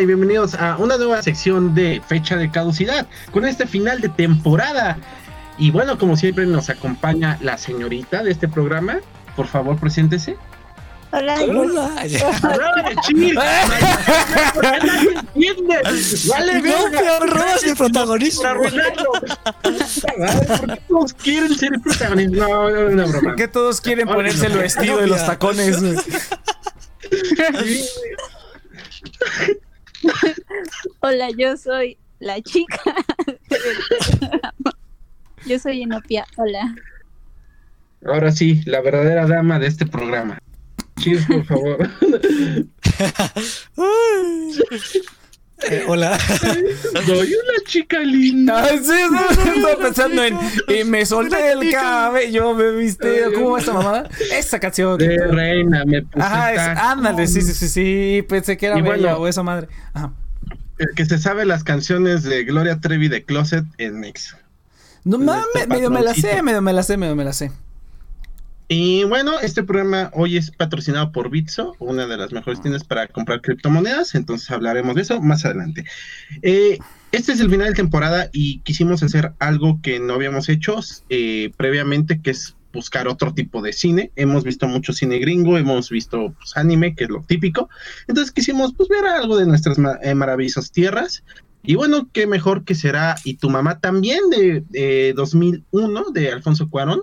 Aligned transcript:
y 0.00 0.06
bienvenidos 0.06 0.54
a 0.54 0.76
una 0.78 0.96
nueva 0.96 1.22
sección 1.22 1.74
de 1.74 2.00
fecha 2.06 2.36
de 2.36 2.50
caducidad 2.50 3.06
con 3.32 3.44
este 3.44 3.66
final 3.66 4.00
de 4.00 4.08
temporada. 4.08 4.96
Y 5.58 5.70
bueno, 5.70 5.98
como 5.98 6.16
siempre 6.16 6.46
nos 6.46 6.70
acompaña 6.70 7.36
la 7.42 7.58
señorita 7.58 8.22
de 8.22 8.30
este 8.30 8.48
programa. 8.48 9.00
Por 9.36 9.46
favor, 9.46 9.78
preséntese. 9.78 10.38
Hola. 11.12 11.34
Hola. 11.42 11.90
¡Vale, 16.28 16.62
No, 16.62 16.72
pero 16.90 17.26
robas 17.26 17.62
el 17.64 17.76
protagonismo. 17.76 18.42
¿Por 19.62 19.74
qué 20.70 20.80
todos 20.88 21.12
quieren 21.14 21.58
ser 21.58 21.72
protagonistas? 21.82 22.38
No, 22.38 22.70
no, 22.70 22.88
no, 22.88 23.06
broma. 23.06 23.20
¿Por 23.20 23.36
qué 23.36 23.48
todos 23.48 23.82
quieren 23.82 24.08
ponerse 24.08 24.46
el 24.46 24.56
vestido 24.56 24.96
de 24.98 25.08
los 25.08 25.26
tacones? 25.26 25.78
Hola, 31.00 31.30
yo 31.36 31.56
soy 31.56 31.98
la 32.18 32.40
chica. 32.42 32.80
Yo 35.46 35.58
soy 35.58 35.82
Enopia. 35.82 36.26
Hola. 36.36 36.74
Ahora 38.04 38.30
sí, 38.30 38.60
la 38.66 38.82
verdadera 38.82 39.26
dama 39.26 39.58
de 39.58 39.68
este 39.68 39.86
programa. 39.86 40.38
Cheers, 40.98 41.24
por 41.26 41.44
favor. 41.46 41.88
Eh, 45.68 45.84
hola. 45.86 46.18
Soy 47.06 47.34
una 47.34 47.64
chica 47.66 47.98
linda. 48.00 48.64
Ah, 48.64 48.68
sí, 48.82 48.92
no, 49.10 49.28
estaba 49.54 49.76
pensando 49.76 50.24
en. 50.24 50.38
Y 50.68 50.84
me 50.84 51.04
solté 51.04 51.52
el 51.52 51.70
cabello, 51.70 52.54
me 52.54 52.70
viste. 52.72 53.24
¿Cómo 53.34 53.50
va 53.52 53.58
esta 53.58 53.72
mamada? 53.72 54.08
Esa 54.32 54.58
canción. 54.58 54.98
De 54.98 55.18
reina, 55.26 55.84
me 55.84 56.02
puse 56.02 56.24
Ajá, 56.24 56.52
es- 56.72 56.78
ándale, 56.78 57.26
sí, 57.26 57.42
sí, 57.42 57.52
sí, 57.52 57.68
sí. 57.68 58.22
Pensé 58.28 58.56
que 58.56 58.66
era 58.66 58.78
Y 58.78 58.82
bella 58.82 58.94
bueno. 58.96 59.16
o 59.18 59.28
esa 59.28 59.42
madre. 59.42 59.68
Ajá. 59.92 60.12
El 60.78 60.88
que 60.96 61.04
se 61.04 61.18
sabe 61.18 61.44
las 61.44 61.62
canciones 61.62 62.22
de 62.22 62.44
Gloria 62.44 62.80
Trevi 62.80 63.08
de 63.08 63.22
Closet 63.24 63.64
en 63.78 64.00
Mix. 64.00 64.34
No 65.04 65.18
mames, 65.18 65.68
medio 65.68 65.90
me 65.90 66.00
la 66.02 66.14
sé, 66.14 66.42
medio 66.42 66.62
me 66.62 66.72
la 66.72 66.82
sé, 66.82 66.96
medio 66.96 67.14
me 67.16 67.24
la 67.24 67.32
sé. 67.34 67.50
Y 68.72 69.02
bueno, 69.02 69.40
este 69.40 69.64
programa 69.64 70.12
hoy 70.14 70.36
es 70.36 70.52
patrocinado 70.52 71.10
por 71.10 71.28
Bitso, 71.28 71.74
una 71.80 72.06
de 72.06 72.16
las 72.16 72.30
mejores 72.30 72.60
tiendas 72.60 72.84
para 72.84 73.08
comprar 73.08 73.40
criptomonedas, 73.40 74.14
entonces 74.14 74.48
hablaremos 74.48 74.94
de 74.94 75.02
eso 75.02 75.20
más 75.20 75.44
adelante. 75.44 75.84
Eh, 76.42 76.78
este 77.10 77.32
es 77.32 77.40
el 77.40 77.50
final 77.50 77.66
de 77.70 77.74
temporada 77.74 78.30
y 78.32 78.60
quisimos 78.60 79.02
hacer 79.02 79.32
algo 79.40 79.80
que 79.82 79.98
no 79.98 80.14
habíamos 80.14 80.48
hecho 80.48 80.78
eh, 81.08 81.50
previamente, 81.56 82.20
que 82.22 82.30
es 82.30 82.54
buscar 82.72 83.08
otro 83.08 83.34
tipo 83.34 83.60
de 83.60 83.72
cine. 83.72 84.12
Hemos 84.14 84.44
visto 84.44 84.68
mucho 84.68 84.92
cine 84.92 85.18
gringo, 85.18 85.58
hemos 85.58 85.90
visto 85.90 86.32
pues, 86.38 86.56
anime, 86.56 86.94
que 86.94 87.04
es 87.04 87.10
lo 87.10 87.22
típico. 87.22 87.68
Entonces 88.06 88.30
quisimos 88.30 88.72
pues, 88.76 88.88
ver 88.88 89.04
algo 89.04 89.36
de 89.36 89.46
nuestras 89.46 89.78
ma- 89.78 89.98
eh, 90.00 90.14
maravillosas 90.14 90.70
tierras. 90.70 91.24
Y 91.64 91.74
bueno, 91.74 92.08
qué 92.12 92.28
mejor 92.28 92.64
que 92.64 92.76
será 92.76 93.16
Y 93.24 93.34
tu 93.34 93.50
mamá 93.50 93.80
también 93.80 94.20
de, 94.30 94.62
de 94.68 95.12
2001 95.16 96.04
de 96.12 96.30
Alfonso 96.30 96.70
Cuarón. 96.70 97.00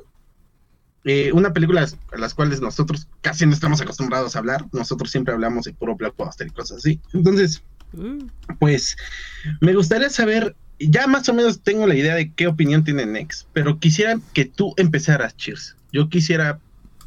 Eh, 1.10 1.32
una 1.32 1.54
película 1.54 1.88
a 2.12 2.18
las 2.18 2.34
cuales 2.34 2.60
nosotros 2.60 3.08
casi 3.22 3.46
no 3.46 3.54
estamos 3.54 3.80
acostumbrados 3.80 4.36
a 4.36 4.40
hablar. 4.40 4.66
Nosotros 4.74 5.10
siempre 5.10 5.34
hablamos 5.34 5.64
de 5.64 5.74
puro 5.74 5.96
blockbuster 5.96 6.48
y 6.48 6.50
cosas 6.50 6.80
así. 6.80 7.00
Entonces, 7.14 7.64
pues 8.60 8.98
me 9.62 9.74
gustaría 9.74 10.10
saber, 10.10 10.54
ya 10.80 11.08
más 11.08 11.30
o 11.30 11.34
menos 11.34 11.62
tengo 11.62 11.88
la 11.88 11.96
idea 11.96 12.14
de 12.14 12.34
qué 12.34 12.48
opinión 12.48 12.84
tiene 12.84 13.06
Nex, 13.06 13.48
pero 13.54 13.80
quisiera 13.80 14.20
que 14.34 14.44
tú 14.44 14.74
empezaras, 14.76 15.38
Cheers. 15.38 15.78
Yo 15.94 16.10
quisiera 16.10 16.60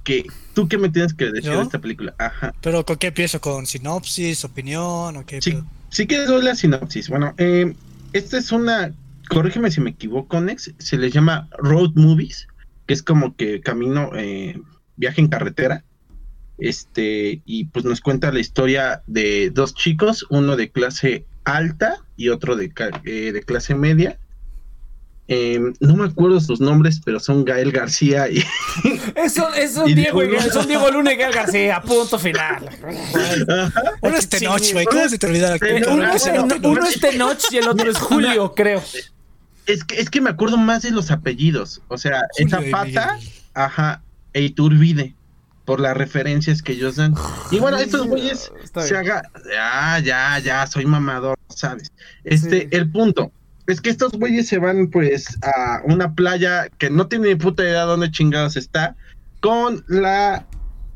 que 0.03 0.25
tú 0.55 0.67
qué 0.67 0.79
me 0.79 0.89
tienes 0.89 1.13
que 1.13 1.27
decir 1.27 1.51
¿Yo? 1.51 1.59
de 1.59 1.65
esta 1.65 1.79
película. 1.79 2.15
Ajá. 2.17 2.55
Pero 2.63 2.87
¿con 2.87 2.97
qué 2.97 3.09
empiezo? 3.09 3.39
¿Con 3.43 3.67
sinopsis, 3.67 4.47
opinión 4.47 5.15
o 5.15 5.27
qué? 5.27 5.43
Sí, 5.43 5.59
si 5.91 6.07
quieres 6.07 6.29
doy 6.29 6.43
la 6.43 6.55
sinopsis. 6.55 7.11
Bueno, 7.11 7.35
eh, 7.37 7.75
esta 8.15 8.39
es 8.39 8.51
una, 8.51 8.95
corrígeme 9.29 9.71
si 9.71 9.83
me 9.83 9.91
equivoco, 9.91 10.41
Nex, 10.41 10.73
se 10.79 10.97
les 10.97 11.13
llama 11.13 11.51
road 11.59 11.91
movies, 11.97 12.49
que 12.91 12.95
es 12.95 13.05
como 13.05 13.37
que 13.37 13.61
camino, 13.61 14.11
eh, 14.17 14.61
viaje 14.97 15.21
en 15.21 15.29
carretera. 15.29 15.85
Este, 16.59 17.41
y 17.45 17.67
pues 17.67 17.85
nos 17.85 18.01
cuenta 18.01 18.33
la 18.33 18.41
historia 18.41 19.05
de 19.07 19.51
dos 19.51 19.77
chicos, 19.77 20.27
uno 20.29 20.57
de 20.57 20.73
clase 20.73 21.25
alta 21.45 22.05
y 22.17 22.31
otro 22.31 22.57
de, 22.57 22.73
eh, 23.05 23.31
de 23.33 23.43
clase 23.45 23.77
media. 23.77 24.19
Eh, 25.29 25.61
no 25.79 25.95
me 25.95 26.07
acuerdo 26.07 26.41
sus 26.41 26.61
nombres, 26.61 27.01
pero 27.05 27.21
son 27.21 27.45
Gael 27.45 27.71
García 27.71 28.29
y 28.29 28.43
Eso 29.15 29.55
es 29.55 29.77
un 29.77 29.89
Y 29.89 29.95
Diego, 29.95 30.23
Diego- 30.23 30.39
es 30.39 30.57
un 30.57 30.67
Diego 30.67 30.91
Luna 30.91 31.13
y 31.13 31.17
Gael 31.17 31.33
García, 31.33 31.81
punto 31.83 32.19
final. 32.19 32.69
Uno 34.03 34.17
es 34.17 34.29
Tenoch, 34.29 34.73
güey. 34.73 34.85
¿Cómo 34.87 35.09
se 35.09 35.17
te 35.17 35.29
olvida? 35.29 35.57
Uno 35.77 35.93
uno 35.93 36.81
no. 36.81 36.87
es 36.89 37.01
Tenoch 37.01 37.39
y 37.53 37.59
el 37.59 37.69
otro 37.69 37.89
es 37.89 37.99
Julio, 37.99 38.53
creo. 38.53 38.83
Es 39.67 39.85
que, 39.85 40.01
es 40.01 40.11
que 40.11 40.21
me 40.21 40.31
acuerdo 40.31 40.57
más 40.57 40.83
de 40.83 40.91
los 40.91 41.11
apellidos. 41.11 41.83
O 41.89 41.99
sea, 41.99 42.23
esa 42.37 42.61
pata, 42.71 43.19
ajá, 43.55 44.03
e 44.33 44.43
Iturbide, 44.43 45.15
por 45.65 45.81
las 45.81 45.97
referencias 45.97 46.63
que 46.63 46.73
ellos 46.73 46.97
dan. 46.97 47.15
Y 47.51 47.59
bueno, 47.59 47.79
estos 47.79 48.07
güeyes 48.07 48.51
se 48.77 48.97
haga, 48.97 49.23
ya, 49.53 50.01
ya, 50.01 50.39
ya, 50.41 50.67
soy 50.67 50.85
mamador, 50.87 51.39
¿sabes? 51.49 51.93
Este, 52.25 52.63
Sí. 52.63 52.69
el 52.73 52.91
punto. 52.91 53.33
Es 53.67 53.81
que 53.81 53.91
estos 53.91 54.13
güeyes 54.13 54.49
se 54.49 54.59
van 54.59 54.89
pues 54.89 55.39
a 55.43 55.83
una 55.85 56.15
playa 56.15 56.69
que 56.79 56.91
no 56.91 57.07
tiene 57.07 57.29
ni 57.29 57.35
puta 57.37 57.63
idea 57.63 57.83
dónde 57.83 58.11
chingados 58.11 58.57
está, 58.57 58.97
con 59.41 59.85
la 59.87 60.45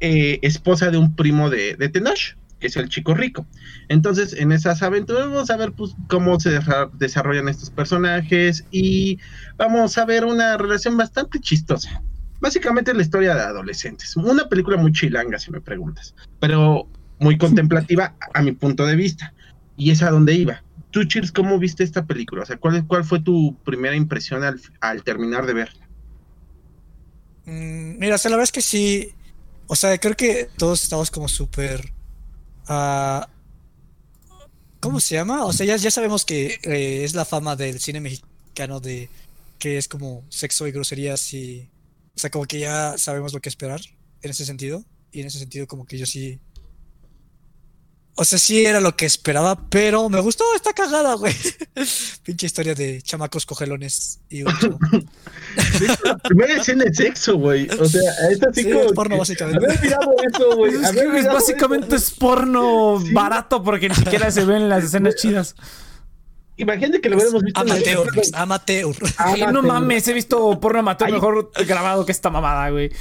eh, 0.00 0.40
esposa 0.42 0.90
de 0.90 0.98
un 0.98 1.14
primo 1.14 1.50
de, 1.50 1.76
de 1.76 1.88
Tenoch, 1.88 2.36
es 2.66 2.76
el 2.76 2.88
chico 2.88 3.14
rico. 3.14 3.46
Entonces, 3.88 4.32
en 4.32 4.52
esas 4.52 4.82
aventuras 4.82 5.28
vamos 5.28 5.50
a 5.50 5.56
ver 5.56 5.72
pues, 5.72 5.94
cómo 6.08 6.38
se 6.40 6.58
desa- 6.60 6.90
desarrollan 6.92 7.48
estos 7.48 7.70
personajes 7.70 8.64
y 8.70 9.18
vamos 9.56 9.96
a 9.98 10.04
ver 10.04 10.24
una 10.24 10.56
relación 10.56 10.96
bastante 10.96 11.40
chistosa. 11.40 12.02
Básicamente 12.40 12.92
la 12.92 13.02
historia 13.02 13.34
de 13.34 13.42
adolescentes. 13.42 14.16
Una 14.16 14.48
película 14.48 14.76
muy 14.76 14.92
chilanga, 14.92 15.38
si 15.38 15.50
me 15.50 15.60
preguntas, 15.60 16.14
pero 16.40 16.88
muy 17.18 17.38
contemplativa 17.38 18.14
a 18.34 18.42
mi 18.42 18.52
punto 18.52 18.84
de 18.86 18.96
vista. 18.96 19.32
Y 19.76 19.90
es 19.90 20.02
a 20.02 20.10
donde 20.10 20.34
iba. 20.34 20.62
Tú, 20.90 21.04
Cheers, 21.04 21.32
¿cómo 21.32 21.58
viste 21.58 21.82
esta 21.82 22.04
película? 22.04 22.42
O 22.42 22.46
sea, 22.46 22.56
¿cuál, 22.56 22.86
cuál 22.86 23.04
fue 23.04 23.20
tu 23.20 23.56
primera 23.64 23.96
impresión 23.96 24.44
al, 24.44 24.60
al 24.80 25.02
terminar 25.02 25.46
de 25.46 25.54
verla? 25.54 25.88
Mm, 27.46 27.98
mira, 27.98 28.14
o 28.14 28.18
sea, 28.18 28.30
la 28.30 28.36
verdad 28.36 28.44
es 28.44 28.52
que 28.52 28.62
sí. 28.62 29.12
O 29.66 29.74
sea, 29.76 29.96
creo 29.98 30.14
que 30.14 30.48
todos 30.56 30.82
estamos 30.82 31.10
como 31.10 31.28
súper. 31.28 31.93
¿Cómo 34.80 35.00
se 35.00 35.14
llama? 35.14 35.44
O 35.44 35.52
sea, 35.52 35.66
ya, 35.66 35.76
ya 35.76 35.90
sabemos 35.90 36.24
que 36.24 36.58
eh, 36.62 37.04
es 37.04 37.14
la 37.14 37.24
fama 37.24 37.56
del 37.56 37.80
cine 37.80 38.00
mexicano 38.00 38.80
de 38.80 39.08
que 39.58 39.78
es 39.78 39.88
como 39.88 40.24
sexo 40.28 40.66
y 40.66 40.72
groserías 40.72 41.32
y. 41.32 41.68
O 42.16 42.20
sea, 42.20 42.30
como 42.30 42.44
que 42.44 42.58
ya 42.60 42.96
sabemos 42.98 43.32
lo 43.32 43.40
que 43.40 43.48
esperar 43.48 43.80
en 44.22 44.30
ese 44.30 44.44
sentido. 44.44 44.84
Y 45.10 45.20
en 45.20 45.28
ese 45.28 45.38
sentido, 45.38 45.66
como 45.66 45.86
que 45.86 45.96
yo 45.96 46.06
sí. 46.06 46.38
O 48.16 48.24
sea, 48.24 48.38
sí 48.38 48.64
era 48.64 48.80
lo 48.80 48.94
que 48.94 49.06
esperaba, 49.06 49.56
pero 49.68 50.08
me 50.08 50.20
gustó, 50.20 50.44
está 50.54 50.72
cagada, 50.72 51.14
güey. 51.14 51.34
Pinche 52.22 52.46
historia 52.46 52.74
de 52.74 53.02
chamacos 53.02 53.44
cogelones 53.44 54.20
y 54.28 54.42
un 54.44 54.56
chavo. 54.58 54.78
Primera 56.22 56.54
escena 56.60 56.84
de 56.84 56.94
sexo, 56.94 57.36
güey. 57.36 57.68
O 57.70 57.84
sea, 57.86 58.12
es 58.30 58.40
así 58.42 58.62
Sí, 58.62 58.70
como. 58.72 58.92
porno, 58.92 59.16
que- 59.16 59.18
básicamente. 59.18 59.64
Haber 59.66 59.80
mirado 59.82 60.12
eso, 60.32 60.56
güey. 60.56 60.74
Es, 60.74 60.90
que 60.92 61.18
es 61.18 61.26
básicamente 61.26 61.96
eso. 61.96 61.96
es 61.96 62.10
porno 62.12 63.00
Sí. 63.04 63.12
barato 63.12 63.62
porque 63.62 63.88
ni 63.88 63.94
siquiera 63.96 64.30
se 64.30 64.44
ven 64.44 64.68
las 64.68 64.84
escenas 64.84 65.16
chidas. 65.16 65.56
Imagínate 66.56 67.00
que 67.00 67.08
lo 67.08 67.16
hubiéramos 67.16 67.42
visto. 67.42 67.60
en 67.62 67.66
la- 67.68 67.74
Amateur, 67.74 68.08
amateur. 68.34 68.94
Ay, 69.16 69.40
no 69.40 69.46
Amateur. 69.48 69.64
mames, 69.66 70.06
he 70.06 70.12
visto 70.12 70.60
porno 70.60 70.78
amateur 70.78 71.08
Ay. 71.08 71.14
mejor 71.14 71.50
grabado 71.66 72.06
que 72.06 72.12
esta 72.12 72.30
mamada, 72.30 72.70
güey. 72.70 72.92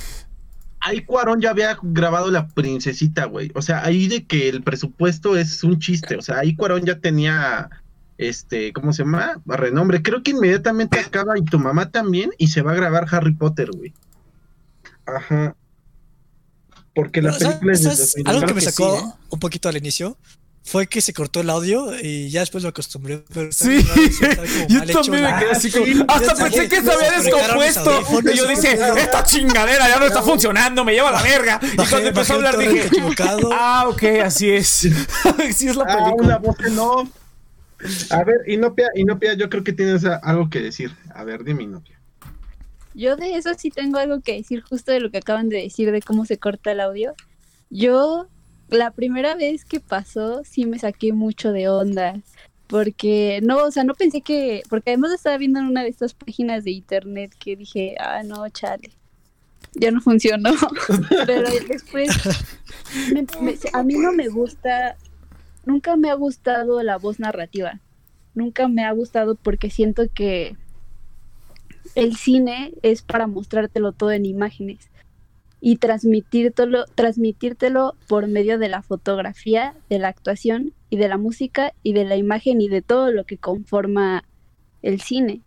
Ahí 0.85 1.01
Cuarón 1.05 1.39
ya 1.41 1.51
había 1.51 1.77
grabado 1.81 2.29
La 2.29 2.47
Princesita, 2.47 3.25
güey. 3.25 3.51
O 3.55 3.61
sea, 3.61 3.85
ahí 3.85 4.07
de 4.07 4.25
que 4.25 4.49
el 4.49 4.63
presupuesto 4.63 5.37
es 5.37 5.63
un 5.63 5.79
chiste. 5.79 6.17
O 6.17 6.21
sea, 6.21 6.39
ahí 6.39 6.55
Cuarón 6.55 6.83
ya 6.85 6.99
tenía, 6.99 7.69
este, 8.17 8.73
¿cómo 8.73 8.91
se 8.91 9.03
llama? 9.03 9.41
Renombre. 9.45 10.01
Creo 10.01 10.21
que 10.23 10.31
inmediatamente 10.31 10.99
acaba 10.99 11.37
y 11.37 11.43
tu 11.43 11.57
mamá 11.57 11.89
también 11.89 12.31
y 12.37 12.47
se 12.47 12.61
va 12.61 12.73
a 12.73 12.75
grabar 12.75 13.07
Harry 13.11 13.33
Potter, 13.33 13.69
güey. 13.71 13.93
Ajá. 15.05 15.55
Porque 16.95 17.21
la 17.21 17.31
¿Sabes- 17.31 17.47
película 17.47 17.73
es 17.73 17.83
de 17.83 17.89
sabes? 17.91 18.13
2000. 18.17 18.27
Algo 18.35 18.47
que 18.47 18.53
me 18.53 18.61
sacó 18.61 18.97
sí, 18.99 19.05
¿eh? 19.05 19.11
un 19.29 19.39
poquito 19.39 19.69
al 19.69 19.77
inicio 19.77 20.17
fue 20.65 20.87
que 20.87 21.01
se 21.01 21.13
cortó 21.13 21.41
el 21.41 21.49
audio 21.49 21.91
y 22.01 22.29
ya 22.29 22.39
después 22.39 22.63
me 22.63 22.69
acostumbré. 22.69 23.23
Pero 23.33 23.51
Sí, 23.51 23.83
yo 24.69 24.85
también 24.85 25.23
me 25.23 25.39
quedé 25.39 25.51
así 25.51 25.69
como. 25.69 25.85
sí, 25.85 26.05
Hasta 26.07 26.35
pensé 26.35 26.69
que 26.69 26.81
se 26.81 26.91
había 26.91 27.11
descompuesto. 27.19 28.01
Y 28.31 28.37
yo 28.37 28.47
dije, 28.47 28.77
¿no? 28.77 28.95
esta 28.97 29.23
chingadera 29.23 29.89
ya 29.89 29.99
no 29.99 30.05
está 30.05 30.23
funcionando, 30.23 30.85
me 30.85 30.93
lleva 30.93 31.09
a 31.09 31.13
la 31.13 31.21
verga. 31.21 31.59
Y 31.61 31.75
cuando 31.75 32.07
empezó 32.07 32.33
a 32.33 32.35
hablar 32.37 32.57
dije, 32.57 32.87
equivocado. 32.87 33.49
ah, 33.53 33.87
ok, 33.89 34.03
así 34.23 34.51
es. 34.51 34.87
Así 35.49 35.67
es 35.67 35.75
la 35.75 35.85
Ah, 35.87 36.13
una 36.17 36.37
voz 36.37 36.55
off. 36.79 37.09
A 38.09 38.23
ver, 38.23 38.37
Inopia, 38.47 38.87
Inopia, 38.95 39.33
yo 39.33 39.49
creo 39.49 39.63
que 39.63 39.73
tienes 39.73 40.05
algo 40.05 40.49
que 40.49 40.61
decir. 40.61 40.95
A 41.13 41.23
ver, 41.25 41.43
dime, 41.43 41.63
Inopia. 41.63 41.99
Yo 42.93 43.15
de 43.17 43.35
eso 43.35 43.51
sí 43.57 43.69
tengo 43.69 43.97
algo 43.97 44.21
que 44.21 44.33
decir, 44.33 44.61
justo 44.61 44.91
de 44.91 45.01
lo 45.01 45.11
que 45.11 45.17
acaban 45.17 45.49
de 45.49 45.57
decir, 45.57 45.91
de 45.91 46.01
cómo 46.01 46.25
se 46.25 46.37
corta 46.37 46.71
el 46.71 46.79
audio. 46.79 47.13
Yo 47.69 48.27
la 48.73 48.91
primera 48.91 49.35
vez 49.35 49.65
que 49.65 49.79
pasó 49.79 50.43
sí 50.43 50.65
me 50.65 50.79
saqué 50.79 51.13
mucho 51.13 51.51
de 51.51 51.69
onda. 51.69 52.19
Porque 52.67 53.39
no, 53.43 53.57
o 53.57 53.71
sea, 53.71 53.83
no 53.83 53.93
pensé 53.93 54.21
que. 54.21 54.63
Porque 54.69 54.91
además 54.91 55.11
estaba 55.11 55.37
viendo 55.37 55.59
en 55.59 55.65
una 55.67 55.83
de 55.83 55.89
estas 55.89 56.13
páginas 56.13 56.63
de 56.63 56.71
internet 56.71 57.33
que 57.37 57.55
dije, 57.55 57.95
ah, 57.99 58.23
no, 58.23 58.47
chale. 58.49 58.91
Ya 59.73 59.91
no 59.91 60.01
funcionó. 60.01 60.51
Pero 61.25 61.49
después. 61.67 62.09
a 63.73 63.83
mí 63.83 63.93
no 63.95 64.11
me 64.11 64.27
gusta. 64.27 64.97
Nunca 65.65 65.95
me 65.95 66.09
ha 66.09 66.15
gustado 66.15 66.81
la 66.83 66.97
voz 66.97 67.19
narrativa. 67.19 67.79
Nunca 68.33 68.67
me 68.67 68.83
ha 68.83 68.91
gustado 68.91 69.35
porque 69.35 69.69
siento 69.69 70.03
que 70.13 70.57
el 71.95 72.15
cine 72.15 72.73
es 72.81 73.01
para 73.03 73.27
mostrártelo 73.27 73.91
todo 73.91 74.11
en 74.11 74.25
imágenes 74.25 74.89
y 75.65 75.77
transmitírtelo, 75.77 76.83
transmitírtelo 76.93 77.95
por 78.09 78.27
medio 78.27 78.59
de 78.59 78.67
la 78.67 78.81
fotografía, 78.81 79.73
de 79.89 79.97
la 79.97 80.09
actuación 80.09 80.73
y 80.89 80.97
de 80.97 81.07
la 81.07 81.17
música 81.17 81.71
y 81.83 81.93
de 81.93 82.03
la 82.03 82.17
imagen 82.17 82.59
y 82.59 82.67
de 82.67 82.81
todo 82.81 83.11
lo 83.11 83.23
que 83.23 83.37
conforma 83.37 84.25
el 84.81 84.99
cine. 84.99 85.39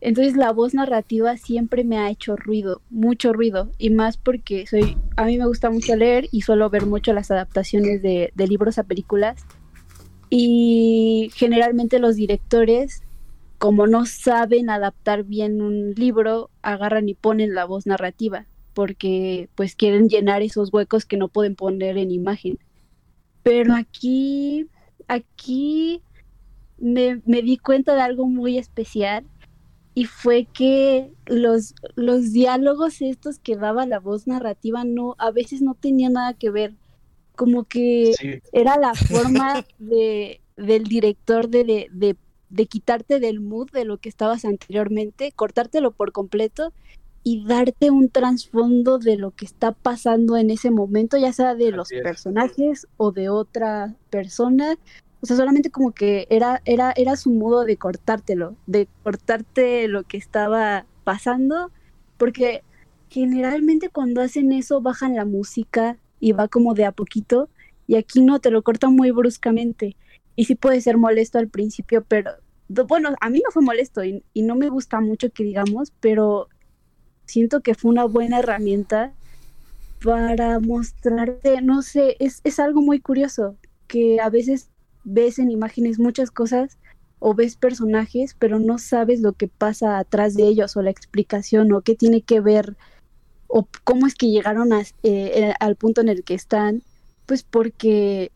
Entonces 0.00 0.34
la 0.34 0.50
voz 0.50 0.74
narrativa 0.74 1.36
siempre 1.36 1.84
me 1.84 1.98
ha 1.98 2.10
hecho 2.10 2.34
ruido, 2.34 2.82
mucho 2.90 3.32
ruido, 3.32 3.70
y 3.78 3.90
más 3.90 4.16
porque 4.16 4.66
soy, 4.66 4.96
a 5.16 5.26
mí 5.26 5.38
me 5.38 5.46
gusta 5.46 5.70
mucho 5.70 5.94
leer 5.94 6.26
y 6.32 6.40
suelo 6.40 6.68
ver 6.68 6.84
mucho 6.86 7.12
las 7.12 7.30
adaptaciones 7.30 8.02
de, 8.02 8.32
de 8.34 8.46
libros 8.48 8.78
a 8.78 8.82
películas. 8.82 9.46
Y 10.28 11.30
generalmente 11.36 12.00
los 12.00 12.16
directores, 12.16 13.04
como 13.58 13.86
no 13.86 14.06
saben 14.06 14.70
adaptar 14.70 15.22
bien 15.22 15.62
un 15.62 15.92
libro, 15.94 16.50
agarran 16.62 17.08
y 17.08 17.14
ponen 17.14 17.54
la 17.54 17.64
voz 17.64 17.86
narrativa 17.86 18.48
porque 18.74 19.48
pues 19.54 19.74
quieren 19.76 20.08
llenar 20.08 20.42
esos 20.42 20.72
huecos 20.72 21.04
que 21.06 21.16
no 21.16 21.28
pueden 21.28 21.56
poner 21.56 21.98
en 21.98 22.10
imagen. 22.10 22.58
Pero 23.42 23.74
aquí, 23.74 24.68
aquí 25.08 26.02
me, 26.78 27.20
me 27.26 27.42
di 27.42 27.58
cuenta 27.58 27.94
de 27.94 28.02
algo 28.02 28.26
muy 28.26 28.58
especial 28.58 29.24
y 29.94 30.06
fue 30.06 30.46
que 30.46 31.12
los, 31.26 31.74
los 31.96 32.32
diálogos 32.32 33.02
estos 33.02 33.38
que 33.38 33.56
daba 33.56 33.86
la 33.86 34.00
voz 34.00 34.26
narrativa 34.26 34.84
no, 34.84 35.14
a 35.18 35.30
veces 35.30 35.60
no 35.62 35.74
tenían 35.74 36.14
nada 36.14 36.34
que 36.34 36.50
ver. 36.50 36.74
Como 37.36 37.64
que 37.64 38.12
Sí. 38.18 38.40
era 38.52 38.76
la 38.78 38.94
forma 38.94 39.64
de, 39.78 40.40
del 40.56 40.84
director 40.84 41.48
de, 41.48 41.64
de, 41.64 41.88
de, 41.92 42.16
de 42.50 42.66
quitarte 42.66 43.20
del 43.20 43.40
mood 43.40 43.70
de 43.70 43.84
lo 43.84 43.98
que 43.98 44.08
estabas 44.08 44.44
anteriormente, 44.44 45.32
cortártelo 45.32 45.92
por 45.92 46.12
completo 46.12 46.72
y 47.24 47.44
darte 47.46 47.90
un 47.90 48.08
trasfondo 48.08 48.98
de 48.98 49.16
lo 49.16 49.30
que 49.30 49.44
está 49.44 49.72
pasando 49.72 50.36
en 50.36 50.50
ese 50.50 50.70
momento, 50.70 51.16
ya 51.16 51.32
sea 51.32 51.54
de 51.54 51.70
los 51.70 51.92
es. 51.92 52.02
personajes 52.02 52.88
o 52.96 53.12
de 53.12 53.28
otra 53.28 53.94
persona. 54.10 54.76
O 55.20 55.26
sea, 55.26 55.36
solamente 55.36 55.70
como 55.70 55.92
que 55.92 56.26
era, 56.30 56.62
era, 56.64 56.92
era 56.96 57.16
su 57.16 57.30
modo 57.30 57.64
de 57.64 57.76
cortártelo, 57.76 58.56
de 58.66 58.88
cortarte 59.04 59.86
lo 59.86 60.02
que 60.02 60.16
estaba 60.16 60.84
pasando, 61.04 61.70
porque 62.18 62.64
generalmente 63.08 63.88
cuando 63.88 64.20
hacen 64.20 64.50
eso 64.50 64.80
bajan 64.80 65.14
la 65.14 65.24
música 65.24 65.98
y 66.18 66.32
va 66.32 66.48
como 66.48 66.74
de 66.74 66.86
a 66.86 66.92
poquito, 66.92 67.48
y 67.86 67.96
aquí 67.96 68.20
no, 68.20 68.40
te 68.40 68.50
lo 68.50 68.62
cortan 68.62 68.96
muy 68.96 69.12
bruscamente. 69.12 69.96
Y 70.34 70.46
sí 70.46 70.56
puede 70.56 70.80
ser 70.80 70.96
molesto 70.96 71.38
al 71.38 71.48
principio, 71.48 72.04
pero 72.08 72.32
bueno, 72.88 73.10
a 73.20 73.28
mí 73.28 73.40
no 73.44 73.50
fue 73.52 73.62
molesto 73.62 74.02
y, 74.02 74.24
y 74.32 74.42
no 74.42 74.56
me 74.56 74.70
gusta 74.70 75.00
mucho 75.00 75.30
que 75.30 75.44
digamos, 75.44 75.92
pero 76.00 76.48
siento 77.26 77.60
que 77.60 77.74
fue 77.74 77.90
una 77.90 78.04
buena 78.04 78.40
herramienta 78.40 79.12
para 80.02 80.58
mostrarte, 80.58 81.62
no 81.62 81.82
sé, 81.82 82.16
es, 82.18 82.40
es 82.44 82.58
algo 82.58 82.82
muy 82.82 83.00
curioso, 83.00 83.56
que 83.86 84.20
a 84.20 84.30
veces 84.30 84.68
ves 85.04 85.38
en 85.38 85.50
imágenes 85.50 85.98
muchas 85.98 86.30
cosas 86.30 86.78
o 87.18 87.34
ves 87.34 87.56
personajes, 87.56 88.34
pero 88.38 88.58
no 88.58 88.78
sabes 88.78 89.20
lo 89.20 89.32
que 89.32 89.48
pasa 89.48 89.98
atrás 89.98 90.34
de 90.34 90.44
ellos 90.44 90.76
o 90.76 90.82
la 90.82 90.90
explicación 90.90 91.72
o 91.72 91.82
qué 91.82 91.94
tiene 91.94 92.22
que 92.22 92.40
ver 92.40 92.76
o 93.46 93.68
cómo 93.84 94.06
es 94.06 94.14
que 94.14 94.30
llegaron 94.30 94.72
eh, 94.72 94.84
eh, 95.02 95.54
al 95.60 95.76
punto 95.76 96.00
en 96.00 96.08
el 96.08 96.24
que 96.24 96.34
están, 96.34 96.82
pues 97.26 97.42
porque 97.42 98.32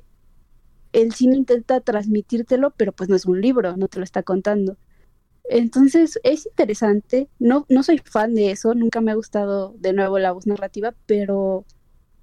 el 0.92 1.14
cine 1.14 1.36
intenta 1.36 1.80
transmitírtelo, 1.80 2.70
pero 2.76 2.92
pues 2.92 3.08
no 3.08 3.16
es 3.16 3.26
un 3.26 3.40
libro, 3.40 3.76
no 3.76 3.88
te 3.88 3.98
lo 3.98 4.04
está 4.04 4.22
contando. 4.22 4.76
Entonces 5.48 6.18
es 6.24 6.46
interesante, 6.46 7.28
no, 7.38 7.66
no 7.68 7.82
soy 7.82 7.98
fan 7.98 8.34
de 8.34 8.50
eso, 8.50 8.74
nunca 8.74 9.00
me 9.00 9.12
ha 9.12 9.14
gustado 9.14 9.74
de 9.78 9.92
nuevo 9.92 10.18
la 10.18 10.32
voz 10.32 10.46
narrativa, 10.46 10.94
pero, 11.06 11.64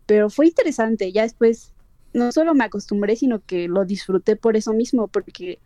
pero 0.05 0.29
fue 0.29 0.47
interesante, 0.47 1.11
ya 1.11 1.23
después 1.23 1.73
no 2.13 2.31
solo 2.31 2.53
me 2.53 2.65
acostumbré, 2.65 3.15
sino 3.15 3.39
que 3.45 3.67
lo 3.67 3.85
disfruté 3.85 4.35
por 4.35 4.57
eso 4.57 4.73
mismo, 4.73 5.07
porque 5.07 5.59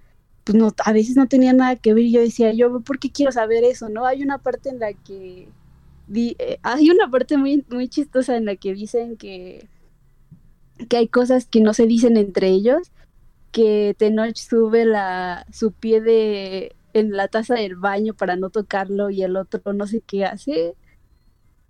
pues 0.44 0.74
a 0.86 0.94
veces 0.94 1.18
no 1.18 1.27
tenía 1.27 1.51
nada 1.54 1.75
que 1.75 1.94
ver 1.94 2.06
y 2.06 2.12
yo 2.12 2.21
decía, 2.21 2.54
yo, 2.54 2.80
¿por 2.81 3.00
qué 3.00 3.12
quiero 3.12 3.31
saber 3.31 3.63
eso? 3.63 3.89
¿No? 3.89 4.06
Hay 4.06 4.24
una 4.24 4.38
parte 4.38 4.69
en 4.69 4.80
la 4.80 4.94
que, 4.94 5.50
eh, 6.15 6.60
hay 6.63 6.89
una 6.89 7.10
parte 7.12 7.38
muy, 7.38 7.65
muy 7.69 7.89
chistosa 7.89 8.38
en 8.38 8.45
la 8.45 8.56
que 8.56 8.74
dicen 8.74 9.18
que, 9.18 9.68
que 10.89 10.98
hay 10.98 11.07
cosas 11.10 11.48
que 11.48 11.60
no 11.60 11.74
se 11.74 11.86
dicen 11.86 12.15
entre 12.15 12.48
ellos, 12.50 12.92
que 13.51 13.95
Tenoch 13.98 14.38
sube 14.38 14.86
la, 14.86 15.45
su 15.51 15.74
pie 15.74 16.00
de, 16.00 16.76
en 17.00 17.12
la 17.16 17.28
taza 17.28 17.56
del 17.56 17.76
baño 17.76 18.14
para 18.14 18.36
no 18.36 18.50
tocarlo 18.50 19.10
y 19.10 19.24
el 19.24 19.36
otro 19.36 19.74
no 19.74 19.88
sé 19.88 20.02
qué 20.06 20.26
hace, 20.26 20.76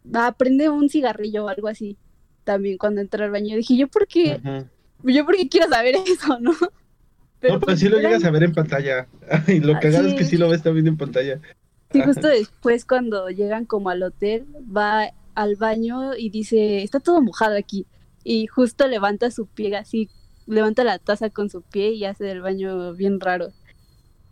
va, 0.06 0.32
prende 0.34 0.70
un 0.70 0.90
cigarrillo 0.90 1.46
o 1.46 1.50
algo 1.50 1.68
así. 1.68 1.98
También 2.44 2.78
cuando 2.78 3.02
entra 3.02 3.26
al 3.26 3.32
baño 3.32 3.56
dije, 3.56 3.76
¿yo 3.78 3.88
por 3.88 4.08
qué? 4.08 4.40
Ujú. 4.44 5.12
¿Yo 5.12 5.26
por 5.26 5.36
qué 5.36 5.50
quiero 5.50 5.68
saber 5.70 5.96
eso, 6.08 6.40
no? 6.40 6.52
no, 6.52 7.60
pero 7.60 7.78
sí 7.78 7.90
lo 7.90 7.98
llegas 8.00 8.24
a 8.24 8.32
ver 8.32 8.44
en 8.44 8.54
pantalla. 8.54 9.08
y 9.48 9.60
lo 9.60 9.76
Ah, 9.76 9.80
cagado 9.80 10.08
es 10.08 10.14
que 10.16 10.24
sí. 10.24 10.32
sí 10.32 10.38
lo 10.38 10.50
ves 10.50 10.64
también 10.64 10.88
en 10.88 10.98
pantalla. 10.98 11.40
Sí, 11.92 12.02
justo 12.02 12.28
después 12.28 12.86
cuando 12.86 13.30
llegan 13.30 13.66
como 13.66 13.90
al 13.90 14.04
hotel, 14.04 14.46
va 14.76 15.10
al 15.36 15.56
baño 15.56 16.16
y 16.16 16.30
dice, 16.30 16.84
está 16.84 17.00
todo 17.00 17.22
mojado 17.22 17.56
aquí. 17.56 17.86
Y 18.24 18.48
justo 18.48 18.88
levanta 18.88 19.32
su 19.32 19.48
pie 19.48 19.76
así, 19.78 20.10
levanta 20.48 20.84
la 20.84 21.00
taza 21.00 21.30
con 21.30 21.50
su 21.50 21.62
pie 21.62 21.92
y 21.92 22.04
hace 22.06 22.26
del 22.26 22.42
baño 22.42 22.94
bien 22.94 23.20
raro. 23.20 23.50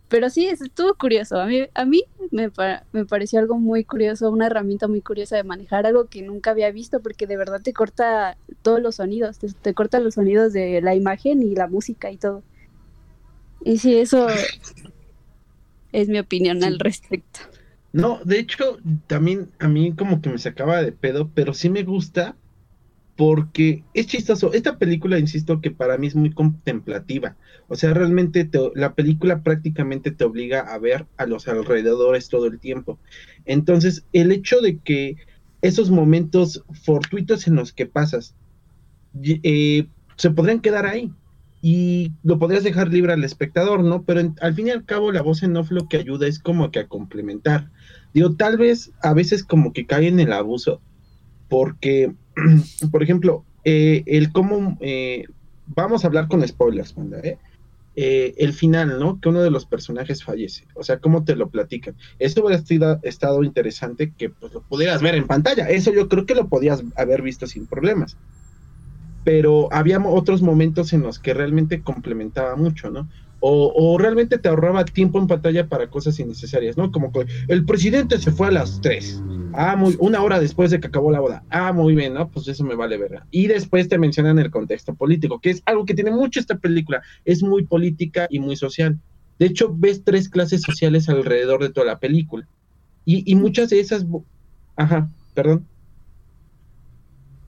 Pero 0.08 0.30
sí, 0.30 0.46
es- 0.48 0.60
estuvo 0.60 0.94
curioso. 0.94 1.40
A 1.40 1.46
mí, 1.46 1.66
a 1.74 1.84
mí 1.84 2.02
me, 2.30 2.50
me 2.92 3.06
pareció 3.06 3.40
algo 3.40 3.58
muy 3.58 3.84
curioso, 3.84 4.30
una 4.30 4.46
herramienta 4.46 4.88
muy 4.88 5.02
curiosa 5.02 5.36
de 5.36 5.44
manejar, 5.44 5.86
algo 5.86 6.08
que 6.08 6.22
nunca 6.22 6.50
había 6.52 6.70
visto 6.72 7.02
porque 7.02 7.26
de 7.26 7.36
verdad 7.36 7.60
te 7.62 7.72
corta 7.72 8.38
todos 8.62 8.80
los 8.80 8.96
sonidos, 8.96 9.38
te, 9.38 9.48
te 9.52 9.74
corta 9.74 10.00
los 10.00 10.14
sonidos 10.14 10.52
de 10.52 10.80
la 10.82 10.94
imagen 10.94 11.42
y 11.42 11.54
la 11.56 11.66
música 11.68 12.10
y 12.12 12.18
todo. 12.18 12.44
Y 13.64 13.78
sí, 13.78 13.96
eso 13.98 14.28
es 15.92 16.08
mi 16.08 16.18
opinión 16.20 16.62
al 16.62 16.78
respecto. 16.78 17.40
No, 17.92 18.20
de 18.24 18.38
hecho, 18.38 18.78
también 19.06 19.52
a 19.58 19.68
mí 19.68 19.94
como 19.96 20.20
que 20.20 20.28
me 20.28 20.38
sacaba 20.38 20.82
de 20.82 20.92
pedo, 20.92 21.32
pero 21.32 21.54
sí 21.54 21.70
me 21.70 21.82
gusta 21.82 22.36
porque 23.16 23.86
es 23.94 24.06
chistoso. 24.06 24.52
Esta 24.52 24.78
película, 24.78 25.18
insisto, 25.18 25.60
que 25.60 25.70
para 25.70 25.98
mí 25.98 26.06
es 26.08 26.14
muy 26.16 26.32
contemplativa. 26.32 27.36
O 27.68 27.76
sea, 27.76 27.94
realmente 27.94 28.44
te- 28.44 28.70
la 28.74 28.94
película 28.94 29.42
prácticamente 29.42 30.10
te 30.12 30.24
obliga 30.24 30.60
a 30.60 30.78
ver 30.78 31.08
a 31.16 31.26
los 31.26 31.48
alrededores 31.48 32.28
todo 32.28 32.46
el 32.46 32.60
tiempo. 32.60 33.00
Entonces, 33.46 34.06
el 34.12 34.32
hecho 34.32 34.60
de 34.60 34.80
que 34.80 35.16
esos 35.62 35.90
momentos 35.90 36.64
fortuitos 36.84 37.46
en 37.48 37.56
los 37.56 37.72
que 37.72 37.86
pasas 37.86 38.36
eh, 39.22 39.88
se 40.16 40.30
podrían 40.30 40.60
quedar 40.60 40.86
ahí 40.86 41.12
y 41.60 42.12
lo 42.22 42.38
podrías 42.38 42.64
dejar 42.64 42.88
libre 42.92 43.12
al 43.12 43.24
espectador, 43.24 43.82
¿no? 43.82 44.04
Pero 44.04 44.34
al 44.40 44.54
fin 44.54 44.68
y 44.68 44.70
al 44.70 44.84
cabo 44.84 45.10
la 45.12 45.22
voz 45.22 45.42
en 45.42 45.56
off 45.56 45.70
lo 45.70 45.88
que 45.88 45.96
ayuda 45.96 46.26
es 46.26 46.38
como 46.38 46.70
que 46.70 46.80
a 46.80 46.88
complementar. 46.88 47.72
Digo, 48.12 48.36
tal 48.36 48.56
vez 48.58 48.92
a 49.02 49.14
veces 49.14 49.44
como 49.44 49.72
que 49.72 49.86
cae 49.86 50.08
en 50.08 50.20
el 50.20 50.32
abuso, 50.32 50.82
porque, 51.48 52.14
por 52.90 53.02
ejemplo, 53.02 53.44
eh, 53.64 54.02
el 54.06 54.32
cómo, 54.32 54.76
eh, 54.80 55.26
vamos 55.66 56.04
a 56.04 56.08
hablar 56.08 56.28
con 56.28 56.46
spoilers, 56.46 56.94
banda, 56.94 57.18
¿eh? 57.20 57.38
El 57.98 58.52
final, 58.52 59.00
¿no? 59.00 59.18
Que 59.18 59.30
uno 59.30 59.40
de 59.40 59.50
los 59.50 59.64
personajes 59.64 60.22
fallece, 60.22 60.66
o 60.74 60.82
sea, 60.82 60.98
cómo 60.98 61.24
te 61.24 61.34
lo 61.34 61.48
platican. 61.48 61.94
Eso 62.18 62.44
hubiera 62.44 62.62
estado, 62.62 63.00
estado 63.02 63.42
interesante 63.42 64.12
que 64.12 64.28
pues 64.28 64.52
lo 64.52 64.60
pudieras 64.60 65.00
ver 65.00 65.14
en 65.14 65.26
pantalla, 65.26 65.70
eso 65.70 65.90
yo 65.92 66.06
creo 66.06 66.26
que 66.26 66.34
lo 66.34 66.48
podías 66.48 66.84
haber 66.96 67.22
visto 67.22 67.46
sin 67.46 67.66
problemas. 67.66 68.18
Pero 69.24 69.72
había 69.72 69.98
otros 69.98 70.42
momentos 70.42 70.92
en 70.92 71.02
los 71.02 71.18
que 71.18 71.32
realmente 71.32 71.80
complementaba 71.80 72.54
mucho, 72.54 72.90
¿no? 72.90 73.08
O, 73.40 73.72
o 73.76 73.98
realmente 73.98 74.38
te 74.38 74.48
ahorraba 74.48 74.84
tiempo 74.84 75.18
en 75.18 75.26
pantalla 75.26 75.68
para 75.68 75.88
cosas 75.88 76.18
innecesarias, 76.18 76.76
¿no? 76.76 76.90
Como 76.90 77.12
que 77.12 77.26
el 77.48 77.64
presidente 77.64 78.18
se 78.18 78.32
fue 78.32 78.48
a 78.48 78.50
las 78.50 78.80
3. 78.80 79.22
Ah, 79.52 79.76
muy, 79.76 79.96
una 79.98 80.22
hora 80.22 80.40
después 80.40 80.70
de 80.70 80.80
que 80.80 80.88
acabó 80.88 81.10
la 81.10 81.20
boda. 81.20 81.44
Ah, 81.50 81.72
muy 81.72 81.94
bien, 81.94 82.14
¿no? 82.14 82.28
Pues 82.28 82.48
eso 82.48 82.64
me 82.64 82.74
vale 82.74 82.96
ver. 82.96 83.22
Y 83.30 83.46
después 83.46 83.88
te 83.88 83.98
mencionan 83.98 84.38
el 84.38 84.50
contexto 84.50 84.94
político, 84.94 85.40
que 85.40 85.50
es 85.50 85.62
algo 85.66 85.84
que 85.84 85.94
tiene 85.94 86.10
mucho 86.10 86.40
esta 86.40 86.58
película. 86.58 87.02
Es 87.24 87.42
muy 87.42 87.64
política 87.64 88.26
y 88.30 88.38
muy 88.38 88.56
social. 88.56 88.98
De 89.38 89.46
hecho, 89.46 89.74
ves 89.74 90.02
tres 90.02 90.28
clases 90.28 90.62
sociales 90.62 91.08
alrededor 91.08 91.62
de 91.62 91.70
toda 91.70 91.86
la 91.86 91.98
película. 91.98 92.46
Y, 93.04 93.30
y 93.30 93.34
muchas 93.34 93.70
de 93.70 93.80
esas... 93.80 94.06
Ajá, 94.76 95.10
perdón. 95.34 95.66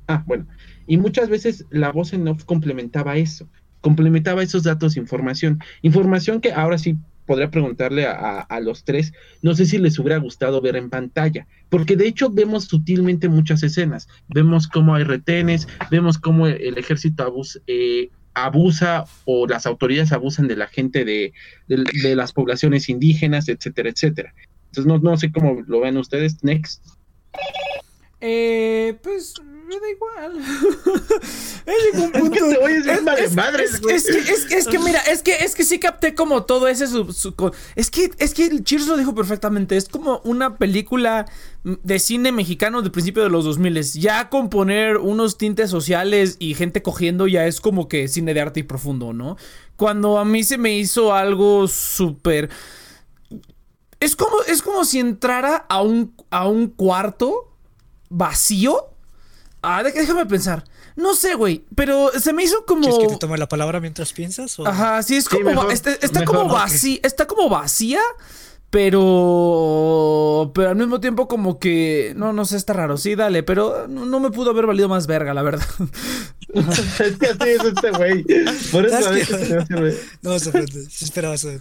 Ah, 0.07 0.25
bueno. 0.27 0.47
Y 0.87 0.97
muchas 0.97 1.29
veces 1.29 1.67
la 1.71 1.93
voz 1.93 2.15
en 2.15 2.27
off 2.29 2.45
complementaba 2.45 3.19
eso, 3.19 3.47
complementaba 3.81 4.43
esos 4.43 4.63
datos, 4.63 4.97
información, 4.97 5.61
información 5.83 6.41
que 6.41 6.53
ahora 6.53 6.79
sí 6.79 6.97
podría 7.27 7.51
preguntarle 7.51 8.07
a, 8.07 8.41
a, 8.41 8.61
los 8.61 8.85
tres, 8.85 9.13
no 9.43 9.55
sé 9.55 9.67
si 9.67 9.77
les 9.77 9.99
hubiera 9.99 10.17
gustado 10.17 10.63
ver 10.63 10.77
en 10.77 10.89
pantalla, 10.89 11.47
porque 11.69 11.95
de 11.95 12.09
hecho 12.09 12.31
vemos 12.31 12.65
sutilmente 12.65 13.29
muchas 13.29 13.63
escenas, 13.63 14.09
vemos 14.29 14.67
cómo 14.67 14.95
hay 14.95 15.05
retenes, 15.05 15.69
vemos 15.91 16.17
cómo 16.17 16.47
el 16.47 16.79
ejército 16.79 17.25
abusa, 17.25 17.61
eh, 17.67 18.09
abusa 18.33 19.05
o 19.27 19.47
las 19.47 19.67
autoridades 19.67 20.13
abusan 20.13 20.49
de 20.49 20.57
la 20.57 20.69
gente 20.69 21.05
de, 21.05 21.33
de, 21.67 21.85
de, 22.03 22.17
las 22.17 22.33
poblaciones 22.33 22.89
indígenas, 22.89 23.49
etcétera, 23.49 23.91
etcétera. 23.91 24.35
Entonces 24.67 24.87
no, 24.87 24.99
no 24.99 25.17
sé 25.17 25.33
cómo 25.33 25.63
lo 25.67 25.81
ven 25.81 25.97
ustedes. 25.97 26.43
Next. 26.43 26.83
Eh, 28.21 28.99
pues 29.03 29.35
me 29.69 29.79
da 29.79 29.91
igual. 29.91 30.39
es, 31.67 32.01
un 32.01 32.13
punto. 32.13 32.69
es, 32.69 32.87
es, 32.87 33.35
madres, 33.35 33.75
es, 33.75 33.81
que, 33.81 33.95
es, 33.95 34.45
que, 34.47 34.55
es 34.57 34.67
que 34.67 34.79
mira, 34.79 35.01
es 35.01 35.23
que 35.23 35.37
es 35.37 35.55
que 35.55 35.65
sí 35.65 35.79
capté 35.79 36.15
como 36.15 36.45
todo 36.45 36.69
ese 36.69 36.87
su, 36.87 37.13
su, 37.13 37.35
es 37.77 37.91
que 37.91 38.11
es 38.19 38.33
que 38.33 38.47
el 38.47 38.65
Cheers 38.65 38.87
lo 38.87 38.97
dijo 38.97 39.15
perfectamente, 39.15 39.77
es 39.77 39.89
como 39.89 40.21
una 40.25 40.57
película 40.57 41.27
de 41.63 41.99
cine 41.99 42.33
mexicano 42.33 42.81
del 42.81 42.91
principio 42.91 43.23
de 43.23 43.29
los 43.29 43.45
2000 43.45 43.83
ya 44.01 44.31
con 44.31 44.49
poner 44.49 44.97
unos 44.97 45.37
tintes 45.37 45.71
sociales 45.71 46.37
y 46.39 46.55
gente 46.55 46.83
cogiendo 46.83 47.27
ya 47.27 47.47
es 47.47 47.61
como 47.61 47.89
que 47.89 48.09
cine 48.09 48.33
de 48.33 48.41
arte 48.41 48.61
y 48.61 48.63
profundo, 48.63 49.13
¿no? 49.13 49.37
Cuando 49.77 50.19
a 50.19 50.25
mí 50.25 50.45
se 50.45 50.57
me 50.57 50.77
hizo 50.77 51.15
algo 51.15 51.69
súper 51.69 52.49
es 54.01 54.17
como 54.17 54.41
es 54.47 54.63
como 54.63 54.85
si 54.85 54.99
entrara 54.99 55.57
a 55.69 55.83
un 55.83 56.15
a 56.31 56.49
un 56.49 56.69
cuarto 56.69 57.53
vacío 58.09 58.98
Ah, 59.71 59.83
déjame 59.83 60.25
pensar. 60.25 60.65
No 60.97 61.15
sé, 61.15 61.35
güey, 61.35 61.65
pero 61.75 62.11
se 62.19 62.33
me 62.33 62.43
hizo 62.43 62.65
como. 62.65 62.81
¿Quieres 62.81 62.99
que 62.99 63.15
te 63.15 63.19
tome 63.19 63.37
la 63.37 63.49
palabra 63.49 63.81
mientras 63.81 64.13
piensas? 64.13 64.59
O... 64.59 64.67
Ajá, 64.67 65.03
sí, 65.03 65.17
es 65.17 65.29
como. 65.29 65.51
Sí, 65.51 65.55
mejor, 65.55 65.73
está, 65.73 65.93
está 65.93 66.21
mejor, 66.21 66.37
como 66.37 66.55
vacía. 66.55 66.99
Okay. 66.99 67.01
Está 67.07 67.27
como 67.27 67.49
vacía, 67.49 68.01
pero. 68.71 70.51
Pero 70.55 70.71
al 70.71 70.77
mismo 70.77 71.01
tiempo, 71.01 71.29
como 71.29 71.59
que. 71.59 72.15
No, 72.17 72.33
no 72.33 72.45
sé, 72.47 72.57
está 72.57 72.73
raro. 72.73 72.97
Sí, 72.97 73.15
dale, 73.15 73.43
pero 73.43 73.87
no, 73.89 74.07
no 74.07 74.21
me 74.21 74.31
pudo 74.31 74.51
haber 74.51 74.67
valido 74.67 74.89
más 74.89 75.07
verga, 75.07 75.35
la 75.35 75.43
verdad. 75.43 75.67
es 76.55 77.19
que 77.19 77.27
así 77.27 77.49
es 77.51 77.65
este 77.65 77.91
güey. 77.91 78.25
Por 78.73 78.87
eso 78.87 79.09
a 79.09 79.11
veces 79.11 79.49
se 79.49 79.77
me 79.77 79.93
No, 80.23 80.39
se 80.39 81.05
esperaba 81.05 81.35
eso 81.35 81.49
de 81.49 81.59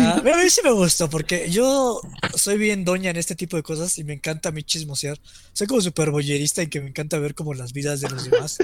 Ah, 0.00 0.18
a 0.18 0.22
mí 0.22 0.50
sí 0.50 0.60
me 0.64 0.72
gustó 0.72 1.08
porque 1.08 1.50
yo 1.50 2.00
soy 2.34 2.58
bien 2.58 2.84
doña 2.84 3.10
en 3.10 3.16
este 3.16 3.34
tipo 3.34 3.56
de 3.56 3.62
cosas 3.62 3.96
y 3.98 4.04
me 4.04 4.12
encanta 4.12 4.48
a 4.48 4.52
mí 4.52 4.62
chismosear. 4.62 5.18
Soy 5.52 5.66
como 5.66 5.80
súper 5.80 6.10
bollerista 6.10 6.62
y 6.62 6.66
que 6.66 6.80
me 6.80 6.88
encanta 6.88 7.18
ver 7.18 7.34
como 7.34 7.54
las 7.54 7.72
vidas 7.72 8.00
de 8.00 8.10
los 8.10 8.28
demás. 8.28 8.58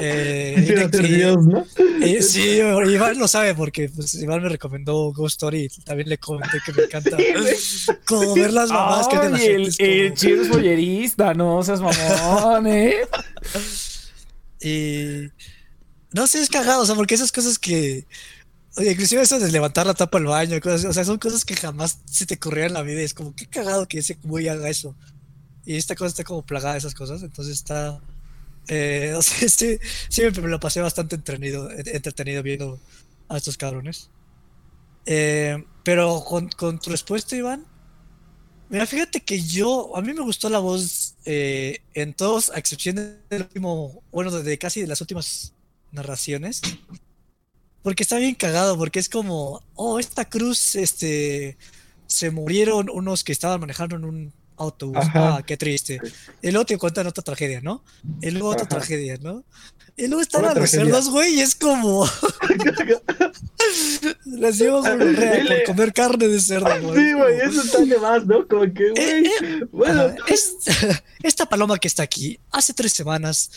Eh, 0.00 0.88
sí, 0.92 1.02
Dios, 1.02 1.36
¿no? 1.44 1.66
Eh, 2.00 2.22
sí, 2.22 2.60
Iván 2.60 3.18
lo 3.18 3.28
sabe 3.28 3.54
porque 3.54 3.88
pues, 3.88 4.14
Iván 4.14 4.42
me 4.42 4.48
recomendó 4.48 5.12
Ghost 5.12 5.34
Story 5.34 5.68
y 5.76 5.82
también 5.82 6.08
le 6.08 6.18
comenté 6.18 6.58
que 6.64 6.72
me 6.72 6.84
encanta 6.84 7.16
como 8.06 8.34
ver 8.34 8.52
las 8.52 8.70
mamás 8.70 9.06
Ay, 9.10 9.18
que 9.18 9.24
de 9.24 9.30
la 9.30 9.38
el, 9.38 9.64
gente. 9.72 10.06
el 10.06 10.14
chido 10.14 10.42
es 10.42 10.48
bollerista, 10.48 11.34
no 11.34 11.62
seas 11.62 11.80
mamón, 11.80 12.66
¿eh? 12.66 12.94
Y 14.62 15.28
no 16.12 16.26
sé, 16.26 16.40
es 16.40 16.48
cagado, 16.48 16.82
o 16.82 16.86
sea, 16.86 16.94
porque 16.94 17.14
esas 17.14 17.32
cosas 17.32 17.58
que 17.58 18.06
Oye, 18.76 18.92
inclusive 18.92 19.22
eso 19.22 19.38
de 19.38 19.50
levantar 19.50 19.86
la 19.86 19.94
tapa 19.94 20.18
al 20.18 20.26
baño, 20.26 20.60
cosas, 20.60 20.84
o 20.84 20.92
sea, 20.92 21.04
son 21.04 21.18
cosas 21.18 21.44
que 21.44 21.56
jamás 21.56 21.98
se 22.04 22.24
te 22.26 22.34
ocurrían 22.34 22.68
en 22.68 22.74
la 22.74 22.82
vida. 22.82 23.00
Es 23.00 23.14
como, 23.14 23.34
qué 23.34 23.46
cagado 23.46 23.88
que 23.88 23.98
ese 23.98 24.18
güey 24.22 24.48
haga 24.48 24.68
eso. 24.68 24.94
Y 25.64 25.76
esta 25.76 25.94
cosa 25.94 26.08
está 26.08 26.24
como 26.24 26.42
plagada 26.42 26.74
de 26.74 26.78
esas 26.78 26.94
cosas, 26.94 27.22
entonces 27.22 27.54
está... 27.54 28.00
Eh, 28.68 29.14
o 29.16 29.22
sea, 29.22 29.48
sí, 29.48 29.78
me, 30.22 30.48
lo 30.48 30.60
pasé 30.60 30.80
bastante 30.80 31.16
entretenido, 31.16 31.70
entretenido 31.70 32.42
viendo 32.42 32.80
a 33.28 33.36
estos 33.36 33.56
cabrones. 33.56 34.10
Eh, 35.06 35.64
pero 35.82 36.24
con, 36.24 36.78
tu 36.78 36.90
respuesta, 36.90 37.34
Iván, 37.34 37.66
mira, 38.68 38.86
fíjate 38.86 39.22
que 39.22 39.42
yo, 39.42 39.96
a 39.96 40.02
mí 40.02 40.12
me 40.12 40.22
gustó 40.22 40.48
la 40.48 40.58
voz 40.60 41.16
eh, 41.24 41.80
en 41.94 42.14
todos, 42.14 42.50
a 42.50 42.58
excepción 42.58 42.96
del 42.96 43.42
último, 43.42 44.02
bueno, 44.12 44.30
de 44.30 44.58
casi 44.58 44.80
de 44.80 44.86
las 44.86 45.00
últimas 45.00 45.54
narraciones. 45.90 46.62
Porque 47.82 48.02
está 48.02 48.18
bien 48.18 48.34
cagado, 48.34 48.76
porque 48.76 48.98
es 48.98 49.08
como, 49.08 49.62
oh, 49.74 49.98
esta 49.98 50.26
cruz, 50.26 50.74
este, 50.74 51.56
se 52.06 52.30
murieron 52.30 52.90
unos 52.90 53.24
que 53.24 53.32
estaban 53.32 53.60
manejando 53.60 53.96
en 53.96 54.04
un 54.04 54.32
autobús. 54.56 54.98
Ajá. 54.98 55.36
Ah, 55.36 55.42
qué 55.44 55.56
triste. 55.56 56.00
Y 56.42 56.50
luego 56.50 56.66
te 56.66 56.76
cuentan 56.76 57.06
otra 57.06 57.24
tragedia, 57.24 57.60
¿no? 57.62 57.82
Y 58.20 58.30
luego 58.30 58.48
otra 58.48 58.62
Ajá. 58.62 58.76
tragedia, 58.76 59.16
¿no? 59.20 59.44
Y 59.96 60.06
luego 60.06 60.22
están 60.22 60.44
a 60.44 60.54
los 60.54 60.70
cerdos, 60.70 61.10
güey, 61.10 61.34
y 61.34 61.40
es 61.40 61.54
como. 61.54 62.06
Les 64.24 64.58
dio 64.58 64.80
gonorrea 64.80 65.44
por 65.46 65.64
comer 65.64 65.92
carne 65.92 66.28
de 66.28 66.40
cerdo, 66.40 66.70
güey. 66.82 66.96
Sí, 66.96 67.12
güey, 67.12 67.40
eso 67.40 67.62
está 67.62 67.84
de 67.84 67.98
más, 67.98 68.26
¿no? 68.26 68.46
Como 68.48 68.62
que, 68.72 68.90
güey. 68.90 68.92
Eh, 68.96 69.30
eh, 69.42 69.60
bueno. 69.70 70.14
Es, 70.26 70.56
esta 71.22 71.46
paloma 71.46 71.78
que 71.78 71.88
está 71.88 72.02
aquí, 72.02 72.38
hace 72.50 72.72
tres 72.72 72.92
semanas, 72.92 73.50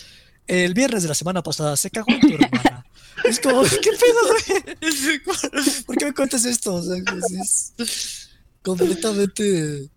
el 0.47 0.73
viernes 0.73 1.03
de 1.03 1.09
la 1.09 1.15
semana 1.15 1.41
pasada, 1.43 1.77
se 1.77 1.89
cagó 1.89 2.11
en 2.11 2.19
tu 2.19 2.33
hermana. 2.33 2.85
Es 3.23 3.39
como, 3.39 3.63
¿qué 3.63 3.91
pedo, 3.91 4.63
güey? 4.81 5.19
¿Por 5.85 5.97
qué 5.97 6.05
me 6.05 6.13
cuentas 6.13 6.45
esto? 6.45 6.75
O 6.75 6.83
sea, 6.83 6.95
pues 7.05 7.73
es 7.77 8.29
completamente. 8.61 9.89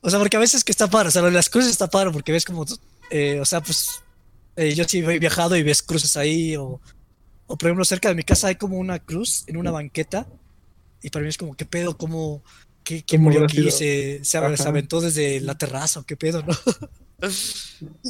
O 0.00 0.10
sea, 0.10 0.18
porque 0.18 0.36
a 0.36 0.40
veces 0.40 0.64
que 0.64 0.72
está 0.72 0.88
padre, 0.88 1.08
o 1.08 1.10
sea, 1.10 1.22
las 1.22 1.48
cruces 1.48 1.70
está 1.70 1.88
padre 1.88 2.10
porque 2.12 2.32
ves 2.32 2.44
como, 2.44 2.64
eh, 3.10 3.40
o 3.40 3.44
sea, 3.44 3.60
pues 3.62 4.02
eh, 4.56 4.74
yo 4.74 4.84
sí 4.84 4.98
he 4.98 5.18
viajado 5.18 5.56
y 5.56 5.62
ves 5.62 5.82
cruces 5.82 6.16
ahí, 6.16 6.56
o, 6.56 6.80
o 7.46 7.58
por 7.58 7.68
ejemplo, 7.68 7.84
cerca 7.84 8.08
de 8.08 8.14
mi 8.14 8.22
casa 8.22 8.48
hay 8.48 8.56
como 8.56 8.78
una 8.78 8.98
cruz 8.98 9.44
en 9.46 9.56
una 9.56 9.70
banqueta, 9.70 10.26
y 11.02 11.10
para 11.10 11.24
mí 11.24 11.28
es 11.28 11.38
como, 11.38 11.56
¿qué 11.56 11.64
pedo? 11.64 11.96
¿Cómo, 11.96 12.42
qué, 12.84 13.02
qué 13.02 13.18
murió 13.18 13.44
aquí? 13.44 13.70
Se, 13.70 14.20
se, 14.22 14.56
se 14.56 14.68
aventó 14.68 15.00
desde 15.00 15.40
la 15.40 15.56
terraza, 15.56 16.00
¿o 16.00 16.04
qué 16.04 16.16
pedo, 16.16 16.42
no? 16.42 16.56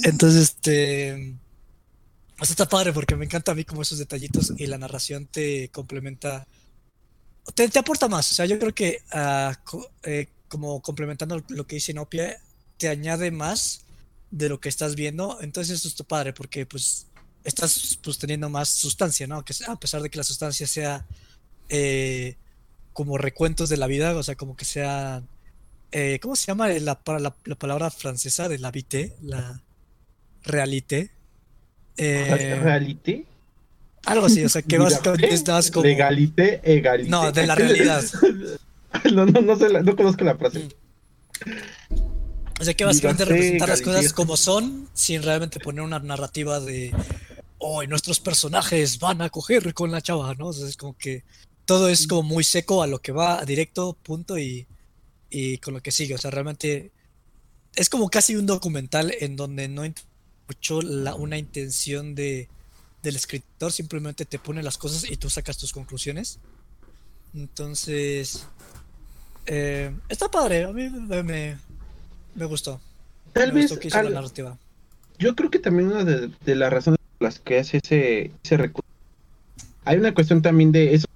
Entonces, 0.05 0.43
este. 0.43 1.37
O 2.41 2.45
sea, 2.45 2.53
está 2.53 2.69
padre 2.69 2.93
porque 2.93 3.17
me 3.17 3.25
encanta 3.25 3.53
a 3.53 3.55
mí 3.55 3.65
como 3.65 3.83
esos 3.83 3.99
detallitos 3.99 4.53
y 4.57 4.67
la 4.67 4.79
narración 4.79 5.27
te 5.27 5.71
complementa. 5.71 6.47
Te, 7.55 7.79
aporta 7.79 8.09
más. 8.09 8.31
O 8.31 8.35
sea, 8.35 8.47
yo 8.47 8.59
creo 8.59 8.75
que 8.75 9.03
uh, 9.13 9.81
eh, 10.05 10.29
como 10.49 10.81
complementando 10.81 11.43
lo 11.49 11.67
que 11.67 11.77
dice 11.77 11.95
Nopia, 11.95 12.41
te 12.77 12.89
añade 12.89 13.31
más 13.31 13.85
de 14.31 14.49
lo 14.49 14.61
que 14.61 14.69
estás 14.69 14.95
viendo. 14.95 15.39
Entonces 15.41 15.79
eso 15.79 15.89
está 15.89 16.05
padre 16.05 16.33
porque 16.33 16.65
pues 16.65 17.07
estás 17.45 17.99
pues 18.03 18.19
teniendo 18.19 18.49
más 18.49 18.69
sustancia, 18.69 19.27
¿no? 19.27 19.45
Que 19.45 19.55
a 19.67 19.77
pesar 19.77 20.03
de 20.03 20.11
que 20.11 20.19
la 20.19 20.25
sustancia 20.25 20.67
sea 20.67 21.07
eh, 21.69 22.37
como 22.93 23.19
recuentos 23.19 23.69
de 23.69 23.77
la 23.77 23.87
vida, 23.87 24.17
o 24.17 24.23
sea, 24.23 24.37
como 24.37 24.57
que 24.57 24.65
sea... 24.65 25.23
Eh, 25.91 26.19
¿Cómo 26.21 26.37
se 26.37 26.47
llama 26.47 26.69
la, 26.69 27.01
la, 27.07 27.37
la 27.45 27.55
palabra 27.55 27.91
francesa 27.91 28.49
de 28.49 28.59
la 28.59 28.71
vité? 28.71 29.17
La 29.23 29.63
réalité. 30.43 31.11
Eh, 31.99 32.59
¿Reality? 32.63 33.27
Algo 34.07 34.27
así, 34.27 34.45
o 34.45 34.49
sea, 34.49 34.63
que 34.63 34.79
básicamente 34.79 35.35
estás 35.35 35.71
como. 35.71 35.85
Legalité, 35.85 36.61
egalité. 36.65 37.11
No, 37.11 37.31
de 37.31 37.47
la 37.47 37.55
realidad. 37.57 38.03
no, 39.13 39.27
no, 39.27 39.41
no, 39.41 39.57
sé 39.57 39.69
la, 39.69 39.83
no, 39.83 39.97
conozco 39.97 40.25
la 40.25 40.37
frase. 40.37 40.69
O 42.61 42.65
sea, 42.65 42.75
que 42.75 42.85
básicamente 42.85 43.25
representar 43.25 43.69
las 43.69 43.83
cosas 43.83 44.13
como 44.13 44.37
son, 44.37 44.89
sin 44.95 45.23
realmente 45.23 45.61
poner 45.61 45.83
una 45.83 45.99
narrativa 45.99 46.61
de. 46.61 46.95
Oh, 47.59 47.83
nuestros 47.85 48.21
personajes 48.21 49.01
van 49.01 49.21
a 49.21 49.31
coger 49.31 49.75
con 49.75 49.91
la 49.91 50.01
chava, 50.01 50.33
¿no? 50.35 50.49
O 50.49 50.53
sea, 50.53 50.69
es 50.69 50.77
como 50.77 50.97
que 50.97 51.25
todo 51.65 51.89
es 51.89 52.07
como 52.07 52.23
muy 52.23 52.45
seco 52.45 52.83
a 52.83 52.87
lo 52.87 53.01
que 53.01 53.11
va, 53.11 53.45
directo, 53.45 53.97
punto, 54.01 54.39
y, 54.39 54.67
y 55.29 55.59
con 55.59 55.75
lo 55.75 55.83
que 55.83 55.91
sigue. 55.91 56.15
O 56.15 56.19
sea, 56.19 56.31
realmente 56.31 56.93
es 57.75 57.89
como 57.91 58.09
casi 58.09 58.37
un 58.37 58.47
documental 58.47 59.13
en 59.21 59.37
donde 59.37 59.69
no 59.69 59.85
mucho 60.49 60.83
la, 60.83 61.15
una 61.15 61.39
intención 61.39 62.15
de, 62.15 62.49
del 63.03 63.17
escritor, 63.17 63.71
simplemente 63.71 64.25
te 64.25 64.39
pone 64.39 64.63
las 64.63 64.79
cosas 64.79 65.09
y 65.11 65.17
tú 65.17 65.31
sacas 65.31 65.59
tus 65.59 65.73
conclusiones. 65.73 66.39
Entonces, 67.35 68.47
eh, 69.47 69.95
está 70.09 70.31
padre, 70.31 70.65
a 70.65 70.73
mí 70.73 70.89
me, 70.89 71.23
me, 71.23 71.59
me 72.35 72.45
gustó. 72.47 72.81
Tal 73.33 73.53
me 73.53 73.61
vez 73.61 73.71
gustó 73.71 73.81
que 73.81 73.89
hizo 73.89 73.99
al, 73.99 74.07
la 74.07 74.21
narrativa. 74.21 74.59
Yo 75.19 75.37
creo 75.37 75.51
que 75.51 75.59
también 75.59 75.89
una 75.89 76.05
de, 76.05 76.31
de 76.45 76.55
las 76.55 76.73
razones 76.73 76.99
por 77.19 77.27
las 77.27 77.39
que 77.39 77.59
hace 77.59 77.79
ese, 77.79 78.33
ese 78.43 78.57
recurso. 78.57 78.89
Hay 79.85 79.99
una 79.99 80.15
cuestión 80.15 80.43
también 80.43 80.73
de 80.73 80.95
eso 80.95 81.07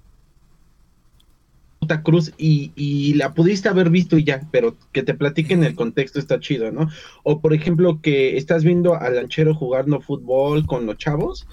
cruz 2.03 2.31
y, 2.37 2.71
y, 2.75 3.13
la 3.15 3.33
pudiste 3.33 3.69
haber 3.69 3.89
visto 3.89 4.17
y 4.17 4.23
ya, 4.23 4.41
pero 4.51 4.75
que 4.91 5.03
te 5.03 5.13
platiquen 5.13 5.63
el 5.63 5.75
contexto 5.75 6.19
está 6.19 6.39
chido, 6.39 6.71
¿no? 6.71 6.89
O 7.23 7.39
por 7.39 7.53
ejemplo 7.53 7.99
que 8.01 8.37
estás 8.37 8.63
viendo 8.63 8.95
al 8.95 9.15
lanchero 9.15 9.53
jugando 9.53 10.01
fútbol 10.01 10.65
con 10.65 10.85
los 10.85 10.97
chavos, 10.97 11.45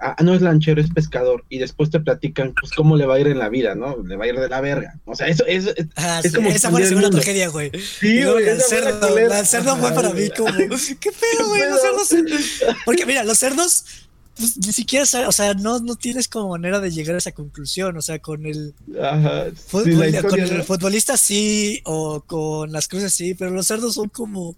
ah, 0.00 0.16
no 0.22 0.34
es 0.34 0.42
lanchero, 0.42 0.80
es 0.80 0.90
pescador, 0.90 1.44
y 1.48 1.58
después 1.58 1.90
te 1.90 2.00
platican 2.00 2.54
pues 2.58 2.72
cómo 2.72 2.96
le 2.96 3.06
va 3.06 3.16
a 3.16 3.20
ir 3.20 3.28
en 3.28 3.38
la 3.38 3.48
vida, 3.48 3.74
¿no? 3.74 3.96
Le 4.02 4.16
va 4.16 4.24
a 4.24 4.28
ir 4.28 4.38
de 4.38 4.48
la 4.48 4.60
verga. 4.60 4.98
O 5.04 5.14
sea, 5.14 5.28
eso, 5.28 5.44
eso 5.46 5.70
es, 5.76 5.86
ah, 5.96 6.20
como... 6.34 6.48
Esa 6.48 6.70
fue 6.70 6.80
la 6.80 6.86
segunda 6.86 7.10
tragedia, 7.10 7.48
güey. 7.48 7.70
Sí, 7.78 8.22
güey. 8.24 8.48
El 8.48 8.60
cerdo, 8.60 9.16
el 9.16 9.46
cerdo 9.46 9.76
fue 9.76 9.92
para 9.92 10.10
mí 10.10 10.28
como... 10.36 10.52
¿Qué 11.00 11.10
pedo, 11.10 11.48
güey? 11.48 11.62
Los 11.68 12.08
cerdos... 12.08 12.60
Porque 12.84 13.06
mira, 13.06 13.24
los 13.24 13.38
cerdos 13.38 14.05
pues 14.36 14.58
ni 14.58 14.72
siquiera 14.72 15.04
o 15.26 15.32
sea, 15.32 15.54
no, 15.54 15.78
no 15.80 15.96
tienes 15.96 16.28
como 16.28 16.50
manera 16.50 16.80
de 16.80 16.90
llegar 16.90 17.14
a 17.14 17.18
esa 17.18 17.32
conclusión, 17.32 17.96
o 17.96 18.02
sea, 18.02 18.18
con 18.18 18.46
el, 18.46 18.74
Ajá, 19.00 19.46
con 19.70 20.40
el 20.40 20.62
futbolista 20.62 21.16
sí, 21.16 21.80
o 21.84 22.20
con 22.20 22.72
las 22.72 22.88
cruces 22.88 23.12
sí, 23.12 23.34
pero 23.34 23.50
los 23.50 23.66
cerdos 23.66 23.94
son 23.94 24.08
como, 24.08 24.54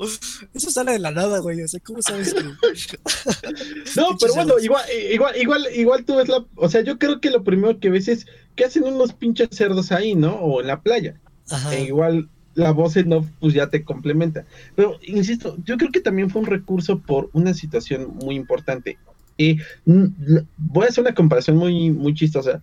eso 0.55 0.71
sale 0.71 0.93
de 0.93 0.99
la 0.99 1.11
nada, 1.11 1.39
güey, 1.39 1.63
o 1.63 1.69
sea, 1.69 1.81
¿cómo 1.81 2.03
sabes 2.03 2.35
que... 2.35 2.43
no, 3.97 4.17
pero 4.21 4.35
bueno, 4.35 4.59
igual, 4.59 4.85
igual, 5.13 5.37
igual, 5.37 5.67
igual 5.75 6.05
tú 6.05 6.17
ves 6.17 6.29
la, 6.29 6.45
o 6.57 6.69
sea, 6.69 6.81
yo 6.83 6.99
creo 6.99 7.21
que 7.21 7.31
lo 7.31 7.45
primero 7.45 7.79
que 7.79 7.91
ves 7.91 8.09
es, 8.09 8.27
¿qué 8.57 8.65
hacen 8.65 8.85
unos 8.85 9.13
pinches 9.13 9.49
cerdos 9.53 9.93
ahí, 9.93 10.15
no? 10.15 10.35
O 10.35 10.61
en 10.61 10.67
la 10.67 10.83
playa. 10.83 11.21
Ajá. 11.51 11.75
E 11.75 11.85
igual 11.85 12.29
la 12.59 12.73
voz 12.73 12.97
en 12.97 13.13
off 13.13 13.27
pues 13.41 13.55
ya 13.55 13.69
te 13.69 13.85
complementa. 13.85 14.45
Pero 14.75 14.99
insisto, 15.03 15.57
yo 15.65 15.77
creo 15.77 15.93
que 15.93 16.01
también 16.01 16.29
fue 16.29 16.43
un 16.43 16.49
recurso 16.49 16.99
por 16.99 17.31
una 17.33 17.55
situación 17.55 18.17
muy 18.17 18.35
importante. 18.35 18.99
Y 19.39 19.61
voy 19.87 20.85
a 20.85 20.89
hacer 20.89 21.03
una 21.03 21.15
comparación 21.15 21.57
muy, 21.57 21.91
muy 21.91 22.13
chistosa, 22.13 22.61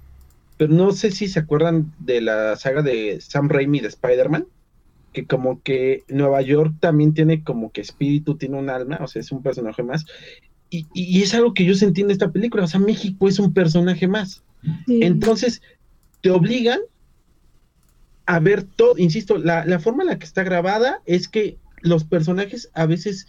pero 0.57 0.73
no 0.73 0.91
sé 0.91 1.09
si 1.11 1.27
se 1.27 1.39
acuerdan 1.39 1.93
de 1.99 2.21
la 2.21 2.55
saga 2.57 2.81
de 2.81 3.19
Sam 3.21 3.49
Raimi 3.49 3.79
de 3.79 3.87
Spider-Man, 3.87 4.45
que 5.13 5.25
como 5.25 5.61
que 5.63 6.03
Nueva 6.09 6.41
York 6.41 6.73
también 6.81 7.13
tiene 7.13 7.43
como 7.43 7.71
que 7.71 7.81
espíritu, 7.81 8.35
tiene 8.35 8.59
un 8.59 8.69
alma, 8.69 8.99
o 9.01 9.07
sea, 9.07 9.21
es 9.21 9.31
un 9.31 9.41
personaje 9.41 9.81
más. 9.81 10.05
Y, 10.69 10.85
y 10.93 11.23
es 11.23 11.33
algo 11.33 11.53
que 11.53 11.63
yo 11.63 11.73
sentí 11.75 12.01
en 12.01 12.11
esta 12.11 12.31
película, 12.31 12.65
o 12.65 12.67
sea, 12.67 12.81
México 12.81 13.29
es 13.29 13.39
un 13.39 13.53
personaje 13.53 14.07
más. 14.07 14.43
Entonces, 14.87 15.61
te 16.21 16.31
obligan 16.31 16.79
a 18.25 18.39
ver 18.39 18.63
todo, 18.63 18.97
insisto, 18.97 19.37
la, 19.37 19.65
la 19.65 19.79
forma 19.79 20.03
en 20.03 20.09
la 20.09 20.19
que 20.19 20.25
está 20.25 20.43
grabada 20.43 21.01
es 21.05 21.27
que 21.27 21.57
los 21.81 22.03
personajes 22.03 22.69
a 22.73 22.85
veces 22.85 23.27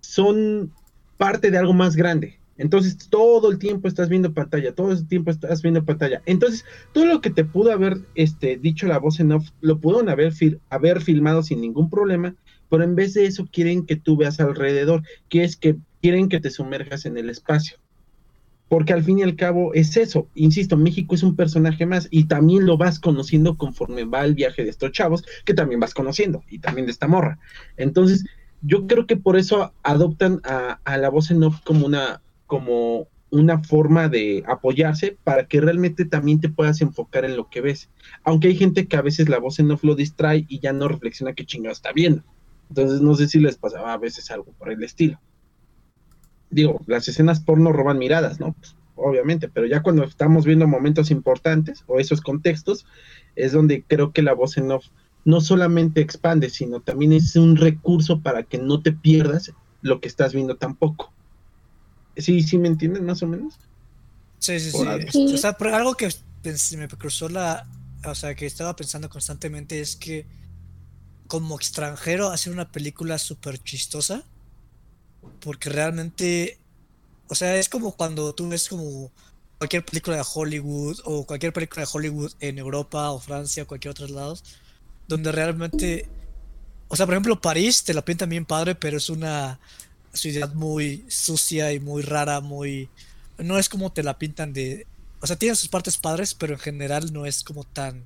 son 0.00 0.72
parte 1.16 1.50
de 1.50 1.58
algo 1.58 1.72
más 1.72 1.96
grande. 1.96 2.38
Entonces 2.56 3.08
todo 3.10 3.50
el 3.50 3.58
tiempo 3.58 3.88
estás 3.88 4.08
viendo 4.08 4.32
pantalla, 4.32 4.74
todo 4.74 4.92
el 4.92 5.06
tiempo 5.06 5.30
estás 5.30 5.62
viendo 5.62 5.84
pantalla. 5.84 6.22
Entonces 6.26 6.64
todo 6.92 7.06
lo 7.06 7.20
que 7.20 7.30
te 7.30 7.44
pudo 7.44 7.72
haber 7.72 7.98
este, 8.14 8.56
dicho 8.56 8.86
la 8.86 8.98
voz 8.98 9.20
en 9.20 9.32
off, 9.32 9.48
lo 9.60 9.80
pudieron 9.80 10.08
haber, 10.08 10.32
haber 10.70 11.00
filmado 11.00 11.42
sin 11.42 11.60
ningún 11.60 11.90
problema, 11.90 12.34
pero 12.70 12.84
en 12.84 12.94
vez 12.94 13.14
de 13.14 13.26
eso 13.26 13.46
quieren 13.50 13.86
que 13.86 13.96
tú 13.96 14.16
veas 14.16 14.40
alrededor, 14.40 15.02
que 15.28 15.44
es 15.44 15.56
que 15.56 15.76
quieren 16.00 16.28
que 16.28 16.40
te 16.40 16.50
sumerjas 16.50 17.06
en 17.06 17.18
el 17.18 17.30
espacio. 17.30 17.78
Porque 18.68 18.92
al 18.92 19.04
fin 19.04 19.18
y 19.18 19.22
al 19.22 19.36
cabo 19.36 19.74
es 19.74 19.96
eso, 19.96 20.28
insisto, 20.34 20.76
México 20.76 21.14
es 21.14 21.22
un 21.22 21.36
personaje 21.36 21.86
más 21.86 22.08
y 22.10 22.24
también 22.24 22.66
lo 22.66 22.78
vas 22.78 22.98
conociendo 22.98 23.56
conforme 23.56 24.04
va 24.04 24.24
el 24.24 24.34
viaje 24.34 24.64
de 24.64 24.70
estos 24.70 24.92
chavos, 24.92 25.24
que 25.44 25.54
también 25.54 25.80
vas 25.80 25.92
conociendo, 25.92 26.42
y 26.48 26.58
también 26.60 26.86
de 26.86 26.92
esta 26.92 27.06
morra. 27.06 27.38
Entonces, 27.76 28.24
yo 28.62 28.86
creo 28.86 29.06
que 29.06 29.16
por 29.16 29.36
eso 29.36 29.74
adoptan 29.82 30.40
a, 30.44 30.80
a 30.84 30.96
la 30.96 31.10
voz 31.10 31.30
en 31.30 31.42
off 31.42 31.60
como 31.62 31.84
una, 31.86 32.22
como 32.54 33.08
una 33.32 33.58
forma 33.64 34.08
de 34.08 34.44
apoyarse 34.46 35.18
para 35.24 35.48
que 35.48 35.60
realmente 35.60 36.04
también 36.04 36.40
te 36.40 36.48
puedas 36.48 36.80
enfocar 36.82 37.24
en 37.24 37.36
lo 37.36 37.50
que 37.50 37.60
ves. 37.60 37.90
Aunque 38.22 38.46
hay 38.46 38.54
gente 38.54 38.86
que 38.86 38.96
a 38.96 39.02
veces 39.02 39.28
la 39.28 39.40
voz 39.40 39.58
en 39.58 39.72
off 39.72 39.82
lo 39.82 39.96
distrae 39.96 40.46
y 40.48 40.60
ya 40.60 40.72
no 40.72 40.86
reflexiona 40.86 41.32
qué 41.32 41.44
chingado 41.44 41.72
está 41.72 41.90
viendo. 41.92 42.22
Entonces 42.68 43.00
no 43.00 43.16
sé 43.16 43.26
si 43.26 43.40
les 43.40 43.56
pasaba 43.56 43.92
a 43.92 43.98
veces 43.98 44.30
algo 44.30 44.52
por 44.52 44.70
el 44.70 44.84
estilo. 44.84 45.18
Digo, 46.48 46.80
las 46.86 47.08
escenas 47.08 47.40
porno 47.40 47.72
roban 47.72 47.98
miradas, 47.98 48.38
¿no? 48.38 48.52
Pues, 48.52 48.76
obviamente, 48.94 49.48
pero 49.48 49.66
ya 49.66 49.82
cuando 49.82 50.04
estamos 50.04 50.46
viendo 50.46 50.68
momentos 50.68 51.10
importantes 51.10 51.82
o 51.88 51.98
esos 51.98 52.20
contextos, 52.20 52.86
es 53.34 53.50
donde 53.50 53.82
creo 53.82 54.12
que 54.12 54.22
la 54.22 54.34
voz 54.34 54.58
en 54.58 54.70
off 54.70 54.86
no 55.24 55.40
solamente 55.40 56.00
expande, 56.00 56.50
sino 56.50 56.82
también 56.82 57.12
es 57.12 57.34
un 57.34 57.56
recurso 57.56 58.20
para 58.20 58.44
que 58.44 58.58
no 58.58 58.80
te 58.80 58.92
pierdas 58.92 59.52
lo 59.82 60.00
que 60.00 60.06
estás 60.06 60.32
viendo 60.32 60.56
tampoco. 60.56 61.13
Sí, 62.16 62.42
sí 62.42 62.58
me 62.58 62.68
entienden 62.68 63.04
más 63.04 63.22
o 63.22 63.26
menos. 63.26 63.54
Sí, 64.38 64.60
sí, 64.60 64.70
sí. 64.70 65.34
O 65.34 65.38
sea, 65.38 65.56
algo 65.72 65.94
que 65.96 66.12
me 66.76 66.88
cruzó 66.88 67.28
la. 67.28 67.66
O 68.04 68.14
sea, 68.14 68.34
que 68.34 68.46
estaba 68.46 68.76
pensando 68.76 69.08
constantemente 69.08 69.80
es 69.80 69.96
que 69.96 70.26
como 71.26 71.56
extranjero 71.56 72.28
hacer 72.28 72.52
una 72.52 72.70
película 72.70 73.18
súper 73.18 73.58
chistosa. 73.62 74.24
Porque 75.40 75.70
realmente. 75.70 76.58
O 77.28 77.34
sea, 77.34 77.56
es 77.56 77.68
como 77.68 77.96
cuando 77.96 78.34
tú 78.34 78.48
ves 78.48 78.68
como 78.68 79.10
cualquier 79.58 79.84
película 79.84 80.16
de 80.16 80.24
Hollywood 80.32 81.00
o 81.04 81.24
cualquier 81.24 81.52
película 81.52 81.84
de 81.84 81.90
Hollywood 81.90 82.32
en 82.40 82.58
Europa 82.58 83.10
o 83.10 83.18
Francia 83.18 83.62
o 83.62 83.66
cualquier 83.66 83.92
otro 83.92 84.06
lado, 84.08 84.36
donde 85.08 85.32
realmente, 85.32 86.06
o 86.88 86.96
sea, 86.96 87.06
por 87.06 87.14
ejemplo, 87.14 87.40
París 87.40 87.82
te 87.82 87.94
la 87.94 88.04
pintan 88.04 88.28
bien 88.28 88.44
padre, 88.44 88.74
pero 88.74 88.98
es 88.98 89.08
una 89.08 89.58
ciudad 90.14 90.54
muy 90.54 91.04
sucia 91.08 91.72
y 91.72 91.80
muy 91.80 92.02
rara, 92.02 92.40
muy... 92.40 92.88
No 93.38 93.58
es 93.58 93.68
como 93.68 93.92
te 93.92 94.02
la 94.02 94.18
pintan 94.18 94.52
de... 94.52 94.86
O 95.20 95.26
sea, 95.26 95.36
tiene 95.36 95.56
sus 95.56 95.68
partes 95.68 95.96
padres, 95.96 96.34
pero 96.34 96.54
en 96.54 96.60
general 96.60 97.12
no 97.12 97.26
es 97.26 97.42
como 97.42 97.64
tan 97.64 98.04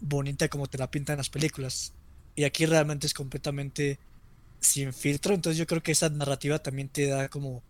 bonita 0.00 0.48
como 0.48 0.66
te 0.66 0.78
la 0.78 0.90
pintan 0.90 1.18
las 1.18 1.30
películas. 1.30 1.92
Y 2.36 2.44
aquí 2.44 2.66
realmente 2.66 3.06
es 3.06 3.14
completamente 3.14 3.98
sin 4.60 4.92
filtro, 4.92 5.34
entonces 5.34 5.58
yo 5.58 5.66
creo 5.66 5.82
que 5.82 5.92
esa 5.92 6.08
narrativa 6.08 6.58
también 6.58 6.88
te 6.88 7.06
da 7.06 7.28
como... 7.28 7.62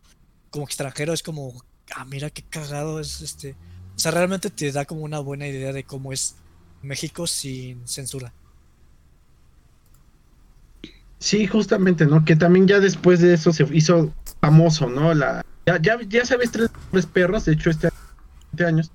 Como 0.50 0.66
extranjero 0.66 1.12
es 1.12 1.22
como... 1.22 1.64
Ah, 1.94 2.04
mira 2.04 2.30
qué 2.30 2.42
cagado 2.42 3.00
es 3.00 3.20
este... 3.20 3.56
O 3.96 3.98
sea, 3.98 4.10
realmente 4.10 4.50
te 4.50 4.72
da 4.72 4.84
como 4.84 5.02
una 5.02 5.20
buena 5.20 5.46
idea 5.46 5.72
de 5.72 5.84
cómo 5.84 6.12
es 6.12 6.36
México 6.82 7.26
sin 7.26 7.86
censura. 7.86 8.32
Sí, 11.24 11.46
justamente, 11.46 12.04
¿no? 12.04 12.22
Que 12.22 12.36
también 12.36 12.68
ya 12.68 12.80
después 12.80 13.18
de 13.18 13.32
eso 13.32 13.50
se 13.50 13.66
hizo 13.72 14.12
famoso, 14.42 14.90
¿no? 14.90 15.14
La, 15.14 15.42
ya, 15.64 15.80
ya, 15.80 15.98
ya 16.06 16.26
sabes, 16.26 16.50
tres, 16.50 17.06
perros, 17.06 17.46
de 17.46 17.54
hecho, 17.54 17.70
este, 17.70 17.88
este 18.52 18.66
años, 18.66 18.92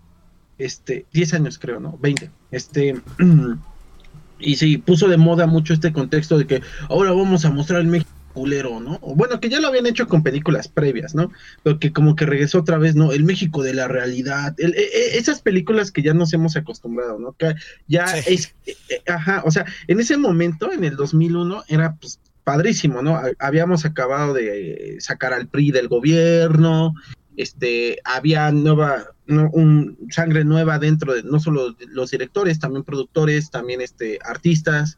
este, 0.60 1.08
10 1.12 1.34
años 1.34 1.58
creo, 1.58 1.80
¿no? 1.80 1.98
20. 2.00 2.30
Este, 2.52 3.02
y 4.40 4.56
sí, 4.58 4.78
puso 4.78 5.08
de 5.08 5.18
moda 5.18 5.48
mucho 5.48 5.74
este 5.74 5.92
contexto 5.92 6.38
de 6.38 6.46
que 6.46 6.62
ahora 6.88 7.14
vamos 7.14 7.46
a 7.46 7.50
mostrar 7.50 7.82
el 7.82 7.88
México 7.88 8.09
culero, 8.40 8.80
¿no? 8.80 9.00
Bueno, 9.00 9.42
que 9.42 9.50
ya 9.50 9.60
lo 9.60 9.68
habían 9.68 9.86
hecho 9.86 10.08
con 10.08 10.24
películas 10.24 10.70
previas, 10.70 11.14
¿no? 11.14 11.30
Pero 11.62 11.78
que 11.78 11.92
como 11.92 12.16
que 12.16 12.26
regresó 12.26 12.60
otra 12.60 12.78
vez, 12.78 12.96
¿no? 12.96 13.12
El 13.12 13.26
México 13.26 13.64
de 13.64 13.74
la 13.74 13.90
realidad, 13.90 14.56
e, 14.58 14.68
e, 14.68 15.18
esas 15.18 15.42
películas 15.42 15.92
que 15.92 16.02
ya 16.02 16.14
nos 16.14 16.32
hemos 16.32 16.56
acostumbrado, 16.56 17.20
¿no? 17.20 17.34
Que 17.34 17.56
ya 17.90 18.06
es, 18.18 18.56
e, 18.66 18.76
ajá, 19.12 19.44
o 19.46 19.52
sea, 19.52 19.66
en 19.88 20.00
ese 20.00 20.16
momento, 20.16 20.72
en 20.72 20.86
el 20.86 20.96
2001, 20.96 21.66
era 21.68 21.98
pues 22.00 22.22
padrísimo, 22.46 23.02
¿no? 23.02 23.20
Habíamos 23.40 23.84
acabado 23.84 24.34
de 24.34 24.96
sacar 25.02 25.34
al 25.34 25.50
PRI 25.50 25.72
del 25.72 25.90
gobierno, 25.90 26.94
este, 27.36 28.00
había 28.06 28.54
nueva, 28.54 29.16
un, 29.28 29.98
sangre 30.12 30.46
nueva 30.46 30.80
dentro 30.80 31.14
de 31.14 31.24
no 31.24 31.42
solo 31.42 31.76
los 31.90 32.12
directores, 32.12 32.58
también 32.58 32.86
productores, 32.86 33.52
también 33.52 33.82
este, 33.82 34.18
artistas, 34.24 34.98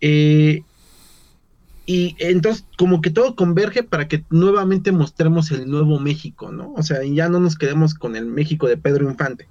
eh, 0.00 0.62
y 1.90 2.16
entonces 2.18 2.66
como 2.76 3.00
que 3.00 3.08
todo 3.08 3.34
converge 3.34 3.82
para 3.82 4.08
que 4.08 4.22
nuevamente 4.28 4.92
mostremos 4.92 5.50
el 5.52 5.70
nuevo 5.70 5.98
México, 5.98 6.52
¿no? 6.52 6.74
O 6.74 6.82
sea, 6.82 7.02
ya 7.02 7.30
no 7.30 7.40
nos 7.40 7.56
quedemos 7.56 7.94
con 7.94 8.14
el 8.14 8.26
México 8.26 8.68
de 8.68 8.76
Pedro 8.76 9.08
Infante. 9.08 9.48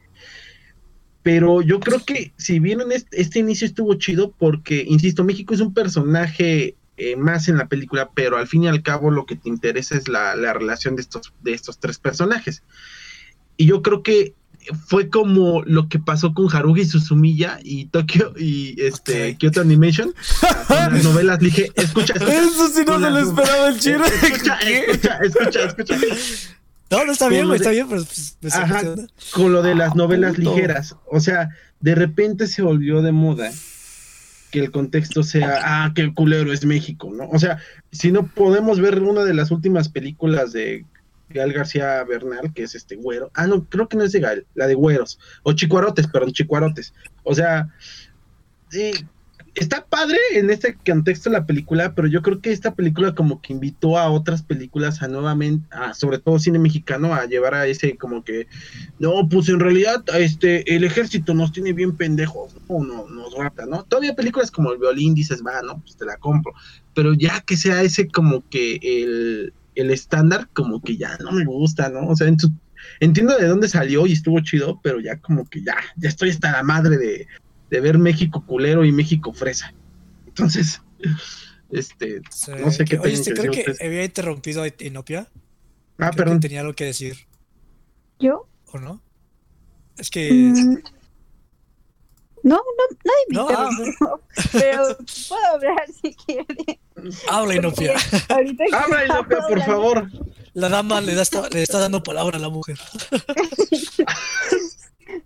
Pero 1.23 1.63
yo 1.63 1.79
creo 1.79 2.05
que 2.05 2.33
si 2.37 2.59
bien 2.59 2.79
este, 2.91 3.19
este 3.19 3.39
inicio 3.39 3.65
estuvo 3.65 3.95
chido 3.95 4.35
porque, 4.37 4.85
insisto, 4.87 5.23
México 5.23 5.55
es 5.55 5.61
un 5.61 5.73
personaje 5.73 6.75
eh, 6.97 7.15
más 7.15 7.47
en 7.47 7.57
la 7.57 7.67
película, 7.69 8.11
pero 8.13 8.37
al 8.37 8.45
fin 8.45 8.65
y 8.65 8.67
al 8.67 8.83
cabo 8.83 9.09
lo 9.09 9.25
que 9.25 9.35
te 9.35 9.49
interesa 9.49 9.97
es 9.97 10.07
la, 10.07 10.35
la 10.35 10.53
relación 10.53 10.95
de 10.95 11.01
estos, 11.01 11.33
de 11.41 11.53
estos 11.53 11.79
tres 11.79 11.97
personajes. 11.97 12.61
Y 13.57 13.65
yo 13.65 13.81
creo 13.81 14.03
que 14.03 14.35
fue 14.87 15.09
como 15.09 15.63
lo 15.63 15.89
que 15.89 15.99
pasó 15.99 16.33
con 16.33 16.53
Haruhi 16.53 16.85
Suzumiya 16.85 17.59
y 17.63 17.85
Tokyo 17.85 18.33
y 18.37 18.81
este 18.81 19.35
Kyoto 19.37 19.61
Animation. 19.61 20.13
Las 20.69 21.03
novelas 21.03 21.39
dije 21.39 21.71
escucha, 21.75 22.13
escucha 22.13 22.39
eso 22.39 22.67
sí 22.69 22.83
no 22.85 22.99
se 22.99 23.09
lo 23.09 23.19
esperaba 23.19 23.69
el 23.69 23.79
chino. 23.79 24.05
Escucha 24.05 24.59
escucha 24.59 25.19
escucha 25.23 25.65
escucha. 25.65 25.95
No 26.89 27.05
no 27.05 27.11
está 27.11 27.27
bien 27.27 27.51
está 27.51 27.71
bien 27.71 27.87
pero 27.89 28.03
pues, 28.03 28.55
ajá, 28.55 28.83
con 29.33 29.51
lo 29.51 29.61
de 29.61 29.75
las 29.75 29.95
novelas 29.95 30.37
ligeras. 30.37 30.95
O 31.05 31.19
sea 31.19 31.49
de 31.79 31.95
repente 31.95 32.47
se 32.47 32.61
volvió 32.61 33.01
de 33.01 33.11
moda 33.11 33.51
que 34.51 34.59
el 34.59 34.71
contexto 34.71 35.23
sea 35.23 35.59
ah 35.63 35.91
qué 35.93 36.13
culero 36.13 36.53
es 36.53 36.65
México 36.65 37.11
no 37.13 37.27
o 37.29 37.37
sea 37.37 37.59
si 37.91 38.11
no 38.13 38.25
podemos 38.25 38.79
ver 38.79 39.01
una 39.01 39.25
de 39.25 39.33
las 39.33 39.51
últimas 39.51 39.89
películas 39.89 40.53
de 40.53 40.85
Gael 41.29 41.53
García 41.53 42.03
Bernal, 42.03 42.53
que 42.53 42.63
es 42.63 42.75
este 42.75 42.95
güero. 42.95 43.31
Ah, 43.33 43.47
no, 43.47 43.65
creo 43.65 43.87
que 43.87 43.97
no 43.97 44.03
es 44.03 44.11
de 44.11 44.19
Gael, 44.19 44.45
la 44.55 44.67
de 44.67 44.75
güeros. 44.75 45.19
O 45.43 45.53
chicuarotes, 45.53 46.07
perdón, 46.07 46.31
chicuarotes. 46.31 46.93
O 47.23 47.35
sea, 47.35 47.69
está 49.57 49.83
padre 49.85 50.17
en 50.33 50.49
este 50.51 50.77
contexto 50.85 51.29
la 51.29 51.45
película, 51.45 51.95
pero 51.95 52.07
yo 52.07 52.21
creo 52.21 52.41
que 52.41 52.51
esta 52.51 52.75
película 52.75 53.15
como 53.15 53.41
que 53.41 53.53
invitó 53.53 53.97
a 53.97 54.09
otras 54.09 54.43
películas 54.43 55.01
a 55.01 55.07
nuevamente, 55.07 55.67
a, 55.71 55.93
sobre 55.95 56.19
todo 56.19 56.37
cine 56.37 56.59
mexicano, 56.59 57.13
a 57.13 57.25
llevar 57.25 57.55
a 57.55 57.65
ese 57.65 57.97
como 57.97 58.23
que, 58.23 58.47
no, 58.99 59.27
pues 59.27 59.49
en 59.49 59.59
realidad 59.59 60.03
este 60.13 60.75
el 60.75 60.83
ejército 60.83 61.33
nos 61.33 61.51
tiene 61.51 61.73
bien 61.73 61.97
pendejos, 61.97 62.55
no, 62.69 62.83
no, 62.83 63.07
nos 63.07 63.33
rata, 63.33 63.65
¿no? 63.65 63.83
Todavía 63.83 64.15
películas 64.15 64.51
como 64.51 64.71
el 64.71 64.77
violín 64.77 65.15
dices, 65.15 65.41
va, 65.45 65.61
no, 65.63 65.79
pues 65.81 65.97
te 65.97 66.05
la 66.05 66.17
compro, 66.17 66.53
pero 66.93 67.13
ya 67.13 67.41
que 67.41 67.57
sea 67.57 67.81
ese 67.81 68.07
como 68.07 68.47
que 68.49 68.79
el, 68.83 69.53
el 69.79 69.91
estándar, 69.91 70.49
como 70.53 70.81
que 70.81 70.97
ya 70.97 71.17
no 71.17 71.31
me 71.31 71.45
gusta, 71.45 71.89
¿no? 71.89 72.07
O 72.07 72.15
sea, 72.15 72.27
en 72.27 72.39
su, 72.39 72.51
entiendo 72.99 73.37
de 73.37 73.47
dónde 73.47 73.67
salió 73.69 74.05
y 74.07 74.13
estuvo 74.13 74.39
chido, 74.41 74.79
pero 74.83 74.99
ya 74.99 75.19
como 75.19 75.45
que 75.49 75.61
ya, 75.63 75.75
ya 75.97 76.09
estoy 76.09 76.29
hasta 76.31 76.51
la 76.51 76.63
madre 76.63 76.97
de 76.97 77.27
de 77.69 77.81
ver 77.81 77.97
México 77.97 78.45
culero 78.45 78.85
y 78.85 78.93
México 78.93 79.33
fresa. 79.33 79.73
Entonces, 80.25 80.81
este, 81.69 82.21
Sí, 82.31 82.51
no 82.57 82.71
sé 82.71 82.85
qué 82.85 82.95
que- 82.95 82.99
Oye, 83.01 83.13
este, 83.13 83.33
que 83.33 83.39
creo 83.41 83.51
que 83.51 83.59
ustedes. 83.59 83.81
había 83.81 84.05
interrumpido 84.05 84.63
a 84.63 84.69
Inopia. 84.79 85.27
Ah, 85.29 85.31
Creo 85.97 86.11
que 86.11 86.17
perdón. 86.17 86.39
tenía 86.39 86.61
algo 86.61 86.73
que 86.73 86.85
decir, 86.85 87.17
¿Yo? 88.19 88.47
¿o 88.71 88.79
no? 88.79 89.01
Es 89.97 90.09
que. 90.09 90.31
Mm, 90.31 90.77
No, 92.43 92.55
no, 92.55 92.97
nadie 93.03 93.25
me 93.29 93.35
No, 93.35 93.47
ah, 93.49 93.69
interrumpió, 93.71 94.21
pero 94.53 94.97
puedo 95.27 95.45
hablar 95.47 95.85
si 96.01 96.13
quiere. 96.13 96.79
Habla 97.29 97.55
Inopia. 97.55 97.93
Habla, 98.29 99.05
Inopia, 99.05 99.39
por 99.47 99.61
favor. 99.63 100.09
La 100.53 100.69
dama 100.69 101.01
le, 101.01 101.13
da 101.15 101.23
esta- 101.23 101.49
le 101.49 101.61
está 101.63 101.79
dando 101.79 102.01
palabra 102.03 102.37
a 102.37 102.39
la 102.41 102.49
mujer. 102.49 102.77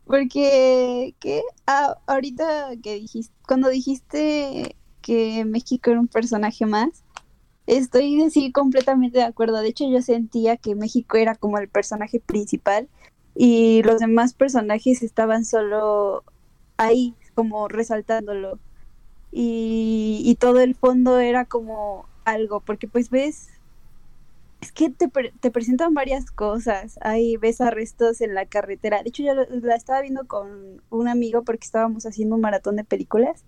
Porque, 0.06 1.16
¿qué? 1.20 1.42
Ah, 1.68 1.98
ahorita 2.08 2.72
que 2.84 2.96
dijiste, 2.96 3.34
cuando 3.48 3.70
dijiste 3.70 4.76
que 5.02 5.46
México 5.46 5.90
era 5.90 6.00
un 6.00 6.08
personaje 6.08 6.66
más, 6.66 6.90
estoy 7.66 8.30
sí 8.30 8.52
completamente 8.52 9.20
de 9.20 9.24
acuerdo. 9.26 9.60
De 9.62 9.70
hecho, 9.70 9.90
yo 9.90 10.02
sentía 10.02 10.58
que 10.58 10.76
México 10.76 11.18
era 11.18 11.36
como 11.36 11.58
el 11.58 11.68
personaje 11.70 12.20
principal 12.20 12.88
y 13.36 13.82
los 13.84 14.00
demás 14.00 14.34
personajes 14.34 15.02
estaban 15.02 15.46
solo 15.46 16.24
ahí, 16.82 17.14
como 17.36 17.68
resaltándolo. 17.68 18.60
Y, 19.32 20.22
y 20.26 20.36
todo 20.36 20.60
el 20.60 20.76
fondo 20.76 21.20
era 21.20 21.46
como 21.46 22.06
algo, 22.26 22.60
porque 22.60 22.88
pues 22.88 23.10
ves, 23.10 23.48
es 24.60 24.72
que 24.72 24.90
te, 24.90 25.08
pre- 25.08 25.34
te 25.40 25.52
presentan 25.52 25.94
varias 25.94 26.30
cosas. 26.32 27.00
Ahí 27.02 27.38
ves 27.38 27.62
arrestos 27.62 28.22
en 28.22 28.34
la 28.36 28.46
carretera. 28.46 29.02
De 29.04 29.10
hecho, 29.10 29.24
yo 29.24 29.34
lo- 29.34 29.46
la 29.62 29.76
estaba 29.76 30.02
viendo 30.02 30.26
con 30.28 30.82
un 30.90 31.08
amigo 31.08 31.44
porque 31.44 31.66
estábamos 31.66 32.06
haciendo 32.06 32.36
un 32.36 32.42
maratón 32.42 32.76
de 32.76 32.84
películas. 32.84 33.44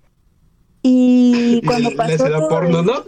Y 0.81 1.61
cuando 1.65 1.91
pasó 1.95 2.25
todo 2.29 2.47
porno, 2.49 2.81
eso- 2.81 2.83
¿no? 2.83 3.03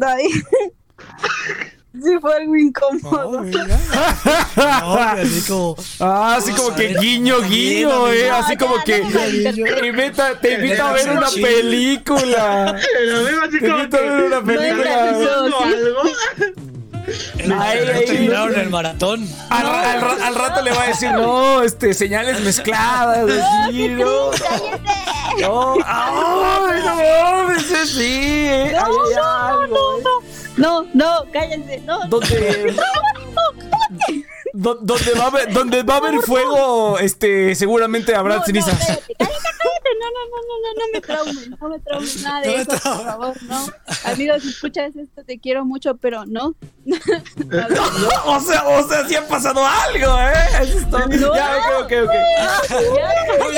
Ay. 0.06 0.28
sí, 1.94 2.18
fue 2.20 2.34
algo 2.36 2.56
incómodo. 2.56 3.44
No, 4.56 4.94
así 4.94 5.42
como. 5.48 5.76
Ah, 6.00 6.36
así 6.36 6.52
como 6.52 6.74
que 6.74 6.94
guiño, 7.00 7.40
guiño, 7.42 8.08
eh. 8.12 8.30
Así 8.30 8.56
como 8.56 8.82
que 8.84 9.00
te 9.00 9.86
invita, 9.86 10.38
te 10.40 10.54
invita 10.54 10.90
a 10.90 10.92
ver 10.92 11.10
una 11.10 11.28
película. 11.30 12.66
Así 13.44 13.58
Te 13.60 13.68
como 13.68 13.78
invito 13.78 13.96
a 13.96 14.00
ver 14.00 14.24
una 14.24 14.42
película. 14.42 15.12
No, 15.12 15.48
¿no? 15.48 15.58
sí. 15.62 15.74
algo. 15.74 16.02
El- 17.38 17.52
Ay, 17.52 17.80
no 17.86 17.92
ay, 17.92 18.04
terminaron 18.06 18.54
el 18.60 18.70
maratón. 18.70 19.28
Al, 19.48 19.66
al 19.66 20.00
ra- 20.00 20.26
al 20.26 20.34
rato 20.34 20.62
le 20.62 20.70
va 20.70 20.82
a 20.84 20.86
decir, 20.88 21.10
no, 21.10 21.62
este, 21.62 21.92
señales 21.94 22.40
mezcladas. 22.40 23.28
así, 23.28 23.88
no, 23.88 24.30
no, 25.40 25.76
ay, 25.84 26.82
no 26.84 26.94
mames, 26.96 27.64
ese 27.70 27.86
sí. 27.86 28.22
eh, 28.46 28.72
No, 28.78 28.86
eh. 28.86 29.16
no, 29.16 29.66
no, 29.66 29.98
no, 29.98 30.22
cállense, 31.32 31.80
no. 31.80 32.06
Donde. 32.08 32.74
do- 34.54 34.74
donde 34.82 35.12
va 35.14 35.24
a 35.24 35.26
haber, 35.28 35.52
donde 35.52 35.82
va 35.82 35.94
a 35.94 35.96
haber 35.98 36.20
fuego, 36.20 36.98
este, 36.98 37.54
seguramente 37.54 38.14
habrá 38.14 38.36
no, 38.36 38.44
cenizas. 38.44 38.74
No, 38.74 38.78
cállate, 38.80 39.14
cállate, 39.18 39.42
cállate, 39.58 39.90
no, 40.00 40.06
no, 40.10 40.20
no, 40.30 40.36
no, 40.48 40.54
no, 40.62 40.74
no 40.74 40.92
me 40.92 41.00
traumen, 41.00 41.50
no 41.60 41.68
me 41.68 41.78
traumen 41.80 42.22
nada 42.22 42.40
de 42.40 42.46
No 42.48 42.52
eso, 42.54 42.70
por 42.70 43.04
favor, 43.04 43.42
no. 43.44 43.66
Amigos, 44.04 44.42
si 44.42 44.48
escuchas 44.50 44.96
esto, 44.96 45.22
te 45.24 45.38
quiero 45.38 45.64
mucho, 45.64 45.96
pero 45.96 46.24
no. 46.26 46.54
O 48.24 48.40
sea, 48.40 48.66
o 48.68 48.88
sea, 48.88 49.06
sí 49.06 49.14
ha 49.14 49.26
pasado 49.28 49.64
algo, 49.66 50.18
¿eh? 50.20 50.32
Eso 50.62 50.78
es 50.78 50.90
todo. 50.90 51.06
No. 51.06 51.34
Ya, 51.34 51.58
ok, 51.78 51.84
ok, 51.84 51.92
ok. 52.04 52.14
No, 53.38 53.50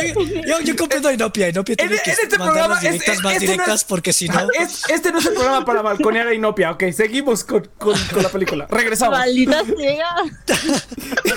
yo, 0.47 0.61
yo, 0.61 0.77
comprendo 0.77 1.09
a 1.09 1.13
Inopia. 1.13 1.49
Inopia 1.49 1.77
tiene 1.77 1.95
En- 1.97 2.01
que 2.03 2.11
en 2.11 2.17
este 2.23 2.39
mandar 2.39 2.47
programa 2.49 2.75
las 2.75 2.83
directas 2.83 3.17
es- 3.17 3.23
más 3.23 3.33
este 3.35 3.47
no 3.47 3.53
directas 3.53 3.75
es- 3.77 3.85
porque 3.85 4.13
si 4.13 4.29
no. 4.29 4.49
Es- 4.59 4.83
este 4.91 5.13
no 5.13 5.19
es 5.19 5.27
el 5.27 5.35
programa 5.35 5.65
para 5.65 5.83
balconear 5.83 6.27
a 6.29 6.35
Inopia, 6.35 6.73
ok. 6.73 6.85
Seguimos 6.93 7.45
con, 7.45 7.69
con- 7.79 7.99
con 8.09 8.23
la 8.23 8.29
película. 8.29 8.67
Regresamos. 8.69 9.19
Maldita 9.19 9.63
sea. 9.65 10.15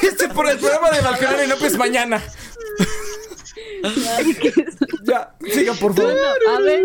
Este 0.01 0.27
por 0.29 0.49
el 0.49 0.57
programa 0.57 0.91
de 0.91 1.01
balconear 1.01 1.39
a 1.39 1.43
Inopia 1.45 1.67
es 1.67 1.77
mañana. 1.77 2.21
Ya, 5.05 5.35
siga, 5.53 5.73
por 5.73 5.93
favor. 5.93 6.11
Bueno, 6.13 6.57
a 6.57 6.61
ver, 6.61 6.83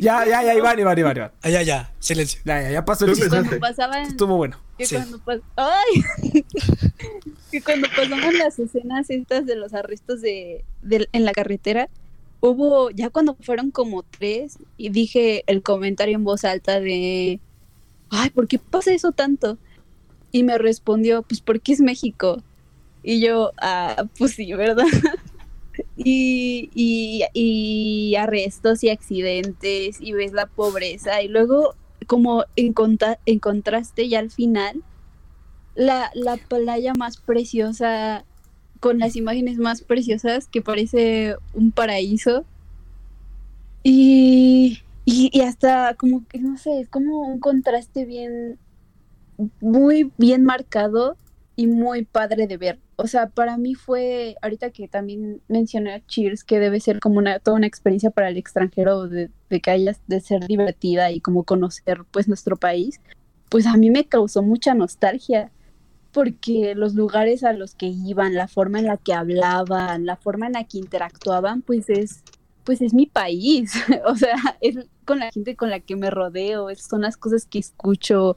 Ya, 0.00 0.24
ya, 0.26 0.42
ya, 0.42 0.54
Iván, 0.54 0.78
Iván, 0.78 0.98
Iván, 0.98 1.16
Iván. 1.16 1.32
Ah, 1.42 1.48
ya, 1.50 1.62
ya, 1.62 1.92
silencio. 1.98 2.40
Ya, 2.44 2.62
ya, 2.62 2.70
ya 2.70 2.84
pasó 2.84 3.04
el 3.06 3.12
chiste. 3.12 3.24
empezaste. 3.26 3.48
cuando 3.60 3.66
pasaban 3.66 4.02
Estuvo 4.06 4.36
bueno. 4.36 4.58
que 4.78 4.86
Sí. 4.86 4.96
cuando 4.96 5.18
pas- 5.20 5.42
ay 5.56 6.44
que 7.50 7.62
cuando 7.62 7.88
pasaban 7.94 8.38
las 8.38 8.58
escenas 8.58 9.10
estas 9.10 9.46
de 9.46 9.56
los 9.56 9.74
arrestos 9.74 10.20
de, 10.20 10.64
de- 10.82 11.08
en 11.12 11.24
la 11.24 11.32
carretera 11.32 11.88
hubo 12.40 12.90
ya 12.90 13.08
cuando 13.10 13.36
fueron 13.40 13.70
como 13.70 14.02
tres 14.02 14.58
y 14.76 14.88
dije 14.90 15.44
el 15.46 15.62
comentario 15.62 16.16
en 16.16 16.24
voz 16.24 16.44
alta 16.44 16.80
de 16.80 17.38
ay 18.10 18.30
por 18.30 18.48
qué 18.48 18.58
pasa 18.58 18.92
eso 18.92 19.12
tanto 19.12 19.58
y 20.32 20.42
me 20.42 20.58
respondió 20.58 21.22
pues 21.22 21.40
porque 21.40 21.72
es 21.72 21.80
México 21.80 22.42
y 23.02 23.20
yo 23.20 23.52
ah 23.60 24.04
pues 24.18 24.32
sí 24.32 24.52
verdad 24.54 24.86
y, 26.04 26.70
y, 27.34 28.14
arrestos 28.16 28.82
y 28.84 28.90
accidentes 28.90 30.00
y 30.00 30.12
ves 30.12 30.32
la 30.32 30.46
pobreza 30.46 31.22
y 31.22 31.28
luego 31.28 31.74
como 32.06 32.44
en, 32.56 32.72
conta- 32.72 33.18
en 33.26 33.38
contraste 33.38 34.08
ya 34.08 34.18
al 34.18 34.30
final 34.30 34.82
la, 35.74 36.10
la 36.14 36.36
playa 36.36 36.94
más 36.94 37.16
preciosa 37.18 38.24
con 38.80 38.98
las 38.98 39.16
imágenes 39.16 39.58
más 39.58 39.82
preciosas 39.82 40.48
que 40.48 40.62
parece 40.62 41.36
un 41.54 41.70
paraíso. 41.72 42.44
Y, 43.84 44.80
y, 45.04 45.30
y 45.32 45.40
hasta 45.42 45.94
como 45.94 46.24
que 46.28 46.38
no 46.38 46.56
sé 46.56 46.80
es 46.80 46.88
como 46.88 47.20
un 47.22 47.40
contraste 47.40 48.04
bien 48.04 48.58
muy 49.60 50.12
bien 50.18 50.44
marcado 50.44 51.16
y 51.56 51.66
muy 51.66 52.04
padre 52.04 52.46
de 52.46 52.56
ver. 52.56 52.78
O 52.96 53.06
sea 53.06 53.28
para 53.28 53.56
mí 53.58 53.74
fue 53.74 54.36
ahorita 54.42 54.70
que 54.70 54.88
también 54.88 55.40
mencioné 55.48 56.02
Cheers 56.06 56.44
que 56.44 56.58
debe 56.58 56.80
ser 56.80 57.00
como 57.00 57.18
una 57.18 57.38
toda 57.38 57.56
una 57.56 57.66
experiencia 57.66 58.10
para 58.10 58.28
el 58.28 58.36
extranjero 58.36 59.08
de, 59.08 59.30
de 59.50 59.60
que 59.60 59.70
hayas 59.70 60.00
de 60.06 60.20
ser 60.20 60.46
divertida 60.46 61.10
y 61.10 61.20
como 61.20 61.44
conocer 61.44 62.04
pues 62.10 62.28
nuestro 62.28 62.56
país 62.56 63.00
pues 63.48 63.66
a 63.66 63.76
mí 63.76 63.90
me 63.90 64.06
causó 64.06 64.42
mucha 64.42 64.72
nostalgia 64.72 65.50
porque 66.12 66.74
los 66.74 66.94
lugares 66.94 67.42
a 67.42 67.52
los 67.52 67.74
que 67.74 67.86
iban, 67.86 68.34
la 68.34 68.46
forma 68.46 68.78
en 68.78 68.86
la 68.86 68.98
que 68.98 69.14
hablaban, 69.14 70.06
la 70.06 70.16
forma 70.16 70.46
en 70.46 70.52
la 70.52 70.64
que 70.64 70.78
interactuaban, 70.78 71.62
pues 71.62 71.88
es, 71.88 72.22
pues 72.64 72.80
es 72.82 72.94
mi 72.94 73.06
país, 73.06 73.74
o 74.06 74.14
sea, 74.14 74.36
es 74.60 74.76
con 75.04 75.18
la 75.18 75.30
gente 75.30 75.56
con 75.56 75.70
la 75.70 75.80
que 75.80 75.96
me 75.96 76.10
rodeo, 76.10 76.68
son 76.76 77.02
las 77.02 77.16
cosas 77.16 77.46
que 77.46 77.58
escucho, 77.58 78.36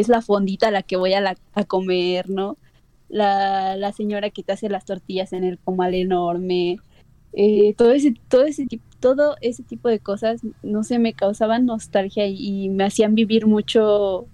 es 0.00 0.08
la 0.08 0.22
fondita 0.22 0.68
a 0.68 0.70
la 0.70 0.82
que 0.82 0.96
voy 0.96 1.12
a, 1.12 1.36
a 1.54 1.64
comer, 1.64 2.30
¿no? 2.30 2.56
La, 3.10 3.76
la 3.76 3.92
señora 3.92 4.30
que 4.30 4.42
te 4.42 4.52
hace 4.52 4.70
las 4.70 4.86
tortillas 4.86 5.34
en 5.34 5.44
el 5.44 5.58
comal 5.58 5.94
enorme, 5.94 6.78
eh, 7.34 7.74
todo 7.76 7.92
ese, 7.92 8.14
todo 8.28 8.44
ese 8.44 8.66
tipo, 8.66 8.84
todo 9.00 9.36
ese 9.42 9.62
tipo 9.62 9.88
de 9.90 9.98
cosas, 9.98 10.40
no 10.62 10.82
sé, 10.82 10.98
me 10.98 11.12
causaban 11.12 11.66
nostalgia 11.66 12.26
y, 12.26 12.70
me 12.70 12.84
hacían 12.84 13.14
vivir 13.14 13.46
mucho 13.46 14.26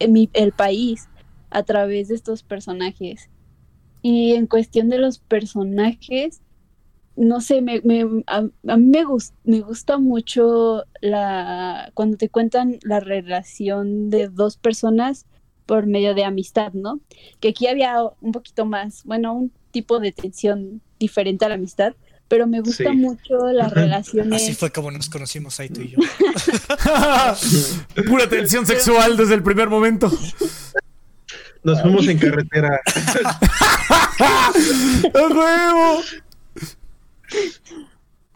en 0.00 0.28
el 0.32 0.52
país 0.52 1.08
a 1.50 1.62
través 1.62 2.08
de 2.08 2.16
estos 2.16 2.42
personajes. 2.42 3.30
Y 4.02 4.34
en 4.34 4.46
cuestión 4.46 4.88
de 4.88 4.98
los 4.98 5.20
personajes, 5.20 6.40
no 7.18 7.40
sé, 7.40 7.60
me, 7.62 7.80
me- 7.82 8.22
a, 8.26 8.44
a 8.68 8.76
mí 8.76 8.86
me, 8.86 9.04
gus- 9.04 9.32
me 9.44 9.60
gusta 9.60 9.98
mucho 9.98 10.84
la 11.00 11.90
cuando 11.94 12.16
te 12.16 12.28
cuentan 12.28 12.78
la 12.82 13.00
relación 13.00 14.10
de 14.10 14.28
dos 14.28 14.56
personas 14.56 15.26
por 15.66 15.86
medio 15.86 16.14
de 16.14 16.24
amistad, 16.24 16.72
¿no? 16.72 17.00
Que 17.40 17.48
aquí 17.48 17.66
había 17.66 17.96
un 18.20 18.32
poquito 18.32 18.64
más, 18.64 19.02
bueno, 19.04 19.34
un 19.34 19.52
tipo 19.70 20.00
de 20.00 20.12
tensión 20.12 20.80
diferente 20.98 21.44
a 21.44 21.48
la 21.50 21.56
amistad, 21.56 21.94
pero 22.28 22.46
me 22.46 22.60
gusta 22.60 22.90
Sí. 22.90 22.96
mucho 22.96 23.36
las 23.52 23.72
relaciones. 23.72 24.42
Así 24.42 24.54
fue 24.54 24.70
como 24.70 24.90
nos 24.90 25.08
conocimos 25.10 25.58
ahí 25.60 25.68
tú 25.68 25.82
y 25.82 25.90
yo. 25.90 25.98
Pura 28.08 28.28
tensión 28.28 28.66
sexual 28.66 29.16
desde 29.16 29.34
el 29.34 29.42
primer 29.42 29.68
momento. 29.68 30.10
Nos 31.64 31.82
fuimos 31.82 32.06
en 32.06 32.18
carretera. 32.18 32.80
¡A 34.20 34.52
huevo! 35.14 36.00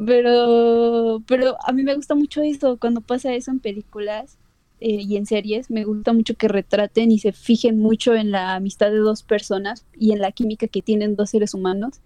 Pero, 0.05 1.23
pero 1.27 1.57
a 1.65 1.73
mí 1.73 1.83
me 1.83 1.95
gusta 1.95 2.15
mucho 2.15 2.43
eso, 2.43 2.77
cuando 2.79 3.01
pasa 3.01 3.35
eso 3.35 3.51
en 3.51 3.61
películas 3.61 4.39
eh, 4.81 5.03
y 5.03 5.17
en 5.17 5.27
series, 5.27 5.71
me 5.71 5.85
gusta 5.85 6.13
mucho 6.13 6.35
que 6.35 6.49
retraten 6.49 7.13
y 7.13 7.19
se 7.19 7.33
fijen 7.33 7.79
mucho 7.79 8.15
en 8.15 8.33
la 8.33 8.55
amistad 8.57 8.91
de 8.91 8.97
dos 8.97 9.23
personas 9.23 9.87
y 9.97 10.13
en 10.13 10.19
la 10.19 10.33
química 10.33 10.67
que 10.67 10.83
tienen 10.83 11.15
dos 11.15 11.31
seres 11.31 11.55
humanos. 11.55 12.01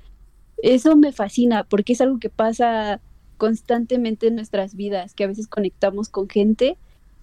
Eso 0.63 0.97
me 0.97 1.13
fascina 1.13 1.65
porque 1.65 1.95
es 1.95 2.01
algo 2.01 2.19
que 2.19 2.29
pasa 2.29 3.01
constantemente 3.39 4.27
en 4.27 4.35
nuestras 4.35 4.75
vidas, 4.75 5.15
que 5.15 5.25
a 5.25 5.29
veces 5.29 5.47
conectamos 5.47 6.09
con 6.09 6.29
gente 6.29 6.77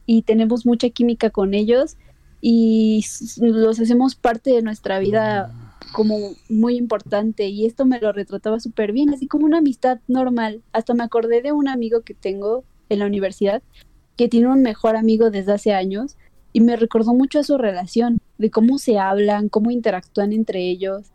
y 0.05 0.23
tenemos 0.23 0.65
mucha 0.65 0.89
química 0.89 1.29
con 1.29 1.53
ellos 1.53 1.97
y 2.41 3.05
los 3.37 3.79
hacemos 3.79 4.15
parte 4.15 4.51
de 4.51 4.61
nuestra 4.61 4.99
vida 4.99 5.51
como 5.93 6.17
muy 6.49 6.77
importante 6.77 7.47
y 7.47 7.65
esto 7.65 7.85
me 7.85 7.99
lo 8.01 8.11
retrataba 8.13 8.59
súper 8.59 8.91
bien, 8.93 9.11
así 9.13 9.27
como 9.27 9.45
una 9.45 9.59
amistad 9.59 9.99
normal. 10.07 10.63
Hasta 10.73 10.93
me 10.95 11.03
acordé 11.05 11.41
de 11.41 11.53
un 11.53 11.69
amigo 11.69 12.01
que 12.03 12.15
tengo 12.15 12.65
en 12.89 12.99
la 12.99 13.07
universidad 13.07 13.63
que 14.17 14.29
tiene 14.29 14.47
un 14.49 14.61
mejor 14.63 14.95
amigo 14.95 15.31
desde 15.31 15.53
hace 15.53 15.73
años 15.73 16.17
y 16.53 16.61
me 16.61 16.75
recordó 16.77 17.13
mucho 17.13 17.39
a 17.39 17.43
su 17.43 17.57
relación, 17.57 18.19
de 18.37 18.51
cómo 18.51 18.77
se 18.79 18.99
hablan, 18.99 19.49
cómo 19.49 19.71
interactúan 19.71 20.33
entre 20.33 20.69
ellos. 20.69 21.13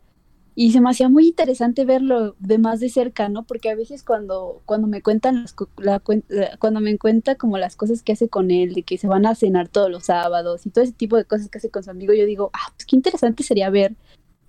Y 0.55 0.73
se 0.73 0.81
me 0.81 0.89
hacía 0.89 1.07
muy 1.07 1.27
interesante 1.27 1.85
verlo 1.85 2.35
de 2.39 2.57
más 2.57 2.81
de 2.81 2.89
cerca, 2.89 3.29
¿no? 3.29 3.43
Porque 3.45 3.69
a 3.69 3.75
veces 3.75 4.03
cuando, 4.03 4.61
cuando 4.65 4.87
me 4.87 5.01
cuentan 5.01 5.43
las, 5.43 5.55
la 5.77 6.01
la- 6.27 6.57
cuando 6.59 6.81
me 6.81 6.97
cuenta 6.97 7.35
como 7.35 7.57
las 7.57 7.77
cosas 7.77 8.03
que 8.03 8.11
hace 8.13 8.27
con 8.29 8.51
él, 8.51 8.73
de 8.73 8.83
que 8.83 8.97
se 8.97 9.07
van 9.07 9.25
a 9.25 9.35
cenar 9.35 9.69
todos 9.69 9.89
los 9.89 10.05
sábados 10.05 10.65
y 10.65 10.71
todo 10.71 10.83
ese 10.83 10.93
tipo 10.93 11.15
de 11.15 11.23
cosas 11.25 11.49
que 11.49 11.59
hace 11.59 11.69
con 11.71 11.83
su 11.83 11.91
amigo, 11.91 12.13
yo 12.13 12.25
digo, 12.25 12.49
ah, 12.53 12.73
pues 12.75 12.85
qué 12.85 12.95
interesante 12.97 13.43
sería 13.43 13.69
ver 13.69 13.95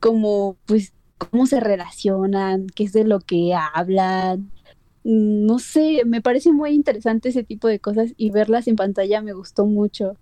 como, 0.00 0.58
pues, 0.66 0.94
cómo 1.18 1.46
se 1.46 1.60
relacionan, 1.60 2.66
qué 2.68 2.84
es 2.84 2.92
de 2.92 3.04
lo 3.04 3.20
que 3.20 3.54
hablan. 3.54 4.52
Mm, 5.04 5.46
No 5.46 5.58
sé, 5.58 6.02
me 6.06 6.22
parece 6.22 6.52
muy 6.52 6.70
interesante 6.72 7.30
ese 7.30 7.44
tipo 7.44 7.68
de 7.68 7.80
cosas 7.80 8.14
y 8.16 8.30
verlas 8.30 8.68
en 8.68 8.76
pantalla 8.76 9.22
me 9.22 9.32
gustó 9.34 9.66
mucho. 9.66 10.18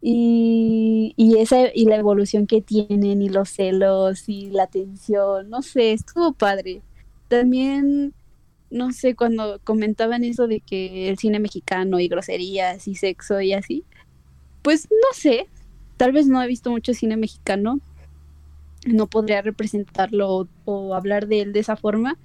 Y, 0.00 1.14
y 1.16 1.38
esa 1.38 1.74
y 1.74 1.86
la 1.86 1.96
evolución 1.96 2.46
que 2.46 2.60
tienen 2.62 3.22
y 3.22 3.28
los 3.30 3.50
celos 3.50 4.28
y 4.28 4.50
la 4.50 4.66
tensión, 4.68 5.48
no 5.50 5.62
sé, 5.62 5.92
estuvo 5.92 6.34
padre. 6.34 6.84
También, 7.28 8.14
no 8.70 8.92
sé, 8.92 9.16
cuando 9.16 9.60
comentaban 9.64 10.24
eso 10.24 10.46
de 10.48 10.60
que 10.60 11.08
el 11.10 11.18
cine 11.18 11.40
mexicano 11.40 12.00
y 12.00 12.08
groserías 12.08 12.88
y 12.88 12.96
sexo 12.96 13.40
y 13.40 13.52
así, 13.54 13.86
pues 14.62 14.88
no 14.90 15.14
sé, 15.14 15.50
tal 15.96 16.12
vez 16.12 16.26
no 16.28 16.42
he 16.42 16.46
visto 16.48 16.70
mucho 16.70 16.94
cine 16.94 17.16
mexicano, 17.16 17.80
no 18.86 19.06
podría 19.06 19.42
representarlo 19.42 20.48
o, 20.64 20.94
hablar 20.94 21.26
de 21.26 21.42
él 21.42 21.52
de 21.52 21.60
esa 21.60 21.76
forma, 21.76 22.18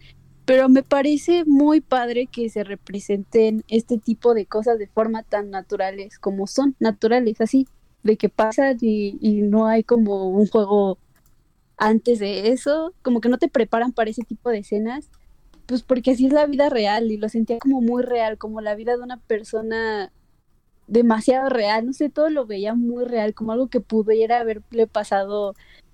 pero 0.46 0.70
me 0.70 0.84
parece 0.84 1.46
muy 1.46 1.82
padre 1.82 2.28
que 2.28 2.50
se 2.50 2.64
representen 2.64 3.64
este 3.68 3.98
tipo 3.98 4.34
de 4.34 4.46
cosas 4.46 4.80
de 4.80 4.88
forma 4.88 5.24
tan 5.24 5.50
naturales 5.52 6.18
como 6.20 6.48
son, 6.48 6.76
naturales, 6.80 7.40
así, 7.42 7.68
de 8.04 8.18
que 8.18 8.30
pasan 8.30 8.78
y, 8.82 9.18
y 9.22 9.42
no 9.42 9.68
hay 9.68 9.84
como 9.84 10.30
un 10.30 10.48
juego 10.48 10.98
antes 11.78 12.20
de 12.20 12.50
eso, 12.50 12.94
como 13.02 13.22
que 13.22 13.30
no 13.30 13.38
te 13.38 13.48
preparan 13.48 13.94
para 13.94 14.10
ese 14.10 14.24
tipo 14.24 14.50
de 14.50 14.60
escenas, 14.60 15.10
pues 15.66 15.84
porque 15.84 16.12
así 16.12 16.26
es 16.26 16.34
la 16.34 16.46
vida 16.46 16.70
real 16.70 17.12
y 17.12 17.18
lo 17.18 17.30
sentía 17.30 17.60
como 17.60 17.82
muy 17.82 18.04
real, 18.04 18.38
como 18.38 18.60
la 18.60 18.76
vida 18.76 18.98
de 18.98 19.04
una 19.04 19.18
persona 19.18 20.12
demasiado 20.88 21.50
real, 21.50 21.86
no 21.86 21.94
sé, 21.94 22.10
todo 22.10 22.30
lo 22.30 22.46
veía 22.46 22.74
muy 22.74 23.06
real, 23.06 23.34
como 23.34 23.52
algo 23.52 23.68
que 23.68 23.80
pudiera 23.80 24.40
haberle 24.40 24.88
pasado 24.88 25.54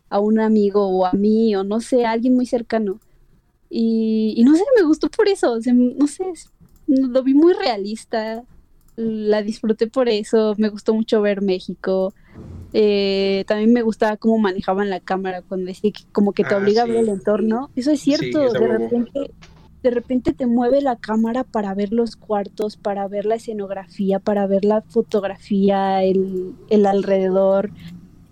a 0.10 0.20
un 0.20 0.40
amigo 0.40 0.88
o 0.88 1.06
a 1.06 1.14
mí 1.14 1.56
o 1.56 1.64
no 1.64 1.80
sé, 1.82 2.06
a 2.06 2.12
alguien 2.12 2.36
muy 2.36 2.46
cercano. 2.46 3.00
Y, 3.70 4.34
y 4.38 4.44
no 4.44 4.56
sé, 4.56 4.64
me 4.78 4.84
gustó 4.84 5.10
por 5.10 5.28
eso, 5.28 5.54
o 5.54 5.62
sea, 5.62 5.74
no 5.74 6.08
sé, 6.08 6.24
lo 6.88 7.24
vi 7.24 7.34
muy 7.34 7.54
realista, 7.54 8.44
la 8.96 9.42
disfruté 9.42 9.88
por 9.88 10.08
eso, 10.08 10.54
me 10.58 10.70
gustó 10.70 10.94
mucho 10.94 11.22
ver 11.22 11.42
México. 11.42 12.14
Eh, 12.74 13.44
también 13.48 13.72
me 13.74 13.82
gustaba 13.82 14.18
cómo 14.18 14.38
manejaban 14.38 14.90
la 14.90 15.00
cámara 15.00 15.42
cuando 15.42 15.68
decía 15.68 15.92
que 15.92 16.04
como 16.12 16.34
que 16.34 16.44
te 16.44 16.56
Ah, 16.56 16.58
obliga 16.58 16.84
a 16.84 16.86
ver 16.86 16.98
el 16.98 17.10
entorno. 17.10 17.70
Eso 17.76 17.92
es 17.92 18.02
cierto, 18.02 18.52
de 18.54 18.68
repente, 18.68 19.32
de 19.82 19.90
repente 19.92 20.34
te 20.34 20.46
mueve 20.46 20.82
la 20.82 20.98
cámara 20.98 21.44
para 21.44 21.74
ver 21.74 21.94
los 21.94 22.16
cuartos, 22.16 22.76
para 22.76 23.08
ver 23.08 23.26
la 23.26 23.36
escenografía, 23.36 24.20
para 24.20 24.46
ver 24.48 24.66
la 24.66 24.82
fotografía, 24.82 26.04
el, 26.04 26.54
el 26.70 26.86
alrededor. 26.86 27.72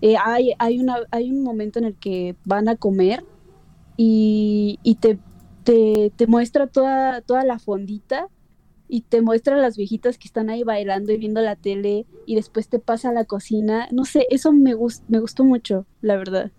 Eh, 0.05 0.17
hay, 0.21 0.51
hay, 0.59 0.79
una, 0.79 0.97
hay 1.11 1.31
un 1.31 1.43
momento 1.43 1.79
en 1.79 1.85
el 1.85 1.95
que 1.95 2.35
van 2.43 2.67
a 2.67 2.75
comer 2.75 3.23
y, 3.95 4.77
y 4.83 4.95
te, 4.95 5.17
te, 5.63 6.11
te 6.13 6.27
muestra 6.27 6.67
toda, 6.67 7.21
toda 7.21 7.45
la 7.45 7.57
fondita 7.57 8.27
y 8.89 9.03
te 9.03 9.21
muestra 9.21 9.55
a 9.55 9.59
las 9.59 9.77
viejitas 9.77 10.17
que 10.17 10.27
están 10.27 10.49
ahí 10.49 10.63
bailando 10.63 11.13
y 11.13 11.17
viendo 11.17 11.39
la 11.39 11.55
tele 11.55 12.05
y 12.25 12.35
después 12.35 12.67
te 12.67 12.79
pasa 12.79 13.11
a 13.11 13.13
la 13.13 13.23
cocina. 13.23 13.87
No 13.93 14.03
sé, 14.03 14.27
eso 14.29 14.51
me, 14.51 14.73
gust, 14.73 15.05
me 15.07 15.21
gustó 15.21 15.45
mucho, 15.45 15.85
la 16.01 16.17
verdad. 16.17 16.51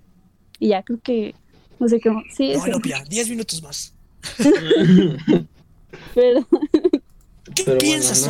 Y 0.59 0.69
ya 0.69 0.83
creo 0.83 1.01
que, 1.03 1.35
no 1.79 1.87
sé 1.87 2.01
cómo. 2.01 2.23
Sí, 2.35 2.55
No, 2.55 2.65
eso. 2.65 2.81
10 3.11 3.29
minutos 3.29 3.63
más. 3.63 3.95
Pero, 6.15 6.49
¿Qué 7.55 7.63
Pero 7.65 7.77
bueno, 7.77 7.91
piensas 7.91 8.21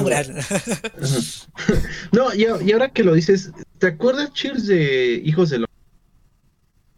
no, 2.12 2.34
y, 2.62 2.72
ahora 2.72 2.90
que 2.90 3.02
lo 3.04 3.14
dices, 3.14 3.50
¿te 3.78 3.86
acuerdas, 3.88 4.32
Cheers, 4.32 4.66
de 4.66 5.22
Hijos 5.24 5.50
de 5.50 5.60
los... 5.60 5.68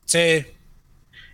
Sí, 0.04 0.46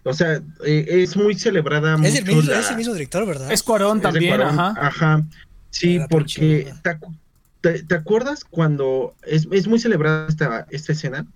O 0.05 0.12
sea, 0.14 0.42
eh, 0.64 0.87
es 0.88 1.16
muy 1.16 1.35
celebrada 1.35 1.94
es 2.05 2.16
el, 2.16 2.24
mismo, 2.26 2.42
la- 2.42 2.61
es 2.61 2.70
el 2.70 2.76
mismo 2.76 2.92
director, 2.94 3.26
¿verdad? 3.26 3.52
Es 3.52 3.62
Cuarón 3.62 3.98
es 3.98 4.02
también, 4.02 4.37
Cuarón. 4.37 4.59
ajá. 4.59 4.74
Ajá. 4.87 5.22
Sí, 5.70 5.98
Ah, 5.98 6.07
porque 6.11 6.64
pinche 6.66 6.74
¿te, 6.83 6.90
acu- 6.90 7.16
te- 7.61 7.83
te 7.85 7.94
acuerdas 7.94 8.44
cuando 8.44 9.14
es, 9.22 9.46
es 9.50 9.66
muy 9.68 9.78
celebrada 9.78 10.26
esta, 10.28 10.66
esta 10.70 10.92
escena? 10.92 11.26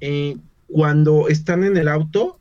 Eh, 0.00 0.36
cuando 0.68 1.28
están 1.28 1.64
en 1.64 1.76
el 1.76 1.88
auto 1.88 2.38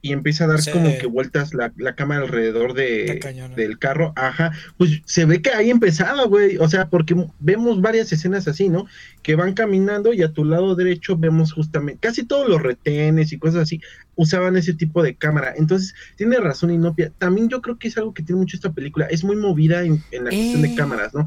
y 0.00 0.12
empieza 0.12 0.44
a 0.44 0.46
dar 0.46 0.62
Sí. 0.62 0.70
como 0.70 0.96
que 0.98 1.06
vueltas 1.06 1.54
la, 1.54 1.72
la 1.76 1.94
cámara 1.94 2.22
alrededor 2.22 2.74
de, 2.74 3.20
del 3.56 3.78
carro, 3.78 4.12
ajá, 4.16 4.52
pues 4.76 5.00
se 5.04 5.24
ve 5.24 5.42
que 5.42 5.50
ahí 5.50 5.70
empezaba, 5.70 6.24
güey, 6.26 6.56
o 6.58 6.68
sea, 6.68 6.88
porque 6.88 7.16
vemos 7.40 7.80
varias 7.80 8.12
escenas 8.12 8.46
así, 8.46 8.68
¿no? 8.68 8.86
Que 9.22 9.34
van 9.34 9.54
caminando 9.54 10.12
y 10.12 10.22
a 10.22 10.32
tu 10.32 10.44
lado 10.44 10.74
derecho 10.76 11.16
vemos 11.16 11.52
justamente, 11.52 11.98
casi 12.00 12.24
todos 12.24 12.48
los 12.48 12.62
retenes 12.62 13.32
y 13.32 13.38
cosas 13.38 13.62
así 13.62 13.80
usaban 14.14 14.56
ese 14.56 14.74
tipo 14.74 15.02
de 15.02 15.14
cámara, 15.14 15.54
entonces 15.56 15.94
tiene 16.16 16.36
razón 16.38 16.70
Inopia, 16.72 17.12
también 17.18 17.48
yo 17.48 17.60
creo 17.62 17.78
que 17.78 17.88
es 17.88 17.96
algo 17.98 18.14
que 18.14 18.22
tiene 18.22 18.40
mucho 18.40 18.56
esta 18.56 18.72
película, 18.72 19.06
es 19.06 19.22
muy 19.24 19.36
movida 19.36 19.82
en, 19.82 20.02
en 20.12 20.24
la 20.24 20.30
cuestión 20.30 20.64
Eh. 20.64 20.68
de 20.68 20.74
cámaras, 20.74 21.14
¿no? 21.14 21.24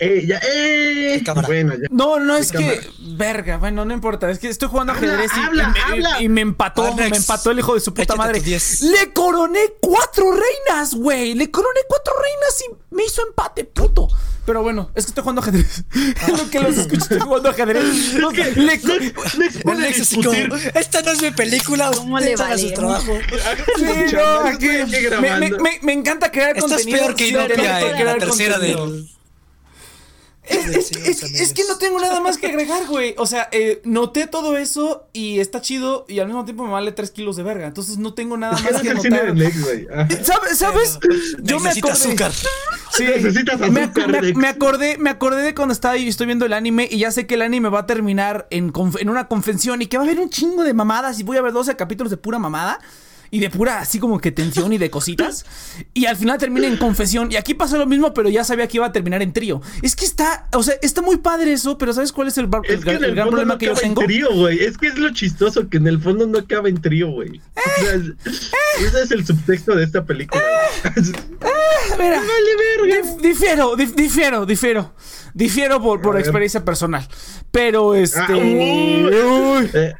Eh, 0.00 0.24
ya, 0.26 0.40
eh, 0.46 1.22
bueno, 1.46 1.74
ya. 1.74 1.88
No, 1.90 2.20
no, 2.20 2.36
es 2.36 2.52
De 2.52 2.58
que, 2.58 2.90
verga, 3.00 3.56
bueno, 3.56 3.84
no 3.84 3.92
importa. 3.92 4.30
Es 4.30 4.38
que 4.38 4.48
estoy 4.48 4.68
jugando 4.68 4.92
Habla, 4.92 5.08
ajedrez 5.14 5.30
y, 5.36 5.40
habla, 5.40 5.62
y 5.64 5.72
me, 5.72 5.80
habla. 5.80 6.22
y 6.22 6.28
me 6.28 6.40
empató, 6.42 6.84
Alex, 6.84 7.10
me 7.10 7.16
empató 7.16 7.50
el 7.50 7.58
hijo 7.58 7.74
de 7.74 7.80
su 7.80 7.92
puta 7.92 8.14
madre. 8.14 8.38
tu 8.38 8.44
10. 8.46 8.80
Le 8.82 9.12
coroné 9.12 9.60
cuatro 9.80 10.30
reinas, 10.30 10.94
güey. 10.94 11.34
Le 11.34 11.50
coroné 11.50 11.80
cuatro 11.88 12.12
reinas 12.14 12.62
y 12.62 12.94
me 12.94 13.04
hizo 13.04 13.22
empate, 13.26 13.64
puto. 13.64 14.08
Pero 14.46 14.62
bueno, 14.62 14.90
es 14.94 15.04
que 15.04 15.10
estoy 15.10 15.22
jugando 15.22 15.42
ajedrez. 15.42 15.82
Es 16.26 16.28
lo 16.42 16.48
que 16.48 16.60
los 16.60 16.76
escucho, 16.78 17.02
estoy 17.02 17.20
jugando 17.20 17.48
ajedrez. 17.50 18.14
No, 18.14 18.30
le 18.30 18.42
El 18.48 18.54
puede 18.54 19.80
Nex 19.82 20.00
así 20.00 20.16
como, 20.16 20.30
discutir. 20.30 20.72
esta 20.74 21.02
no 21.02 21.10
es 21.12 21.20
mi 21.22 21.30
película, 21.32 21.90
¿Cómo 21.94 22.18
le 22.18 22.32
haga 22.34 22.56
su 22.56 22.64
vale? 22.66 22.70
trabajo. 22.74 23.18
Sí, 23.78 24.14
no, 24.14 24.40
aquí- 24.48 24.68
me, 25.20 25.38
me- 25.38 25.50
me- 25.50 25.78
me 25.82 25.92
encanta 25.92 26.30
crear 26.30 26.56
Estás 26.56 26.70
contenido. 26.70 26.98
peor 26.98 27.14
que 27.16 27.28
Inopia 27.28 27.54
que 27.56 27.62
en 27.62 27.66
la 27.92 27.96
crear 27.96 28.18
tercera 28.18 28.54
contenido. 28.54 28.86
del... 28.90 29.08
Es, 30.48 30.66
es 30.66 30.90
que- 30.90 31.10
es- 31.10 31.22
es 31.22 31.52
que 31.52 31.62
no 31.68 31.76
tengo 31.78 31.98
nada 32.00 32.20
más 32.20 32.38
que 32.38 32.46
agregar, 32.48 32.86
güey. 32.86 33.14
O 33.18 33.26
sea, 33.26 33.48
eh, 33.52 33.80
noté 33.84 34.26
todo 34.26 34.56
eso 34.56 35.06
y 35.12 35.40
está 35.40 35.60
chido 35.60 36.04
y 36.08 36.18
al 36.20 36.26
mismo 36.26 36.44
tiempo 36.44 36.64
me 36.64 36.70
vale 36.72 36.92
3 36.92 37.10
kilos 37.10 37.36
de 37.36 37.42
verga. 37.42 37.66
Entonces 37.66 37.98
no 37.98 38.14
tengo 38.14 38.36
nada 38.36 38.52
más 38.54 38.62
que 38.62 38.68
es 38.88 38.94
el 38.94 39.00
cine 39.00 39.16
de 39.22 39.26
notar. 39.28 39.36
Next, 39.36 39.60
güey. 39.62 39.86
Ajá. 39.92 40.08
¿Sabes? 40.24 40.58
¿Sabes? 40.58 40.98
Yo 41.42 41.60
me 41.60 41.70
acordé. 41.70 41.92
azúcar. 41.92 42.32
Sí. 42.92 43.04
Necesitas 43.04 43.60
Me, 43.70 43.82
azúcar, 43.82 44.08
me- 44.22 44.32
me 44.34 44.48
acordé, 44.48 44.98
me 44.98 45.10
acordé 45.10 45.42
de 45.42 45.54
cuando 45.54 45.72
estaba 45.72 45.96
y 45.96 46.08
estoy 46.08 46.26
viendo 46.26 46.46
el 46.46 46.52
anime 46.52 46.88
y 46.90 46.98
ya 46.98 47.10
sé 47.10 47.26
que 47.26 47.34
el 47.34 47.42
anime 47.42 47.68
va 47.68 47.80
a 47.80 47.86
terminar 47.86 48.46
en, 48.50 48.72
en 49.00 49.08
una 49.10 49.28
convención 49.28 49.82
y 49.82 49.86
que 49.86 49.98
va 49.98 50.04
a 50.04 50.06
haber 50.06 50.18
un 50.20 50.30
chingo 50.30 50.64
de 50.64 50.72
mamadas 50.74 51.20
y 51.20 51.22
voy 51.22 51.36
a 51.36 51.42
ver 51.42 51.52
12 51.52 51.76
capítulos 51.76 52.10
de 52.10 52.16
pura 52.16 52.38
mamada. 52.38 52.78
Y 53.30 53.40
de 53.40 53.50
pura 53.50 53.80
así 53.80 53.98
como 53.98 54.20
que 54.20 54.32
tensión 54.32 54.72
y 54.72 54.78
de 54.78 54.90
cositas. 54.90 55.44
Y 55.94 56.06
al 56.06 56.16
final 56.16 56.38
termina 56.38 56.66
en 56.66 56.76
confesión. 56.76 57.30
Y 57.32 57.36
aquí 57.36 57.54
pasa 57.54 57.76
lo 57.76 57.86
mismo, 57.86 58.14
pero 58.14 58.28
ya 58.28 58.44
sabía 58.44 58.66
que 58.68 58.76
iba 58.78 58.86
a 58.86 58.92
terminar 58.92 59.22
en 59.22 59.32
trío. 59.32 59.60
Es 59.82 59.94
que 59.96 60.04
está, 60.04 60.48
o 60.52 60.62
sea, 60.62 60.74
está 60.82 61.02
muy 61.02 61.16
padre 61.18 61.52
eso, 61.52 61.78
pero 61.78 61.92
¿sabes 61.92 62.12
cuál 62.12 62.28
es 62.28 62.38
el, 62.38 62.46
bar- 62.46 62.62
Es 62.64 62.72
el 62.74 62.84
que 62.84 62.90
gra- 62.92 62.96
en 62.96 63.04
el 63.04 63.10
el 63.10 63.14
gran 63.16 63.28
problema 63.28 63.54
no 63.54 63.58
que 63.58 63.66
yo 63.66 63.72
acaba 63.72 63.86
en 63.86 63.94
tengo? 63.94 64.06
trío, 64.06 64.34
güey. 64.34 64.58
Es 64.64 64.78
que 64.78 64.88
es 64.88 64.98
lo 64.98 65.12
chistoso, 65.12 65.68
que 65.68 65.76
en 65.78 65.86
el 65.86 66.00
fondo 66.00 66.26
no 66.26 66.38
acaba 66.38 66.68
en 66.68 66.80
trío, 66.80 67.10
güey. 67.10 67.40
O 67.56 67.82
sea, 67.84 67.94
es- 67.94 68.12
ese 68.86 69.02
es 69.02 69.10
el 69.10 69.26
subtexto 69.26 69.74
de 69.74 69.84
esta 69.84 70.04
película. 70.04 70.42
Mira, 71.98 72.20
vale 72.20 72.88
verga. 72.88 73.02
dif- 73.02 73.20
difiero, 73.20 73.76
dif- 73.76 73.94
difiero, 73.94 74.46
difiero. 74.46 74.94
Difiero 75.38 75.80
por, 75.80 76.00
por 76.02 76.18
experiencia 76.18 76.64
personal. 76.64 77.06
Pero 77.52 77.94
este. 77.94 78.18
Ah, 78.18 78.26
uy. 78.32 79.06
uy. 79.06 79.70
Eh, 79.72 79.94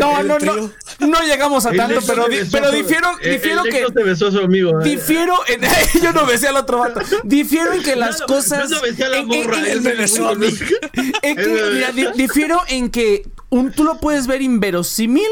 No, 0.00 0.20
no, 0.24 0.36
no. 0.40 0.70
No 1.06 1.20
llegamos 1.22 1.64
a 1.64 1.70
tanto, 1.70 2.00
pero, 2.04 2.26
pero 2.50 2.66
a 2.66 2.70
su- 2.70 2.76
difiero, 2.76 3.08
eh, 3.22 3.30
difiero 3.30 3.62
el 3.64 3.70
que. 3.70 3.86
Se 3.94 4.02
besó 4.02 4.26
a 4.26 4.32
su 4.32 4.38
amigo. 4.40 4.80
eh. 4.80 4.84
Difiero 4.84 5.34
en. 5.46 5.60
yo 6.02 6.12
no 6.12 6.26
besé 6.26 6.48
al 6.48 6.56
otro 6.56 6.78
vato. 6.78 7.00
Difiero 7.22 7.72
en 7.72 7.84
que 7.84 7.94
las 7.94 8.18
no- 8.18 8.26
cosas. 8.26 8.68
Yo 8.68 8.74
no 8.76 8.82
besé 8.82 9.04
a 9.04 9.08
la 9.10 9.22
morra. 9.22 9.68
él 9.68 9.80
me 9.80 9.94
besó 9.94 10.28
a 10.28 10.34
mí. 10.34 10.48
en 11.22 11.36
que, 11.36 11.46
mira, 11.74 11.92
di- 11.92 12.08
difiero 12.16 12.60
en 12.66 12.90
que 12.90 13.28
un, 13.50 13.70
tú 13.70 13.84
lo 13.84 14.00
puedes 14.00 14.26
ver 14.26 14.42
inverosímil, 14.42 15.30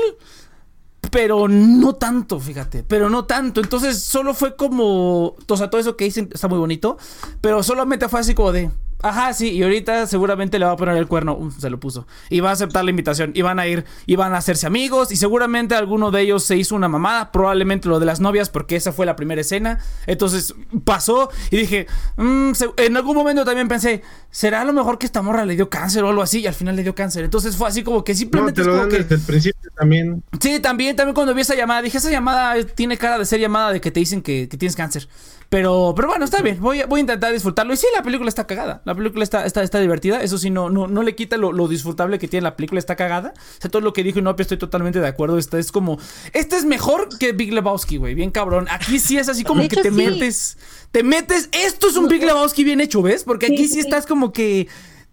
pero 1.11 1.49
no 1.49 1.95
tanto, 1.97 2.39
fíjate, 2.39 2.85
pero 2.85 3.11
no 3.11 3.25
tanto. 3.25 3.61
Entonces 3.61 4.01
solo 4.03 4.35
fue 4.35 4.55
como, 4.55 5.35
o 5.49 5.57
sea, 5.57 5.69
todo 5.69 5.81
eso 5.81 5.97
que 5.97 6.05
dicen 6.05 6.29
está 6.33 6.47
muy 6.47 6.59
bonito, 6.59 6.97
pero 7.41 7.63
solamente 7.65 8.09
fue 8.09 8.21
así 8.21 8.35
como 8.35 8.53
de, 8.53 8.71
ajá, 9.03 9.33
sí, 9.33 9.51
y 9.51 9.63
ahorita 9.63 10.07
seguramente 10.07 10.59
le 10.59 10.65
va 10.67 10.73
a 10.73 10.77
poner 10.77 10.97
el 10.97 11.07
cuerno, 11.07 11.35
um, 11.35 11.51
se 11.51 11.71
lo 11.71 11.79
puso, 11.81 12.07
y 12.31 12.41
va 12.41 12.51
a 12.51 12.53
aceptar 12.53 12.85
la 12.85 12.91
invitación, 12.91 13.33
y 13.35 13.43
van 13.43 13.59
a 13.59 13.67
ir, 13.67 13.85
y 14.07 14.17
van 14.17 14.35
a 14.35 14.39
hacerse 14.39 14.67
amigos, 14.67 15.13
y 15.13 15.17
seguramente 15.17 15.75
alguno 15.75 16.11
de 16.11 16.23
ellos 16.23 16.45
se 16.45 16.57
hizo 16.57 16.75
una 16.75 16.89
mamada, 16.89 17.33
probablemente 17.33 17.89
lo 17.89 17.99
de 18.01 18.07
las 18.07 18.21
novias, 18.21 18.51
porque 18.51 18.77
esa 18.77 18.93
fue 18.93 19.07
la 19.07 19.17
primera 19.17 19.41
escena. 19.41 19.81
Entonces 20.07 20.55
pasó, 20.85 21.31
y 21.51 21.57
dije, 21.57 21.87
mm, 22.17 22.53
en 22.77 22.97
algún 22.97 23.17
momento 23.17 23.45
también 23.45 23.69
pensé, 23.69 24.03
¿será 24.31 24.63
a 24.63 24.65
lo 24.65 24.73
mejor 24.73 24.99
que 24.99 25.07
esta 25.07 25.23
morra 25.23 25.45
le 25.45 25.57
dio 25.57 25.69
cáncer 25.69 26.05
o 26.05 26.09
algo 26.09 26.23
así? 26.23 26.41
Y 26.41 26.47
al 26.47 26.55
final 26.55 26.77
le 26.77 26.83
dio 26.83 26.95
cáncer. 26.95 27.25
Entonces 27.25 27.57
fue 27.57 27.69
así 27.69 27.83
como 27.83 28.05
que 28.05 28.13
No, 28.13 28.19
simplemente 28.19 28.53
te 28.55 28.61
es 28.63 28.67
lo 28.67 28.73
como 28.73 28.83
dan 28.83 28.91
que. 28.91 28.99
desde 28.99 29.15
el 29.17 29.21
principio 29.21 29.71
también. 29.77 30.23
Sí, 30.41 30.61
también, 30.61 30.97
también 30.97 31.15
cuando 31.15 31.35
vi 31.35 31.43
esa 31.43 31.55
llamada, 31.55 31.83
dije, 31.83 31.99
esa 31.99 32.11
llamada 32.11 32.63
tiene 32.65 32.97
cara 32.97 33.19
de 33.19 33.25
ser 33.25 33.41
llamada 33.41 33.73
de 33.73 33.81
que 33.81 33.91
te 33.91 34.01
dicen 34.01 34.23
que, 34.23 34.49
que 34.49 34.57
tienes 34.57 34.77
cáncer. 34.77 35.09
Pero, 35.49 35.93
pero 35.95 36.09
bueno, 36.09 36.25
está 36.25 36.43
bien, 36.43 36.59
voy 36.61 36.81
a, 36.81 36.87
voy 36.87 36.99
a 36.99 37.01
intentar 37.03 37.33
disfrutarlo. 37.33 37.73
Y 37.73 37.77
sí, 37.77 37.87
la 37.95 38.03
película 38.03 38.29
está 38.29 38.47
cagada. 38.49 38.83
La 38.85 38.95
película 38.97 39.23
está, 39.23 39.47
está, 39.47 39.63
está 39.63 39.79
divertida. 39.79 40.21
Eso 40.21 40.39
sí, 40.39 40.51
no, 40.51 40.71
no, 40.71 40.89
no 40.89 41.03
le 41.05 41.15
quita 41.15 41.37
lo, 41.37 41.53
lo 41.53 41.69
disfrutable 41.69 42.19
que 42.19 42.27
tiene 42.27 42.43
la 42.43 42.57
película, 42.57 42.81
está 42.81 42.97
cagada. 42.97 43.33
O 43.37 43.61
sea, 43.61 43.71
todo 43.71 43.81
lo 43.81 43.93
que 43.93 44.03
dijo 44.03 44.19
Inopia 44.19 44.43
estoy 44.43 44.59
totalmente 44.59 45.01
de 45.01 45.07
acuerdo. 45.07 45.39
Esta 45.39 45.59
es 45.59 45.71
como. 45.71 45.99
Este 46.33 46.57
es 46.57 46.65
mejor 46.65 47.09
que 47.19 47.31
Big 47.33 47.53
Lebowski, 47.53 47.97
güey. 47.97 48.15
Bien 48.15 48.33
cabrón. 48.33 48.67
Aquí 48.71 48.99
sí 48.99 49.19
es 49.19 49.29
así 49.29 49.45
como 49.45 49.63
De 49.63 49.69
que 49.69 49.77
hecho, 49.77 49.83
te 49.85 49.91
sí. 49.91 49.95
metes. 49.95 50.59
Te 50.91 51.03
metes. 51.05 51.49
Esto 51.53 51.89
es 51.89 51.97
un 51.97 52.09
Big 52.09 52.25
Lebowski 52.25 52.65
bien 52.65 52.81
hecho, 52.81 53.01
¿ves? 53.01 53.23
Porque 53.23 53.47
aquí 53.47 53.59
Sí, 53.59 53.69
sí, 53.69 53.75
sí. 53.75 53.81
estás 53.81 54.05
como 54.07 54.33
que 54.33 54.67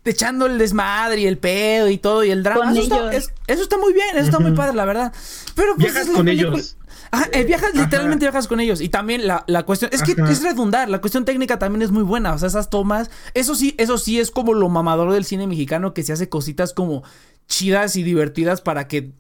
echando 0.06 0.48
el 0.48 0.58
desmadre 0.58 1.22
y 1.22 1.28
el 1.28 1.38
pedo 1.38 1.90
y 1.90 1.98
todo 2.00 2.24
y 2.24 2.32
el 2.32 2.42
drama. 2.44 2.72
Eso 2.72 2.82
está, 2.82 3.14
es- 3.14 3.32
eso 3.48 3.62
está 3.62 3.78
muy 3.78 3.94
bien, 3.94 4.08
eso 4.16 4.26
está 4.26 4.40
muy 4.40 4.52
padre, 4.54 4.76
la 4.76 4.84
verdad. 4.86 5.14
Pero 5.56 5.76
pues 5.76 5.94
Viajas 5.94 6.02
es 6.04 6.08
la 6.10 6.16
con 6.16 6.26
película- 6.26 6.58
ellos. 6.58 6.76
Ajá, 7.14 7.28
eh, 7.32 7.44
viajas, 7.46 7.70
Ajá. 7.74 7.84
literalmente 7.84 8.26
viajas 8.26 8.48
con 8.48 8.60
ellos. 8.60 8.82
Y 8.82 8.90
también 8.90 9.28
la, 9.28 9.44
la 9.48 9.64
cuestión, 9.64 9.90
es 9.94 10.02
que 10.04 10.14
Ajá. 10.20 10.32
es 10.32 10.42
redundar, 10.42 10.90
la 10.90 11.00
cuestión 11.00 11.26
técnica 11.26 11.60
también 11.60 11.82
es 11.84 11.92
muy 11.92 12.04
buena. 12.04 12.34
O 12.34 12.38
sea, 12.40 12.48
esas 12.48 12.70
tomas, 12.70 13.10
eso 13.34 13.56
sí, 13.56 13.76
eso 13.78 13.98
sí 13.98 14.20
es 14.20 14.32
como 14.32 14.54
lo 14.54 14.68
mamador 14.70 15.12
del 15.14 15.24
cine 15.24 15.46
mexicano 15.48 15.94
que 15.94 16.04
se 16.04 16.12
hace 16.14 16.28
cositas 16.30 16.74
como 16.74 17.04
chidas 17.48 17.96
y 17.96 18.04
divertidas 18.04 18.62
para 18.62 18.88
que 18.88 19.12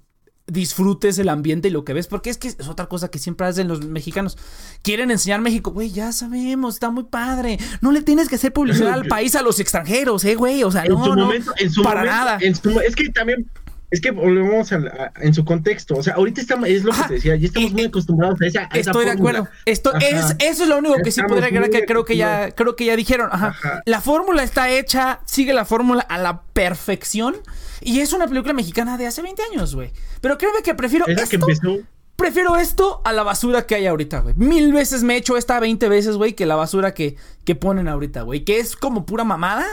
disfrutes 0.45 1.17
el 1.19 1.29
ambiente 1.29 1.69
y 1.69 1.71
lo 1.71 1.85
que 1.85 1.93
ves, 1.93 2.07
porque 2.07 2.29
es 2.29 2.37
que 2.37 2.49
es 2.49 2.67
otra 2.67 2.87
cosa 2.87 3.09
que 3.09 3.17
siempre 3.17 3.47
hacen 3.47 3.67
los 3.69 3.85
mexicanos. 3.85 4.37
Quieren 4.81 5.09
enseñar 5.09 5.39
México, 5.39 5.71
güey, 5.71 5.89
ya 5.91 6.11
sabemos, 6.11 6.73
está 6.73 6.89
muy 6.89 7.03
padre. 7.05 7.57
No 7.81 7.91
le 7.93 8.01
tienes 8.01 8.27
que 8.27 8.35
hacer 8.35 8.51
publicidad 8.51 8.91
al 8.93 9.05
país 9.05 9.35
a 9.35 9.41
los 9.41 9.59
extranjeros, 9.61 10.25
eh, 10.25 10.35
güey, 10.35 10.63
o 10.63 10.71
sea, 10.71 10.83
En 10.83 10.91
no, 10.93 11.05
su 11.05 11.15
no, 11.15 11.25
momento, 11.27 11.53
en 11.57 11.71
su 11.71 11.81
para 11.81 12.01
momento, 12.01 12.17
nada. 12.17 12.37
en 12.41 12.55
su- 12.55 12.79
es 12.81 12.93
que 12.95 13.07
también, 13.09 13.49
es 13.93 14.01
que 14.01 14.11
volvemos 14.11 14.71
a, 14.73 14.75
a- 14.77 15.11
en 15.21 15.33
su 15.33 15.45
contexto. 15.45 15.95
O 15.95 16.03
sea, 16.03 16.15
ahorita 16.15 16.41
estamos, 16.41 16.67
es 16.67 16.83
lo 16.83 16.91
Ajá. 16.91 17.03
que 17.03 17.07
te 17.09 17.13
decía, 17.15 17.35
ya 17.35 17.47
estamos 17.47 17.69
Y- 17.71 17.73
muy 17.73 17.83
acostumbrados 17.85 18.41
a 18.41 18.45
esa. 18.47 18.61
a 18.61 18.77
esa 18.77 18.91
Estoy 18.91 19.05
de 19.05 19.11
acuerdo. 19.11 19.47
Esto 19.65 19.93
es, 19.95 20.35
eso 20.39 20.63
es 20.63 20.69
lo 20.69 20.77
único 20.79 20.95
que 21.03 21.11
sí 21.11 21.21
podría 21.27 21.45
agregar 21.47 21.69
que 21.69 21.85
creo 21.85 22.03
que 22.05 22.17
ya, 22.17 22.51
creo 22.51 22.75
que 22.75 22.85
ya 22.85 22.95
dijeron. 22.95 23.29
Ajá. 23.31 23.47
Ajá. 23.49 23.81
La 23.85 24.01
fórmula 24.01 24.43
está 24.43 24.69
hecha, 24.71 25.19
sigue 25.25 25.53
la 25.53 25.65
fórmula 25.65 26.01
a 26.01 26.17
la 26.17 26.41
perfección. 26.53 27.35
Y 27.81 27.99
es 27.99 28.13
una 28.13 28.27
película 28.27 28.53
mexicana 28.53 28.97
de 28.97 29.07
hace 29.07 29.21
20 29.21 29.41
años, 29.51 29.75
güey. 29.75 29.91
Pero 30.21 30.37
creo 30.37 30.51
que 30.63 30.73
prefiero 30.73 31.05
Es 31.07 31.15
que 31.29 31.35
esto. 31.35 31.35
empezó. 31.35 31.77
Prefiero 32.15 32.55
esto 32.57 33.01
a 33.05 33.11
la 33.11 33.23
basura 33.23 33.65
que 33.65 33.75
hay 33.75 33.87
ahorita, 33.87 34.19
güey. 34.19 34.35
Mil 34.37 34.71
veces 34.71 35.03
me 35.03 35.15
he 35.15 35.17
hecho 35.17 35.35
esta 35.35 35.59
20 35.59 35.89
veces, 35.89 36.15
güey, 36.15 36.33
que 36.33 36.45
la 36.45 36.55
basura 36.55 36.93
que, 36.93 37.17
que 37.43 37.55
ponen 37.55 37.87
ahorita, 37.87 38.21
güey. 38.21 38.45
Que 38.45 38.59
es 38.59 38.75
como 38.75 39.05
pura 39.05 39.23
mamada. 39.23 39.65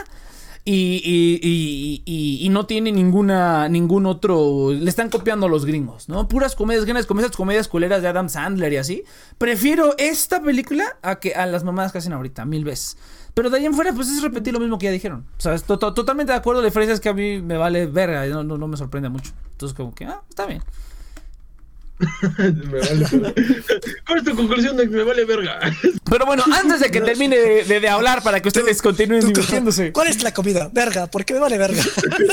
Y, 0.63 1.01
y- 1.03 2.01
y- 2.05 2.45
y- 2.45 2.49
no 2.49 2.67
tiene 2.67 2.91
ninguna, 2.91 3.67
ningún 3.67 4.05
otro. 4.05 4.71
Le 4.71 4.87
están 4.89 5.09
copiando 5.09 5.47
los 5.47 5.65
gringos, 5.65 6.07
¿no? 6.07 6.27
Puras 6.27 6.55
comedias, 6.55 6.85
grandes 6.85 7.07
comedias, 7.07 7.35
comedias 7.35 7.67
culeras 7.67 8.03
de 8.03 8.07
Adam 8.09 8.29
Sandler 8.29 8.71
y 8.73 8.77
así. 8.77 9.03
Prefiero 9.39 9.95
esta 9.97 10.39
película 10.41 10.85
a 11.01 11.15
que 11.19 11.33
a 11.33 11.47
las 11.47 11.63
mamadas 11.63 11.91
que 11.91 11.97
hacen 11.97 12.13
ahorita, 12.13 12.45
mil 12.45 12.63
veces. 12.63 12.95
Pero 13.33 13.49
de 13.49 13.57
ahí 13.57 13.65
en 13.65 13.73
fuera, 13.73 13.91
pues 13.93 14.09
es 14.09 14.21
repetir 14.21 14.53
lo 14.53 14.59
mismo 14.59 14.77
que 14.77 14.85
ya 14.85 14.91
dijeron. 14.91 15.25
O 15.37 15.41
sea, 15.41 15.57
to- 15.57 15.79
to- 15.79 15.93
totalmente 15.95 16.31
de 16.31 16.37
acuerdo. 16.37 16.61
La 16.61 16.67
diferencia 16.67 16.93
es 16.93 16.99
que 16.99 17.09
a 17.09 17.13
mí 17.13 17.41
me 17.41 17.57
vale 17.57 17.87
verga, 17.87 18.25
no, 18.27 18.43
no, 18.43 18.57
no 18.57 18.67
me 18.67 18.77
sorprende 18.77 19.09
mucho. 19.09 19.31
Entonces, 19.53 19.75
como 19.75 19.95
que, 19.95 20.05
ah, 20.05 20.21
está 20.29 20.45
bien. 20.45 20.61
Me 22.01 22.79
vale 22.79 23.05
verga. 23.11 23.33
¿Cuál 24.07 24.19
es 24.19 24.23
tu 24.25 24.35
conclusión 24.35 24.77
de 24.77 24.83
que 24.83 24.95
me 24.95 25.03
vale 25.03 25.25
verga? 25.25 25.59
Pero 26.09 26.25
bueno, 26.25 26.43
antes 26.53 26.79
de 26.79 26.91
que 26.91 27.01
termine 27.01 27.37
de, 27.37 27.63
de- 27.63 27.79
de 27.79 27.89
hablar 27.89 28.21
para 28.23 28.39
que 28.41 28.47
ustedes 28.49 28.81
continúen 28.81 29.21
Tú- 29.21 29.27
divirtiéndose. 29.27 29.91
¿Cuál 29.91 30.07
es 30.07 30.21
la 30.23 30.33
comida? 30.33 30.69
Verga, 30.73 31.07
¿por 31.07 31.23
qué 31.25 31.33
me 31.35 31.39
vale 31.39 31.57
verga? 31.57 31.81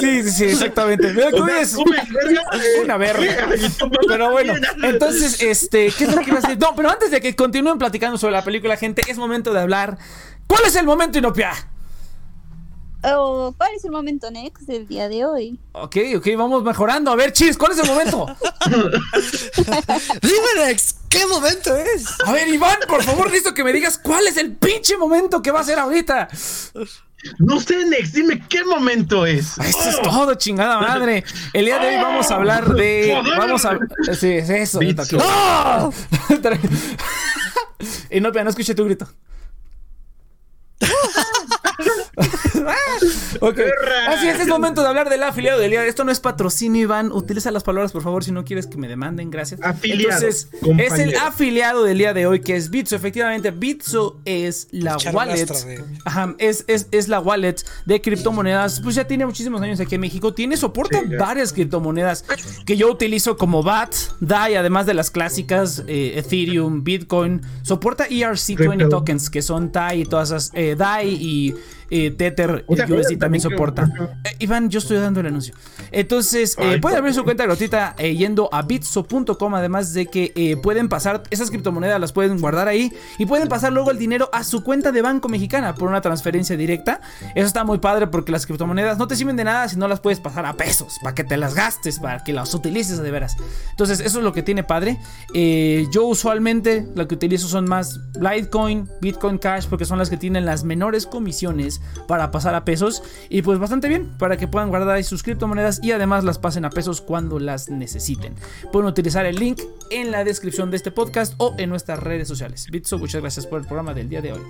Sí, 0.00 0.22
sí, 0.24 0.30
sí, 0.30 0.44
exactamente. 0.44 1.12
¿comes 1.30 1.76
verga? 1.76 2.42
Eh, 2.54 2.80
una 2.84 2.96
verga. 2.96 3.48
Pero 4.08 4.30
bueno, 4.30 4.54
entonces, 4.82 5.40
este, 5.42 5.92
¿qué 5.96 6.04
es 6.04 6.14
lo 6.14 6.20
que 6.22 6.30
iba 6.30 6.38
a 6.38 6.40
decir? 6.40 6.58
No, 6.58 6.74
pero 6.74 6.90
antes 6.90 7.10
de 7.10 7.20
que 7.20 7.34
continúen 7.36 7.78
platicando 7.78 8.18
sobre 8.18 8.32
la 8.32 8.42
película, 8.44 8.76
gente, 8.76 9.02
es 9.08 9.16
momento 9.18 9.52
de 9.52 9.60
hablar. 9.60 9.98
¿Cuál 10.46 10.62
es 10.66 10.76
el 10.76 10.86
momento 10.86 11.18
inopia? 11.18 11.52
Oh, 13.04 13.54
¿Cuál 13.56 13.70
es 13.76 13.84
el 13.84 13.92
momento 13.92 14.30
next 14.30 14.62
del 14.66 14.88
día 14.88 15.08
de 15.08 15.24
hoy? 15.24 15.58
Ok, 15.72 15.96
ok, 16.16 16.26
vamos 16.36 16.64
mejorando. 16.64 17.12
A 17.12 17.16
ver, 17.16 17.32
Chis, 17.32 17.56
¿cuál 17.56 17.72
es 17.72 17.78
el 17.78 17.86
momento? 17.86 18.26
Dime, 20.20 20.66
Nex, 20.66 20.96
¿qué 21.08 21.24
momento 21.26 21.76
es? 21.76 22.06
A 22.26 22.32
ver, 22.32 22.48
Iván, 22.48 22.78
por 22.88 23.04
favor, 23.04 23.26
necesito 23.26 23.54
que 23.54 23.62
me 23.62 23.72
digas 23.72 23.98
cuál 23.98 24.26
es 24.26 24.36
el 24.36 24.56
pinche 24.56 24.96
momento 24.96 25.40
que 25.42 25.52
va 25.52 25.60
a 25.60 25.64
ser 25.64 25.78
ahorita. 25.78 26.28
No 27.38 27.60
sé, 27.60 27.84
Nex, 27.84 28.12
dime 28.12 28.42
qué 28.48 28.64
momento 28.64 29.26
es. 29.26 29.58
Eso 29.58 29.90
es 29.90 30.02
todo, 30.02 30.34
chingada 30.34 30.80
madre. 30.80 31.24
El 31.52 31.66
día 31.66 31.78
de 31.78 31.88
hoy 31.88 31.96
vamos 32.02 32.30
a 32.30 32.34
hablar 32.34 32.74
de. 32.74 33.20
Vamos 33.36 33.64
a. 33.64 33.78
Sí, 34.12 34.32
es 34.32 34.50
eso. 34.50 34.80
¡Ah! 35.20 35.90
y 38.10 38.20
no, 38.20 38.32
pero 38.32 38.44
no 38.44 38.50
escuché 38.50 38.74
tu 38.74 38.84
grito. 38.84 39.08
ok. 43.40 43.54
Perra. 43.56 44.08
Así 44.12 44.28
es, 44.28 44.40
es 44.40 44.46
momento 44.48 44.82
de 44.82 44.88
hablar 44.88 45.08
del 45.10 45.22
afiliado 45.22 45.58
del 45.60 45.70
día. 45.70 45.84
Esto 45.86 46.04
no 46.04 46.12
es 46.12 46.20
patrocinio, 46.20 46.82
Iván. 46.82 47.12
Utiliza 47.12 47.50
las 47.50 47.62
palabras, 47.64 47.92
por 47.92 48.02
favor, 48.02 48.24
si 48.24 48.32
no 48.32 48.44
quieres 48.44 48.66
que 48.66 48.76
me 48.78 48.88
demanden. 48.88 49.30
Gracias. 49.30 49.60
Afiliado, 49.62 50.14
Entonces, 50.26 50.48
es 50.78 50.98
el 50.98 51.16
afiliado 51.16 51.84
del 51.84 51.98
día 51.98 52.14
de 52.14 52.26
hoy, 52.26 52.40
que 52.40 52.56
es 52.56 52.70
Bitso. 52.70 52.96
Efectivamente, 52.96 53.50
Bitso 53.50 54.20
es 54.24 54.68
la 54.70 54.96
wallet. 55.12 55.46
Ajá, 56.04 56.34
es, 56.38 56.64
es, 56.66 56.88
es 56.90 57.08
la 57.08 57.20
wallet 57.20 57.56
de 57.86 58.00
criptomonedas. 58.00 58.80
Pues 58.80 58.94
ya 58.94 59.06
tiene 59.06 59.26
muchísimos 59.26 59.60
años 59.62 59.80
aquí 59.80 59.94
en 59.94 60.00
México. 60.00 60.34
Tiene 60.34 60.56
soporte 60.56 60.98
Sí, 61.00 61.10
ya. 61.10 61.18
varias 61.18 61.52
criptomonedas 61.52 62.24
que 62.64 62.76
yo 62.76 62.90
utilizo 62.90 63.36
como 63.36 63.62
BAT, 63.62 63.94
DAI, 64.20 64.56
además 64.56 64.86
de 64.86 64.94
las 64.94 65.10
clásicas 65.10 65.82
eh, 65.86 66.14
Ethereum, 66.16 66.82
Bitcoin. 66.82 67.42
Soporta 67.62 68.08
ERC20 68.08 68.56
Crypto. 68.56 68.88
tokens, 68.88 69.30
que 69.30 69.42
son 69.42 69.70
DAI 69.70 70.02
y 70.02 70.04
todas 70.06 70.28
esas. 70.30 70.50
eh, 70.54 70.74
DAI 70.76 71.08
y 71.20 71.54
eh, 71.90 72.10
Tether 72.10 72.64
O 72.66 72.76
sea, 72.76 72.86
y 72.88 72.92
USD 72.92 73.18
también 73.18 73.42
soporta. 73.42 73.90
Eh, 74.24 74.36
Iván, 74.40 74.70
yo 74.70 74.78
estoy 74.78 74.98
dando 74.98 75.20
el 75.20 75.26
anuncio. 75.26 75.54
Entonces, 75.90 76.56
eh, 76.58 76.78
pueden 76.80 76.98
abrir 76.98 77.14
su 77.14 77.24
cuenta 77.24 77.44
gratuita 77.44 77.94
eh, 77.98 78.14
yendo 78.14 78.48
a 78.52 78.62
bitso.com. 78.62 79.54
Además 79.54 79.92
de 79.94 80.06
que 80.06 80.32
eh, 80.34 80.56
pueden 80.56 80.88
pasar 80.88 81.22
esas 81.30 81.50
criptomonedas, 81.50 82.00
las 82.00 82.12
pueden 82.12 82.38
guardar 82.40 82.68
ahí 82.68 82.92
y 83.18 83.26
pueden 83.26 83.48
pasar 83.48 83.72
luego 83.72 83.90
el 83.90 83.98
dinero 83.98 84.28
a 84.32 84.44
su 84.44 84.62
cuenta 84.62 84.92
de 84.92 85.02
banco 85.02 85.28
mexicana 85.28 85.74
por 85.74 85.88
una 85.88 86.00
transferencia 86.00 86.56
directa. 86.56 87.00
Eso 87.34 87.46
está 87.46 87.64
muy 87.64 87.78
padre 87.78 88.06
porque 88.06 88.32
las 88.32 88.46
criptomonedas 88.46 88.98
no 88.98 89.08
te 89.08 89.16
sirven 89.16 89.36
de 89.36 89.44
nada 89.44 89.68
si 89.68 89.76
no 89.76 89.88
las 89.88 90.00
puedes 90.00 90.20
pasar 90.20 90.46
a 90.46 90.54
pesos 90.54 90.98
para 91.02 91.14
que 91.14 91.24
te 91.24 91.36
las 91.36 91.54
gastes, 91.54 91.98
para 91.98 92.22
que 92.24 92.32
las 92.32 92.52
utilices 92.54 92.98
de 92.98 93.10
veras. 93.10 93.36
Entonces, 93.70 94.00
eso 94.00 94.18
es 94.18 94.24
lo 94.24 94.32
que 94.32 94.42
tiene 94.42 94.64
padre. 94.64 94.98
Eh, 95.34 95.86
yo 95.92 96.04
usualmente 96.04 96.86
lo 96.94 97.08
que 97.08 97.14
utilizo 97.14 97.48
son 97.48 97.66
más 97.66 98.00
Litecoin, 98.20 98.88
Bitcoin 99.00 99.38
Cash, 99.38 99.66
porque 99.68 99.84
son 99.84 99.98
las 99.98 100.10
que 100.10 100.16
tienen 100.16 100.44
las 100.44 100.64
menores 100.64 101.06
comisiones 101.06 101.77
para 102.06 102.30
pasar 102.30 102.38
pasar 102.38 102.54
a 102.54 102.64
pesos. 102.64 103.02
Y 103.28 103.42
pues 103.42 103.58
bastante 103.58 103.88
bien 103.88 104.16
para 104.16 104.36
que 104.36 104.46
puedan 104.46 104.68
guardar 104.68 104.90
ahí 104.90 105.02
sus 105.02 105.24
criptomonedas 105.24 105.80
y 105.82 105.90
además 105.90 106.22
las 106.22 106.38
pasen 106.38 106.64
a 106.64 106.70
pesos 106.70 107.00
cuando 107.00 107.40
las 107.40 107.68
necesiten. 107.68 108.34
Pueden 108.72 108.88
utilizar 108.88 109.26
el 109.26 109.34
link 109.34 109.60
en 109.90 110.12
la 110.12 110.22
descripción 110.22 110.70
de 110.70 110.76
este 110.76 110.92
podcast 110.92 111.34
o 111.38 111.56
en 111.58 111.68
nuestras 111.68 111.98
redes 112.00 112.28
sociales. 112.28 112.68
Bitso, 112.70 112.96
muchas 112.96 113.20
gracias 113.22 113.44
por 113.44 113.60
el 113.60 113.66
programa 113.66 113.92
del 113.92 114.08
día 114.08 114.22
de 114.22 114.34
hoy. 114.34 114.40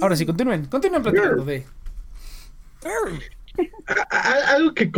Ahora 0.00 0.14
sí, 0.14 0.24
continúen, 0.24 0.66
continúen 0.66 1.02
platicando 1.02 1.44
de. 1.44 1.66
Algo 4.54 4.72
que 4.72 4.92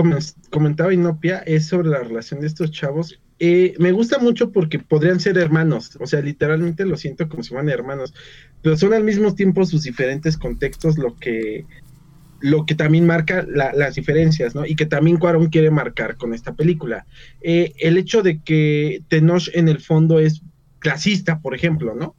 comentaba 0.50 0.92
Inopia 0.92 1.38
es 1.46 1.66
sobre 1.66 1.88
la 1.88 2.00
relación 2.00 2.40
de 2.40 2.46
estos 2.46 2.70
chavos. 2.70 3.18
Eh, 3.38 3.74
me 3.78 3.92
gusta 3.92 4.18
mucho 4.18 4.52
porque 4.52 4.78
podrían 4.78 5.18
ser 5.18 5.38
hermanos, 5.38 5.96
o 5.98 6.06
sea, 6.06 6.20
literalmente 6.20 6.84
lo 6.84 6.98
siento 6.98 7.26
como 7.26 7.42
si 7.42 7.48
fueran 7.48 7.70
hermanos, 7.70 8.12
pero 8.62 8.76
son 8.76 8.92
al 8.92 9.04
mismo 9.04 9.34
tiempo 9.34 9.64
sus 9.64 9.82
diferentes 9.82 10.36
contextos 10.36 10.98
lo 10.98 11.16
que, 11.16 11.64
lo 12.40 12.66
que 12.66 12.74
también 12.74 13.06
marca 13.06 13.44
las 13.48 13.94
diferencias, 13.94 14.54
¿no? 14.54 14.66
Y 14.66 14.76
que 14.76 14.86
también 14.86 15.18
Cuarón 15.18 15.48
quiere 15.48 15.70
marcar 15.70 16.16
con 16.16 16.34
esta 16.34 16.54
película. 16.54 17.06
Eh, 17.42 17.72
el 17.78 17.96
hecho 17.96 18.22
de 18.22 18.40
que 18.42 19.02
Tenoch 19.08 19.48
en 19.54 19.68
el 19.68 19.80
fondo 19.80 20.18
es 20.18 20.42
clasista, 20.78 21.40
por 21.40 21.54
ejemplo, 21.54 21.94
¿no? 21.94 22.14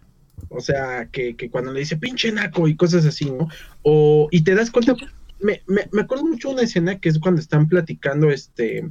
O 0.50 0.60
sea, 0.60 1.08
que, 1.12 1.36
que, 1.36 1.50
cuando 1.50 1.72
le 1.72 1.80
dice 1.80 1.98
pinche 1.98 2.32
naco 2.32 2.68
y 2.68 2.76
cosas 2.76 3.06
así, 3.06 3.26
¿no? 3.26 3.48
O, 3.84 4.28
y 4.32 4.44
te 4.44 4.56
das 4.56 4.72
cuenta, 4.72 4.96
me, 5.40 5.62
me, 5.68 6.02
acuerdo 6.02 6.26
mucho 6.26 6.50
de 6.50 6.54
una 6.56 6.64
escena 6.64 7.00
que 7.00 7.10
es 7.10 7.20
cuando 7.20 7.42
están 7.42 7.68
platicando 7.68 8.30
este 8.30 8.90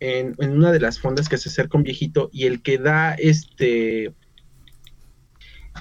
en, 0.00 0.34
una 0.38 0.72
de 0.72 0.80
las 0.80 0.98
fondas 0.98 1.28
que 1.28 1.38
se 1.38 1.48
acerca 1.48 1.78
un 1.78 1.84
viejito 1.84 2.28
y 2.32 2.46
el 2.46 2.62
que 2.62 2.78
da 2.78 3.14
este 3.14 4.12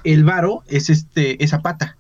el 0.04 0.24
varo 0.24 0.64
es 0.68 0.90
este 0.90 1.44
esa 1.44 1.62
pata 1.62 1.98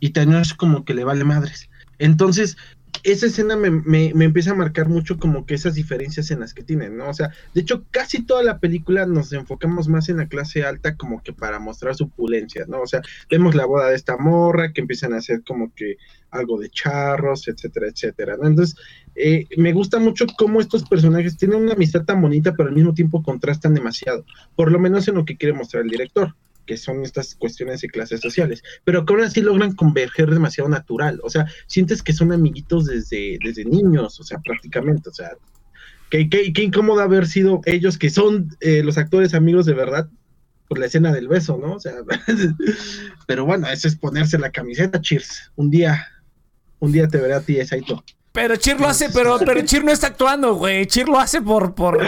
y 0.00 0.12
es 0.16 0.54
como 0.54 0.84
que 0.84 0.94
le 0.94 1.04
vale 1.04 1.24
madres. 1.24 1.68
Entonces, 1.98 2.56
esa 3.04 3.26
escena 3.26 3.56
me, 3.56 3.70
me, 3.70 4.24
empieza 4.24 4.52
a 4.52 4.54
marcar 4.54 4.88
mucho 4.88 5.18
como 5.18 5.46
que 5.46 5.54
esas 5.54 5.74
diferencias 5.74 6.30
en 6.30 6.40
las 6.40 6.54
que 6.54 6.62
tienen, 6.62 6.96
¿no? 6.96 7.08
O 7.08 7.14
sea, 7.14 7.30
de 7.54 7.60
hecho, 7.60 7.84
casi 7.90 8.24
toda 8.24 8.42
la 8.42 8.58
película 8.58 9.06
nos 9.06 9.32
enfocamos 9.32 9.88
más 9.88 10.08
en 10.08 10.18
la 10.18 10.26
clase 10.26 10.64
alta 10.64 10.96
como 10.96 11.22
que 11.22 11.32
para 11.32 11.58
mostrar 11.58 11.94
su 11.94 12.04
opulencia, 12.04 12.64
¿no? 12.68 12.80
O 12.80 12.86
sea, 12.86 13.00
vemos 13.30 13.54
la 13.54 13.66
boda 13.66 13.88
de 13.88 13.96
esta 13.96 14.16
morra 14.16 14.72
que 14.72 14.80
empiezan 14.80 15.12
a 15.14 15.18
hacer 15.18 15.42
como 15.46 15.72
que 15.74 15.96
algo 16.30 16.58
de 16.58 16.70
charros, 16.70 17.48
etcétera, 17.48 17.88
etcétera, 17.88 18.36
¿no? 18.36 18.48
Entonces, 18.48 18.76
eh, 19.14 19.46
me 19.56 19.72
gusta 19.72 19.98
mucho 19.98 20.26
cómo 20.36 20.60
estos 20.60 20.88
personajes 20.88 21.36
tienen 21.36 21.62
una 21.62 21.74
amistad 21.74 22.04
tan 22.04 22.20
bonita, 22.20 22.54
pero 22.54 22.68
al 22.68 22.74
mismo 22.74 22.94
tiempo 22.94 23.22
contrastan 23.22 23.74
demasiado, 23.74 24.24
por 24.56 24.72
lo 24.72 24.78
menos 24.78 25.06
en 25.08 25.16
lo 25.16 25.24
que 25.24 25.36
quiere 25.36 25.56
mostrar 25.56 25.84
el 25.84 25.90
director 25.90 26.34
que 26.68 26.76
son 26.76 27.02
estas 27.02 27.34
cuestiones 27.34 27.80
de 27.80 27.88
clases 27.88 28.20
sociales, 28.20 28.62
pero 28.84 29.04
que 29.04 29.14
ahora 29.14 29.30
sí 29.30 29.40
logran 29.40 29.74
converger 29.74 30.28
demasiado 30.30 30.68
natural, 30.68 31.18
o 31.24 31.30
sea, 31.30 31.46
sientes 31.66 32.02
que 32.02 32.12
son 32.12 32.30
amiguitos 32.30 32.84
desde, 32.84 33.38
desde 33.42 33.64
niños, 33.64 34.20
o 34.20 34.22
sea, 34.22 34.38
prácticamente, 34.40 35.08
o 35.08 35.12
sea, 35.12 35.30
qué, 36.10 36.28
qué, 36.28 36.62
incómodo 36.62 37.00
haber 37.00 37.26
sido 37.26 37.62
ellos 37.64 37.96
que 37.96 38.10
son 38.10 38.50
eh, 38.60 38.82
los 38.82 38.98
actores 38.98 39.32
amigos 39.32 39.64
de 39.64 39.72
verdad 39.72 40.10
por 40.68 40.78
la 40.78 40.86
escena 40.86 41.10
del 41.10 41.26
beso, 41.26 41.56
¿no? 41.56 41.76
O 41.76 41.80
sea, 41.80 41.94
pero 43.26 43.46
bueno, 43.46 43.66
eso 43.68 43.88
es 43.88 43.96
ponerse 43.96 44.38
la 44.38 44.52
camiseta, 44.52 45.00
cheers, 45.00 45.50
un 45.56 45.70
día, 45.70 46.06
un 46.80 46.92
día 46.92 47.08
te 47.08 47.16
veré 47.16 47.32
a 47.32 47.40
ti, 47.40 47.64
Saito. 47.64 48.04
Pero 48.32 48.56
Chir 48.56 48.78
lo 48.80 48.88
hace, 48.88 49.08
pero, 49.10 49.38
pero 49.44 49.62
Chir 49.62 49.84
no 49.84 49.92
está 49.92 50.08
actuando, 50.08 50.54
güey. 50.54 50.86
Chir 50.86 51.08
lo 51.08 51.18
hace 51.18 51.40
por. 51.40 51.74
por 51.74 51.98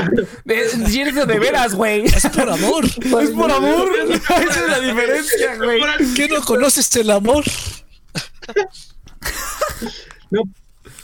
de, 0.44 1.26
de 1.26 1.38
veras, 1.38 1.74
güey. 1.74 2.04
Es 2.04 2.26
por 2.28 2.50
amor. 2.50 2.84
Es 3.20 3.30
por 3.30 3.50
amor. 3.50 3.88
Esa 4.08 4.64
es 4.64 4.68
la 4.68 4.80
diferencia, 4.80 5.56
güey. 5.56 5.80
¿Qué 6.14 6.28
no 6.28 6.40
conoces 6.42 6.94
el 6.96 7.10
amor? 7.10 7.44
No, 10.30 10.42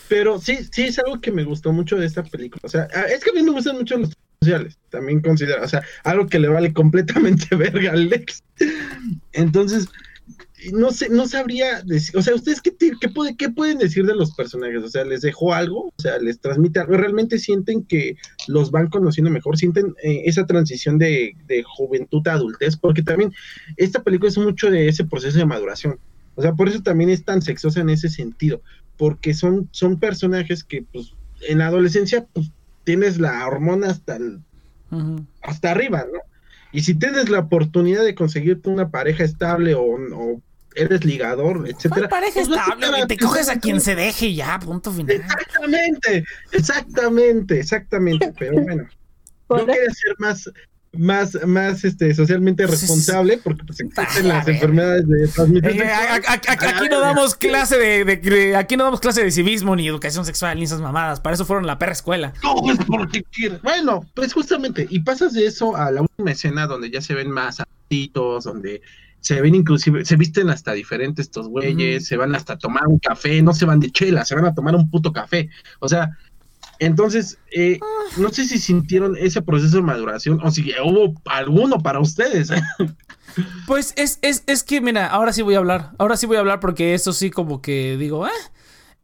pero 0.08 0.40
sí, 0.40 0.58
sí 0.70 0.84
es 0.84 0.98
algo 0.98 1.20
que 1.20 1.32
me 1.32 1.44
gustó 1.44 1.72
mucho 1.72 1.96
de 1.96 2.06
esta 2.06 2.22
película. 2.22 2.60
O 2.64 2.68
sea, 2.68 2.84
es 2.84 3.24
que 3.24 3.30
a 3.30 3.32
mí 3.34 3.42
me 3.42 3.50
gustan 3.50 3.76
mucho 3.76 3.98
los 3.98 4.12
sociales. 4.40 4.78
También 4.90 5.20
considero, 5.20 5.62
o 5.62 5.68
sea, 5.68 5.82
algo 6.04 6.26
que 6.26 6.38
le 6.38 6.48
vale 6.48 6.72
completamente 6.72 7.54
verga 7.56 7.92
al 7.92 8.08
Lex. 8.08 8.42
Entonces, 9.32 9.88
no 10.72 10.90
sé, 10.90 11.08
no 11.08 11.26
sabría 11.26 11.82
decir, 11.82 12.16
o 12.16 12.22
sea, 12.22 12.34
¿ustedes 12.34 12.60
qué, 12.60 12.72
qué, 13.00 13.08
puede, 13.08 13.36
qué 13.36 13.48
pueden 13.50 13.78
decir 13.78 14.06
de 14.06 14.14
los 14.14 14.34
personajes? 14.34 14.82
O 14.82 14.88
sea, 14.88 15.04
¿les 15.04 15.20
dejó 15.20 15.52
algo? 15.54 15.86
O 15.86 16.02
sea, 16.02 16.18
¿les 16.18 16.40
transmite 16.40 16.80
algo? 16.80 16.96
¿Realmente 16.96 17.38
sienten 17.38 17.84
que 17.84 18.16
los 18.48 18.70
van 18.70 18.88
conociendo 18.88 19.30
mejor? 19.30 19.56
¿Sienten 19.56 19.94
eh, 20.02 20.22
esa 20.24 20.46
transición 20.46 20.98
de, 20.98 21.34
juventud 21.76 22.26
a 22.28 22.34
adultez? 22.34 22.76
Porque 22.76 23.02
también 23.02 23.32
esta 23.76 24.02
película 24.02 24.30
es 24.30 24.38
mucho 24.38 24.70
de 24.70 24.88
ese 24.88 25.04
proceso 25.04 25.38
de 25.38 25.46
maduración. 25.46 25.98
O 26.34 26.42
sea, 26.42 26.52
por 26.54 26.68
eso 26.68 26.82
también 26.82 27.10
es 27.10 27.24
tan 27.24 27.42
sexosa 27.42 27.80
en 27.80 27.90
ese 27.90 28.08
sentido, 28.08 28.60
porque 28.96 29.34
son, 29.34 29.68
son 29.72 29.98
personajes 29.98 30.64
que, 30.64 30.82
pues, 30.92 31.14
en 31.48 31.58
la 31.58 31.66
adolescencia, 31.66 32.26
pues, 32.32 32.50
tienes 32.84 33.18
la 33.18 33.46
hormona 33.46 33.88
hasta, 33.88 34.18
hasta 35.42 35.70
arriba, 35.70 36.04
¿no? 36.12 36.20
Y 36.72 36.82
si 36.82 36.94
tienes 36.94 37.30
la 37.30 37.38
oportunidad 37.38 38.04
de 38.04 38.14
conseguirte 38.14 38.68
una 38.68 38.90
pareja 38.90 39.24
estable 39.24 39.74
o, 39.74 39.82
o 39.82 40.42
eres 40.76 41.04
ligador, 41.04 41.68
etcétera. 41.68 42.08
pareja 42.08 42.34
pues 42.34 42.48
estable, 42.48 43.06
te 43.06 43.16
coges 43.16 43.48
a 43.48 43.58
quien 43.58 43.80
se 43.80 43.94
deje 43.94 44.26
y 44.26 44.36
ya, 44.36 44.58
punto 44.58 44.92
final. 44.92 45.16
Exactamente, 45.16 46.24
exactamente, 46.52 47.60
exactamente, 47.60 48.32
pero 48.38 48.60
bueno. 48.60 48.88
Yo 49.48 49.64
quería 49.64 49.90
ser 49.90 50.14
más, 50.18 50.50
más, 50.92 51.38
más 51.46 51.84
este, 51.84 52.14
socialmente 52.14 52.66
responsable 52.66 53.38
porque 53.38 53.64
pues, 53.64 53.80
existen 53.80 54.28
las 54.28 54.48
enfermedades 54.48 55.06
de 55.06 55.28
transmisión 55.28 55.78
eh, 55.78 55.90
aquí 56.26 56.88
no 56.90 57.00
damos 57.00 57.34
clase 57.34 57.76
de, 57.78 58.56
aquí 58.56 58.76
no 58.76 58.84
damos 58.84 59.00
clase 59.00 59.22
de 59.22 59.30
civismo 59.30 59.76
ni 59.76 59.86
educación 59.86 60.24
sexual 60.24 60.58
ni 60.58 60.64
esas 60.64 60.80
mamadas 60.80 61.20
para 61.20 61.34
eso 61.34 61.44
fueron 61.44 61.66
la 61.66 61.78
perra 61.78 61.92
escuela 61.92 62.32
no 62.42 62.72
es 62.72 62.78
porque 62.86 63.24
bueno 63.62 64.06
pues 64.14 64.32
justamente 64.32 64.86
y 64.90 65.00
pasas 65.00 65.32
de 65.32 65.46
eso 65.46 65.76
a 65.76 65.90
la 65.90 66.02
última 66.02 66.32
escena 66.32 66.66
donde 66.66 66.90
ya 66.90 67.00
se 67.00 67.14
ven 67.14 67.30
más 67.30 67.60
atitos 67.60 68.44
donde 68.44 68.82
se 69.20 69.40
ven 69.40 69.54
inclusive, 69.54 70.04
se 70.04 70.16
visten 70.16 70.50
hasta 70.50 70.72
diferentes 70.72 71.26
estos 71.26 71.48
güeyes, 71.48 72.06
se 72.06 72.16
van 72.16 72.34
hasta 72.34 72.54
a 72.54 72.58
tomar 72.58 72.86
un 72.86 72.98
café, 72.98 73.42
no 73.42 73.52
se 73.52 73.64
van 73.64 73.80
de 73.80 73.90
chela, 73.90 74.24
se 74.24 74.34
van 74.34 74.44
a 74.44 74.54
tomar 74.54 74.74
un 74.74 74.88
puto 74.90 75.12
café. 75.12 75.48
O 75.80 75.88
sea, 75.88 76.16
entonces, 76.78 77.38
eh, 77.50 77.78
ah. 77.82 77.86
no 78.18 78.30
sé 78.30 78.44
si 78.44 78.58
sintieron 78.58 79.16
ese 79.16 79.42
proceso 79.42 79.76
de 79.76 79.82
maduración 79.82 80.40
o 80.42 80.50
si 80.50 80.72
hubo 80.84 81.14
alguno 81.24 81.80
para 81.80 82.00
ustedes. 82.00 82.50
pues 83.66 83.94
es, 83.96 84.18
es, 84.22 84.44
es 84.46 84.62
que, 84.62 84.80
mira, 84.80 85.06
ahora 85.06 85.32
sí 85.32 85.42
voy 85.42 85.54
a 85.54 85.58
hablar, 85.58 85.92
ahora 85.98 86.16
sí 86.16 86.26
voy 86.26 86.36
a 86.36 86.40
hablar 86.40 86.60
porque 86.60 86.94
eso 86.94 87.12
sí 87.12 87.30
como 87.30 87.62
que 87.62 87.96
digo, 87.96 88.24
ah, 88.24 88.30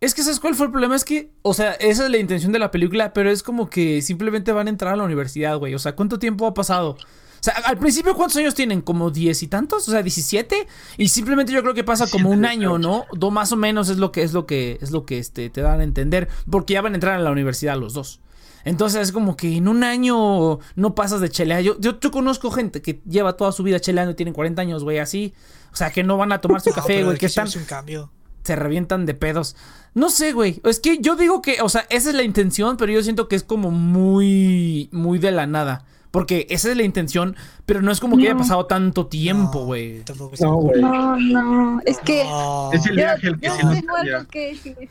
es 0.00 0.14
que 0.14 0.22
¿sabes 0.22 0.40
cuál 0.40 0.54
fue 0.54 0.66
el 0.66 0.72
problema? 0.72 0.96
Es 0.96 1.04
que, 1.04 1.30
o 1.42 1.54
sea, 1.54 1.72
esa 1.74 2.04
es 2.04 2.10
la 2.10 2.18
intención 2.18 2.52
de 2.52 2.58
la 2.58 2.70
película, 2.70 3.12
pero 3.12 3.30
es 3.30 3.42
como 3.42 3.70
que 3.70 4.02
simplemente 4.02 4.50
van 4.50 4.66
a 4.66 4.70
entrar 4.70 4.94
a 4.94 4.96
la 4.96 5.04
universidad, 5.04 5.56
güey. 5.58 5.74
O 5.74 5.78
sea, 5.78 5.94
¿cuánto 5.94 6.18
tiempo 6.18 6.46
ha 6.46 6.54
pasado? 6.54 6.96
O 7.42 7.44
sea, 7.44 7.54
al 7.54 7.76
principio, 7.76 8.14
¿cuántos 8.14 8.36
años 8.36 8.54
tienen? 8.54 8.82
¿Como 8.82 9.10
diez 9.10 9.42
y 9.42 9.48
tantos? 9.48 9.88
O 9.88 9.90
sea, 9.90 10.00
17. 10.00 10.68
Y 10.96 11.08
simplemente 11.08 11.52
yo 11.52 11.60
creo 11.62 11.74
que 11.74 11.82
pasa 11.82 12.06
como 12.08 12.30
un 12.30 12.44
año, 12.44 12.78
¿no? 12.78 13.04
Do, 13.14 13.32
más 13.32 13.50
o 13.50 13.56
menos 13.56 13.88
es 13.88 13.96
lo 13.98 14.12
que 14.12 14.22
es 14.22 14.32
lo 14.32 14.46
que 14.46 14.78
es 14.80 14.92
lo 14.92 15.04
que 15.04 15.18
este, 15.18 15.50
te 15.50 15.60
dan 15.60 15.80
a 15.80 15.82
entender. 15.82 16.28
Porque 16.48 16.74
ya 16.74 16.82
van 16.82 16.92
a 16.92 16.94
entrar 16.94 17.18
a 17.18 17.18
la 17.18 17.32
universidad 17.32 17.76
los 17.76 17.94
dos. 17.94 18.20
Entonces 18.64 19.02
es 19.02 19.10
como 19.10 19.36
que 19.36 19.56
en 19.56 19.66
un 19.66 19.82
año 19.82 20.60
no 20.76 20.94
pasas 20.94 21.20
de 21.20 21.30
chelear. 21.30 21.62
Yo, 21.62 21.80
yo, 21.80 21.98
conozco 22.12 22.52
gente 22.52 22.80
que 22.80 23.00
lleva 23.08 23.36
toda 23.36 23.50
su 23.50 23.64
vida 23.64 23.80
cheleando 23.80 24.12
y 24.12 24.14
tienen 24.14 24.34
40 24.34 24.62
años, 24.62 24.84
güey, 24.84 25.00
así. 25.00 25.34
O 25.72 25.76
sea, 25.76 25.90
que 25.90 26.04
no 26.04 26.16
van 26.16 26.30
a 26.30 26.40
tomar 26.40 26.60
su 26.60 26.70
café, 26.74 27.02
güey, 27.02 27.18
que 27.18 27.26
están... 27.26 27.48
Un 27.56 27.64
cambio. 27.64 28.12
Se 28.44 28.54
revientan 28.54 29.04
de 29.04 29.14
pedos. 29.14 29.56
No 29.94 30.10
sé, 30.10 30.32
güey. 30.32 30.60
Es 30.62 30.78
que 30.78 30.98
yo 30.98 31.16
digo 31.16 31.42
que, 31.42 31.60
o 31.60 31.68
sea, 31.68 31.86
esa 31.90 32.10
es 32.10 32.14
la 32.14 32.22
intención, 32.22 32.76
pero 32.76 32.92
yo 32.92 33.02
siento 33.02 33.26
que 33.26 33.34
es 33.34 33.42
como 33.42 33.72
muy, 33.72 34.88
muy 34.92 35.18
de 35.18 35.32
la 35.32 35.48
nada. 35.48 35.86
Porque 36.12 36.46
esa 36.50 36.70
es 36.70 36.76
la 36.76 36.82
intención, 36.84 37.36
pero 37.64 37.80
no 37.80 37.90
es 37.90 37.98
como 37.98 38.18
que 38.18 38.24
haya 38.24 38.36
pasado 38.36 38.66
tanto 38.66 39.06
tiempo, 39.06 39.64
güey. 39.64 40.04
No, 40.40 40.56
güey. 40.56 40.80
No, 40.80 41.16
no, 41.16 41.80
es 41.86 41.98
que... 42.00 42.24
Es 42.72 42.86
el 42.86 42.96
viaje 42.96 43.28
el 43.28 43.40
que 43.40 43.46
yo, 43.48 43.56
tengo 43.56 44.28
que 44.30 44.48
decir. 44.48 44.76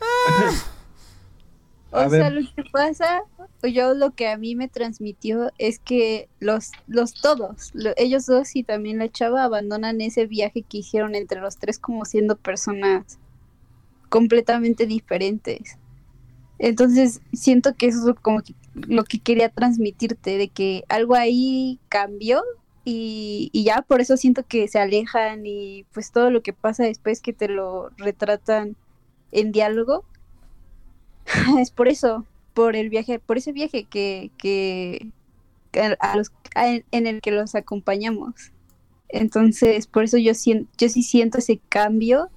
O 1.94 2.08
sea, 2.08 2.30
lo 2.30 2.40
que 2.40 2.64
pasa, 2.72 3.20
yo 3.62 3.92
lo 3.92 4.12
que 4.12 4.26
a 4.26 4.38
mí 4.38 4.54
me 4.54 4.66
transmitió 4.66 5.52
es 5.58 5.78
que 5.78 6.26
los, 6.40 6.72
los 6.86 7.12
todos, 7.12 7.70
ellos 7.98 8.24
dos 8.24 8.56
y 8.56 8.62
también 8.62 8.98
la 8.98 9.10
chava 9.10 9.44
abandonan 9.44 10.00
ese 10.00 10.26
viaje 10.26 10.62
que 10.62 10.78
hicieron 10.78 11.14
entre 11.14 11.42
los 11.42 11.58
tres 11.58 11.78
como 11.78 12.06
siendo 12.06 12.36
personas 12.36 13.18
completamente 14.08 14.86
diferentes. 14.86 15.76
Entonces 16.62 17.20
siento 17.32 17.74
que 17.74 17.86
eso 17.86 18.08
es 18.08 18.20
como 18.20 18.40
lo 18.74 19.02
que 19.02 19.18
quería 19.18 19.48
transmitirte, 19.48 20.38
de 20.38 20.46
que 20.46 20.84
algo 20.88 21.16
ahí 21.16 21.80
cambió 21.88 22.40
y, 22.84 23.50
ya 23.52 23.82
por 23.82 24.00
eso 24.00 24.16
siento 24.16 24.46
que 24.46 24.68
se 24.68 24.78
alejan 24.78 25.44
y 25.44 25.84
pues 25.92 26.12
todo 26.12 26.30
lo 26.30 26.40
que 26.44 26.52
pasa 26.52 26.84
después 26.84 27.20
que 27.20 27.32
te 27.32 27.48
lo 27.48 27.90
retratan 27.96 28.76
en 29.32 29.50
diálogo, 29.50 30.04
es 31.58 31.72
por 31.72 31.88
eso, 31.88 32.26
por 32.54 32.76
el 32.76 32.90
viaje, 32.90 33.18
por 33.18 33.38
ese 33.38 33.50
viaje 33.50 33.82
que, 33.82 34.30
que, 34.38 35.10
a 35.98 36.16
los, 36.16 36.30
en 36.54 37.06
el 37.08 37.20
que 37.20 37.32
los 37.32 37.56
acompañamos. 37.56 38.52
Entonces, 39.08 39.88
por 39.88 40.04
eso 40.04 40.16
yo, 40.16 40.32
siento, 40.34 40.70
yo 40.78 40.88
sí 40.88 41.02
siento 41.02 41.38
ese 41.38 41.58
cambio 41.68 42.30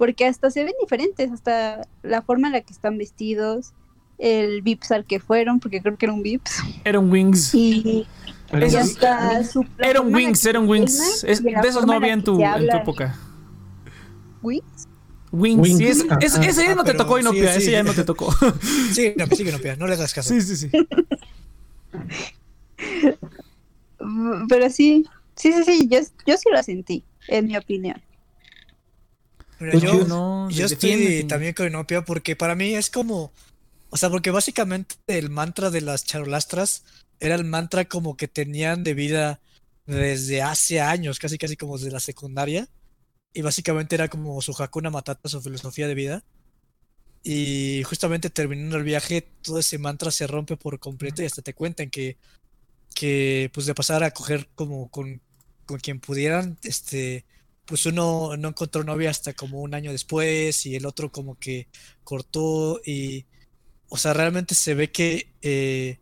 porque 0.00 0.24
hasta 0.24 0.50
se 0.50 0.64
ven 0.64 0.72
diferentes, 0.80 1.30
hasta 1.30 1.86
la 2.02 2.22
forma 2.22 2.46
en 2.48 2.54
la 2.54 2.62
que 2.62 2.72
están 2.72 2.96
vestidos, 2.96 3.74
el 4.16 4.62
Vips 4.62 4.92
al 4.92 5.04
que 5.04 5.20
fueron, 5.20 5.60
porque 5.60 5.82
creo 5.82 5.98
que 5.98 6.06
era 6.06 6.14
un 6.14 6.22
Vips. 6.22 6.62
Era 6.84 6.98
un 6.98 7.12
Wings. 7.12 7.54
Y, 7.54 8.06
hasta 8.50 9.44
su- 9.44 9.66
Era 9.78 10.00
un 10.00 10.14
Wings, 10.14 10.42
era 10.46 10.58
un 10.58 10.66
Wings. 10.70 11.22
Es- 11.22 11.42
de 11.44 11.52
esos 11.68 11.84
no 11.86 11.92
había 11.92 12.14
en 12.14 12.24
tu, 12.24 12.42
en 12.42 12.66
tu 12.66 12.76
época. 12.78 13.14
¿Wings? 14.40 14.64
Wings, 15.32 15.60
Wings, 15.60 15.76
sí, 15.76 15.86
es- 15.86 16.06
ese 16.38 16.64
ya 16.64 16.72
Ah, 16.72 16.76
no 16.76 16.82
te 16.82 16.92
pero 16.92 17.04
tocó, 17.04 17.18
Inopia, 17.18 17.48
sí, 17.52 17.60
sí. 17.60 17.62
ese 17.64 17.72
ya 17.72 17.82
no 17.82 17.92
te 17.92 18.04
tocó. 18.04 18.32
Sí, 18.94 19.12
no, 19.18 19.26
sí 19.26 19.44
que 19.44 19.76
no, 19.76 19.86
le 19.86 19.92
hagas 19.92 20.14
caso. 20.14 20.30
sí, 20.30 20.40
sí, 20.40 20.56
sí. 20.56 20.70
Pero 24.48 24.70
sí, 24.70 25.04
sí, 25.36 25.52
sí, 25.52 25.62
sí, 25.64 25.88
yo, 25.88 25.98
yo 26.26 26.38
sí 26.38 26.48
lo 26.50 26.62
sentí, 26.62 27.04
en 27.28 27.48
mi 27.48 27.56
opinión. 27.58 28.00
Mira, 29.60 29.72
Pues 29.72 29.84
yo, 29.84 29.98
yo 30.00 30.04
no, 30.06 30.50
yo 30.50 30.66
estoy 30.66 31.24
también 31.28 31.54
con 31.54 31.66
Inopia 31.66 32.02
porque 32.04 32.34
para 32.34 32.54
mí 32.54 32.74
es 32.74 32.90
como, 32.90 33.32
o 33.90 33.96
sea, 33.96 34.10
porque 34.10 34.30
básicamente 34.30 34.96
el 35.06 35.30
mantra 35.30 35.70
de 35.70 35.82
las 35.82 36.04
charolastras 36.04 36.84
era 37.20 37.34
el 37.34 37.44
mantra 37.44 37.84
como 37.84 38.16
que 38.16 38.26
tenían 38.26 38.82
de 38.82 38.94
vida 38.94 39.40
desde 39.86 40.42
hace 40.42 40.80
años, 40.80 41.18
casi 41.18 41.36
casi 41.38 41.56
como 41.56 41.76
desde 41.76 41.90
la 41.90 42.00
secundaria, 42.00 42.68
y 43.32 43.42
básicamente 43.42 43.94
era 43.94 44.08
como 44.08 44.40
su 44.40 44.52
Hakuna 44.52 44.90
Matata, 44.90 45.28
su 45.28 45.40
filosofía 45.40 45.86
de 45.88 45.94
vida. 45.94 46.24
Y 47.22 47.82
justamente 47.84 48.30
terminando 48.30 48.78
el 48.78 48.84
viaje, 48.84 49.28
todo 49.42 49.58
ese 49.58 49.78
mantra 49.78 50.10
se 50.10 50.26
rompe 50.26 50.56
por 50.56 50.78
completo 50.78 51.22
y 51.22 51.26
hasta 51.26 51.42
te 51.42 51.52
cuentan 51.52 51.90
que, 51.90 52.16
que 52.94 53.50
pues 53.52 53.66
de 53.66 53.74
pasar 53.74 54.02
a 54.02 54.12
coger 54.12 54.48
como 54.54 54.90
con, 54.90 55.20
con 55.66 55.78
quien 55.80 56.00
pudieran, 56.00 56.58
este, 56.62 57.26
pues 57.70 57.86
uno 57.86 58.36
no 58.38 58.50
encontró 58.50 58.84
novia 58.84 59.10
hasta 59.10 59.34
como 59.34 59.62
un 59.62 59.74
año 59.74 59.92
después 59.92 60.66
y 60.66 60.76
el 60.76 60.86
otro 60.86 61.12
como 61.12 61.38
que 61.38 61.68
cortó 62.04 62.82
y, 62.86 63.26
o 63.88 63.96
sea, 63.98 64.14
realmente 64.14 64.54
se 64.56 64.74
ve 64.74 64.92
que 64.92 65.32
eh, 65.42 66.00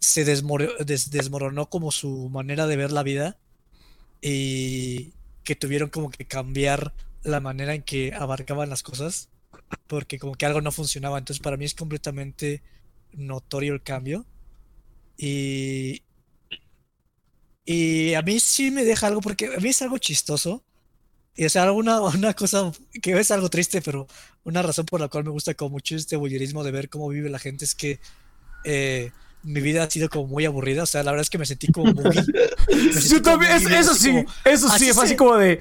se 0.00 0.26
desmoro- 0.26 0.76
des- 0.84 1.10
desmoronó 1.10 1.70
como 1.70 1.92
su 1.92 2.28
manera 2.30 2.66
de 2.66 2.76
ver 2.76 2.92
la 2.92 3.02
vida 3.04 3.38
y 4.22 5.12
que 5.44 5.56
tuvieron 5.56 5.90
como 5.90 6.10
que 6.10 6.26
cambiar 6.26 6.94
la 7.24 7.40
manera 7.40 7.74
en 7.74 7.82
que 7.82 8.14
abarcaban 8.14 8.70
las 8.70 8.82
cosas 8.82 9.28
porque 9.88 10.18
como 10.18 10.34
que 10.36 10.46
algo 10.46 10.60
no 10.62 10.72
funcionaba. 10.72 11.18
Entonces 11.18 11.42
para 11.42 11.56
mí 11.58 11.64
es 11.66 11.74
completamente 11.74 12.62
notorio 13.14 13.74
el 13.74 13.82
cambio 13.82 14.26
y 15.18 16.02
y 17.64 18.14
a 18.14 18.22
mí 18.22 18.38
sí 18.40 18.70
me 18.70 18.84
deja 18.84 19.06
algo 19.08 19.20
porque 19.20 19.46
a 19.56 19.60
mí 19.60 19.68
es 19.70 19.82
algo 19.82 19.98
chistoso. 19.98 20.64
Y 21.36 21.44
o 21.44 21.50
sea, 21.50 21.70
una, 21.72 22.00
una 22.00 22.32
cosa 22.34 22.72
que 23.02 23.18
es 23.18 23.30
algo 23.30 23.48
triste, 23.50 23.82
pero 23.82 24.06
una 24.44 24.62
razón 24.62 24.86
por 24.86 25.00
la 25.00 25.08
cual 25.08 25.24
me 25.24 25.30
gusta 25.30 25.54
como 25.54 25.70
mucho 25.72 25.94
este 25.96 26.16
voyerismo 26.16 26.64
de 26.64 26.70
ver 26.70 26.88
cómo 26.88 27.08
vive 27.08 27.28
la 27.28 27.38
gente 27.38 27.64
es 27.64 27.74
que 27.74 28.00
eh, 28.64 29.10
mi 29.42 29.60
vida 29.60 29.84
ha 29.84 29.90
sido 29.90 30.08
como 30.08 30.26
muy 30.26 30.44
aburrida. 30.44 30.82
O 30.82 30.86
sea, 30.86 31.02
la 31.02 31.12
verdad 31.12 31.22
es 31.22 31.30
que 31.30 31.38
me 31.38 31.46
sentí 31.46 31.68
como 31.70 31.92
muy. 31.92 32.02
me 32.04 32.12
sentí 32.92 33.08
Yo 33.08 33.22
como 33.22 33.38
también, 33.38 33.52
muy 33.52 33.62
es- 33.62 33.68
bien, 33.68 33.80
eso 33.80 33.94
sí, 33.94 34.08
como- 34.10 34.24
eso 34.44 34.68
sí, 34.70 34.92
fue 34.92 35.04
así 35.04 35.08
se- 35.12 35.16
como 35.16 35.36
de, 35.36 35.60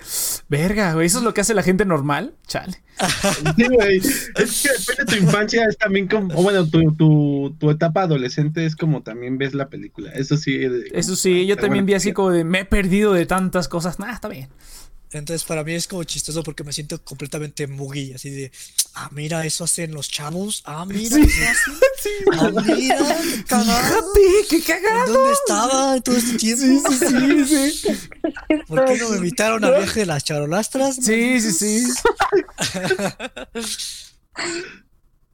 verga, 0.50 0.94
güey, 0.94 1.08
eso 1.08 1.18
es 1.20 1.24
lo 1.24 1.34
que 1.34 1.42
hace 1.42 1.54
la 1.54 1.62
gente 1.62 1.84
normal, 1.86 2.34
chale. 2.48 2.82
Sí, 3.58 3.66
güey. 3.68 3.98
Es 3.98 4.62
que 4.64 4.70
depende 4.70 5.04
de 5.04 5.06
tu 5.06 5.24
infancia, 5.26 5.66
es 5.70 5.78
también 5.78 6.08
como, 6.08 6.34
o 6.34 6.42
bueno, 6.42 6.66
tu, 6.68 6.96
tu, 6.96 7.56
tu 7.60 7.70
etapa 7.70 8.04
adolescente 8.04 8.66
es 8.66 8.76
como 8.78 9.04
también 9.04 9.38
ves 9.38 9.54
la 9.54 9.68
película. 9.70 10.12
Eso 10.14 10.38
sí. 10.38 10.58
de- 10.58 10.90
Eso 10.94 11.16
sí, 11.16 11.46
yo 11.46 11.58
también 11.58 11.86
vi 11.86 11.94
así 11.96 12.10
sí. 12.10 12.14
como 12.14 12.32
de, 12.32 12.44
me 12.46 12.62
he 12.62 12.66
perdido 12.66 13.12
de 13.14 13.26
tantas 13.26 13.68
cosas, 13.68 14.00
nah, 14.00 14.14
está 14.14 14.30
bien. 14.30 14.48
Entonces, 15.12 15.44
para 15.46 15.64
mí 15.64 15.74
es 15.74 15.88
como 15.88 16.04
chistoso 16.04 16.44
porque 16.44 16.64
me 16.64 16.74
siento 16.74 17.02
completamente 17.04 17.68
muggy, 17.68 18.14
así 18.14 18.30
de, 18.30 18.52
ah, 18.96 19.10
mira, 19.14 19.46
eso 19.46 19.64
hacen 19.64 19.94
los 19.94 20.10
chavos, 20.10 20.62
ah, 20.66 20.86
mira, 20.86 21.16
Sí. 21.16 21.22
eso 21.22 21.72
hacen, 21.72 22.12
ah, 22.34 22.52
mira, 22.66 23.18
qué 23.26 23.44
cagado, 23.48 24.14
qué 24.50 24.56
¿en 24.58 24.62
cagado. 24.64 25.14
dónde 25.14 25.34
estaba 25.34 26.02
todo 26.02 26.18
este 26.18 26.38
tiempo? 26.38 26.92
Sí, 26.92 26.98
sí, 26.98 27.46
sí, 27.46 27.72
sí. 27.72 27.88
¿Por 28.68 28.86
qué 28.86 28.98
no 28.98 29.10
me 29.10 29.18
invitaron 29.18 29.64
al 29.64 29.76
viaje 29.78 30.02
de 30.02 30.06
las 30.08 30.24
charolastras? 30.24 30.96
Sí, 30.98 31.40
sí, 31.40 31.52
sí. 31.52 31.84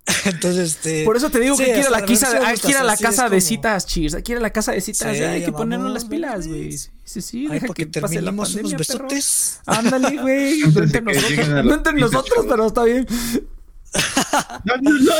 Entonces, 0.25 0.71
este, 0.71 1.05
Por 1.05 1.15
eso 1.15 1.29
te 1.29 1.39
digo 1.39 1.55
Sí, 1.55 1.63
que 1.63 1.73
hay 1.73 1.75
que 1.75 1.79
ir 1.81 1.85
a 1.85 1.89
o 1.89 1.91
sea, 1.91 1.99
la, 1.99 2.05
quisa- 2.05 2.27
hay 2.47 2.57
que 2.57 2.69
ir 2.69 2.77
a 2.77 2.97
casa 2.97 3.23
de 3.25 3.29
como- 3.29 3.41
citas, 3.41 3.85
cheers. 3.85 4.13
Hay 4.15 4.23
que 4.23 4.31
ir 4.31 4.37
a 4.39 4.41
la 4.41 4.49
casa 4.51 4.71
de 4.71 4.81
citas, 4.81 5.13
Sí, 5.13 5.19
ya 5.19 5.31
hay 5.31 5.45
que 5.45 5.51
ponernos 5.51 5.91
las 5.93 6.05
pilas, 6.05 6.47
güey. 6.47 6.71
Sí, 6.77 6.89
sí, 7.03 7.21
sí. 7.21 7.45
ay, 7.47 7.53
deja 7.55 7.67
porque 7.67 7.89
que 7.89 8.01
pase 8.01 8.21
la 8.21 8.31
unos 8.31 8.49
pandemia, 8.49 8.77
perro. 8.77 9.07
besotes. 9.07 9.59
Ándale, 9.67 10.17
güey. 10.17 10.59
No 10.71 10.83
entre 10.83 11.01
nosotros, 11.93 12.33
no 12.37 12.41
entre 12.41 12.49
pero 12.49 12.67
está 12.67 12.83
bien. 12.83 13.07
No, 14.63 14.77
no, 14.77 14.91
no, 14.91 15.11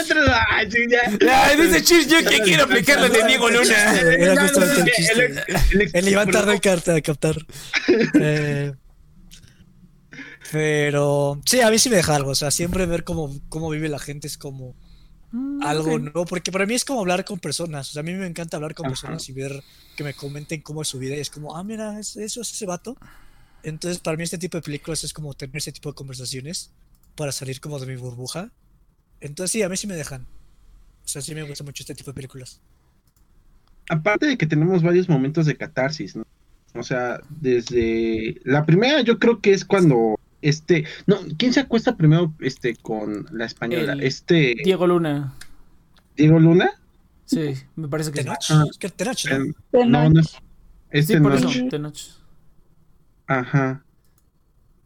ay, 0.50 0.70
ya. 0.90 1.44
Ay, 1.46 1.62
dice 1.62 1.84
Cheers, 1.84 2.08
yo 2.08 2.18
que 2.30 2.40
quiero 2.40 2.64
aplicarle 2.64 3.10
de 3.10 3.28
Diego 3.28 3.50
Luna. 3.50 4.00
Era 4.00 4.34
no, 4.36 4.42
el 4.44 4.86
chiste. 4.92 5.44
el- 5.94 6.08
Iván 6.08 6.32
tardó 6.32 6.54
en 6.54 6.60
carta 6.60 6.96
a 6.96 7.02
captar. 7.02 7.36
Eh, 8.20 8.74
pero 10.52 11.40
sí, 11.46 11.62
a 11.62 11.70
mí 11.72 11.80
sí 11.80 11.90
me 11.90 11.96
deja 11.98 12.16
algo. 12.16 12.32
O 12.32 12.36
sea, 12.36 12.52
siempre 12.52 12.86
ver 12.86 13.04
cómo, 13.04 13.34
cómo 13.50 13.70
vive 13.70 13.90
la 13.90 14.00
gente 14.00 14.28
es 14.28 14.38
como 14.38 14.76
algo 15.62 16.00
nuevo. 16.00 16.26
Porque 16.26 16.52
para 16.52 16.66
mí 16.66 16.74
es 16.74 16.86
como 16.86 17.00
hablar 17.02 17.26
con 17.26 17.40
personas. 17.40 17.90
O 17.90 17.94
sea, 17.94 18.02
a 18.02 18.04
mí 18.04 18.14
me 18.14 18.28
encanta 18.28 18.58
hablar 18.58 18.76
con 18.76 18.86
Ajá. 18.86 18.92
personas 18.92 19.28
y 19.30 19.34
ver 19.34 19.64
que 19.96 20.04
me 20.04 20.14
comenten 20.14 20.62
cómo 20.62 20.82
es 20.82 20.90
su 20.90 21.00
vida. 21.00 21.16
Y 21.16 21.20
es 21.20 21.30
como, 21.30 21.56
ah, 21.56 21.64
mira, 21.64 22.00
es- 22.00 22.18
eso 22.18 22.42
es 22.42 22.52
ese 22.52 22.66
vato. 22.66 22.98
Entonces, 23.64 24.00
para 24.02 24.18
mí 24.18 24.24
este 24.24 24.38
tipo 24.38 24.58
de 24.58 24.64
películas 24.64 25.04
es 25.04 25.14
como 25.14 25.34
tener 25.36 25.58
ese 25.58 25.72
tipo 25.72 25.90
de 25.90 25.96
conversaciones 25.96 26.72
para 27.16 27.32
salir 27.32 27.62
como 27.62 27.80
de 27.80 27.88
mi 27.88 27.96
burbuja. 27.96 28.52
Entonces, 29.22 29.52
sí, 29.52 29.64
a 29.64 29.70
mí 29.70 29.78
sí 29.78 29.88
me 29.88 29.96
dejan. 29.96 30.24
O 31.06 31.08
sea, 31.08 31.22
sí 31.22 31.36
me 31.36 31.44
gusta 31.44 31.64
mucho 31.64 31.84
este 31.84 31.96
tipo 31.96 32.12
de 32.12 32.16
películas. 32.16 32.62
Aparte 33.90 34.26
de 34.26 34.38
que 34.38 34.48
tenemos 34.48 34.84
varios 34.84 35.10
momentos 35.10 35.46
de 35.46 35.58
catarsis, 35.58 36.16
¿no? 36.16 36.24
O 36.74 36.84
sea, 36.84 37.20
desde 37.30 38.40
la 38.46 38.66
primera 38.66 39.02
yo 39.02 39.20
creo 39.20 39.42
que 39.42 39.52
es 39.54 39.66
cuando 39.66 40.16
este, 40.42 40.86
no, 41.08 41.18
¿quién 41.38 41.54
se 41.54 41.60
acuesta 41.62 41.96
primero 41.96 42.34
este 42.40 42.76
con 42.76 43.28
la 43.32 43.46
española? 43.46 43.94
El 43.94 44.02
Este 44.04 44.56
Diego 44.64 44.88
Luna. 44.88 45.34
Diego 46.16 46.40
Luna? 46.40 46.72
Sí, 47.26 47.54
me 47.76 47.88
parece 47.88 48.12
que 48.12 48.20
sí. 48.20 48.26
Tenoch. 48.26 48.46
Ah. 48.50 48.64
Es 48.70 48.78
que 48.78 48.90
Tenoch, 48.90 49.26
¿no? 49.30 49.36
Eh, 49.80 49.86
no, 49.88 50.10
no 50.10 50.20
es 50.20 50.36
este 50.90 51.14
Sí, 51.16 51.20
por 51.22 51.32
no. 51.32 51.38
eso. 51.50 51.68
Tenoch. 51.70 51.98
Ajá. 53.28 53.84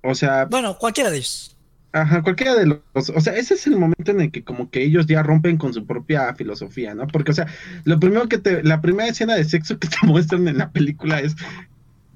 O 0.03 0.13
sea, 0.13 0.45
Bueno, 0.45 0.77
cualquiera 0.77 1.09
de 1.09 1.17
ellos. 1.17 1.51
Ajá, 1.91 2.21
cualquiera 2.23 2.53
de 2.55 2.65
los, 2.65 2.79
o 2.93 3.21
sea, 3.21 3.33
ese 3.37 3.53
es 3.53 3.65
el 3.67 3.77
momento 3.77 4.11
en 4.11 4.19
el 4.19 4.29
que 4.31 4.43
como 4.43 4.69
que 4.69 4.83
ellos 4.83 5.05
ya 5.05 5.23
rompen 5.23 5.55
con 5.57 5.73
su 5.73 5.85
propia 5.87 6.35
filosofía, 6.35 6.93
¿no? 6.93 7.07
Porque, 7.07 7.31
o 7.31 7.33
sea, 7.33 7.47
lo 7.85 8.01
primero 8.01 8.27
que 8.27 8.37
te, 8.37 8.63
la 8.63 8.81
primera 8.81 9.07
escena 9.09 9.33
de 9.35 9.45
sexo 9.45 9.79
que 9.79 9.87
te 9.87 9.95
muestran 10.03 10.45
en 10.49 10.57
la 10.57 10.71
película 10.71 11.21
es 11.21 11.35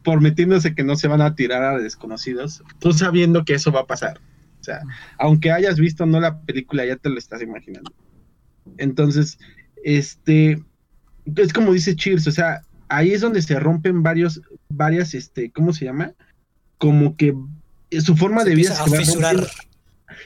prometiéndose 0.03 0.75
que 0.75 0.83
no 0.83 0.95
se 0.95 1.07
van 1.07 1.21
a 1.21 1.35
tirar 1.35 1.63
a 1.63 1.77
desconocidos, 1.77 2.63
tú 2.79 2.93
sabiendo 2.93 3.43
que 3.45 3.53
eso 3.55 3.71
va 3.71 3.81
a 3.81 3.87
pasar. 3.87 4.19
O 4.59 4.63
sea, 4.63 4.81
aunque 5.17 5.51
hayas 5.51 5.79
visto 5.79 6.05
no 6.05 6.19
la 6.19 6.41
película, 6.41 6.85
ya 6.85 6.95
te 6.97 7.09
lo 7.09 7.17
estás 7.17 7.41
imaginando. 7.41 7.93
Entonces, 8.77 9.39
este, 9.83 10.61
es 11.35 11.53
como 11.53 11.73
dice 11.73 11.95
Cheers, 11.95 12.27
o 12.27 12.31
sea, 12.31 12.61
ahí 12.89 13.11
es 13.11 13.21
donde 13.21 13.41
se 13.41 13.59
rompen 13.59 14.03
varios, 14.03 14.41
varias, 14.69 15.13
este, 15.13 15.51
¿cómo 15.51 15.73
se 15.73 15.85
llama? 15.85 16.13
Como 16.77 17.15
que 17.15 17.33
su 18.01 18.15
forma 18.15 18.43
Se 18.43 18.49
de 18.49 18.55
vida 18.55 18.75
se 18.75 18.97
fisurar. 18.97 19.35
rompiendo. 19.35 19.63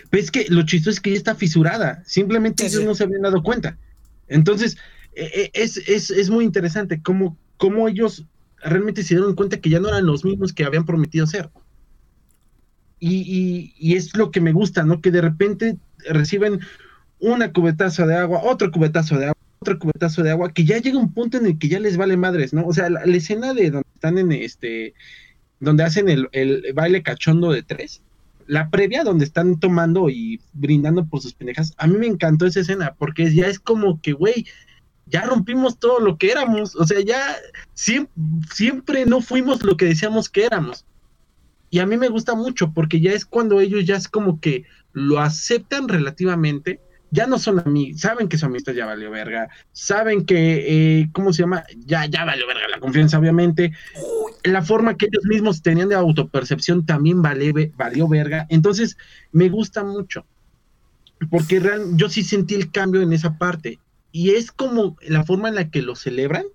Pero 0.10 0.24
es 0.24 0.32
que 0.32 0.46
lo 0.50 0.64
chistoso 0.64 0.92
es 0.92 1.00
que 1.00 1.10
ella 1.12 1.18
está 1.18 1.36
fisurada. 1.36 2.04
Simplemente 2.06 2.64
Sí, 2.64 2.70
ellos 2.70 2.82
sí. 2.82 2.86
no 2.88 2.96
se 2.96 3.04
habían 3.04 3.22
dado 3.22 3.44
cuenta. 3.44 3.78
Entonces, 4.28 4.78
eh, 5.16 5.30
eh, 5.36 5.52
es, 5.54 5.78
es, 5.78 6.10
es 6.10 6.30
muy 6.30 6.46
interesante 6.46 7.02
cómo, 7.02 7.38
cómo 7.58 7.88
ellos 7.88 8.26
realmente 8.64 9.04
se 9.04 9.16
dieron 9.16 9.36
cuenta 9.36 9.60
que 9.60 9.70
ya 9.70 9.80
no 9.80 9.90
eran 9.90 10.06
los 10.06 10.26
mismos 10.26 10.54
que 10.54 10.66
habían 10.66 10.86
prometido 10.86 11.28
ser. 11.28 11.50
Y, 13.00 13.16
y, 13.16 13.74
y 13.78 13.96
es 13.96 14.16
lo 14.16 14.32
que 14.32 14.42
me 14.42 14.54
gusta, 14.54 14.84
¿no? 14.84 15.02
Que 15.02 15.12
de 15.12 15.22
repente 15.22 15.78
reciben 16.10 16.60
una 17.20 17.52
cubetazo 17.52 18.08
de 18.08 18.16
agua, 18.16 18.42
otro 18.44 18.72
cubetazo 18.72 19.18
de 19.18 19.26
agua, 19.26 19.38
otro 19.60 19.80
cubetazo 19.80 20.24
de 20.24 20.32
agua, 20.32 20.54
que 20.54 20.66
ya 20.66 20.78
llega 20.78 20.98
un 20.98 21.14
punto 21.14 21.38
en 21.38 21.46
el 21.46 21.58
que 21.60 21.70
ya 21.70 21.80
les 21.80 21.98
vale 21.98 22.18
madres, 22.18 22.54
¿no? 22.54 22.66
O 22.66 22.74
sea, 22.74 22.90
la, 22.90 23.06
la 23.06 23.18
escena 23.18 23.54
de 23.54 23.72
donde 23.72 23.88
están 23.94 24.18
en 24.18 24.32
este, 24.32 24.94
donde 25.60 25.84
hacen 25.84 26.10
el, 26.10 26.30
el 26.32 26.74
baile 26.74 27.04
cachondo 27.04 27.52
de 27.52 27.64
tres, 27.64 28.02
la 28.48 28.70
previa 28.70 29.04
donde 29.04 29.26
están 29.26 29.60
tomando 29.60 30.10
y 30.10 30.42
brindando 30.54 31.06
por 31.06 31.22
sus 31.22 31.34
pendejas, 31.34 31.74
a 31.78 31.88
mí 31.88 31.98
me 31.98 32.08
encantó 32.08 32.46
esa 32.46 32.60
escena, 32.60 32.96
porque 32.98 33.34
ya 33.34 33.48
es 33.48 33.60
como 33.60 34.02
que, 34.02 34.14
güey, 34.14 34.46
ya 35.06 35.22
rompimos 35.22 35.80
todo 35.80 36.00
lo 36.00 36.18
que 36.18 36.32
éramos, 36.32 36.76
o 36.76 36.86
sea, 36.86 37.00
ya 37.02 37.36
siempre, 37.74 39.06
no 39.06 39.22
fuimos 39.22 39.64
lo 39.64 39.78
que 39.78 39.86
decíamos 39.86 40.30
que 40.30 40.46
éramos. 40.46 40.86
Y 41.70 41.80
a 41.80 41.86
mí 41.86 41.98
me 41.98 42.08
gusta 42.08 42.36
mucho, 42.36 42.72
porque 42.72 43.02
ya 43.02 43.12
es 43.12 43.26
cuando 43.26 43.60
ellos 43.60 43.86
ya 43.86 43.96
es 43.96 44.08
como 44.08 44.40
que 44.40 44.66
lo 44.94 45.20
aceptan 45.20 45.88
relativamente, 45.88 46.80
ya 47.10 47.28
no 47.28 47.38
son 47.38 47.60
amigos, 47.60 48.02
saben 48.02 48.28
que 48.28 48.38
su 48.38 48.46
amistad 48.46 48.74
ya 48.74 48.86
valió 48.86 49.12
verga, 49.12 49.50
saben 49.72 50.26
que, 50.26 51.02
eh, 51.02 51.10
¿cómo 51.14 51.32
se 51.32 51.44
llama? 51.44 51.64
Ya, 51.86 52.06
ya 52.06 52.26
valió 52.26 52.48
verga 52.48 52.68
la 52.68 52.80
confianza, 52.80 53.20
obviamente. 53.20 53.72
La 54.44 54.64
forma 54.64 54.98
que 54.98 55.06
ellos 55.06 55.24
mismos 55.26 55.62
tenían 55.62 55.90
de 55.90 55.96
autopercepción 55.96 56.86
también 56.86 57.22
valió 57.22 58.08
verga. 58.08 58.48
Entonces, 58.50 58.98
me 59.32 59.50
gusta 59.50 59.84
mucho. 59.84 60.26
Porque 61.30 61.60
real, 61.60 61.96
yo 61.96 62.10
sí 62.10 62.24
sentí 62.24 62.56
el 62.56 62.72
cambio 62.72 63.02
en 63.02 63.14
esa 63.14 63.38
parte. 63.38 63.80
Y 64.14 64.36
es 64.36 64.52
como 64.52 64.96
la 65.02 65.24
forma 65.24 65.50
en 65.50 65.56
la 65.56 65.72
que 65.72 65.82
lo 65.82 65.96
celebran, 65.96 66.46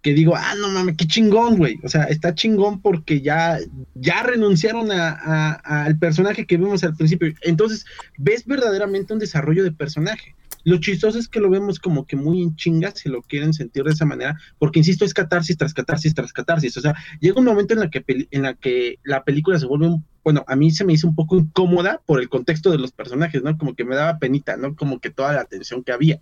que 0.00 0.14
digo, 0.14 0.34
ah, 0.34 0.54
no 0.58 0.68
mames, 0.68 0.96
qué 0.96 1.06
chingón, 1.06 1.58
güey. 1.58 1.78
O 1.84 1.90
sea, 1.90 2.04
está 2.04 2.34
chingón 2.34 2.80
porque 2.80 3.20
ya, 3.20 3.58
ya 3.94 4.22
renunciaron 4.22 4.88
al 4.90 5.98
personaje 5.98 6.46
que 6.46 6.56
vimos 6.56 6.82
al 6.84 6.96
principio. 6.96 7.34
Entonces, 7.42 7.84
ves 8.16 8.46
verdaderamente 8.46 9.12
un 9.12 9.18
desarrollo 9.18 9.62
de 9.62 9.72
personaje. 9.72 10.34
Lo 10.64 10.78
chistoso 10.78 11.18
es 11.18 11.28
que 11.28 11.38
lo 11.38 11.50
vemos 11.50 11.78
como 11.78 12.06
que 12.06 12.16
muy 12.16 12.42
en 12.42 12.56
chingas, 12.56 13.00
si 13.00 13.10
lo 13.10 13.20
quieren 13.20 13.52
sentir 13.52 13.84
de 13.84 13.92
esa 13.92 14.06
manera, 14.06 14.38
porque 14.58 14.78
insisto, 14.78 15.04
es 15.04 15.12
catarsis 15.12 15.58
tras 15.58 15.74
catarsis 15.74 16.14
tras 16.14 16.32
catarsis. 16.32 16.78
O 16.78 16.80
sea, 16.80 16.94
llega 17.20 17.38
un 17.38 17.44
momento 17.44 17.74
en 17.74 17.80
la 17.80 17.90
que, 17.90 18.02
en 18.30 18.42
la, 18.42 18.54
que 18.54 18.98
la 19.04 19.22
película 19.22 19.58
se 19.58 19.66
vuelve 19.66 19.96
bueno, 20.24 20.44
a 20.48 20.56
mí 20.56 20.72
se 20.72 20.84
me 20.84 20.94
hizo 20.94 21.06
un 21.06 21.14
poco 21.14 21.36
incómoda 21.36 22.00
por 22.04 22.20
el 22.20 22.28
contexto 22.28 22.72
de 22.72 22.78
los 22.78 22.90
personajes, 22.90 23.44
¿no? 23.44 23.56
Como 23.58 23.76
que 23.76 23.84
me 23.84 23.94
daba 23.94 24.18
penita, 24.18 24.56
¿no? 24.56 24.74
Como 24.74 24.98
que 24.98 25.10
toda 25.10 25.32
la 25.32 25.42
atención 25.42 25.84
que 25.84 25.92
había. 25.92 26.20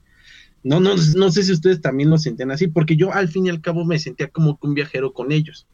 No, 0.64 0.80
no, 0.80 0.94
no 0.96 1.30
sé 1.30 1.44
si 1.44 1.52
ustedes 1.52 1.80
también 1.82 2.10
lo 2.10 2.16
sentían 2.18 2.50
así, 2.50 2.66
porque 2.66 2.96
yo 2.96 3.12
al 3.12 3.28
fin 3.28 3.46
y 3.46 3.50
al 3.50 3.60
cabo 3.60 3.84
me 3.84 3.98
sentía 3.98 4.28
como 4.28 4.58
que 4.58 4.66
un 4.66 4.74
viajero 4.74 5.12
con 5.12 5.30
ellos. 5.30 5.66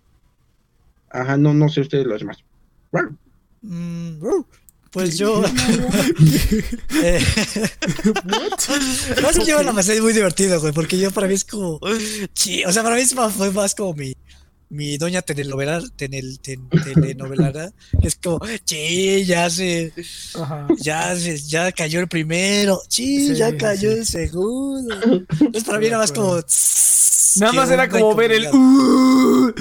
Ajá, 1.11 1.37
no, 1.37 1.55
no 1.55 1.69
sé 1.69 1.81
ustedes 1.81 2.07
los 2.07 2.21
demás. 2.21 2.39
Mm, 3.63 4.21
pues 4.91 5.17
yo. 5.17 5.45
eh, 7.05 7.21
no 9.23 9.33
sé, 9.33 9.45
yo 9.47 9.63
me 9.63 9.73
pasé 9.73 10.03
muy 10.03 10.13
divertido, 10.13 10.61
güey, 10.61 10.73
porque 10.73 10.99
yo 10.99 11.13
para 11.13 11.29
mí 11.29 11.35
es 11.35 11.45
como. 11.45 11.79
o 11.81 12.73
sea, 12.73 12.83
para 12.83 12.97
mí 12.97 13.03
fue 13.05 13.53
más 13.53 13.77
como 13.77 13.95
mi 13.95 14.15
mi 14.71 14.99
doña 14.99 15.21
telenovela, 15.21 15.83
tenel, 15.97 16.39
ten, 16.39 16.69
telenovelara, 16.69 17.73
es 18.03 18.15
como, 18.15 18.41
sí, 18.65 19.25
ya 19.25 19.51
se, 19.51 19.93
ya 20.79 21.17
se, 21.17 21.39
ya 21.39 21.73
cayó 21.73 22.01
el 22.01 22.09
primero, 22.09 22.81
sí, 22.89 23.35
ya 23.35 23.57
cayó 23.57 23.91
el 23.91 24.07
segundo. 24.07 24.95
Entonces 25.31 25.65
para 25.65 25.79
mí 25.79 25.87
era 25.87 25.99
más 25.99 26.13
como, 26.13 26.37
nada 27.37 27.53
más 27.53 27.71
era 27.71 27.89
como 27.89 28.15
ver 28.15 28.31
el, 28.31 28.47
uh, 28.47 29.53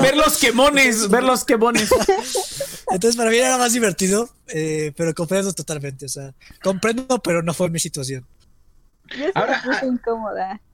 ver, 0.00 0.16
los 0.16 0.38
quemones, 0.38 1.08
ver 1.10 1.22
los 1.22 1.44
quemones. 1.44 1.90
Entonces 2.90 3.16
para 3.16 3.28
mí 3.28 3.36
era 3.36 3.58
más 3.58 3.74
divertido, 3.74 4.30
eh, 4.48 4.92
pero 4.96 5.12
comprendo 5.14 5.52
totalmente, 5.52 6.06
o 6.06 6.08
sea, 6.08 6.32
comprendo, 6.62 7.18
pero 7.22 7.42
no 7.42 7.52
fue 7.52 7.68
mi 7.68 7.78
situación. 7.78 8.26
Yo 9.18 9.26
Ahora, 9.34 9.62
me 9.82 9.86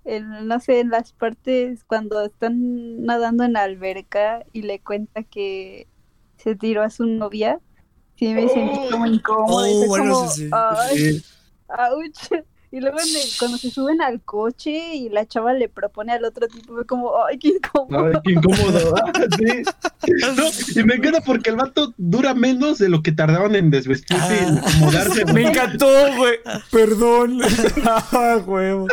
incómoda. 0.04 0.42
no 0.42 0.60
sé, 0.60 0.80
en 0.80 0.90
las 0.90 1.12
partes 1.12 1.84
cuando 1.84 2.24
están 2.24 3.02
nadando 3.04 3.44
en 3.44 3.54
la 3.54 3.62
alberca 3.62 4.44
y 4.52 4.62
le 4.62 4.80
cuenta 4.80 5.22
que 5.22 5.88
se 6.36 6.56
tiró 6.56 6.82
a 6.82 6.90
su 6.90 7.06
novia, 7.06 7.60
sí 8.16 8.34
me 8.34 8.48
sentí 8.48 9.20
como. 9.20 9.56
Oh, 9.56 9.86
bueno, 9.86 10.14
como, 10.14 10.30
sí, 10.30 10.50
sí. 10.96 11.22
Ay, 11.68 12.00
y 12.72 12.78
luego 12.78 12.98
cuando 13.40 13.58
se 13.58 13.68
suben 13.68 14.00
al 14.00 14.20
coche 14.20 14.94
y 14.94 15.08
la 15.08 15.26
chava 15.26 15.52
le 15.52 15.68
propone 15.68 16.12
al 16.12 16.24
otro 16.24 16.46
tipo, 16.46 16.72
fue 16.72 16.86
como, 16.86 17.24
ay, 17.24 17.36
qué 17.36 17.48
incómodo. 17.48 18.06
Ay, 18.06 18.20
qué 18.24 18.32
incómodo. 18.32 18.94
sí. 20.68 20.78
y 20.78 20.84
me 20.84 20.94
encanta 20.94 21.20
porque 21.20 21.50
el 21.50 21.56
vato 21.56 21.92
dura 21.96 22.32
menos 22.32 22.78
de 22.78 22.88
lo 22.88 23.02
que 23.02 23.10
tardaban 23.10 23.56
en 23.56 23.72
desvestirse 23.72 24.34
y 24.34 24.44
ah. 24.44 24.62
acomodarse. 24.64 25.24
Me 25.32 25.48
encantó, 25.48 25.88
güey. 26.16 26.38
Perdón. 26.70 27.40
ah, 27.84 28.40
huevo. 28.46 28.86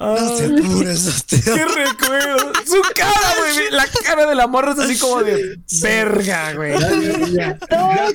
No 0.00 0.36
se 0.36 0.46
apures, 0.46 1.24
Qué 1.28 1.64
recuerdo. 1.66 2.52
Su 2.66 2.82
cara, 2.96 3.34
güey. 3.38 3.70
La 3.70 3.86
cara 4.04 4.26
de 4.26 4.34
la 4.34 4.48
morra 4.48 4.72
es 4.72 4.78
así 4.80 4.98
como 4.98 5.22
de 5.22 5.60
verga, 5.82 6.52
güey. 6.54 6.74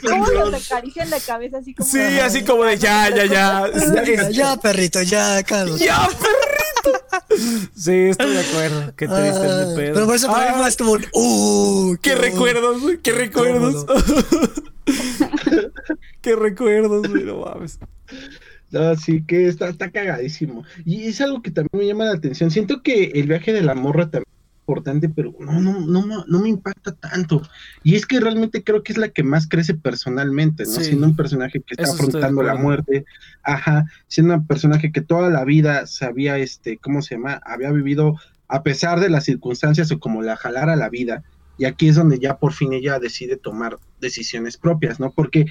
¿Cómo 0.04 0.26
lo 0.26 0.58
acaricia 0.58 1.04
en 1.04 1.10
la 1.10 1.20
cabeza 1.22 1.60
así 1.60 1.74
como? 1.74 1.90
Sí, 1.90 2.00
así 2.20 2.44
como 2.44 2.66
de 2.66 2.78
ya, 2.78 3.10
ya, 3.16 3.26
ya. 3.26 3.70
Ya, 4.04 4.30
ya 4.30 4.58
perrito 4.58 4.89
ya, 5.04 5.44
Carlos. 5.44 5.80
¡Ya, 5.80 6.08
perrito! 6.08 7.06
Sí, 7.76 7.92
estoy 7.92 8.34
de 8.34 8.40
acuerdo. 8.40 8.94
Qué 8.98 9.08
triste 9.08 9.48
ah, 9.48 9.74
pedo. 9.76 9.94
Pero 9.94 10.06
por 10.06 10.16
eso 10.16 10.28
para 10.28 10.58
mí 10.58 10.64
es 10.68 10.76
como 10.76 10.98
¡Uh! 11.14 11.96
¡Qué, 12.02 12.16
recuerdos, 12.16 12.82
¡Qué 13.02 13.12
recuerdos! 13.12 13.86
¡Qué 16.22 16.36
recuerdos, 16.36 17.08
güey! 17.08 17.24
No 17.24 17.46
mames. 17.46 17.80
sí, 19.04 19.24
que 19.26 19.48
está, 19.48 19.70
está 19.70 19.92
cagadísimo. 19.92 20.66
Y 20.86 21.08
es 21.08 21.22
algo 21.22 21.42
que 21.42 21.52
también 21.52 21.80
me 21.80 21.88
llama 21.88 22.06
la 22.06 22.14
atención. 22.14 22.52
Siento 22.52 22.82
que 22.82 23.12
el 23.16 23.28
viaje 23.28 23.54
de 23.54 23.62
la 23.62 23.76
morra 23.76 24.10
también 24.10 24.39
importante, 24.70 25.10
pero 25.10 25.34
no, 25.40 25.60
no, 25.60 25.80
no, 26.06 26.26
no 26.28 26.40
me 26.40 26.50
impacta 26.50 26.92
tanto. 26.92 27.42
Y 27.84 27.96
es 27.96 28.06
que 28.06 28.20
realmente 28.20 28.64
creo 28.64 28.84
que 28.84 28.92
es 28.92 28.98
la 29.00 29.10
que 29.10 29.24
más 29.24 29.48
crece 29.48 29.74
personalmente, 29.74 30.64
¿no? 30.66 30.72
Siendo 30.72 31.08
un 31.08 31.16
personaje 31.16 31.62
que 31.62 31.74
está 31.76 31.92
afrontando 31.92 32.44
la 32.44 32.56
muerte, 32.56 33.06
ajá, 33.44 33.86
siendo 34.08 34.36
un 34.36 34.46
personaje 34.46 34.92
que 34.92 35.02
toda 35.02 35.30
la 35.30 35.44
vida 35.44 35.88
sabía, 35.88 36.38
este, 36.38 36.78
¿cómo 36.78 37.02
se 37.02 37.16
llama? 37.16 37.42
Había 37.44 37.72
vivido 37.72 38.16
a 38.48 38.62
pesar 38.62 39.00
de 39.00 39.10
las 39.10 39.26
circunstancias 39.26 39.92
o 39.92 40.00
como 40.00 40.22
la 40.22 40.36
jalara 40.36 40.76
la 40.76 40.90
vida. 40.90 41.24
Y 41.58 41.66
aquí 41.66 41.90
es 41.90 41.96
donde 41.96 42.20
ya 42.20 42.38
por 42.38 42.54
fin 42.54 42.72
ella 42.72 43.00
decide 43.00 43.38
tomar 43.38 43.80
decisiones 44.00 44.56
propias, 44.58 45.00
¿no? 45.00 45.12
Porque 45.12 45.48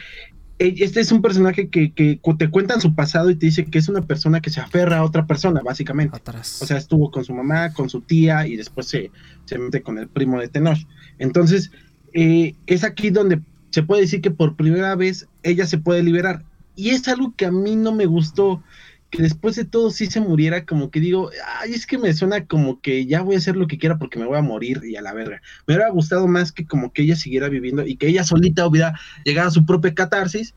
este 0.58 1.00
es 1.00 1.12
un 1.12 1.22
personaje 1.22 1.68
que, 1.68 1.92
que, 1.92 2.20
te 2.38 2.50
cuentan 2.50 2.80
su 2.80 2.94
pasado 2.94 3.30
y 3.30 3.36
te 3.36 3.46
dice 3.46 3.64
que 3.64 3.78
es 3.78 3.88
una 3.88 4.02
persona 4.02 4.40
que 4.40 4.50
se 4.50 4.60
aferra 4.60 4.98
a 4.98 5.04
otra 5.04 5.26
persona, 5.26 5.60
básicamente. 5.64 6.20
O 6.62 6.66
sea, 6.66 6.76
estuvo 6.76 7.10
con 7.10 7.24
su 7.24 7.32
mamá, 7.32 7.72
con 7.72 7.88
su 7.88 8.00
tía 8.00 8.46
y 8.46 8.56
después 8.56 8.88
se, 8.88 9.10
se 9.44 9.58
mete 9.58 9.82
con 9.82 9.98
el 9.98 10.08
primo 10.08 10.40
de 10.40 10.48
Tenoch. 10.48 10.78
Entonces, 11.18 11.70
eh, 12.12 12.54
es 12.66 12.82
aquí 12.82 13.10
donde 13.10 13.40
se 13.70 13.82
puede 13.82 14.02
decir 14.02 14.20
que 14.20 14.30
por 14.30 14.56
primera 14.56 14.96
vez 14.96 15.28
ella 15.42 15.66
se 15.66 15.78
puede 15.78 16.02
liberar. 16.02 16.44
Y 16.74 16.90
es 16.90 17.06
algo 17.08 17.34
que 17.36 17.46
a 17.46 17.52
mí 17.52 17.76
no 17.76 17.92
me 17.92 18.06
gustó 18.06 18.62
que 19.10 19.22
después 19.22 19.56
de 19.56 19.64
todo 19.64 19.90
sí 19.90 20.06
se 20.06 20.20
muriera, 20.20 20.66
como 20.66 20.90
que 20.90 21.00
digo, 21.00 21.30
ay, 21.60 21.72
es 21.72 21.86
que 21.86 21.96
me 21.96 22.12
suena 22.12 22.44
como 22.46 22.80
que 22.80 23.06
ya 23.06 23.22
voy 23.22 23.36
a 23.36 23.38
hacer 23.38 23.56
lo 23.56 23.66
que 23.66 23.78
quiera 23.78 23.98
porque 23.98 24.18
me 24.18 24.26
voy 24.26 24.36
a 24.36 24.42
morir 24.42 24.82
y 24.84 24.96
a 24.96 25.02
la 25.02 25.14
verga. 25.14 25.40
Me 25.66 25.74
hubiera 25.74 25.90
gustado 25.90 26.26
más 26.26 26.52
que 26.52 26.66
como 26.66 26.92
que 26.92 27.02
ella 27.02 27.16
siguiera 27.16 27.48
viviendo 27.48 27.86
y 27.86 27.96
que 27.96 28.08
ella 28.08 28.24
solita 28.24 28.66
hubiera 28.66 28.98
llegado 29.24 29.48
a 29.48 29.52
su 29.52 29.64
propia 29.64 29.94
catarsis 29.94 30.54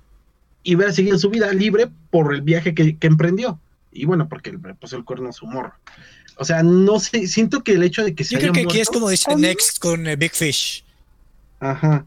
y 0.63 0.75
hubiera 0.75 0.91
seguido 0.91 1.17
su 1.17 1.29
vida 1.29 1.51
libre 1.53 1.89
por 2.09 2.33
el 2.33 2.41
viaje 2.41 2.75
que, 2.75 2.97
emprendió. 3.01 3.59
Y 3.93 4.05
bueno, 4.05 4.27
porque 4.27 4.57
pues 4.79 4.91
el 4.93 5.05
cuerno 5.05 5.31
su 5.31 5.45
humor. 5.45 5.73
O 6.37 6.43
sea, 6.43 6.61
no 6.61 6.99
sé, 6.99 7.27
siento 7.27 7.63
que 7.63 7.73
el 7.73 7.83
hecho 7.83 8.03
de 8.03 8.15
que 8.15 8.23
se 8.25 8.35
Yo 8.35 8.41
creo 8.41 8.53
que 8.53 8.61
aquí 8.61 8.79
es 8.79 8.89
como 8.89 9.09
dice 9.09 9.33
Next 9.35 9.79
con 9.79 10.07
eh, 10.07 10.17
Big 10.17 10.33
Fish. 10.33 10.83
Ajá. 11.59 12.05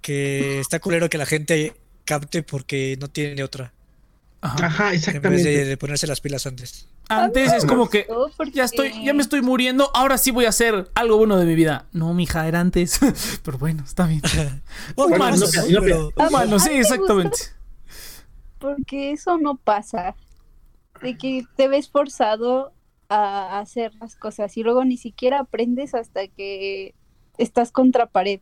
Que 0.00 0.60
está 0.60 0.80
culero 0.80 1.10
que 1.10 1.18
la 1.18 1.26
gente 1.26 1.74
capte 2.04 2.42
porque 2.42 2.96
no 2.98 3.08
tiene 3.08 3.42
otra. 3.42 3.73
Ajá, 4.44 4.92
exactamente. 4.92 5.48
En 5.48 5.58
vez 5.58 5.68
de, 5.68 5.76
ponerse 5.78 6.06
las 6.06 6.20
pilas 6.20 6.46
antes. 6.46 6.86
Antes 7.08 7.52
es 7.52 7.64
como 7.64 7.88
que 7.88 8.06
ya 8.52 8.64
estoy, 8.64 9.04
ya 9.04 9.14
me 9.14 9.22
estoy 9.22 9.40
muriendo, 9.40 9.90
ahora 9.94 10.18
sí 10.18 10.30
voy 10.30 10.44
a 10.44 10.50
hacer 10.50 10.90
algo 10.94 11.16
bueno 11.16 11.38
de 11.38 11.46
mi 11.46 11.54
vida. 11.54 11.86
No, 11.92 12.12
mija, 12.12 12.46
era 12.46 12.60
antes. 12.60 13.00
Pero 13.42 13.58
bueno, 13.58 13.82
está 13.84 14.06
bien. 14.06 14.20
Humano, 14.96 16.58
sí, 16.58 16.70
exactamente. 16.72 17.38
Porque 18.58 19.12
eso 19.12 19.38
no 19.38 19.56
pasa. 19.56 20.14
De 21.00 21.16
que 21.16 21.46
te 21.56 21.68
ves 21.68 21.88
forzado 21.88 22.72
a 23.08 23.58
hacer 23.58 23.94
las 24.00 24.14
cosas 24.14 24.56
y 24.56 24.62
luego 24.62 24.84
ni 24.84 24.96
siquiera 24.96 25.40
aprendes 25.40 25.94
hasta 25.94 26.28
que 26.28 26.94
estás 27.38 27.72
contra 27.72 28.06
pared. 28.06 28.40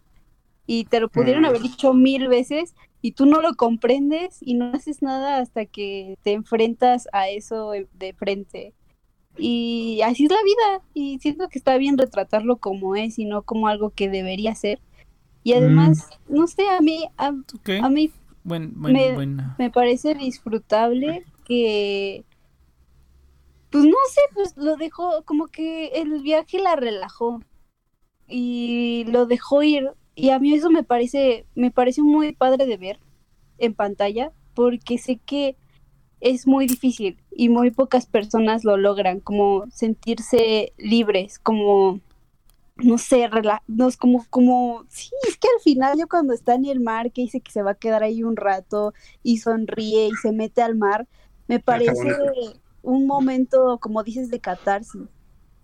Y 0.67 0.85
te 0.85 1.01
lo 1.01 1.09
pudieron 1.09 1.43
mm. 1.43 1.47
haber 1.47 1.63
dicho 1.63 1.95
mil 1.95 2.29
veces 2.29 2.75
y 3.03 3.13
tú 3.13 3.27
no 3.27 3.43
lo 3.43 3.55
comprendes 3.55 4.39
y 4.41 4.55
no 4.55 4.73
haces 4.73 5.03
nada 5.03 5.39
hasta 5.39 5.67
que 5.67 6.17
te 6.23 6.33
enfrentas 6.33 7.09
a 7.13 7.29
eso 7.29 7.73
de 7.73 8.15
frente. 8.15 8.75
Y 9.37 10.01
así 10.05 10.25
es 10.25 10.31
la 10.31 10.43
vida 10.43 10.85
y 10.95 11.19
siento 11.19 11.49
que 11.49 11.59
está 11.59 11.77
bien 11.79 11.99
retratarlo 11.99 12.59
como 12.59 12.95
es 12.95 13.19
y 13.19 13.25
no 13.25 13.43
como 13.43 13.67
algo 13.67 13.91
que 13.91 14.09
debería 14.09 14.55
ser. 14.55 14.81
Y 15.43 15.55
además, 15.55 16.11
mm. 16.29 16.35
no 16.37 16.47
sé, 16.47 16.69
a 16.69 16.81
mí, 16.81 17.05
a, 17.17 17.33
mí 17.89 18.13
me, 18.45 19.71
parece 19.71 20.15
disfrutable 20.15 21.25
que, 21.45 22.25
pues 23.71 23.85
no 23.85 23.97
sé, 24.11 24.21
pues 24.35 24.57
lo 24.57 24.77
dejó, 24.77 25.25
como 25.25 25.49
que 25.49 25.89
el 25.89 26.23
viaje 26.23 26.61
la 26.61 26.77
relajó 26.77 27.41
y 28.29 29.05
lo 29.09 29.27
dejó 29.27 29.65
ir 29.65 29.91
y 30.15 30.31
a 30.31 30.39
mí 30.39 30.55
eso 30.55 30.71
me 30.71 30.85
parece, 30.85 31.47
me 31.55 31.71
parece 31.71 32.03
muy 32.03 32.33
padre 32.33 32.67
de 32.67 32.77
ver 32.77 33.01
en 33.59 33.75
pantalla, 33.75 34.33
porque 34.55 34.99
sé 34.99 35.19
que 35.19 35.57
es 36.21 36.47
muy 36.47 36.67
difícil 36.67 37.19
y 37.31 37.49
muy 37.49 37.71
pocas 37.71 38.07
personas 38.07 38.65
lo 38.65 38.77
logran, 38.77 39.21
como 39.21 39.67
sentirse 39.71 40.73
libres, 40.79 41.39
como 41.39 42.01
no 42.77 42.99
sé, 42.99 43.29
no, 43.69 43.89
como, 43.99 44.27
como, 44.31 44.85
sí, 44.89 45.11
es 45.29 45.37
que 45.37 45.49
al 45.49 45.63
final 45.63 45.99
yo 45.99 46.09
cuando 46.09 46.33
está 46.33 46.55
en 46.55 46.65
el 46.67 46.81
mar, 46.81 47.13
que 47.13 47.23
dice 47.23 47.41
que 47.41 47.53
se 47.53 47.63
va 47.63 47.73
a 47.73 47.75
quedar 47.75 48.03
ahí 48.03 48.23
un 48.23 48.37
rato 48.37 48.95
y 49.23 49.39
sonríe 49.39 50.09
y 50.09 50.13
se 50.23 50.33
mete 50.33 50.63
al 50.63 50.77
mar, 50.77 51.07
Me 51.49 51.57
Ajá, 51.57 51.63
parece 51.67 52.05
un 52.83 53.07
momento, 53.07 53.79
como 53.81 54.03
dices, 54.03 54.31
de 54.31 54.41
catarsis. 54.41 55.03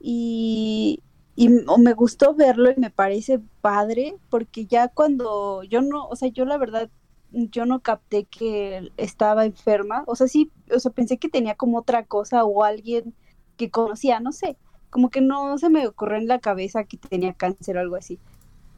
Y, 0.00 1.00
y 1.46 1.48
me 1.50 1.92
gustó 1.94 2.34
verlo 2.34 2.70
y 2.70 2.76
me 2.80 2.90
parece 2.90 3.40
padre, 3.60 4.16
porque 4.30 4.66
ya 4.66 4.88
cuando 4.88 5.62
yo 5.64 5.82
no, 5.82 6.06
o 6.08 6.16
sea, 6.16 6.28
yo 6.30 6.44
la 6.44 6.58
verdad, 6.58 6.90
yo 7.30 7.64
no 7.66 7.80
capté 7.82 8.24
que 8.26 8.90
estaba 8.96 9.44
enferma. 9.46 10.04
O 10.08 10.16
sea, 10.16 10.26
sí, 10.28 10.52
o 10.74 10.78
sea, 10.80 10.90
pensé 10.92 11.18
que 11.18 11.28
tenía 11.28 11.54
como 11.56 11.78
otra 11.78 12.04
cosa 12.06 12.44
o 12.44 12.64
alguien 12.64 13.14
que 13.56 13.70
conocía, 13.70 14.20
no 14.20 14.32
sé, 14.32 14.58
como 14.90 15.10
que 15.10 15.20
no 15.20 15.58
se 15.58 15.70
me 15.70 15.86
ocurrió 15.86 16.18
en 16.18 16.28
la 16.28 16.40
cabeza 16.40 16.84
que 16.84 16.96
tenía 16.98 17.34
cáncer 17.34 17.76
o 17.76 17.80
algo 17.80 17.96
así. 17.96 18.20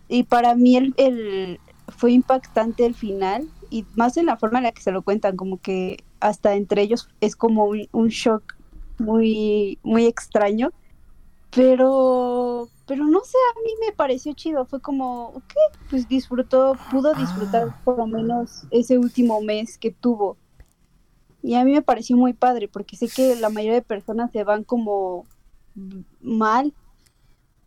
Y 0.09 0.25
para 0.25 0.55
mí 0.55 0.77
el, 0.77 0.95
el- 0.97 1.61
fue 1.89 2.13
impactante 2.13 2.87
el 2.87 2.95
final 2.95 3.51
y 3.71 3.87
más 3.95 4.17
en 4.17 4.27
la 4.27 4.37
forma 4.37 4.59
en 4.59 4.65
la 4.65 4.73
que 4.73 4.83
se 4.83 4.93
lo 4.93 5.03
cuentan, 5.03 5.37
como 5.37 5.61
que 5.61 6.05
hasta 6.21 6.55
entre 6.55 6.83
ellos 6.83 7.09
es 7.21 7.37
como 7.37 7.65
un, 7.67 7.89
un 7.93 8.09
shock 8.09 8.55
muy, 8.99 9.79
muy 9.83 10.07
extraño. 10.07 10.73
Pero, 11.53 12.69
pero 12.87 13.05
no 13.05 13.21
sé, 13.25 13.37
a 13.57 13.61
mí 13.65 13.71
me 13.85 13.93
pareció 13.93 14.33
chido. 14.35 14.67
Fue 14.67 14.81
como, 14.81 15.29
ok, 15.31 15.55
pues 15.91 16.09
disfrutó, 16.09 16.77
pudo 16.91 17.13
disfrutar 17.15 17.69
Ah. 17.71 17.81
por 17.85 17.99
lo 17.99 18.07
menos 18.07 18.65
ese 18.71 18.99
último 18.99 19.41
mes 19.41 19.77
que 19.79 19.91
tuvo. 19.91 20.37
Y 21.43 21.55
a 21.55 21.65
mí 21.65 21.73
me 21.73 21.83
pareció 21.83 22.17
muy 22.17 22.35
padre, 22.35 22.69
porque 22.69 22.97
sé 22.97 23.09
que 23.09 23.35
la 23.37 23.49
mayoría 23.49 23.75
de 23.75 23.83
personas 23.83 24.31
se 24.31 24.45
van 24.45 24.63
como 24.63 25.27
mal. 26.21 26.73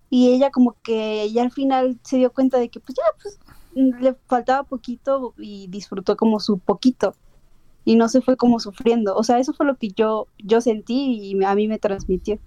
Y 0.10 0.32
ella 0.32 0.52
como 0.52 0.76
que 0.84 1.30
ya 1.32 1.42
al 1.42 1.52
final 1.52 2.00
se 2.04 2.18
dio 2.18 2.32
cuenta 2.32 2.60
de 2.60 2.70
que 2.70 2.80
pues 2.80 2.96
ya, 2.96 3.04
pues 3.22 3.40
le 3.74 4.14
faltaba 4.28 4.64
poquito 4.64 5.34
y 5.38 5.68
disfrutó 5.68 6.16
como 6.16 6.40
su 6.40 6.60
poquito. 6.60 7.16
Y 7.84 7.96
no 7.96 8.08
se 8.08 8.22
fue 8.22 8.38
como 8.38 8.60
sufriendo. 8.60 9.16
O 9.16 9.24
sea, 9.24 9.40
eso 9.40 9.54
fue 9.54 9.66
lo 9.66 9.76
que 9.76 9.90
yo, 9.90 10.28
yo 10.38 10.62
sentí 10.62 11.16
y 11.34 11.44
a 11.44 11.56
mí 11.56 11.68
me 11.68 11.80
transmitió. 11.80 12.40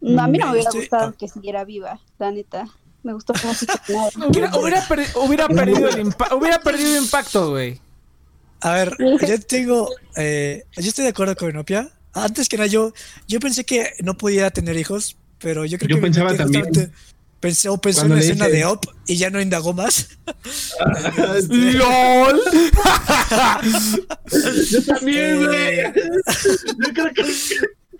No, 0.00 0.22
a 0.22 0.26
mí 0.28 0.38
no 0.38 0.46
me 0.46 0.50
Mm, 0.50 0.54
hubiera 0.54 0.70
gustado 0.70 1.08
ah. 1.08 1.14
que 1.18 1.28
siguiera 1.28 1.64
viva, 1.64 2.00
la 2.18 2.30
neta. 2.30 2.66
Me 3.02 3.12
gustó 3.14 3.32
cómo 3.40 3.54
se. 3.54 3.66
Hubiera, 4.28 4.54
hubiera 4.58 4.82
perdi- 4.86 5.10
hubiera 5.26 5.48
perdido 5.48 5.88
el 5.88 6.08
hubiera 6.36 6.60
perdido 6.60 7.02
impacto, 7.02 7.50
güey. 7.50 7.80
A 8.60 8.72
ver, 8.74 8.94
yo 9.26 9.40
tengo. 9.40 9.88
eh, 10.16 10.64
yo 10.76 10.88
estoy 10.88 11.04
de 11.04 11.10
acuerdo 11.10 11.34
con 11.36 11.48
Inopia. 11.50 11.90
Antes 12.12 12.48
que 12.48 12.56
nada, 12.58 12.66
yo, 12.66 12.92
yo 13.28 13.40
pensé 13.40 13.64
que 13.64 13.90
no 14.00 14.18
podía 14.18 14.50
tener 14.50 14.76
hijos, 14.76 15.16
pero 15.38 15.64
yo 15.64 15.78
creo 15.78 15.90
Yo 15.90 15.96
que. 15.96 16.02
pensaba 16.02 16.34
también. 16.36 16.66
Pensé, 17.40 17.70
o 17.70 17.78
pensó 17.78 18.02
en 18.04 18.10
la 18.10 18.20
escena 18.20 18.46
dije- 18.48 18.58
de 18.58 18.64
Op 18.66 18.84
y 19.06 19.16
ya 19.16 19.30
no 19.30 19.40
indagó 19.40 19.72
más. 19.72 20.08
¡LOL! 21.48 22.40
Yo 24.70 24.82
también, 24.84 25.46
güey. 25.46 25.80
Eh, 25.80 25.92
Yo 26.86 26.92
creo 26.92 27.12
que 27.14 27.24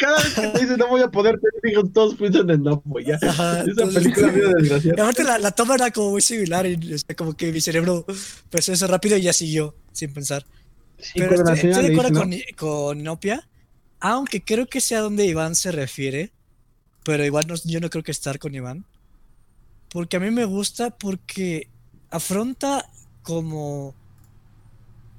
cada 0.01 0.17
vez 0.23 0.35
que 0.35 0.41
te 0.49 0.59
dicen 0.61 0.77
no 0.79 0.89
voy 0.89 1.03
a 1.03 1.09
poder 1.11 1.39
tener 1.39 1.73
hijos, 1.75 1.93
todos 1.93 2.15
piensan 2.17 2.49
en 2.51 2.63
no, 2.63 2.81
pues 2.81 3.07
ya. 3.07 3.19
Ajá, 3.23 3.61
Esa 3.61 3.71
entonces- 3.71 4.03
película 4.03 4.27
medio 4.33 4.51
Y 4.51 4.55
desgraciada. 4.63 5.03
aparte 5.03 5.25
la, 5.25 5.39
la 5.39 5.51
toma 5.53 5.75
era 5.77 5.91
como 5.91 6.11
muy 6.13 6.21
similar 6.23 6.67
y 6.67 6.95
o 6.95 6.99
sea, 6.99 7.15
como 7.17 7.37
que 7.37 7.53
mi 7.53 7.61
cerebro 7.61 8.05
pensó 8.49 8.73
eso 8.73 8.87
rápido 8.87 9.17
y 9.17 9.23
ya 9.23 9.33
siguió 9.33 9.77
sin 9.93 10.13
pensar. 10.13 10.45
Sí, 10.99 11.13
Pero 11.17 11.43
la 11.45 11.55
estoy, 11.55 11.71
estoy 11.71 11.87
de 11.89 11.93
acuerdo 11.95 12.25
dice, 12.25 12.55
con, 12.57 12.69
¿no? 12.69 12.95
con 12.95 13.03
Nopia, 13.05 13.49
aunque 14.01 14.43
creo 14.43 14.67
que 14.67 14.81
sea 14.81 15.01
donde 15.01 15.27
Iván 15.27 15.55
se 15.55 15.73
refiere, 15.73 16.33
pero 17.05 17.25
igual 17.25 17.47
no- 17.47 17.55
yo 17.65 17.81
no 17.81 17.89
creo 17.91 18.03
que 18.05 18.11
estar 18.13 18.39
con 18.39 18.55
Iván. 18.55 18.85
Porque 19.91 20.17
a 20.17 20.21
mí 20.21 20.31
me 20.31 20.45
gusta 20.45 20.91
porque 20.91 21.69
afronta 22.11 22.89
como 23.23 23.95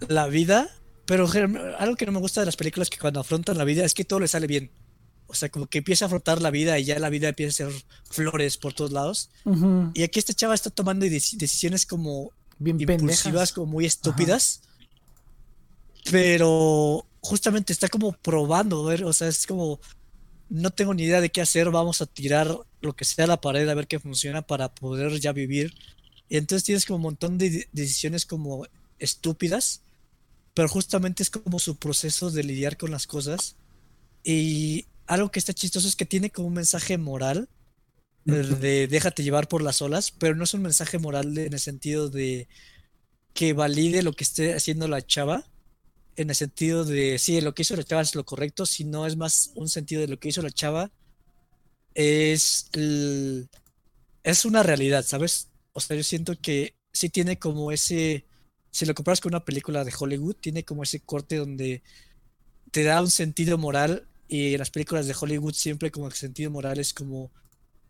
la 0.07 0.27
vida, 0.27 0.69
pero 1.11 1.75
algo 1.77 1.95
que 1.97 2.05
no 2.05 2.13
me 2.13 2.19
gusta 2.19 2.39
de 2.39 2.45
las 2.45 2.55
películas 2.55 2.89
que 2.89 2.97
cuando 2.97 3.19
afrontan 3.19 3.57
la 3.57 3.65
vida 3.65 3.83
es 3.83 3.93
que 3.93 4.05
todo 4.05 4.21
le 4.21 4.29
sale 4.29 4.47
bien. 4.47 4.71
O 5.27 5.33
sea, 5.33 5.49
como 5.49 5.67
que 5.67 5.79
empieza 5.79 6.05
a 6.05 6.07
afrontar 6.07 6.41
la 6.41 6.51
vida 6.51 6.79
y 6.79 6.85
ya 6.85 6.99
la 6.99 7.09
vida 7.09 7.27
empieza 7.29 7.65
a 7.65 7.69
ser 7.71 7.83
flores 8.09 8.57
por 8.57 8.73
todos 8.73 8.91
lados. 8.91 9.29
Ujú. 9.43 9.91
Y 9.93 10.03
aquí 10.03 10.19
esta 10.19 10.33
chava 10.33 10.53
está 10.55 10.69
tomando 10.69 11.05
deci- 11.05 11.35
decisiones 11.37 11.85
como 11.85 12.31
Bien 12.59 12.79
impulsivas, 12.79 13.23
pendejas. 13.23 13.53
como 13.53 13.67
muy 13.73 13.85
estúpidas. 13.85 14.61
Pero 16.09 17.05
justamente 17.21 17.73
está 17.73 17.87
como 17.87 18.13
probando, 18.13 18.83
ver, 18.85 19.03
o 19.03 19.13
sea, 19.13 19.27
es 19.27 19.45
como 19.45 19.79
no 20.49 20.69
tengo 20.71 20.93
ni 20.93 21.03
idea 21.03 21.21
de 21.21 21.29
qué 21.29 21.41
hacer, 21.41 21.69
vamos 21.71 22.01
a 22.01 22.05
tirar 22.05 22.57
lo 22.81 22.93
que 22.93 23.05
sea 23.05 23.25
a 23.25 23.27
la 23.27 23.39
pared 23.39 23.67
a 23.69 23.73
ver 23.73 23.87
qué 23.87 23.99
funciona 23.99 24.41
para 24.41 24.73
poder 24.73 25.19
ya 25.19 25.31
vivir. 25.31 25.73
Y 26.27 26.37
entonces 26.37 26.63
tienes 26.63 26.85
como 26.85 26.97
un 26.97 27.03
montón 27.03 27.37
de- 27.37 27.67
decisiones 27.71 28.25
como 28.25 28.65
estúpidas, 28.99 29.81
pero 30.53 30.67
justamente 30.69 31.23
es 31.23 31.29
como 31.29 31.59
su 31.59 31.77
proceso 31.77 32.31
de 32.31 32.43
lidiar 32.43 32.77
con 32.77 32.91
las 32.91 33.07
cosas. 33.07 33.57
Y 34.23 34.87
algo 35.07 35.31
que 35.31 35.39
está 35.39 35.53
chistoso 35.53 35.87
es 35.87 35.95
que 35.95 36.05
tiene 36.05 36.31
como 36.31 36.47
un 36.49 36.55
mensaje 36.55 36.97
moral 36.99 37.49
de 38.25 38.87
déjate 38.87 39.23
llevar 39.23 39.47
por 39.47 39.61
las 39.63 39.81
olas, 39.81 40.11
pero 40.11 40.35
no 40.35 40.43
es 40.45 40.53
un 40.53 40.61
mensaje 40.63 40.99
moral 40.99 41.33
de- 41.35 41.47
en 41.47 41.53
el 41.53 41.59
sentido 41.59 42.09
de 42.09 42.47
que 43.33 43.53
valide 43.53 44.03
lo 44.03 44.13
que 44.13 44.23
esté 44.25 44.53
haciendo 44.55 44.87
la 44.87 45.01
chava, 45.05 45.45
en 46.17 46.29
el 46.31 46.35
sentido 46.35 46.85
de 46.85 47.19
sí, 47.19 47.41
lo 47.41 47.53
que 47.55 47.63
hizo 47.63 47.75
la 47.77 47.83
chava 47.85 48.01
es 48.03 48.15
lo 48.15 48.25
correcto, 48.25 48.65
sino 48.67 49.07
es 49.07 49.17
más 49.17 49.51
un 49.55 49.69
sentido 49.69 50.01
de 50.01 50.07
lo 50.09 50.19
que 50.19 50.29
hizo 50.29 50.41
la 50.43 50.51
chava 50.51 50.91
es 51.93 52.69
el- 52.73 53.49
es 54.23 54.45
una 54.45 54.63
realidad, 54.63 55.05
¿sabes? 55.05 55.51
O 55.73 55.81
sea, 55.81 55.97
yo 55.97 56.03
siento 56.03 56.35
que 56.41 56.75
sí 56.93 57.09
tiene 57.09 57.39
como 57.39 57.71
ese, 57.73 58.27
si 58.71 58.85
lo 58.85 58.95
comparas 58.95 59.21
con 59.21 59.33
una 59.33 59.45
película 59.45 59.83
de 59.83 59.93
Hollywood, 59.97 60.35
tiene 60.35 60.63
como 60.63 60.83
ese 60.83 61.01
corte 61.01 61.35
donde 61.35 61.83
te 62.71 62.83
da 62.83 63.01
un 63.01 63.11
sentido 63.11 63.57
moral 63.57 64.07
y 64.27 64.53
en 64.53 64.59
las 64.59 64.71
películas 64.71 65.07
de 65.07 65.15
Hollywood 65.19 65.53
siempre 65.53 65.91
como 65.91 66.07
el 66.07 66.13
sentido 66.13 66.49
moral 66.49 66.79
es 66.79 66.93
como 66.93 67.31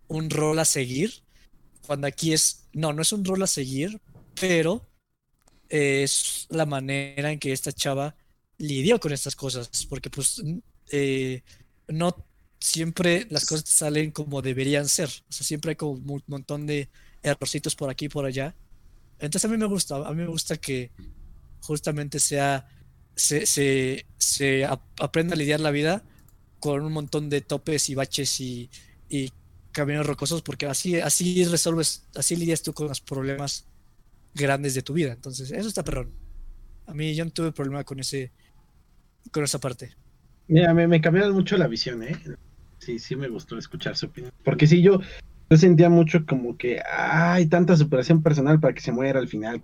un 0.07 0.29
rol 0.29 0.57
a 0.59 0.65
seguir, 0.65 1.23
cuando 1.85 2.07
aquí 2.07 2.33
es, 2.33 2.67
no, 2.73 2.93
no 2.93 3.01
es 3.03 3.13
un 3.13 3.23
rol 3.23 3.43
a 3.43 3.47
seguir, 3.47 4.01
pero 4.39 4.87
es 5.69 6.47
la 6.49 6.65
manera 6.65 7.31
en 7.31 7.39
que 7.39 7.51
esta 7.53 7.71
chava 7.71 8.15
lidió 8.57 8.99
con 8.99 9.13
estas 9.13 9.35
cosas, 9.35 9.85
porque 9.87 10.09
pues 10.09 10.41
eh, 10.91 11.43
no 11.87 12.15
siempre 12.59 13.27
las 13.29 13.45
cosas 13.45 13.69
salen 13.69 14.11
como 14.11 14.41
deberían 14.41 14.87
ser, 14.87 15.09
o 15.09 15.31
sea, 15.31 15.45
siempre 15.45 15.71
hay 15.71 15.75
como 15.75 15.91
un 15.91 16.23
montón 16.27 16.65
de 16.65 16.89
errorcitos 17.23 17.75
por 17.75 17.89
aquí 17.89 18.05
y 18.05 18.09
por 18.09 18.25
allá. 18.25 18.55
Entonces 19.21 19.45
a 19.49 19.53
mí 19.53 19.57
me 19.57 19.67
gusta, 19.67 19.95
a 19.97 20.11
mí 20.13 20.17
me 20.23 20.27
gusta 20.27 20.57
que 20.57 20.91
justamente 21.61 22.19
sea, 22.19 22.67
se, 23.15 23.45
se, 23.45 24.05
se 24.17 24.65
ap- 24.65 24.83
aprenda 25.01 25.35
a 25.35 25.37
lidiar 25.37 25.59
la 25.59 25.71
vida 25.71 26.03
con 26.59 26.83
un 26.83 26.93
montón 26.93 27.29
de 27.29 27.41
topes 27.41 27.89
y 27.89 27.95
baches 27.95 28.39
y, 28.41 28.69
y 29.09 29.31
caminos 29.71 30.05
rocosos, 30.07 30.41
porque 30.43 30.65
así, 30.67 30.99
así 30.99 31.43
resuelves, 31.45 32.07
así 32.15 32.35
lidias 32.35 32.63
tú 32.63 32.73
con 32.73 32.87
los 32.87 33.01
problemas 33.01 33.67
grandes 34.33 34.73
de 34.75 34.83
tu 34.83 34.93
vida. 34.93 35.13
Entonces, 35.13 35.51
eso 35.51 35.67
está 35.69 35.83
perrón. 35.83 36.13
A 36.87 36.93
mí 36.93 37.15
yo 37.15 37.25
no 37.25 37.31
tuve 37.31 37.51
problema 37.51 37.83
con 37.83 37.99
ese, 37.99 38.33
con 39.31 39.43
esa 39.43 39.59
parte. 39.59 39.95
Mira, 40.47 40.73
me, 40.73 40.87
me 40.87 41.01
cambiaron 41.01 41.33
mucho 41.33 41.57
la 41.57 41.67
visión, 41.67 42.03
¿eh? 42.03 42.15
Sí, 42.79 42.99
sí 42.99 43.15
me 43.15 43.29
gustó 43.29 43.57
escuchar 43.57 43.95
su 43.95 44.07
opinión. 44.07 44.33
Porque 44.43 44.67
sí, 44.67 44.81
yo, 44.81 44.99
yo 45.51 45.57
sentía 45.57 45.89
mucho 45.89 46.25
como 46.25 46.57
que 46.57 46.81
hay 46.89 47.45
tanta 47.47 47.75
superación 47.75 48.23
personal 48.23 48.59
para 48.61 48.73
que 48.73 48.79
se 48.81 48.93
muera 48.93 49.19
al 49.19 49.27
final, 49.27 49.61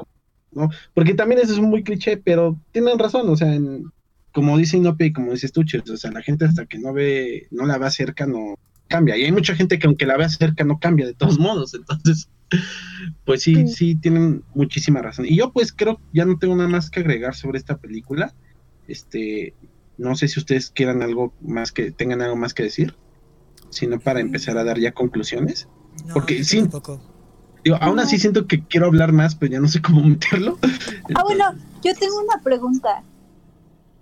¿no? 0.52 0.70
Porque 0.94 1.14
también 1.14 1.40
eso 1.42 1.54
es 1.54 1.60
muy 1.60 1.82
cliché, 1.82 2.18
pero 2.18 2.60
tienen 2.74 3.00
razón, 3.00 3.30
o 3.30 3.36
sea, 3.38 3.54
en- 3.56 3.86
como 4.34 4.58
dice 4.58 4.76
Inopia 4.78 5.08
y 5.08 5.14
como 5.14 5.32
dices 5.32 5.54
tú, 5.54 5.64
Chis, 5.64 5.90
o 5.90 5.96
sea, 5.98 6.12
la 6.12 6.22
gente 6.22 6.44
hasta 6.46 6.66
que 6.66 6.78
no 6.78 6.92
ve, 6.94 7.48
no 7.52 7.66
la 7.66 7.78
ve 7.78 7.90
cerca 7.90 8.28
no 8.28 8.56
cambia. 8.90 9.16
Y 9.18 9.24
hay 9.24 9.32
mucha 9.32 9.56
gente 9.56 9.80
que 9.80 9.88
aunque 9.88 10.06
la 10.06 10.18
vea 10.18 10.28
cerca 10.30 10.66
no 10.66 10.78
cambia 10.78 11.06
de 11.06 11.14
todos 11.14 11.40
modos, 11.40 11.74
entonces, 11.74 12.30
pues 13.24 13.42
sí, 13.44 13.56
Sí. 13.56 13.68
sí, 13.68 13.96
tienen 13.96 14.44
muchísima 14.54 15.02
razón. 15.02 15.26
Y 15.26 15.38
yo 15.38 15.52
pues 15.54 15.72
creo, 15.72 16.02
ya 16.14 16.26
no 16.26 16.38
tengo 16.38 16.56
nada 16.56 16.68
más 16.70 16.90
que 16.90 17.00
agregar 17.00 17.34
sobre 17.34 17.58
esta 17.60 17.78
película. 17.78 18.34
Este, 18.90 19.54
no 19.98 20.16
sé 20.16 20.28
si 20.28 20.40
ustedes 20.40 20.70
quieran 20.70 21.02
algo 21.02 21.34
más 21.42 21.72
que, 21.72 21.92
tengan 21.92 22.22
algo 22.22 22.36
más 22.36 22.54
que 22.54 22.64
decir, 22.64 22.94
sino 23.70 24.00
para 24.00 24.20
empezar 24.22 24.58
a 24.58 24.64
dar 24.64 24.80
ya 24.80 24.92
conclusiones. 24.92 25.68
No, 26.06 26.14
Porque 26.14 26.38
yo 26.40 26.44
sí. 26.44 26.60
tampoco. 26.62 27.00
Digo, 27.64 27.78
aún 27.82 28.00
así 28.00 28.18
siento 28.18 28.48
que 28.48 28.64
quiero 28.64 28.86
hablar 28.86 29.12
más, 29.12 29.36
pero 29.36 29.52
ya 29.52 29.60
no 29.60 29.68
sé 29.68 29.82
cómo 29.82 30.02
meterlo. 30.08 30.58
Ah, 31.16 31.24
bueno, 31.24 31.54
yo 31.84 31.94
tengo 31.96 32.20
una 32.22 32.42
pregunta. 32.42 33.04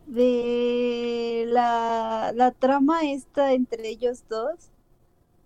De 0.08 1.46
la, 1.48 2.32
la 2.36 2.52
trama 2.52 3.02
esta 3.10 3.54
entre 3.54 3.89
ellos 3.89 4.24
dos, 4.30 4.70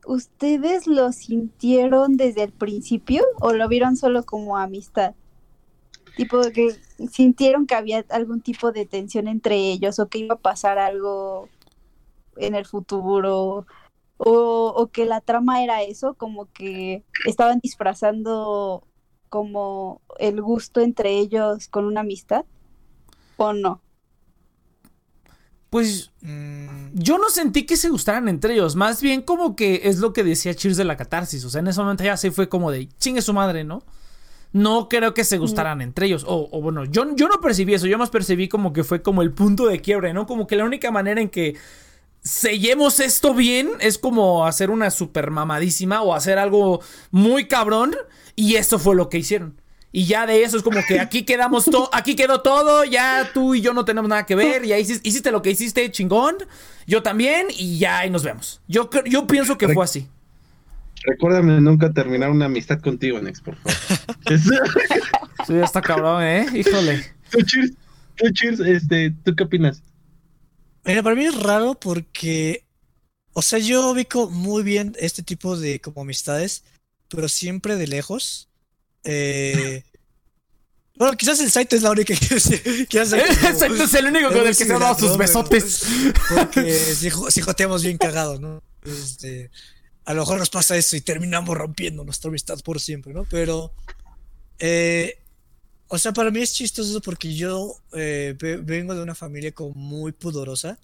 ¿ustedes 0.06 0.86
lo 0.86 1.14
sintieron 1.14 2.18
desde 2.18 2.43
el 2.43 2.52
principio 2.52 3.24
o 3.39 3.54
lo 3.54 3.68
vieron 3.70 3.95
solo 3.95 4.24
como 4.24 4.58
amistad? 4.58 5.14
Tipo 6.18 6.41
que 6.54 6.76
sintieron 7.10 7.68
que 7.68 7.76
había 7.76 8.04
algún 8.10 8.41
tipo 8.41 8.74
de 8.74 8.86
tensión 8.86 9.30
entre 9.30 9.56
ellos 9.56 10.00
o 10.00 10.10
que 10.10 10.18
iba 10.18 10.36
a 10.36 10.39
pasar 10.39 10.78
algo 10.78 11.47
en 12.36 12.56
el 12.56 12.66
futuro 12.66 13.66
o, 14.20 14.74
o 14.78 14.91
que 14.91 15.05
la 15.07 15.22
trama 15.22 15.63
era 15.63 15.84
eso, 15.84 16.15
como 16.15 16.51
que 16.53 17.05
estaban 17.26 17.59
disfrazando 17.61 18.88
como 19.30 20.03
el 20.20 20.41
gusto 20.41 20.82
entre 20.82 21.11
ellos 21.20 21.70
con 21.70 21.86
una 21.86 22.01
amistad 22.01 22.45
o 23.38 23.53
no. 23.53 23.84
Pues 25.70 26.11
Mm, 26.22 26.89
yo 26.95 27.17
no 27.17 27.30
sentí 27.30 27.63
que 27.65 27.78
se 27.78 27.88
gustaran 27.88 28.28
entre 28.28 28.53
ellos, 28.53 28.76
más 28.76 29.01
bien 29.01 29.22
como 29.22 29.55
que 29.55 29.82
es 29.86 29.99
lo 29.99 30.11
que 30.11 30.26
decía 30.26 30.53
Cheers 30.53 30.76
de 30.76 30.84
la 30.84 30.97
catarsis, 30.97 31.45
o 31.45 31.49
sea, 31.49 31.59
en 31.61 31.67
ese 31.67 31.80
momento 31.80 32.03
ya 32.03 32.17
se 32.17 32.32
fue 32.32 32.49
como 32.49 32.72
de 32.72 32.89
chingue 32.99 33.22
su 33.22 33.34
madre, 33.34 33.63
¿no? 33.63 33.84
No 34.53 34.89
creo 34.89 35.13
que 35.13 35.24
se 35.26 35.38
gustaran 35.38 35.82
entre 35.82 36.07
ellos, 36.07 36.26
o, 36.28 36.49
o 36.51 36.61
bueno, 36.61 36.86
yo, 36.86 37.15
yo 37.15 37.28
no 37.30 37.41
percibí 37.41 37.74
eso, 37.76 37.88
yo 37.88 37.97
más 37.97 38.09
percibí 38.11 38.49
como 38.49 38.74
que 38.74 38.84
fue 38.84 39.01
como 39.01 39.22
el 39.22 39.34
punto 39.34 39.67
de 39.67 39.82
quiebre, 39.82 40.13
¿no? 40.13 40.28
Como 40.28 40.47
que 40.47 40.57
la 40.57 40.65
única 40.65 40.91
manera 40.91 41.22
en 41.22 41.30
que 41.30 41.55
sellemos 42.24 42.99
esto 42.99 43.34
bien 43.34 43.70
es 43.80 43.97
como 43.97 44.45
hacer 44.45 44.70
una 44.70 44.91
super 44.91 45.32
mamadísima 45.32 46.01
o 46.01 46.13
hacer 46.13 46.38
algo 46.38 46.82
muy 47.11 47.47
cabrón, 47.47 47.95
y 48.36 48.55
esto 48.55 48.80
fue 48.80 48.95
lo 48.95 49.09
que 49.09 49.17
hicieron. 49.17 49.59
Y 49.91 50.05
ya 50.05 50.28
de 50.28 50.43
eso 50.43 50.55
es 50.55 50.63
como 50.63 50.80
que 50.88 50.99
aquí 50.99 51.24
quedamos 51.24 51.65
todo, 51.65 51.89
aquí 51.91 52.15
quedó 52.15 52.41
todo, 52.41 52.84
ya 52.84 53.32
tú 53.34 53.55
y 53.55 53.61
yo 53.61 53.74
no 53.74 53.86
tenemos 53.86 54.07
nada 54.07 54.26
que 54.26 54.36
ver, 54.36 54.63
ya 54.63 54.78
hiciste, 54.78 55.07
hiciste 55.07 55.32
lo 55.32 55.41
que 55.41 55.49
hiciste 55.49 55.89
chingón, 55.91 56.36
yo 56.86 57.01
también, 57.01 57.47
y 57.57 57.80
ya 57.80 57.99
ahí 57.99 58.09
nos 58.09 58.24
vemos. 58.24 58.61
Yo, 58.67 58.89
yo 59.05 59.26
pienso 59.26 59.57
que 59.57 59.70
fue 59.70 59.84
así. 59.84 60.07
Recuérdame 61.03 61.59
nunca 61.61 61.91
terminar 61.91 62.30
una 62.30 62.45
amistad 62.45 62.80
contigo, 62.80 63.20
Nex, 63.20 63.41
por 63.41 63.55
favor. 63.55 63.78
Sí, 65.47 65.53
ya 65.53 65.63
está 65.63 65.82
cabrón, 65.82 66.22
¿eh? 66.22 66.45
Híjole. 66.53 67.03
tú, 67.32 67.41
cheers, 67.41 67.72
tú, 68.17 68.30
cheers, 68.32 68.59
este, 68.59 69.15
¿tú 69.24 69.34
qué 69.34 69.43
opinas? 69.45 69.82
Mira, 70.86 71.04
para 71.04 71.16
mí 71.16 71.26
es 71.26 71.36
raro 71.36 71.76
porque, 71.80 72.66
o 73.34 73.42
sea, 73.42 73.60
yo 73.60 73.92
ubico 73.92 74.30
muy 74.30 74.64
bien 74.64 74.96
este 75.00 75.24
tipo 75.24 75.58
de 75.58 75.80
como 75.82 76.02
amistades, 76.02 76.64
pero 77.10 77.28
siempre 77.28 77.76
de 77.76 77.88
lejos. 77.88 78.50
Eh, 79.04 79.84
bueno, 80.96 81.16
quizás 81.16 81.40
el 81.40 81.50
site 81.52 81.76
es 81.76 81.82
la 81.84 81.92
única 81.92 82.14
que, 82.20 82.86
que 82.88 83.00
hace 83.00 83.18
como- 83.24 83.50
Exacto, 83.50 83.84
es 83.84 83.94
el 83.94 84.06
único 84.08 84.28
con 84.30 84.38
el 84.40 84.48
que 84.48 84.66
se 84.66 84.74
ha 84.74 84.80
dado 84.80 85.00
sus 85.00 85.18
besotes. 85.18 85.84
Porque 86.30 86.74
si, 86.96 87.10
si 87.30 87.42
joteamos 87.42 87.84
bien 87.84 87.98
cagados, 87.98 88.40
¿no? 88.40 88.62
Este, 88.84 89.52
a 90.06 90.14
lo 90.14 90.22
mejor 90.22 90.40
nos 90.40 90.50
pasa 90.50 90.76
eso 90.78 90.96
y 90.96 91.02
terminamos 91.02 91.56
rompiendo 91.58 92.04
nuestra 92.04 92.30
amistad 92.30 92.60
por 92.62 92.80
siempre, 92.80 93.14
¿no? 93.14 93.26
Pero, 93.26 93.74
eh, 94.60 95.20
o 95.90 95.98
sea, 95.98 96.14
para 96.14 96.32
mí 96.32 96.40
es 96.42 96.54
chistoso 96.54 97.02
porque 97.02 97.34
yo 97.36 97.76
eh, 97.94 98.36
ve- 98.40 98.58
vengo 98.58 98.96
de 98.96 99.02
una 99.02 99.16
familia 99.16 99.52
como 99.52 99.72
muy 99.76 100.12
pudorosa. 100.14 100.78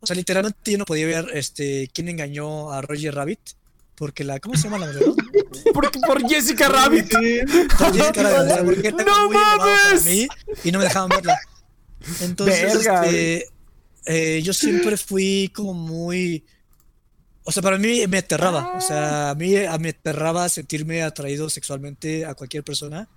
O 0.00 0.06
sea, 0.06 0.16
literalmente 0.16 0.72
yo 0.72 0.78
no 0.78 0.84
podía 0.84 1.06
ver 1.06 1.30
este, 1.34 1.88
quién 1.94 2.08
engañó 2.08 2.72
a 2.72 2.80
Roger 2.82 3.14
Rabbit. 3.14 3.40
Porque 3.94 4.24
la, 4.24 4.38
¿cómo 4.40 4.54
se 4.56 4.64
llama 4.64 4.78
la 4.78 4.86
modelo? 4.88 5.16
Por, 5.72 5.90
por 5.90 6.28
Jessica 6.28 6.68
Rabbit. 6.68 7.10
Por 7.78 7.92
Jessica 7.96 8.22
Rabbit, 8.22 8.64
porque 8.64 8.88
era 8.88 9.04
¡No 9.04 9.26
muy 9.26 9.36
mames! 9.36 10.04
mí 10.04 10.28
y 10.64 10.70
no 10.72 10.78
me 10.78 10.84
dejaban 10.84 11.08
verla. 11.08 11.38
Entonces, 12.20 12.74
Verga, 12.84 13.04
este, 13.06 13.48
eh, 14.04 14.42
yo 14.42 14.52
siempre 14.52 14.96
fui 14.98 15.50
como 15.54 15.72
muy... 15.74 16.44
O 17.44 17.52
sea, 17.52 17.62
para 17.62 17.78
mí 17.78 18.06
me 18.06 18.18
aterraba. 18.18 18.74
O 18.76 18.80
sea, 18.82 19.30
a 19.30 19.34
mí 19.34 19.54
me 19.80 19.88
aterraba 19.90 20.48
sentirme 20.48 21.02
atraído 21.02 21.48
sexualmente 21.48 22.24
a 22.26 22.34
cualquier 22.34 22.64
persona. 22.64 23.08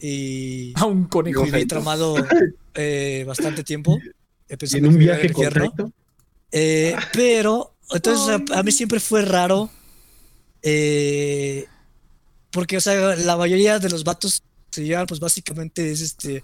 Y 0.00 0.72
A 0.76 0.84
un 0.84 1.04
conejo. 1.06 1.42
viví 1.44 1.66
tramado 1.66 2.16
eh, 2.74 3.24
bastante 3.26 3.64
tiempo. 3.64 3.98
En 4.48 4.86
un 4.86 4.98
viaje 4.98 5.26
infierno. 5.28 5.70
correcto. 5.72 5.92
Eh, 6.52 6.94
pero, 7.12 7.74
entonces 7.90 8.28
a, 8.52 8.58
a 8.58 8.62
mí 8.62 8.70
siempre 8.72 9.00
fue 9.00 9.22
raro. 9.22 9.70
eh, 10.62 11.66
porque, 12.50 12.76
o 12.78 12.80
sea, 12.80 13.16
la 13.16 13.36
mayoría 13.36 13.78
de 13.78 13.90
los 13.90 14.02
vatos 14.04 14.42
se 14.70 14.84
llevan, 14.84 15.06
pues 15.06 15.20
básicamente 15.20 15.90
es 15.90 16.00
este. 16.00 16.42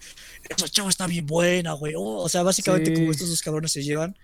Esa 0.48 0.68
chava 0.68 0.90
está 0.90 1.06
bien 1.06 1.26
buena, 1.26 1.72
güey. 1.72 1.94
oh, 1.96 2.18
o 2.22 2.28
sea, 2.28 2.42
básicamente 2.42 2.90
Sí. 2.94 3.00
como 3.00 3.10
estos 3.12 3.28
dos 3.30 3.40
cabrones 3.42 3.72
se 3.72 3.82
llevan. 3.82 4.16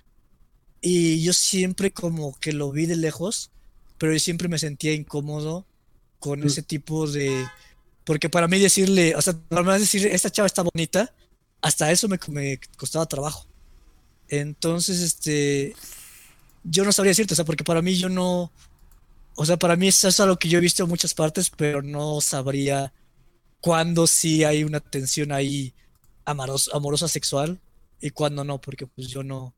Y 0.81 1.22
yo 1.22 1.33
siempre 1.33 1.91
como 1.91 2.39
que 2.41 2.53
lo 2.53 2.70
vi 2.72 2.87
de 2.87 2.97
lejos, 2.97 3.51
pero 3.99 4.12
yo 4.12 4.18
siempre 4.18 4.49
me 4.49 4.59
sentía 4.59 4.93
incómodo 4.93 5.66
con 6.18 6.41
Mm. 6.41 6.47
ese 6.47 6.62
tipo 6.62 7.07
de. 7.07 7.47
Porque 8.09 8.31
para 8.31 8.49
mí 8.49 8.59
decirle, 8.59 9.15
o 9.17 9.21
sea, 9.21 9.35
normal 9.51 9.81
decir, 9.81 10.07
esta 10.07 10.31
chava 10.31 10.47
está 10.47 10.63
bonita, 10.63 11.15
hasta 11.61 11.91
eso 11.93 12.09
me, 12.09 12.19
costaba 12.79 13.05
trabajo. 13.05 13.47
Entonces, 14.29 15.01
este, 15.03 15.77
yo 16.65 16.87
no 16.87 16.93
sabría 16.93 17.11
decirte, 17.11 17.35
o 17.35 17.37
sea, 17.37 17.45
porque 17.45 17.65
para 17.65 17.83
mí 17.83 17.97
yo 17.97 18.09
no, 18.09 18.51
o 19.37 19.45
sea, 19.45 19.59
para 19.59 19.77
mí 19.77 19.89
eso 19.89 20.09
es 20.09 20.19
algo 20.21 20.39
que 20.39 20.49
yo 20.49 20.57
he 20.57 20.63
visto 20.63 20.83
en 20.83 20.89
muchas 20.89 21.13
partes, 21.13 21.51
pero 21.55 21.83
no 21.83 22.23
sabría 22.23 22.95
cuándo 23.61 24.07
sí 24.07 24.43
hay 24.43 24.65
una 24.65 24.81
tensión 24.81 25.31
ahí 25.31 25.75
amoros- 26.25 26.71
amorosa 26.73 27.09
sexual 27.09 27.61
y 28.01 28.09
cuándo 28.09 28.43
no, 28.43 28.59
porque 28.59 28.87
pues 28.87 29.09
yo 29.09 29.23
no. 29.23 29.55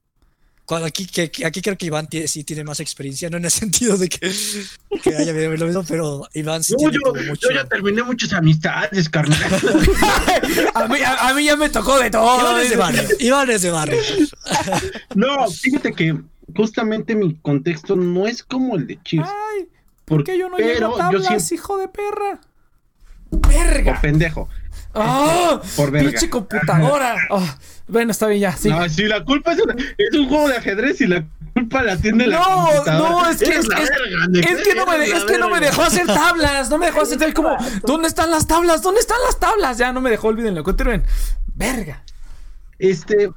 Cuando 0.70 0.86
aquí, 0.86 1.04
que, 1.04 1.32
que- 1.32 1.44
aquí 1.44 1.60
creo 1.62 1.76
que 1.76 1.86
Iván 1.86 2.06
sí 2.28 2.44
tiene 2.44 2.62
más 2.62 2.78
experiencia, 2.78 3.28
no 3.28 3.38
en 3.38 3.44
el 3.44 3.50
sentido 3.62 3.96
de 3.98 4.08
que, 4.08 4.32
que 5.02 5.16
haya 5.16 5.32
vivido 5.32 5.56
lo 5.56 5.66
mismo, 5.66 5.82
pero 5.82 6.28
Iván 6.32 6.62
sí 6.62 6.74
No, 6.74 6.78
tiene 6.90 6.98
yo, 7.04 7.12
mucho. 7.12 7.48
yo 7.50 7.56
ya 7.56 7.64
terminé 7.64 8.04
muchas 8.04 8.32
amistades, 8.34 9.08
carnal. 9.08 9.36
A 10.74 10.86
mí, 10.86 11.00
a, 11.00 11.28
a 11.28 11.34
mí 11.34 11.44
ya 11.44 11.56
me 11.56 11.70
tocó 11.70 11.98
de 11.98 12.08
todo. 12.10 12.38
Iván 12.40 12.60
es 12.62 12.70
de 12.70 12.76
barrio, 12.76 13.02
Iván 13.18 13.50
es 13.50 13.62
de 13.62 13.70
barrio. 13.70 14.00
No, 15.16 15.50
fíjate 15.50 15.92
que 15.92 16.16
justamente 16.56 17.16
mi 17.16 17.34
contexto 17.40 17.96
no 17.96 18.28
es 18.28 18.44
como 18.44 18.76
el 18.76 18.86
de 18.86 19.02
Cheers. 19.02 19.28
Ay, 19.28 19.66
¿por 20.04 20.22
qué 20.22 20.38
yo 20.38 20.48
no 20.48 20.56
pero 20.56 20.72
llego 20.72 20.94
a 20.94 20.98
tablas, 20.98 21.26
siempre- 21.26 21.54
hijo 21.56 21.78
de 21.78 21.88
perra? 21.88 22.40
Por 23.30 23.48
¡Verga! 23.48 24.00
pendejo. 24.00 24.48
¡Ah! 24.94 25.60
Por 25.76 25.90
verga. 25.90 26.10
¡Pinche 26.10 26.28
computadora! 26.30 27.16
Ah, 27.30 27.58
bueno, 27.90 28.10
está 28.12 28.26
bien 28.26 28.40
ya, 28.40 28.52
sí. 28.56 28.68
No, 28.70 28.88
sí, 28.88 29.04
la 29.04 29.24
culpa 29.24 29.52
es, 29.52 29.60
una- 29.60 29.74
es 29.74 30.14
un 30.18 30.28
juego 30.28 30.48
de 30.48 30.56
ajedrez 30.56 31.00
y 31.00 31.06
la 31.06 31.24
culpa 31.54 31.82
la 31.82 31.96
tiene 31.96 32.26
la 32.26 32.38
No, 32.38 32.44
computadora. 32.66 33.10
no, 33.10 33.30
es 33.30 33.36
que- 33.38 33.50
es- 33.58 33.68
la 33.68 33.80
es- 33.82 33.90
verga, 33.90 34.26
Nex, 34.28 34.50
Es 34.50 34.68
que 34.68 34.74
no 34.74 34.86
me, 34.86 35.04
es 35.04 35.24
que 35.24 35.38
no 35.38 35.50
me 35.50 35.60
dejó 35.60 35.82
hacer 35.82 36.06
tablas, 36.06 36.70
no 36.70 36.78
me 36.78 36.86
dejó 36.86 37.02
hacer 37.02 37.34
como, 37.34 37.56
¿dónde 37.84 38.08
están 38.08 38.30
las 38.30 38.46
tablas? 38.46 38.82
¿Dónde 38.82 39.00
están 39.00 39.18
las 39.26 39.38
tablas? 39.38 39.78
Ya 39.78 39.92
no 39.92 40.00
me 40.00 40.10
dejó, 40.10 40.28
olvídenlo, 40.28 40.62
continúen. 40.64 41.02
Verga. 41.54 42.04
Este, 42.78 43.30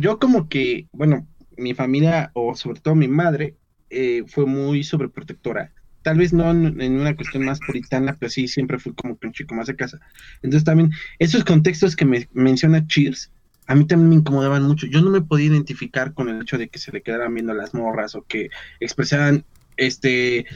yo 0.00 0.18
como 0.18 0.48
que, 0.48 0.86
bueno, 0.92 1.26
mi 1.56 1.74
familia, 1.74 2.30
o 2.34 2.54
sobre 2.56 2.80
todo 2.80 2.94
mi 2.94 3.08
madre, 3.08 3.54
eh, 3.90 4.24
fue 4.26 4.46
muy 4.46 4.82
sobreprotectora. 4.84 5.72
Tal 6.02 6.16
vez 6.18 6.32
no 6.32 6.50
en, 6.50 6.80
en 6.80 7.00
una 7.00 7.14
cuestión 7.16 7.44
más 7.44 7.58
puritana, 7.66 8.16
pero 8.18 8.30
sí 8.30 8.48
siempre 8.48 8.78
fui 8.78 8.92
como 8.94 9.18
que 9.18 9.26
un 9.26 9.32
chico 9.32 9.54
más 9.54 9.66
de 9.66 9.76
casa. 9.76 9.98
Entonces 10.42 10.64
también, 10.64 10.90
esos 11.18 11.44
contextos 11.44 11.96
que 11.96 12.04
me 12.04 12.28
menciona 12.32 12.86
Cheers, 12.86 13.30
a 13.68 13.74
mí 13.74 13.86
también 13.86 14.08
me 14.08 14.16
incomodaban 14.16 14.62
mucho. 14.64 14.86
Yo 14.86 15.02
no 15.02 15.10
me 15.10 15.20
podía 15.20 15.46
identificar 15.46 16.14
con 16.14 16.28
el 16.30 16.42
hecho 16.42 16.56
de 16.56 16.68
que 16.68 16.78
se 16.78 16.90
le 16.90 17.02
quedaran 17.02 17.34
viendo 17.34 17.52
las 17.52 17.74
morras 17.74 18.14
o 18.14 18.22
que 18.22 18.48
expresaran 18.80 19.44
este 19.76 20.46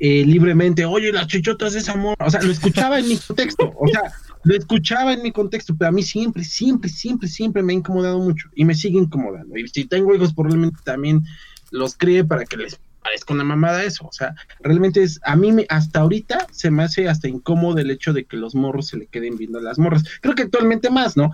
eh, 0.00 0.24
libremente, 0.26 0.84
oye, 0.84 1.12
las 1.12 1.28
chichotas 1.28 1.72
de 1.72 1.78
esa 1.78 1.94
morra. 1.94 2.26
O 2.26 2.30
sea, 2.30 2.42
lo 2.42 2.50
escuchaba 2.50 2.98
en 2.98 3.08
mi 3.08 3.16
contexto. 3.26 3.72
O 3.78 3.86
sea, 3.86 4.12
lo 4.42 4.56
escuchaba 4.56 5.12
en 5.12 5.22
mi 5.22 5.30
contexto, 5.30 5.76
pero 5.78 5.88
a 5.88 5.92
mí 5.92 6.02
siempre, 6.02 6.42
siempre, 6.42 6.90
siempre, 6.90 7.28
siempre 7.28 7.62
me 7.62 7.72
ha 7.72 7.76
incomodado 7.76 8.18
mucho 8.18 8.48
y 8.56 8.64
me 8.64 8.74
sigue 8.74 8.98
incomodando. 8.98 9.56
Y 9.56 9.68
si 9.68 9.84
tengo 9.84 10.14
hijos, 10.14 10.34
probablemente 10.34 10.78
también 10.84 11.22
los 11.70 11.96
críe 11.96 12.24
para 12.24 12.44
que 12.44 12.56
les 12.56 12.78
parezca 13.02 13.34
una 13.34 13.44
mamada 13.44 13.84
eso. 13.84 14.06
O 14.06 14.12
sea, 14.12 14.34
realmente 14.60 15.02
es, 15.02 15.20
a 15.24 15.36
mí 15.36 15.52
me, 15.52 15.66
hasta 15.68 16.00
ahorita 16.00 16.46
se 16.50 16.70
me 16.70 16.82
hace 16.82 17.08
hasta 17.08 17.28
incómodo 17.28 17.78
el 17.78 17.90
hecho 17.90 18.12
de 18.12 18.24
que 18.24 18.36
los 18.36 18.54
morros 18.54 18.88
se 18.88 18.98
le 18.98 19.06
queden 19.06 19.36
viendo 19.36 19.58
a 19.58 19.62
las 19.62 19.78
morras. 19.78 20.04
Creo 20.20 20.34
que 20.34 20.42
actualmente 20.42 20.90
más, 20.90 21.16
¿no? 21.16 21.32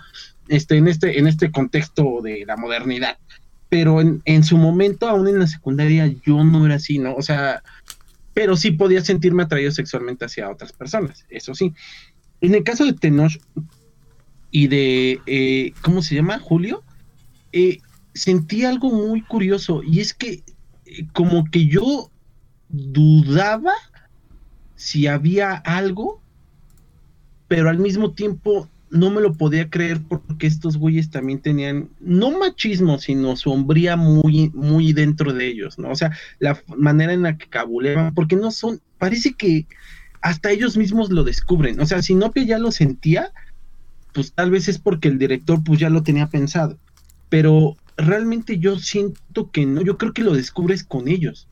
Este, 0.49 0.76
en 0.76 0.88
este, 0.88 1.18
en 1.18 1.26
este 1.26 1.51
contexto 1.51 2.20
de 2.22 2.45
la 2.47 2.57
modernidad. 2.57 3.18
Pero 3.68 4.01
en, 4.01 4.22
en 4.24 4.45
su 4.45 4.57
momento, 4.57 5.09
aún 5.09 5.26
en 5.26 5.38
la 5.38 5.47
secundaria, 5.47 6.07
yo 6.24 6.45
no 6.45 6.64
era 6.66 6.76
así, 6.76 6.99
¿no? 6.99 7.14
O 7.14 7.22
sea, 7.22 7.62
pero 8.34 8.57
sí 8.57 8.72
podía 8.72 9.03
sentirme 9.03 9.45
atraído 9.45 9.70
sexualmente 9.70 10.24
hacia 10.24 10.51
otras 10.51 10.72
personas, 10.72 11.24
eso 11.30 11.55
sí. 11.55 11.72
En 12.40 12.55
el 12.55 12.64
caso 12.64 12.84
de 12.84 12.92
Tenoch 12.92 13.38
y 14.51 14.66
de, 14.66 15.20
eh, 15.26 15.72
¿cómo 15.82 16.03
se 16.03 16.16
llama? 16.16 16.38
Julio, 16.40 16.82
eh, 17.53 17.78
sentí 18.12 18.64
algo 18.64 18.90
muy 18.90 19.22
curioso 19.22 19.82
y 19.82 20.01
es 20.01 20.12
que 20.12 20.42
eh, 20.84 21.07
como 21.12 21.45
que 21.45 21.66
yo 21.66 22.11
dudaba 22.68 23.72
si 24.74 25.07
había 25.07 25.55
algo, 25.55 26.20
pero 27.49 27.70
al 27.70 27.78
mismo 27.78 28.12
tiempo 28.12 28.68
no 28.95 29.11
me 29.11 29.20
lo 29.20 29.34
podía 29.34 29.68
creer 29.68 30.01
porque 30.09 30.47
estos 30.47 30.76
güeyes 30.76 31.11
también 31.11 31.40
tenían, 31.40 31.88
no 31.99 32.38
machismo, 32.38 32.99
sino 32.99 33.36
sombría 33.36 33.97
muy, 33.97 34.51
muy 34.55 34.92
dentro 34.92 35.32
de 35.32 35.49
ellos, 35.49 35.78
¿no? 35.80 35.90
O 35.90 35.97
sea, 35.97 36.16
la 36.38 36.62
manera 36.76 37.12
en 37.12 37.22
la 37.22 37.36
que 37.36 37.49
cabuleaban, 37.49 38.14
porque 38.14 38.36
no 38.36 38.53
son, 38.53 38.80
parece 38.99 39.32
que 39.32 39.66
hasta 40.20 40.53
ellos 40.53 40.76
mismos 40.76 41.11
lo 41.11 41.24
descubren, 41.24 41.80
o 41.80 41.86
sea, 41.86 42.03
si 42.03 42.14
Nopia 42.14 42.45
ya 42.45 42.59
lo 42.59 42.70
sentía, 42.70 43.32
pues 44.12 44.32
tal 44.32 44.53
vez 44.53 44.68
es 44.68 44.78
porque 44.78 45.09
el 45.09 45.18
director 45.18 45.62
pues 45.64 45.80
ya 45.80 45.90
lo 45.90 46.05
tenía 46.05 46.28
pensado, 46.28 46.78
pero 47.28 47.76
realmente 47.97 48.61
yo 48.61 48.78
siento 48.78 49.51
que 49.51 49.66
no, 49.66 49.82
yo 49.82 49.99
creo 49.99 50.12
que 50.12 50.22
lo 50.22 50.34
descubres 50.34 50.84
con 50.84 51.09
ellos. 51.09 51.49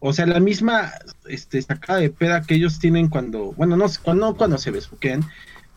O 0.00 0.12
sea, 0.12 0.26
la 0.26 0.38
misma 0.38 0.92
este, 1.26 1.60
sacada 1.60 1.98
de 1.98 2.10
peda 2.10 2.42
que 2.42 2.54
ellos 2.54 2.78
tienen 2.78 3.08
cuando, 3.08 3.52
bueno, 3.54 3.76
no, 3.76 3.86
no 4.14 4.36
cuando 4.36 4.56
se 4.56 4.70
besuquean, 4.70 5.24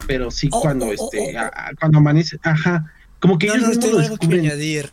pero 0.08 0.32
sí 0.32 0.50
Oh, 0.52 0.62
cuando 0.62 0.86
oh, 0.86 0.90
oh, 0.90 0.94
este, 0.94 1.20
oh, 1.20 1.36
oh. 1.36 1.40
a- 1.40 1.48
a- 1.70 1.72
cuando 1.80 1.98
amanece, 2.00 2.38
ajá, 2.44 2.92
como 3.20 3.38
que 3.38 3.48
No, 3.48 3.54
ellos 3.56 3.64
no, 3.64 3.76
mismos 3.76 3.92
lo 3.92 4.00
algo 4.00 4.18
que 4.18 4.28
descubren. 4.28 4.46
añadir. 4.46 4.92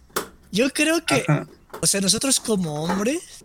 Yo 0.53 0.71
creo 0.71 1.05
que, 1.05 1.25
Ajá. 1.27 1.47
o 1.81 1.87
sea, 1.87 2.01
nosotros 2.01 2.41
como 2.41 2.83
hombres, 2.85 3.45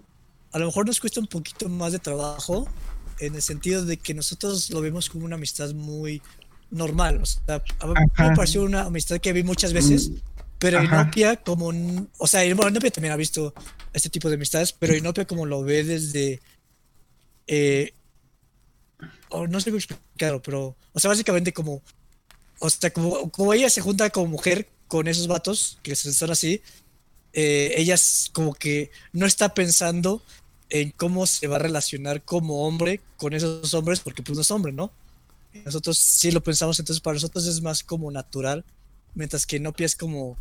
a 0.52 0.60
lo 0.60 0.68
mejor 0.68 0.86
nos 0.86 1.00
cuesta 1.00 1.20
un 1.20 1.28
poquito 1.28 1.68
más 1.70 1.92
de 1.92 2.00
trabajo 2.00 2.68
en 3.20 3.36
el 3.36 3.42
sentido 3.42 3.86
de 3.86 3.98
que 3.98 4.14
nosotros 4.14 4.70
lo 4.70 4.82
vemos 4.82 5.10
como 5.10 5.26
una 5.26 5.36
amistad 5.36 5.74
muy 5.74 6.22
normal. 6.72 7.20
O 7.22 7.26
sea, 7.26 7.62
a 7.80 7.88
me 7.88 8.36
pareció 8.36 8.64
una 8.64 8.82
amistad 8.84 9.20
que 9.20 9.34
vi 9.34 9.44
muchas 9.44 9.74
veces, 9.74 10.12
pero 10.60 10.80
Ajá. 10.80 11.02
Inopia 11.04 11.36
como, 11.38 11.72
o 12.18 12.28
sea, 12.28 12.42
bueno, 12.56 12.70
Inopia 12.72 12.92
también 12.92 13.14
ha 13.14 13.18
visto 13.18 13.54
este 13.94 14.10
tipo 14.10 14.30
de 14.30 14.36
amistades, 14.36 14.74
pero 14.74 14.96
Inopia 14.96 15.26
como 15.26 15.46
lo 15.46 15.62
ve 15.64 15.84
desde, 15.84 16.42
eh, 17.48 17.94
no 19.48 19.60
sé 19.60 19.72
cómo 19.72 19.78
explicarlo, 19.78 20.42
pero, 20.42 20.76
o 20.94 21.00
sea, 21.00 21.10
básicamente 21.10 21.54
como, 21.54 21.82
o 22.60 22.70
sea, 22.70 22.92
como, 22.92 23.54
ella 23.54 23.70
se 23.70 23.82
junta 23.82 24.10
como 24.10 24.28
mujer 24.28 24.68
con 24.88 25.08
esos 25.08 25.28
vatos 25.28 25.80
que 25.84 25.96
son 25.96 26.32
así, 26.32 26.62
eh, 27.34 27.74
ella 27.78 27.96
como 28.32 28.54
que 28.54 28.92
no 29.12 29.26
está 29.26 29.54
pensando 29.54 30.22
en 30.70 30.92
cómo 30.92 31.28
se 31.28 31.48
va 31.48 31.58
a 31.58 31.60
relacionar 31.60 32.24
como 32.24 32.68
hombre 32.68 33.02
con 33.18 33.34
esos 33.34 33.74
hombres, 33.74 34.00
porque 34.00 34.24
pues 34.24 34.36
no 34.36 34.42
es 34.42 34.52
hombre, 34.52 34.72
¿no? 34.72 34.92
Nosotros 35.66 35.98
sí 35.98 36.32
lo 36.32 36.42
pensamos, 36.42 36.80
entonces 36.80 37.02
para 37.02 37.16
nosotros 37.16 37.46
es 37.46 37.62
más 37.62 37.84
como 37.84 38.12
natural, 38.12 38.66
mientras 39.14 39.46
que 39.46 39.60
Nopia 39.60 39.86
es 39.86 39.96
como... 39.96 40.38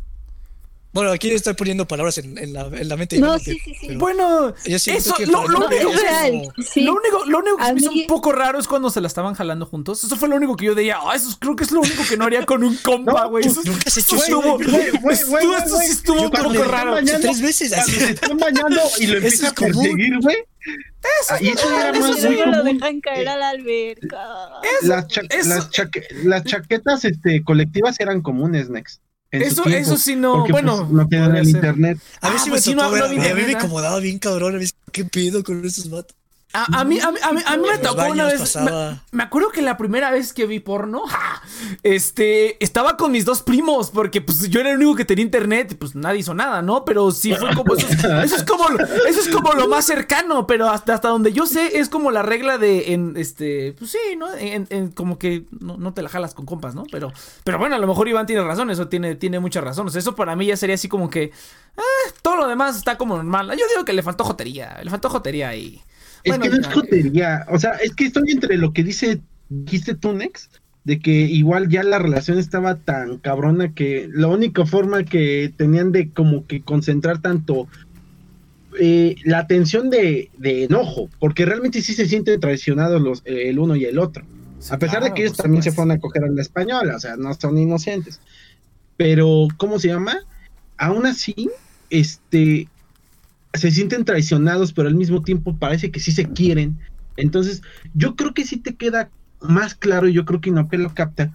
Bueno, 0.93 1.11
aquí 1.11 1.31
estoy 1.31 1.55
poniendo 1.55 1.87
palabras 1.87 2.19
en, 2.19 2.37
en 2.37 2.53
la, 2.53 2.67
en 2.67 2.87
la 2.87 2.95
mente. 2.95 3.17
No, 3.17 3.39
sí, 3.39 3.59
sí, 3.65 3.73
sí. 3.79 3.95
Bueno, 3.95 4.53
eso, 4.63 5.13
que 5.15 5.25
lo, 5.25 5.41
único, 5.41 5.67
es 5.69 6.69
Sí. 6.69 6.81
lo 6.81 6.93
único, 6.93 7.25
lo 7.25 7.39
único 7.39 7.57
que 7.57 7.63
A 7.63 7.67
se 7.67 7.73
me 7.73 7.81
hizo 7.81 7.91
un 7.91 8.05
poco 8.07 8.31
raro 8.31 8.59
es 8.59 8.67
cuando 8.67 8.91
se 8.91 9.01
la 9.01 9.07
estaban 9.07 9.33
jalando 9.33 9.65
juntos. 9.65 10.03
Eso 10.03 10.15
fue 10.15 10.29
lo 10.29 10.35
único 10.35 10.55
que 10.55 10.65
yo 10.65 10.75
decía, 10.75 10.97
ah, 11.01 11.15
eso 11.15 11.35
creo 11.39 11.55
que 11.55 11.63
es 11.63 11.71
lo 11.71 11.79
único 11.81 12.03
que 12.07 12.15
no 12.15 12.25
haría 12.25 12.45
con 12.45 12.63
un 12.63 12.75
compa, 12.77 13.23
No, 13.23 13.29
güey. 13.29 13.45
Eso, 13.47 13.61
nunca 13.65 13.79
hecho 13.89 13.99
eso 13.99 14.15
eso, 14.15 14.25
estuvo, 15.09 15.57
esto 15.57 15.77
sí 15.79 15.91
estuvo 15.91 16.21
un 16.21 16.29
poco 16.29 16.63
raro. 16.65 16.91
bañando- 16.93 17.21
tres 17.21 17.41
veces 17.41 17.73
así. 17.73 17.91
se 17.91 18.11
están 18.11 18.37
bañando 18.37 18.79
y 18.99 19.07
lo 19.07 19.15
empieza 19.17 19.47
es 19.47 19.51
a 19.51 19.55
perseguir, 19.55 20.19
güey. 20.21 20.37
Eso 21.21 21.35
era 21.35 21.89
Ay, 21.91 21.99
más 21.99 22.21
muy 22.23 22.35
no 22.37 22.45
lo 22.45 22.63
dejan 22.63 23.01
caer 23.01 23.27
a 23.27 23.35
la 23.35 23.49
alberca. 23.49 24.17
Las, 24.83 25.07
cha- 25.07 25.21
eso- 25.29 25.49
las, 25.49 25.69
chaque- 25.71 26.07
las 26.23 26.43
chaquetas 26.45 27.03
este, 27.03 27.43
colectivas 27.43 27.99
eran 27.99 28.21
comunes, 28.21 28.69
Next. 28.69 29.01
En 29.33 29.41
Eso, 29.41 29.63
tiempo, 29.63 29.79
eso 29.81 29.97
sí 29.97 30.15
no, 30.15 30.35
porque, 30.37 30.51
pues, 30.53 30.63
bueno. 30.63 30.87
no 30.89 31.07
tenían 31.07 31.27
podría 31.27 31.41
el 31.41 31.47
ser. 31.47 31.55
internet. 31.55 31.97
A 32.21 32.29
mí 32.29 32.35
Ah, 32.37 32.41
sí 32.43 32.49
pues 32.49 32.61
me 32.61 32.71
sí, 32.71 32.75
no- 32.75 32.83
tocó 32.83 32.97
no 32.97 33.05
a 33.05 33.07
mí 33.09 33.17
me 33.17 33.33
nada. 33.33 33.51
incomodaba 33.51 33.99
bien 33.99 34.19
cabrón, 34.19 34.55
a 34.55 34.59
mí, 34.59 34.65
¿qué 34.91 35.05
pido 35.05 35.43
con 35.43 35.65
esos 35.65 35.89
vatos? 35.89 36.15
A, 36.55 36.81
a 36.81 36.83
mí, 36.83 36.99
a 36.99 37.11
mí, 37.11 37.17
a 37.23 37.31
mí, 37.33 37.41
a 37.45 37.57
mí 37.57 37.67
me 37.67 37.77
tocó 37.79 38.05
una 38.11 38.25
vez. 38.25 38.39
pasaba- 38.39 38.91
Me, 39.11 39.17
me 39.17 39.23
acuerdo 39.23 39.49
que 39.49 39.63
la 39.63 39.75
primera 39.75 40.11
vez 40.11 40.33
que 40.33 40.45
vi 40.45 40.59
porno, 40.59 41.01
¡ja! 41.07 41.41
este, 41.81 42.63
estaba 42.63 42.95
con 42.97 43.11
mis 43.11 43.25
dos 43.25 43.41
primos, 43.41 43.89
porque 43.89 44.21
pues 44.21 44.49
yo 44.49 44.59
era 44.59 44.69
el 44.71 44.77
único 44.77 44.95
que 44.95 45.05
tenía 45.05 45.23
internet, 45.23 45.71
y 45.71 45.75
pues 45.75 45.95
nadie 45.95 46.19
hizo 46.19 46.33
nada, 46.33 46.61
¿no? 46.61 46.85
Pero 46.85 47.11
sí 47.11 47.33
fue 47.35 47.53
como 47.55 47.75
eso, 47.75 47.87
es- 47.87 48.03
eso 48.03 48.35
es 48.35 48.43
como, 48.43 48.69
lo- 48.69 48.83
eso 48.85 49.19
es 49.19 49.29
como 49.29 49.53
lo 49.53 49.67
más 49.67 49.85
cercano, 49.85 50.45
pero 50.47 50.69
hasta, 50.69 50.93
hasta 50.93 51.07
donde 51.09 51.33
yo 51.33 51.45
sé 51.45 51.79
es 51.79 51.89
como 51.89 52.11
la 52.11 52.21
regla 52.21 52.57
de, 52.57 52.93
en, 52.93 53.15
este, 53.17 53.73
pues 53.77 53.91
sí, 53.91 54.15
¿no? 54.17 54.33
En, 54.35 54.67
en- 54.69 54.91
como 54.91 55.17
que 55.19 55.45
no, 55.59 55.77
no 55.77 55.93
te 55.93 56.01
la 56.01 56.09
jalas 56.09 56.33
con 56.33 56.45
compas, 56.45 56.75
¿no? 56.75 56.83
Pero, 56.91 57.11
pero 57.43 57.57
bueno, 57.57 57.75
a 57.75 57.79
lo 57.79 57.87
mejor 57.87 58.07
Iván 58.07 58.25
tiene 58.27 58.43
razón, 58.43 58.69
eso 58.69 58.87
tiene, 58.87 59.15
tiene 59.15 59.39
muchas 59.39 59.63
razones. 59.63 59.95
Eso 59.95 60.15
para 60.15 60.35
mí 60.35 60.45
ya 60.45 60.55
sería 60.57 60.75
así 60.75 60.87
como 60.87 61.09
que, 61.09 61.23
eh, 61.23 61.81
todo 62.21 62.37
lo 62.37 62.47
demás 62.47 62.77
está 62.77 62.97
como 62.97 63.15
normal. 63.15 63.47
Yo 63.57 63.65
digo 63.69 63.85
que 63.85 63.93
le 63.93 64.03
faltó 64.03 64.23
jotería, 64.23 64.79
le 64.83 64.89
faltó 64.91 65.09
jotería 65.09 65.49
ahí. 65.49 65.81
Es 66.23 66.37
Bueno, 66.37 66.43
que 66.43 66.49
no 66.49 66.55
es 66.57 66.67
jotería. 66.67 67.45
O 67.49 67.59
sea, 67.59 67.71
es 67.73 67.93
que 67.95 68.05
estoy 68.05 68.31
entre 68.31 68.57
lo 68.57 68.73
que 68.73 68.83
dice, 68.83 69.19
dijiste 69.49 69.95
tú, 69.95 70.13
Next, 70.13 70.55
de 70.83 70.99
que 70.99 71.11
igual 71.11 71.69
ya 71.69 71.83
la 71.83 71.99
relación 71.99 72.37
estaba 72.37 72.75
tan 72.75 73.17
cabrona 73.17 73.73
que 73.73 74.09
la 74.13 74.27
única 74.27 74.65
forma 74.65 75.03
que 75.03 75.53
tenían 75.55 75.91
de 75.91 76.09
como 76.09 76.45
que 76.45 76.61
concentrar 76.61 77.21
tanto 77.21 77.67
eh, 78.79 79.15
la 79.23 79.39
atención 79.39 79.89
de, 79.89 80.29
de 80.37 80.65
enojo, 80.65 81.09
porque 81.19 81.45
realmente 81.45 81.81
sí 81.81 81.93
se 81.93 82.07
sienten 82.07 82.39
traicionados 82.39 83.01
los, 83.01 83.21
eh, 83.25 83.49
el 83.49 83.59
uno 83.59 83.75
y 83.75 83.85
el 83.85 83.99
otro. 83.99 84.25
A 84.69 84.77
pesar 84.77 85.03
de 85.03 85.07
claro, 85.07 85.13
que 85.13 85.21
ellos 85.23 85.37
también 85.37 85.61
se 85.61 85.71
fueron 85.71 85.91
a 85.91 85.99
coger 85.99 86.23
a 86.23 86.29
la 86.29 86.41
española, 86.41 86.95
o 86.95 86.99
sea, 86.99 87.15
no 87.17 87.33
son 87.33 87.57
inocentes. 87.57 88.19
Pero, 88.97 89.47
¿cómo 89.57 89.79
se 89.79 89.89
llama? 89.89 90.19
Aún 90.77 91.05
así, 91.05 91.49
este, 91.89 92.67
se 93.53 93.71
sienten 93.71 94.05
traicionados, 94.05 94.73
pero 94.73 94.87
al 94.87 94.95
mismo 94.95 95.21
tiempo 95.23 95.55
parece 95.57 95.91
que 95.91 95.99
sí 95.99 96.11
se 96.11 96.27
quieren. 96.29 96.79
Entonces, 97.17 97.61
yo 97.93 98.15
creo 98.15 98.33
que 98.33 98.45
sí 98.45 98.57
te 98.57 98.75
queda 98.75 99.09
más 99.41 99.75
claro, 99.75 100.07
y 100.07 100.13
yo 100.13 100.25
creo 100.25 100.41
que 100.41 100.49
Inopia 100.49 100.79
lo 100.79 100.93
capta. 100.93 101.31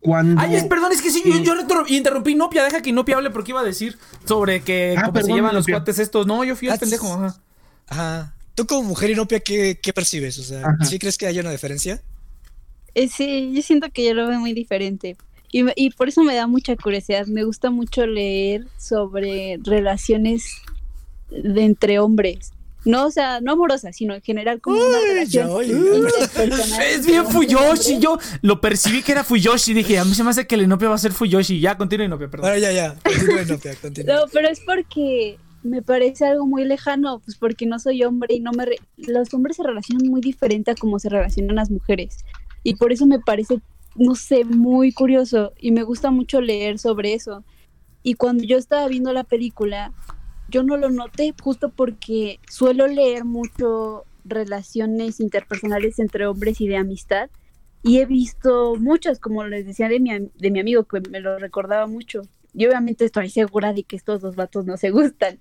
Cuando. 0.00 0.40
Ay, 0.40 0.54
es, 0.56 0.64
perdón, 0.64 0.92
es 0.92 1.02
que 1.02 1.10
sí, 1.10 1.22
yo, 1.26 1.38
yo 1.42 1.54
retro- 1.54 1.84
interrumpí 1.88 2.34
Nopia, 2.34 2.64
deja 2.64 2.80
que 2.80 2.90
Nopia 2.92 3.16
hable 3.16 3.30
porque 3.30 3.50
iba 3.50 3.60
a 3.60 3.64
decir 3.64 3.98
sobre 4.24 4.60
que 4.62 4.94
Ah, 4.96 5.04
cómo 5.06 5.20
se 5.20 5.32
llevan 5.32 5.54
los 5.54 5.66
cuates 5.66 5.98
estos. 5.98 6.26
No, 6.26 6.42
yo 6.44 6.56
fui 6.56 6.68
el 6.68 6.74
Ah, 6.74 6.78
pendejo. 6.78 7.12
Ajá. 7.12 7.36
Ajá. 7.88 8.34
Tú 8.54 8.66
como 8.66 8.82
mujer 8.88 9.10
inopia, 9.10 9.40
¿qué, 9.40 9.78
qué 9.82 9.92
percibes? 9.92 10.38
O 10.38 10.42
sea, 10.42 10.60
Ajá. 10.60 10.84
¿sí 10.84 10.98
crees 10.98 11.18
que 11.18 11.26
haya 11.26 11.42
una 11.42 11.50
diferencia? 11.50 12.00
Eh, 12.94 13.08
sí, 13.08 13.52
yo 13.54 13.60
siento 13.62 13.88
que 13.92 14.06
yo 14.06 14.14
lo 14.14 14.26
veo 14.26 14.40
muy 14.40 14.54
diferente. 14.54 15.16
Y, 15.52 15.64
me- 15.64 15.74
y 15.76 15.90
por 15.90 16.08
eso 16.08 16.22
me 16.24 16.34
da 16.34 16.46
mucha 16.46 16.76
curiosidad. 16.76 17.26
Me 17.26 17.44
gusta 17.44 17.70
mucho 17.70 18.06
leer 18.06 18.66
sobre 18.78 19.58
relaciones 19.62 20.46
de 21.30 21.64
entre 21.64 21.98
hombres. 21.98 22.52
No, 22.86 23.06
o 23.06 23.10
sea, 23.10 23.42
no 23.42 23.52
amorosas, 23.52 23.94
sino 23.94 24.14
en 24.14 24.22
general 24.22 24.60
como 24.62 24.76
una 24.78 24.98
relación 25.06 25.50
interpersonal 25.64 26.82
Es 26.90 27.06
bien. 27.06 27.26
Fuyoshi. 27.26 27.98
Yo 27.98 28.18
lo 28.40 28.60
percibí 28.60 29.02
que 29.02 29.12
era 29.12 29.22
Fuyoshi. 29.22 29.74
Dije, 29.74 29.98
a 29.98 30.04
mí 30.04 30.14
se 30.14 30.24
me 30.24 30.30
hace 30.30 30.46
que 30.46 30.54
el 30.54 30.62
Inopia 30.62 30.88
va 30.88 30.94
a 30.94 30.98
ser 30.98 31.12
Fuyoshi. 31.12 31.60
Ya, 31.60 31.76
continúa 31.76 32.06
Inopia, 32.06 32.28
perdón. 32.30 32.48
Bueno, 32.50 32.58
ya, 32.62 32.72
ya. 32.72 32.94
Continúa, 33.04 33.42
inopia, 33.42 33.74
continúa. 33.76 34.14
No, 34.14 34.22
pero 34.32 34.48
es 34.48 34.60
porque 34.60 35.38
me 35.62 35.82
parece 35.82 36.24
algo 36.24 36.46
muy 36.46 36.64
lejano, 36.64 37.20
pues 37.22 37.36
porque 37.36 37.66
no 37.66 37.78
soy 37.78 38.02
hombre 38.02 38.34
y 38.36 38.40
no 38.40 38.52
me... 38.52 38.64
re- 38.64 38.78
Los 38.96 39.32
hombres 39.34 39.56
se 39.58 39.62
relacionan 39.62 40.06
muy 40.08 40.22
diferente 40.22 40.70
a 40.70 40.74
como 40.74 40.98
se 40.98 41.10
relacionan 41.10 41.56
las 41.56 41.70
mujeres. 41.70 42.24
Y 42.62 42.76
por 42.76 42.92
eso 42.92 43.04
me 43.04 43.18
parece, 43.20 43.60
no 43.94 44.14
sé, 44.14 44.44
muy 44.46 44.92
curioso 44.92 45.52
y 45.60 45.70
me 45.72 45.82
gusta 45.82 46.10
mucho 46.10 46.40
leer 46.40 46.78
sobre 46.78 47.12
eso. 47.12 47.44
Y 48.02 48.14
cuando 48.14 48.44
yo 48.44 48.56
estaba 48.56 48.88
viendo 48.88 49.12
la 49.12 49.24
película, 49.24 49.92
yo 50.50 50.62
no 50.62 50.76
lo 50.76 50.90
noté 50.90 51.34
justo 51.42 51.70
porque 51.70 52.40
suelo 52.48 52.86
leer 52.86 53.24
mucho 53.24 54.04
relaciones 54.24 55.20
interpersonales 55.20 55.98
entre 55.98 56.26
hombres 56.26 56.60
y 56.60 56.68
de 56.68 56.76
amistad. 56.76 57.30
Y 57.82 57.98
he 57.98 58.06
visto 58.06 58.76
muchas, 58.76 59.18
como 59.18 59.44
les 59.44 59.64
decía 59.66 59.88
de 59.88 60.00
mi, 60.00 60.10
de 60.10 60.50
mi 60.50 60.60
amigo, 60.60 60.84
que 60.84 61.00
me 61.08 61.20
lo 61.20 61.38
recordaba 61.38 61.86
mucho. 61.86 62.22
Y 62.52 62.66
obviamente 62.66 63.04
estoy 63.04 63.30
segura 63.30 63.72
de 63.72 63.84
que 63.84 63.96
estos 63.96 64.20
dos 64.20 64.36
vatos 64.36 64.66
no 64.66 64.76
se 64.76 64.90
gustan. 64.90 65.38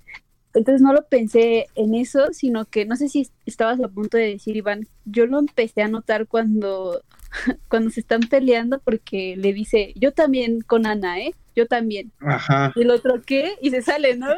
Entonces 0.53 0.81
no 0.81 0.93
lo 0.93 1.05
pensé 1.07 1.67
en 1.75 1.93
eso, 1.93 2.27
sino 2.31 2.65
que 2.65 2.85
no 2.85 2.95
sé 2.95 3.07
si 3.07 3.29
estabas 3.45 3.79
a 3.81 3.87
punto 3.87 4.17
de 4.17 4.27
decir, 4.27 4.55
Iván, 4.55 4.87
yo 5.05 5.25
lo 5.27 5.39
empecé 5.39 5.81
a 5.81 5.87
notar 5.87 6.27
cuando, 6.27 7.03
cuando 7.67 7.89
se 7.89 7.99
están 7.99 8.21
peleando 8.21 8.79
porque 8.79 9.35
le 9.37 9.53
dice, 9.53 9.93
yo 9.95 10.11
también 10.11 10.61
con 10.61 10.85
Ana, 10.85 11.19
¿eh? 11.19 11.35
Yo 11.55 11.67
también. 11.67 12.11
Ajá. 12.19 12.71
Y 12.75 12.81
el 12.81 12.91
otro, 12.91 13.21
¿qué? 13.25 13.57
Y 13.61 13.69
se 13.69 13.81
sale, 13.81 14.15
¿no? 14.15 14.29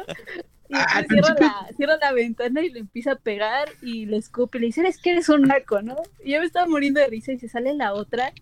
Ah, 0.72 1.02
cierra, 1.08 1.34
la, 1.38 1.68
cierra 1.76 1.96
la 2.00 2.12
ventana 2.12 2.62
y 2.62 2.70
le 2.70 2.80
empieza 2.80 3.12
a 3.12 3.16
pegar 3.16 3.68
y 3.82 4.06
le 4.06 4.16
escupe 4.16 4.58
y 4.58 4.60
le 4.62 4.66
dice, 4.68 4.80
eres 4.80 4.98
que 4.98 5.10
eres 5.10 5.28
un 5.28 5.42
naco, 5.42 5.82
¿no? 5.82 5.96
Y 6.24 6.32
yo 6.32 6.40
me 6.40 6.46
estaba 6.46 6.66
muriendo 6.66 7.00
de 7.00 7.06
risa 7.08 7.32
y 7.32 7.38
se 7.38 7.48
sale 7.48 7.74
la 7.74 7.92
otra 7.92 8.32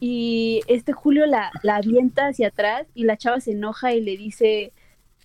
y 0.00 0.60
este 0.66 0.92
Julio 0.92 1.26
la, 1.26 1.50
la 1.62 1.76
avienta 1.76 2.28
hacia 2.28 2.48
atrás 2.48 2.86
y 2.94 3.04
la 3.04 3.16
chava 3.16 3.40
se 3.40 3.52
enoja 3.52 3.94
y 3.94 4.00
le 4.00 4.16
dice, 4.16 4.72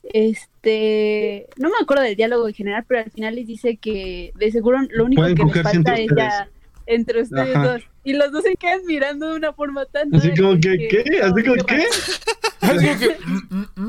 este, 0.03 1.47
no 1.57 1.69
me 1.69 1.75
acuerdo 1.81 2.03
del 2.03 2.15
diálogo 2.15 2.47
en 2.47 2.53
general, 2.53 2.85
pero 2.87 3.01
al 3.01 3.11
final 3.11 3.35
les 3.35 3.47
dice 3.47 3.77
que 3.77 4.31
de 4.35 4.51
seguro 4.51 4.79
lo 4.91 5.05
único 5.05 5.21
Pueden 5.21 5.35
que 5.35 5.45
les 5.45 5.63
falta 5.63 5.95
es 5.95 6.09
ya 6.15 6.49
entre 6.89 7.21
ustedes 7.21 7.55
Ajá. 7.55 7.73
dos. 7.73 7.83
Y 8.03 8.13
los 8.13 8.31
dos 8.31 8.43
se 8.43 8.55
quedan 8.55 8.85
mirando 8.85 9.29
de 9.29 9.35
una 9.35 9.53
forma 9.53 9.85
tan... 9.85 10.13
Así 10.15 10.33
como 10.33 10.59
que, 10.59 10.87
¿qué? 10.87 11.03
no, 11.19 11.25
Así 11.25 11.43
como, 11.43 11.55
qué 11.65 11.75
¿qué? 11.75 11.83
Es 11.83 12.19
como 12.61 12.99
que, 12.99 13.17
mm, 13.25 13.55
mm, 13.55 13.67
mm. 13.75 13.88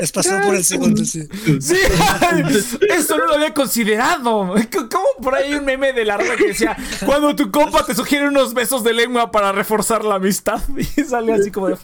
Les 0.00 0.12
pasó 0.12 0.30
por 0.44 0.54
el 0.54 0.64
segundo, 0.64 1.04
sí. 1.04 1.26
Sí, 1.60 1.76
eso 2.90 3.16
no 3.16 3.26
lo 3.26 3.34
había 3.34 3.54
considerado. 3.54 4.54
¿Cómo 4.90 5.06
por 5.22 5.34
ahí 5.34 5.52
hay 5.52 5.54
un 5.58 5.64
meme 5.64 5.92
de 5.92 6.04
la 6.04 6.16
rata 6.16 6.36
que 6.36 6.48
decía, 6.48 6.76
cuando 7.06 7.34
tu 7.34 7.50
compa 7.50 7.84
te 7.84 7.94
sugiere 7.94 8.28
unos 8.28 8.54
besos 8.54 8.84
de 8.84 8.92
lengua 8.92 9.30
para 9.30 9.52
reforzar 9.52 10.04
la 10.04 10.16
amistad? 10.16 10.60
Y 10.96 11.02
sale 11.04 11.32
así 11.32 11.50
como 11.50 11.68
de... 11.68 11.76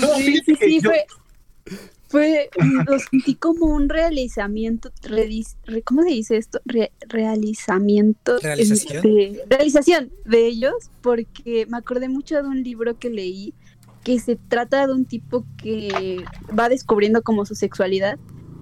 No, 0.00 0.14
Sí, 0.16 0.40
sí, 0.44 0.56
sí, 0.60 0.80
yo- 0.80 0.90
fue, 0.90 1.06
fue, 2.08 2.50
lo 2.86 2.98
sentí 2.98 3.34
como 3.34 3.66
un 3.66 3.88
realizamiento, 3.88 4.90
redis- 5.02 5.56
re- 5.64 5.82
¿cómo 5.82 6.02
se 6.02 6.10
dice 6.10 6.36
esto? 6.36 6.60
Re- 6.64 6.92
realizamiento. 7.08 8.38
¿Realización? 8.40 8.96
este, 8.96 9.42
realización 9.48 10.12
de 10.24 10.46
ellos, 10.46 10.74
porque 11.02 11.66
me 11.68 11.76
acordé 11.78 12.08
mucho 12.08 12.36
de 12.36 12.48
un 12.48 12.62
libro 12.62 12.96
que 12.98 13.10
leí 13.10 13.54
que 14.04 14.20
se 14.20 14.36
trata 14.36 14.86
de 14.86 14.92
un 14.92 15.04
tipo 15.04 15.44
que 15.56 16.24
va 16.56 16.68
descubriendo 16.68 17.22
como 17.22 17.44
su 17.44 17.56
sexualidad, 17.56 18.18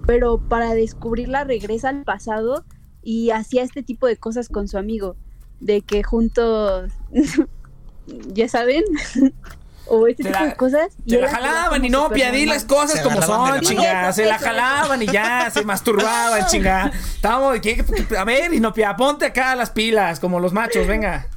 pero 0.06 0.38
para 0.48 0.72
descubrirla 0.74 1.44
regresa 1.44 1.90
al 1.90 2.02
pasado 2.04 2.64
y 3.02 3.28
hacía 3.28 3.62
este 3.62 3.82
tipo 3.82 4.06
de 4.06 4.16
cosas 4.16 4.48
con 4.48 4.68
su 4.68 4.78
amigo, 4.78 5.16
de 5.60 5.82
que 5.82 6.02
juntos, 6.02 6.90
ya 8.34 8.48
saben, 8.48 8.84
o 9.86 10.06
este 10.06 10.22
Te 10.24 10.28
tipo 10.30 10.42
la- 10.42 10.50
de 10.50 10.56
cosas. 10.56 10.92
Se 11.06 11.14
él 11.16 11.20
la 11.22 11.28
jalaban 11.30 11.84
y 11.84 11.90
no, 11.90 12.08
piadí 12.10 12.46
las 12.46 12.64
cosas 12.64 13.00
como 13.00 13.20
son, 13.22 13.60
chingada. 13.60 14.12
Se 14.12 14.24
la 14.26 14.38
jalaban 14.38 15.02
y 15.02 15.06
ya, 15.06 15.50
se 15.50 15.62
masturbaban, 15.64 16.46
chingada. 16.46 16.90
Estábamos, 17.14 17.60
¿qué? 17.60 17.84
a 18.18 18.24
ver, 18.24 18.54
y 18.54 18.60
no, 18.60 18.72
pia, 18.72 18.96
ponte 18.96 19.26
acá 19.26 19.54
las 19.56 19.70
pilas, 19.70 20.20
como 20.20 20.40
los 20.40 20.52
machos, 20.52 20.86
venga. 20.86 21.28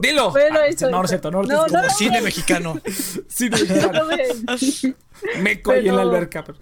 Dilo. 0.00 0.30
Bueno, 0.30 0.60
Ah, 0.62 0.66
eso, 0.66 0.86
no, 0.90 0.98
no 0.98 1.04
es 1.04 1.10
eso. 1.12 1.20
cierto, 1.20 1.30
no, 1.30 1.42
no, 1.42 1.48
No, 1.48 1.66
es 1.66 1.72
no, 1.72 1.78
Como 1.80 1.90
cine 1.94 2.20
mexicano. 2.22 2.80
Sí, 3.28 3.50
no, 3.50 3.58
No 3.58 3.66
claro. 3.66 4.06
me- 4.06 4.94
Me 5.42 5.60
coí 5.62 5.86
en 5.88 5.96
la 5.96 6.02
alberca. 6.02 6.42
pero- 6.44 6.58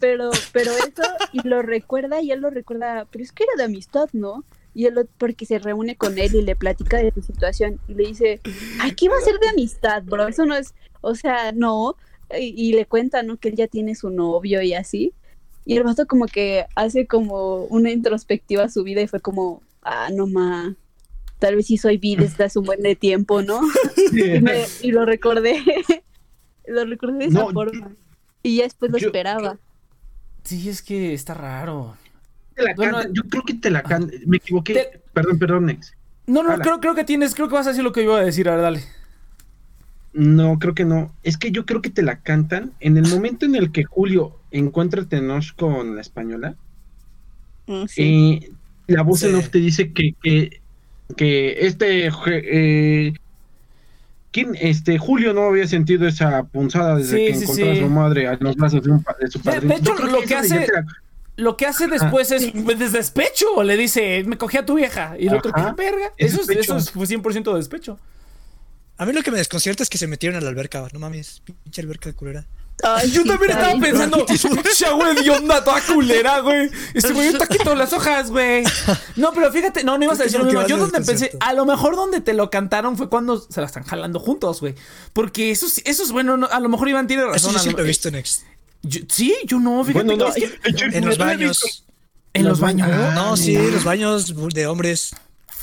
pero, 0.00 0.30
pero 0.52 0.72
eso, 0.72 1.02
y 1.32 1.46
lo 1.46 1.62
recuerda, 1.62 2.20
y 2.20 2.30
él 2.32 2.40
lo 2.40 2.50
recuerda, 2.50 3.06
pero 3.10 3.22
es 3.24 3.32
que 3.32 3.44
era 3.44 3.52
de 3.56 3.64
amistad, 3.64 4.08
¿no? 4.12 4.44
Y 4.74 4.86
él, 4.86 5.08
porque 5.18 5.46
se 5.46 5.58
reúne 5.60 5.94
con 5.96 6.18
él 6.18 6.34
y 6.34 6.42
le 6.42 6.56
platica 6.56 6.96
de 6.98 7.12
su 7.12 7.22
situación, 7.22 7.78
y 7.88 7.94
le 7.94 8.08
dice, 8.08 8.40
ay, 8.80 8.92
¿qué 8.96 9.08
va 9.08 9.16
a 9.16 9.20
ser 9.20 9.38
de 9.38 9.48
amistad, 9.48 10.02
bro? 10.02 10.26
Eso 10.26 10.44
no 10.46 10.56
es, 10.56 10.74
o 11.00 11.14
sea, 11.14 11.52
no. 11.52 11.96
Y, 12.36 12.54
y 12.56 12.72
le 12.72 12.84
cuenta, 12.86 13.22
¿no? 13.22 13.36
Que 13.36 13.50
él 13.50 13.54
ya 13.56 13.68
tiene 13.68 13.94
su 13.94 14.10
novio 14.10 14.62
y 14.62 14.74
así. 14.74 15.12
Y 15.64 15.76
el 15.76 15.84
vato 15.84 16.06
como 16.06 16.26
que 16.26 16.66
hace 16.74 17.06
como 17.06 17.64
una 17.66 17.90
introspectiva 17.92 18.64
a 18.64 18.68
su 18.68 18.82
vida 18.82 19.00
y 19.00 19.06
fue 19.06 19.20
como, 19.20 19.62
ah, 19.82 20.08
no 20.12 20.26
ma, 20.26 20.74
tal 21.38 21.56
vez 21.56 21.66
sí 21.66 21.76
soy 21.78 21.96
bi 21.98 22.16
desde 22.16 22.44
hace 22.44 22.58
un 22.58 22.64
buen 22.66 22.80
de 22.82 22.96
tiempo, 22.96 23.42
¿no? 23.42 23.60
y, 24.12 24.40
me- 24.40 24.64
y 24.82 24.90
lo 24.90 25.04
recordé, 25.06 25.56
lo 26.66 26.84
recordé 26.84 27.18
de 27.18 27.24
esa 27.26 27.38
No, 27.44 27.50
forma. 27.50 27.92
Y 28.42 28.56
ya 28.56 28.64
después 28.64 28.90
lo 28.90 28.98
yo- 28.98 29.06
esperaba. 29.08 29.58
Sí, 30.42 30.68
es 30.68 30.82
que 30.82 31.14
está 31.14 31.32
raro. 31.34 31.96
Te 32.54 32.62
la 32.62 32.74
yo 33.12 33.22
creo 33.24 33.42
que 33.42 33.54
te 33.54 33.70
la 33.70 33.82
cantan. 33.82 34.18
Me 34.26 34.36
equivoqué. 34.38 34.74
Te- 34.74 35.00
Perdón, 35.12 35.38
perdón, 35.38 35.66
Nex. 35.66 35.92
No, 36.26 36.42
no, 36.42 36.56
creo, 36.58 36.80
creo 36.80 36.94
que 36.94 37.04
tienes, 37.04 37.34
creo 37.34 37.48
que 37.48 37.54
vas 37.54 37.66
a 37.66 37.70
decir 37.70 37.84
lo 37.84 37.92
que 37.92 38.02
iba 38.02 38.18
a 38.18 38.24
decir, 38.24 38.48
a 38.48 38.52
ver, 38.52 38.62
dale. 38.62 38.80
No, 40.12 40.58
creo 40.58 40.74
que 40.74 40.84
no. 40.84 41.12
Es 41.22 41.36
que 41.36 41.50
yo 41.50 41.66
creo 41.66 41.82
que 41.82 41.90
te 41.90 42.02
la 42.02 42.20
cantan 42.20 42.72
en 42.80 42.96
el 42.96 43.08
momento 43.08 43.46
en 43.46 43.56
el 43.56 43.72
que 43.72 43.84
Julio 43.84 44.38
encuentra 44.52 45.02
a 45.02 45.08
Tenoch 45.08 45.54
con 45.56 45.94
la 45.96 46.00
española. 46.00 46.54
Mm, 47.66 47.84
sí. 47.88 48.40
eh, 48.42 48.50
la 48.86 49.02
voz 49.02 49.22
en 49.24 49.30
Sí. 49.32 49.36
off 49.36 49.48
te 49.50 49.58
dice 49.58 49.92
que, 49.92 50.14
que, 50.22 50.60
que 51.16 51.66
este 51.66 52.08
eh, 52.26 53.12
¿quién? 54.30 54.54
este 54.60 54.98
Julio 54.98 55.32
no 55.32 55.44
había 55.48 55.66
sentido 55.66 56.06
esa 56.06 56.44
punzada 56.44 56.96
desde 56.96 57.16
Sí, 57.16 57.26
que 57.26 57.34
sí, 57.34 57.42
encontró 57.62 57.70
a 57.72 57.76
su 57.76 57.88
madre 57.88 58.28
a 58.28 58.36
los 58.38 58.56
brazos 58.56 58.82
de, 58.84 58.90
un 58.90 59.04
de 59.20 59.30
su 59.30 59.40
padre. 59.40 59.66
de 59.66 59.74
hecho, 59.74 59.94
lo 59.94 60.20
que 60.20 60.34
hace- 60.34 60.48
ya 60.60 60.66
te 60.66 60.72
la- 60.72 60.86
Lo 61.36 61.56
que 61.56 61.66
hace 61.66 61.88
después 61.88 62.30
es 62.30 62.52
pues, 62.64 62.78
de 62.78 62.88
despecho. 62.90 63.62
Le 63.62 63.76
dice, 63.76 64.22
me 64.24 64.38
cogí 64.38 64.56
a 64.56 64.64
tu 64.64 64.74
vieja. 64.74 65.16
Y 65.18 65.26
el 65.26 65.34
otro, 65.36 65.50
Ajá. 65.54 65.74
¿qué 65.76 65.82
verga? 65.82 66.12
Es 66.16 66.32
Eso 66.34 66.42
es, 66.42 66.48
eso 66.50 66.76
es 66.76 66.90
fue 66.90 67.06
100% 67.06 67.50
de 67.50 67.56
despecho. 67.56 67.98
A 68.96 69.06
mí 69.06 69.12
lo 69.12 69.22
que 69.22 69.32
me 69.32 69.38
desconcierta 69.38 69.82
es 69.82 69.90
que 69.90 69.98
se 69.98 70.06
metieron 70.06 70.38
a 70.38 70.40
la 70.40 70.50
alberca. 70.50 70.86
No 70.92 71.00
mames, 71.00 71.42
pinche 71.44 71.82
alberca 71.82 72.12
culera. 72.12 72.46
Ay, 72.82 73.10
Yo 73.10 73.22
sí, 73.22 73.28
también 73.28 73.52
estaba 73.52 73.78
pensando, 73.80 74.26
¡Cha, 74.76 74.90
güey, 74.92 75.14
de 75.14 75.30
onda 75.30 75.62
toda 75.62 75.80
culera, 75.80 76.40
güey! 76.40 76.68
Este 76.92 77.12
güey, 77.12 77.32
yo 77.32 77.38
te 77.38 77.46
quito 77.46 77.74
las 77.74 77.92
hojas, 77.92 78.30
güey. 78.30 78.64
No, 79.14 79.32
pero 79.32 79.50
fíjate, 79.52 79.84
no, 79.84 79.96
no 79.96 80.04
ibas 80.04 80.18
a 80.20 80.24
decir 80.24 80.40
lo 80.40 80.44
mismo. 80.46 80.66
Yo 80.66 80.76
donde 80.76 81.00
pensé, 81.00 81.30
a 81.40 81.52
lo 81.52 81.66
mejor 81.66 81.94
donde 81.94 82.20
te 82.20 82.34
lo 82.34 82.50
cantaron 82.50 82.96
fue 82.96 83.08
cuando 83.08 83.38
se 83.38 83.60
la 83.60 83.66
están 83.66 83.84
jalando 83.84 84.18
juntos, 84.18 84.60
güey. 84.60 84.74
Porque 85.12 85.50
eso, 85.52 85.66
eso 85.84 86.02
es 86.02 86.10
bueno, 86.10 86.36
no, 86.36 86.46
a 86.46 86.58
lo 86.60 86.68
mejor 86.68 86.88
Iván 86.88 87.06
tiene 87.06 87.22
Eso 87.22 87.32
razón. 87.32 87.52
yo 87.52 87.58
a 87.58 87.62
sí 87.62 87.70
lo- 87.70 87.78
he 87.78 87.82
visto, 87.84 88.10
Next. 88.10 88.42
Yo- 88.84 89.00
sí, 89.08 89.34
yo 89.46 89.58
no, 89.58 89.82
fíjate. 89.84 90.04
Bueno, 90.04 90.24
no, 90.26 90.28
es 90.30 90.34
que- 90.34 90.72
yo- 90.72 90.86
En 90.92 91.04
los 91.06 91.18
baños. 91.18 91.84
en 92.32 92.44
los 92.44 92.60
baños. 92.60 92.88
Ah, 92.90 93.12
No, 93.14 93.36
sí, 93.36 93.56
mira. 93.56 93.70
los 93.72 93.84
baños 93.84 94.34
de 94.54 94.66
hombres. 94.66 95.14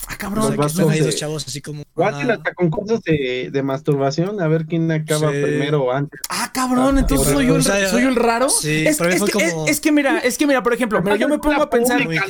Ah, 0.07 0.17
cabrón. 0.17 0.57
que 0.57 0.65
están 0.65 0.89
ahí 0.89 0.99
de- 0.99 1.05
dos 1.05 1.15
chavos 1.15 1.45
así 1.47 1.61
como. 1.61 1.84
O 1.95 2.03
hacen 2.03 2.30
ah, 2.32 2.34
hasta 2.34 2.53
concursos 2.53 3.01
de, 3.03 3.49
de 3.51 3.63
masturbación 3.63 4.41
a 4.41 4.47
ver 4.47 4.65
quién 4.65 4.91
acaba 4.91 5.32
Sí. 5.32 5.41
primero 5.41 5.84
o 5.84 5.91
antes. 5.91 6.19
Ah, 6.28 6.51
cabrón, 6.53 6.97
Ah, 6.97 7.01
entonces 7.01 7.32
soy 7.32 7.45
el, 7.47 7.63
soy 7.63 8.03
el 8.03 8.15
raro. 8.15 8.49
sí, 8.49 8.86
es, 8.88 8.97
que, 8.97 9.32
como- 9.32 9.65
es- 9.67 9.72
es 9.72 9.80
que 9.80 9.91
mira, 9.91 10.17
es 10.19 10.38
que 10.38 10.47
mira, 10.47 10.63
por 10.63 10.74
ejemplo, 10.74 11.01
mira, 11.01 11.15
yo 11.15 11.30
me 11.30 11.38
pongo 11.39 11.61
a 11.61 11.69
pensar. 11.69 12.03
Pública, 12.03 12.26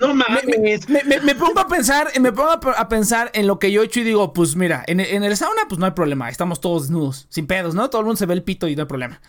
no 0.00 0.08
me, 0.14 0.24
mames. 0.28 0.88
me- 0.88 1.02
me- 1.04 1.20
me 1.20 1.34
pongo 1.34 1.58
a 1.58 1.66
pensar, 1.66 2.08
me 2.20 2.30
pongo 2.30 2.50
a, 2.50 2.88
pensar 2.88 3.30
en 3.34 3.46
lo 3.48 3.58
que 3.58 3.72
yo 3.72 3.82
he 3.82 3.86
hecho 3.86 4.00
y 4.00 4.04
digo, 4.04 4.32
pues 4.32 4.54
mira, 4.54 4.84
en, 4.86 5.00
el- 5.00 5.06
en 5.08 5.24
el 5.24 5.36
sauna, 5.36 5.62
pues 5.68 5.78
no 5.80 5.86
hay 5.86 5.92
problema, 5.92 6.28
estamos 6.28 6.60
todos 6.60 6.82
desnudos, 6.82 7.26
sin 7.30 7.46
pedos, 7.48 7.74
¿no? 7.74 7.88
Todo 7.90 8.00
el 8.02 8.06
mundo 8.06 8.18
se 8.18 8.26
ve 8.26 8.34
el 8.34 8.42
pito 8.44 8.68
y 8.68 8.76
no 8.76 8.82
hay 8.82 8.88
problema. 8.88 9.20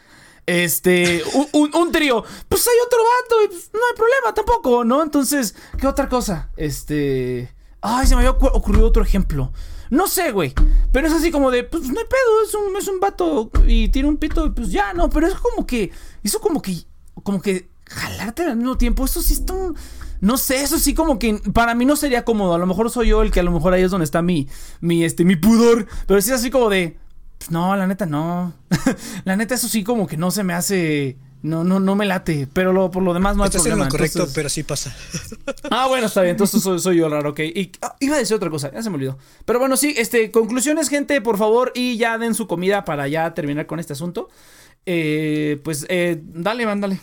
Este, 0.48 1.24
un, 1.34 1.48
un- 1.54 1.76
un 1.76 1.92
trío, 1.92 2.24
pues 2.48 2.68
hay 2.68 2.76
otro 2.86 3.00
vato 3.00 3.44
y 3.44 3.48
pues, 3.48 3.72
no 3.74 3.80
hay 3.90 3.96
problema 3.96 4.34
tampoco, 4.36 4.84
¿no? 4.84 5.02
Entonces, 5.02 5.56
¿qué 5.80 5.88
otra 5.88 6.08
cosa? 6.08 6.50
Este, 6.56 7.52
ay, 7.82 8.06
se 8.06 8.16
me 8.16 8.22
había 8.26 8.38
ocu- 8.38 8.52
ocurrido 8.54 8.86
otro 8.88 9.04
ejemplo. 9.04 9.52
No 9.90 10.08
sé, 10.08 10.32
güey. 10.32 10.54
Pero 10.92 11.08
es 11.08 11.14
así 11.14 11.32
como 11.32 11.50
de, 11.52 11.64
pues 11.64 11.84
no 11.84 12.00
hay 12.00 12.06
pedo, 12.06 12.44
es 12.48 12.54
un, 12.56 12.78
es 12.78 12.88
un 12.88 13.00
vato 13.00 13.50
y 13.68 13.90
tiene 13.90 14.08
un 14.10 14.18
pito 14.18 14.46
y 14.46 14.52
pues 14.52 14.70
ya, 14.72 14.94
no. 14.94 15.10
Pero 15.10 15.28
es 15.28 15.34
como 15.36 15.66
que, 15.66 15.92
eso 16.24 16.40
como 16.40 16.62
que, 16.62 16.76
como 17.24 17.42
que 17.42 17.70
jalarte 17.88 18.44
al 18.44 18.58
mismo 18.58 18.78
tiempo, 18.78 19.06
eso 19.06 19.22
sí 19.24 19.34
está 19.34 19.54
un- 19.54 19.76
No 20.22 20.38
sé, 20.38 20.62
eso 20.64 20.78
sí 20.80 20.94
como 20.94 21.18
que 21.20 21.40
para 21.54 21.76
mí 21.76 21.86
no 21.86 21.96
sería 21.96 22.24
cómodo. 22.26 22.54
A 22.54 22.58
lo 22.60 22.66
mejor 22.68 22.90
soy 22.92 23.10
yo 23.10 23.22
el 23.24 23.32
que 23.32 23.40
a 23.40 23.44
lo 23.44 23.52
mejor 23.52 23.74
ahí 23.74 23.84
es 23.84 23.92
donde 23.92 24.06
está 24.06 24.22
mi, 24.22 24.48
mi, 24.80 25.04
este, 25.04 25.24
mi 25.26 25.36
pudor. 25.36 25.88
Pero 26.08 26.22
sí 26.22 26.30
es 26.32 26.36
así 26.38 26.50
como 26.52 26.70
de, 26.70 26.98
pues, 27.46 27.52
no, 27.52 27.76
la 27.76 27.88
neta 27.88 28.06
no. 28.06 28.54
la 29.26 29.36
neta 29.36 29.56
eso 29.56 29.68
sí 29.68 29.84
como 29.84 30.08
que 30.08 30.18
no 30.18 30.32
se 30.32 30.44
me 30.44 30.54
hace... 30.54 31.18
No, 31.42 31.64
no, 31.64 31.80
no 31.80 31.96
me 31.96 32.08
late, 32.08 32.48
pero 32.52 32.74
lo, 32.74 32.90
por 32.90 33.04
lo 33.04 33.14
demás 33.14 33.36
no 33.38 33.44
hay 33.44 33.50
Estás 33.50 33.62
en 33.68 33.74
problema. 33.74 33.86
lo 33.86 33.92
correcto, 33.92 34.18
entonces- 34.20 34.36
pero 34.36 34.50
sí 34.50 34.64
pasa. 34.64 34.96
Ah, 35.70 35.86
bueno, 35.88 36.08
está 36.08 36.22
bien. 36.22 36.32
Entonces 36.32 36.62
soy, 36.64 36.80
soy 36.80 36.98
yo 36.98 37.08
raro, 37.08 37.30
ok. 37.32 37.40
Y 37.42 37.72
ah, 37.84 37.96
iba 38.00 38.16
a 38.16 38.20
decir 38.20 38.36
otra 38.36 38.50
cosa, 38.50 38.72
ya 38.72 38.82
se 38.82 38.90
me 38.90 38.96
olvidó. 38.96 39.20
Pero 39.46 39.60
bueno, 39.60 39.78
sí, 39.78 39.94
este, 39.96 40.32
conclusiones, 40.32 40.90
gente, 40.90 41.22
por 41.22 41.38
favor, 41.38 41.72
y 41.76 41.98
ya 41.98 42.18
den 42.18 42.34
su 42.34 42.48
comida 42.48 42.84
para 42.84 43.08
ya 43.08 43.34
terminar 43.36 43.68
con 43.68 43.80
este 43.80 43.94
asunto. 43.94 44.28
Eh, 44.88 45.60
pues, 45.64 45.86
eh, 45.90 46.20
dale, 46.24 46.64
Iván, 46.64 46.82
dale. 46.82 47.00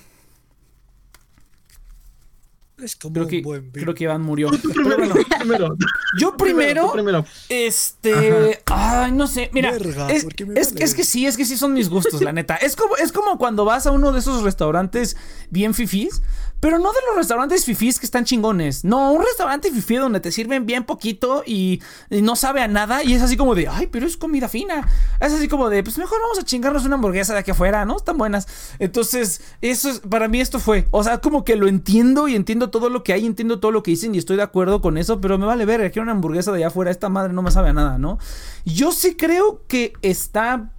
Es 2.82 2.96
como 2.96 3.14
Creo 3.14 3.26
que, 3.28 3.36
un 3.38 3.42
buen 3.42 3.72
vino. 3.72 3.84
creo 3.84 3.94
que 3.94 4.04
Iván 4.04 4.22
murió. 4.22 4.50
Tú 4.50 4.70
primero, 4.70 4.96
bueno, 4.98 5.14
tú 5.14 5.22
primero. 5.38 5.76
yo 6.18 6.36
primero, 6.36 6.86
tú 6.86 6.92
primero. 6.92 7.24
este, 7.48 8.62
ay, 8.66 9.12
no 9.12 9.26
sé, 9.26 9.50
mira, 9.52 9.70
Verga, 9.72 10.10
es, 10.10 10.24
¿por 10.24 10.34
qué 10.34 10.46
me 10.46 10.58
es- 10.60 10.72
vale? 10.72 10.84
es 10.84 10.94
que 10.94 11.04
sí, 11.04 11.26
es 11.26 11.36
que 11.36 11.44
sí 11.44 11.56
son 11.56 11.72
mis 11.74 11.88
gustos, 11.88 12.20
la 12.22 12.32
neta. 12.32 12.56
Es 12.56 12.76
como, 12.76 12.96
es 12.96 13.12
como 13.12 13.38
cuando 13.38 13.64
vas 13.64 13.86
a 13.86 13.90
uno 13.92 14.12
de 14.12 14.18
esos 14.18 14.42
restaurantes 14.42 15.16
bien 15.50 15.74
fifís, 15.74 16.22
pero 16.62 16.78
no 16.78 16.92
de 16.92 17.00
los 17.08 17.16
restaurantes 17.16 17.64
fifís 17.64 17.98
que 17.98 18.06
están 18.06 18.24
chingones. 18.24 18.84
No, 18.84 19.10
un 19.10 19.24
restaurante 19.24 19.72
fifí 19.72 19.96
donde 19.96 20.20
te 20.20 20.30
sirven 20.30 20.64
bien 20.64 20.84
poquito 20.84 21.42
y, 21.44 21.82
no 22.08 22.36
sabe 22.36 22.62
a 22.62 22.68
nada 22.68 23.02
y 23.02 23.14
es 23.14 23.20
así 23.20 23.36
como 23.36 23.56
de, 23.56 23.66
ay, 23.66 23.88
pero 23.88 24.06
es 24.06 24.16
comida 24.16 24.48
fina. 24.48 24.88
Es 25.18 25.32
así 25.32 25.48
como 25.48 25.68
de, 25.68 25.82
pues 25.82 25.98
mejor 25.98 26.20
vamos 26.22 26.38
a 26.38 26.44
chingarnos 26.44 26.84
una 26.84 26.94
hamburguesa 26.94 27.32
de 27.32 27.40
aquí 27.40 27.50
afuera, 27.50 27.84
¿no? 27.84 27.96
Están 27.96 28.16
buenas. 28.16 28.46
Entonces, 28.78 29.40
eso 29.60 29.90
es, 29.90 29.98
para 30.08 30.28
mí 30.28 30.40
esto 30.40 30.60
fue, 30.60 30.86
o 30.92 31.02
sea, 31.02 31.18
como 31.18 31.44
que 31.44 31.56
lo 31.56 31.66
entiendo 31.66 32.28
y 32.28 32.36
entiendo 32.36 32.70
todo 32.70 32.90
lo 32.90 33.02
que 33.02 33.12
hay, 33.12 33.26
entiendo 33.26 33.58
todo 33.58 33.72
lo 33.72 33.82
que 33.82 33.90
dicen 33.90 34.14
y 34.14 34.18
estoy 34.18 34.36
de 34.36 34.44
acuerdo 34.44 34.80
con 34.80 34.98
eso, 34.98 35.20
pero 35.20 35.38
me 35.38 35.46
vale 35.46 35.64
ver, 35.64 35.80
quiero 35.90 36.04
una 36.04 36.12
hamburguesa 36.12 36.52
de 36.52 36.58
allá 36.58 36.68
afuera, 36.68 36.92
esta 36.92 37.08
madre 37.08 37.32
no 37.32 37.42
me 37.42 37.50
sabe 37.50 37.70
a 37.70 37.72
nada, 37.72 37.98
¿no? 37.98 38.20
Yo 38.64 38.92
sí 38.92 39.16
creo 39.16 39.62
que 39.66 39.94
está... 40.00 40.70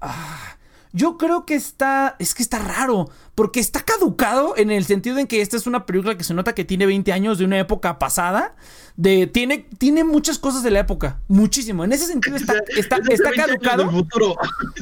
ah, 0.00 0.58
yo 0.92 1.18
creo 1.18 1.44
que 1.44 1.54
está. 1.54 2.16
Es 2.18 2.34
que 2.34 2.42
está 2.42 2.58
raro. 2.58 3.10
Porque 3.38 3.60
está 3.60 3.82
caducado 3.84 4.54
en 4.56 4.72
el 4.72 4.84
sentido 4.84 5.16
en 5.18 5.28
que 5.28 5.40
esta 5.40 5.56
es 5.56 5.68
una 5.68 5.86
película 5.86 6.16
que 6.18 6.24
se 6.24 6.34
nota 6.34 6.56
que 6.56 6.64
tiene 6.64 6.86
20 6.86 7.12
años 7.12 7.38
de 7.38 7.44
una 7.44 7.56
época 7.56 7.96
pasada. 8.00 8.56
De, 8.96 9.28
tiene, 9.28 9.58
tiene 9.78 10.02
muchas 10.02 10.40
cosas 10.40 10.64
de 10.64 10.72
la 10.72 10.80
época. 10.80 11.20
Muchísimo. 11.28 11.84
En 11.84 11.92
ese 11.92 12.06
sentido 12.06 12.34
está, 12.34 12.54
está, 12.76 12.96
está 12.96 13.28
20 13.28 13.28
años 13.28 13.36
caducado. 13.46 13.84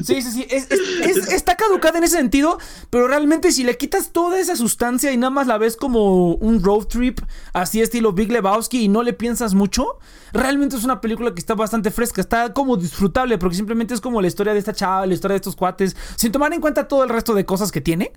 Sí, 0.03 0.23
sí, 0.23 0.31
sí. 0.31 0.47
Es- 0.49 0.71
es- 0.71 0.79
es- 1.01 1.31
está 1.33 1.55
caducada 1.55 1.99
en 1.99 2.03
ese 2.05 2.17
sentido, 2.17 2.57
pero 2.89 3.07
realmente 3.07 3.51
si 3.51 3.63
le 3.63 3.77
quitas 3.77 4.09
toda 4.11 4.39
esa 4.39 4.55
sustancia 4.55 5.11
y 5.11 5.17
nada 5.17 5.29
más 5.29 5.45
la 5.45 5.59
ves 5.59 5.77
como 5.77 6.33
un 6.33 6.63
road 6.63 6.85
trip, 6.87 7.19
así 7.53 7.79
estilo 7.83 8.11
Big 8.13 8.31
Lebowski, 8.31 8.81
y 8.85 8.87
no 8.87 9.03
le 9.03 9.13
piensas 9.13 9.53
mucho, 9.53 9.99
realmente 10.33 10.77
es 10.77 10.83
una 10.83 10.99
película 10.99 11.31
que 11.35 11.39
está 11.39 11.53
bastante 11.53 11.91
fresca, 11.91 12.21
está 12.21 12.53
como 12.53 12.75
disfrutable, 12.75 13.37
porque 13.37 13.55
simplemente 13.55 13.93
es 13.93 14.01
como 14.01 14.19
la 14.19 14.27
historia 14.27 14.53
de 14.53 14.59
esta 14.59 14.73
chava, 14.73 15.05
la 15.05 15.13
historia 15.13 15.33
de 15.33 15.37
estos 15.37 15.55
cuates, 15.55 15.95
sin 16.15 16.31
tomar 16.31 16.51
en 16.53 16.59
cuenta 16.61 16.87
todo 16.87 17.03
el 17.03 17.09
resto 17.09 17.35
de 17.35 17.45
cosas 17.45 17.71
que 17.71 17.81
tiene. 17.81 18.13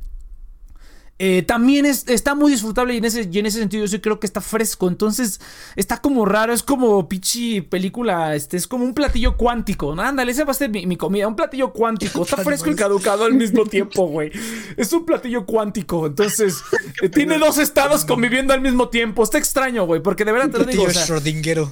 Eh, 1.23 1.43
también 1.43 1.85
es- 1.85 2.09
está 2.09 2.35
muy 2.35 2.51
disfrutable 2.51 2.95
y 2.95 2.97
en, 2.97 3.05
ese, 3.05 3.29
y 3.31 3.39
en 3.39 3.45
ese 3.45 3.59
sentido 3.59 3.85
yo 3.85 3.89
sí 3.89 3.99
creo 4.01 4.18
que 4.18 4.27
está 4.27 4.41
fresco. 4.41 4.89
Entonces 4.89 5.39
está 5.77 5.99
como 6.01 6.25
raro, 6.25 6.55
es 6.55 6.62
como 6.62 7.07
pichi 7.11 7.61
película, 7.61 8.35
este, 8.35 8.57
es 8.57 8.66
como 8.66 8.86
un 8.86 8.94
platillo 8.94 9.36
cuántico. 9.36 9.94
¿no? 9.94 10.01
Ándale, 10.01 10.32
ese 10.32 10.44
va 10.44 10.53
a 10.53 10.55
ser 10.55 10.70
mi, 10.70 10.86
mi 10.86 10.97
comida, 10.97 11.28
un 11.28 11.36
platillo 11.36 11.74
cuántico. 11.74 12.23
Está 12.23 12.39
fresco 12.39 12.70
y 12.70 12.74
caducado 12.74 13.27
al 13.27 13.35
mismo 13.35 13.66
tiempo, 13.66 14.07
güey. 14.09 14.32
Es 14.78 14.90
un 14.94 15.05
platillo 15.05 15.44
cuántico. 15.44 16.07
Entonces 16.07 16.57
eh, 17.03 17.11
tiene 17.11 17.36
dos 17.39 17.59
estados 17.59 18.07
conviviendo 18.07 18.55
al 18.55 18.62
mismo 18.62 18.89
tiempo. 18.89 19.23
Está 19.23 19.36
extraño, 19.36 19.85
güey, 19.85 20.03
porque 20.03 20.24
de 20.24 20.32
verdad 20.32 20.49
te 20.51 20.59
lo 20.59 20.65
digo. 20.65 20.85
O 20.85 20.90
sea, 20.90 21.05
Schrödingero. 21.05 21.70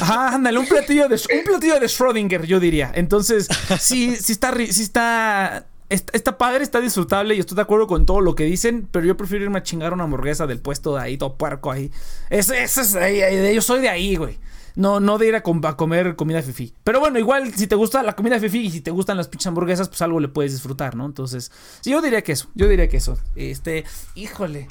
Ajá, 0.00 0.34
ándale, 0.34 0.58
un 0.58 0.66
platillo 0.66 1.08
de 1.08 1.14
un 1.14 1.44
platillo 1.44 1.78
de 1.78 1.86
Schrödinger, 1.86 2.44
yo 2.46 2.58
diría. 2.58 2.90
Entonces, 2.96 3.46
sí, 3.78 4.16
sí 4.16 4.32
está, 4.32 4.52
sí 4.70 4.82
está, 4.82 5.66
está, 5.88 6.12
está 6.16 6.38
padre, 6.38 6.62
está 6.64 6.80
disfrutable 6.80 7.34
y 7.34 7.40
estoy 7.40 7.56
de 7.56 7.62
acuerdo 7.62 7.86
con 7.86 8.06
todo 8.06 8.20
lo 8.20 8.34
que 8.34 8.44
dicen, 8.44 8.88
pero 8.90 9.06
yo 9.06 9.16
prefiero 9.16 9.44
irme 9.44 9.58
a 9.58 9.62
chingar 9.62 9.92
una 9.92 10.04
hamburguesa 10.04 10.46
del 10.46 10.60
puesto 10.60 10.94
de 10.96 11.02
ahí, 11.02 11.18
todo 11.18 11.36
puerco 11.36 11.70
ahí. 11.70 11.90
Ese, 12.30 12.62
ese 12.62 12.80
es, 12.82 12.94
ahí, 12.94 13.54
yo 13.54 13.62
soy 13.62 13.80
de 13.80 13.88
ahí, 13.88 14.16
güey. 14.16 14.38
No, 14.76 15.00
no 15.00 15.18
de 15.18 15.26
ir 15.26 15.34
a, 15.34 15.42
com- 15.42 15.64
a 15.66 15.76
comer 15.76 16.14
comida 16.14 16.40
fifi. 16.40 16.72
Pero 16.84 17.00
bueno, 17.00 17.18
igual 17.18 17.52
si 17.52 17.66
te 17.66 17.74
gusta 17.74 18.00
la 18.04 18.14
comida 18.14 18.38
fifi 18.38 18.60
y 18.60 18.70
si 18.70 18.80
te 18.80 18.92
gustan 18.92 19.16
las 19.16 19.26
pinches 19.26 19.48
hamburguesas, 19.48 19.88
pues 19.88 20.00
algo 20.02 20.20
le 20.20 20.28
puedes 20.28 20.52
disfrutar, 20.52 20.94
¿no? 20.94 21.04
Entonces, 21.04 21.50
sí, 21.80 21.90
yo 21.90 22.00
diría 22.00 22.22
que 22.22 22.30
eso. 22.32 22.48
Yo 22.54 22.68
diría 22.68 22.88
que 22.88 22.98
eso. 22.98 23.18
Este, 23.34 23.84
híjole. 24.14 24.68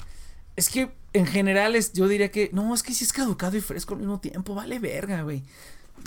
Es 0.56 0.70
que 0.70 0.90
en 1.12 1.26
general 1.26 1.76
es, 1.76 1.92
yo 1.92 2.08
diría 2.08 2.30
que. 2.30 2.48
No, 2.54 2.74
es 2.74 2.82
que 2.82 2.94
si 2.94 3.04
es 3.04 3.12
caducado 3.12 3.54
y 3.58 3.60
fresco 3.60 3.94
al 3.94 4.00
mismo 4.00 4.18
tiempo. 4.18 4.54
Vale 4.54 4.78
verga, 4.78 5.20
güey. 5.22 5.42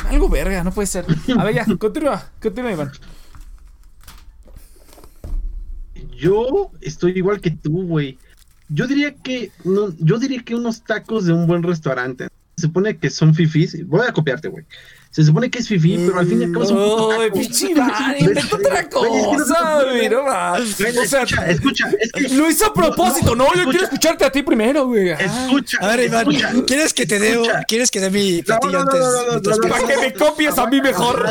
Algo 0.07 0.29
verga, 0.29 0.63
no 0.63 0.71
puede 0.71 0.87
ser. 0.87 1.05
A 1.37 1.43
ver, 1.43 1.53
ya, 1.53 1.65
continúa, 1.77 2.31
continúa, 2.41 2.71
Iván. 2.71 2.91
Yo 6.21 6.69
estoy 6.81 7.13
igual 7.15 7.41
que 7.41 7.51
tú, 7.51 7.83
güey. 7.87 8.17
Yo 8.69 8.85
diría 8.87 9.13
que 9.15 9.51
no, 9.65 9.93
yo 9.97 10.17
diría 10.19 10.41
que 10.43 10.55
unos 10.55 10.83
tacos 10.83 11.25
de 11.25 11.33
un 11.33 11.47
buen 11.47 11.63
restaurante. 11.63 12.27
Se 12.57 12.67
supone 12.67 12.95
que 12.97 13.09
son 13.09 13.33
fifís. 13.33 13.85
Voy 13.87 14.05
a 14.07 14.13
copiarte, 14.13 14.47
güey. 14.47 14.63
Se 15.09 15.23
supone 15.25 15.49
que 15.49 15.59
es 15.59 15.67
fifí, 15.67 15.97
pero 15.97 16.19
al 16.19 16.27
fin 16.27 16.41
y 16.41 16.45
al 16.45 16.51
cabo 16.53 17.09
pinche 17.33 17.71
Iván, 17.71 18.15
inventó 18.17 18.55
otra 18.55 18.87
cosa, 18.87 19.83
güey, 19.83 20.07
no 20.09 20.23
más. 20.23 20.79
Güey, 20.79 20.97
O 20.97 21.05
sea, 21.05 21.23
escucha, 21.23 21.47
escucha, 21.49 21.91
es 21.99 22.11
que 22.13 22.29
lo 22.33 22.49
hizo 22.49 22.67
a 22.67 22.73
propósito. 22.73 23.35
No, 23.35 23.45
yo 23.47 23.51
escucha. 23.61 23.69
quiero 23.71 23.83
escucharte 23.85 24.25
a 24.25 24.31
ti 24.31 24.41
primero, 24.43 24.85
güey. 24.87 25.09
Escucha, 25.09 25.79
A 25.81 25.87
ver, 25.95 26.05
Iván, 26.07 26.31
escucha. 26.31 26.53
¿quieres 26.65 26.93
que 26.93 27.05
te 27.05 27.19
dé. 27.19 27.37
¿quieres 27.67 27.91
que 27.91 27.99
dé 27.99 28.09
mi 28.09 28.37
No, 28.37 28.43
platillo 28.45 28.71
no, 28.71 28.79
no, 28.85 28.91
antes? 28.91 28.99
no, 29.01 29.11
no, 29.11 29.39
no, 29.41 29.55
no, 29.57 29.67
Para 29.69 29.87
que 29.87 29.97
me 29.97 30.13
copies 30.13 30.57
a 30.57 30.67
mí 30.67 30.79
mejor. 30.81 31.25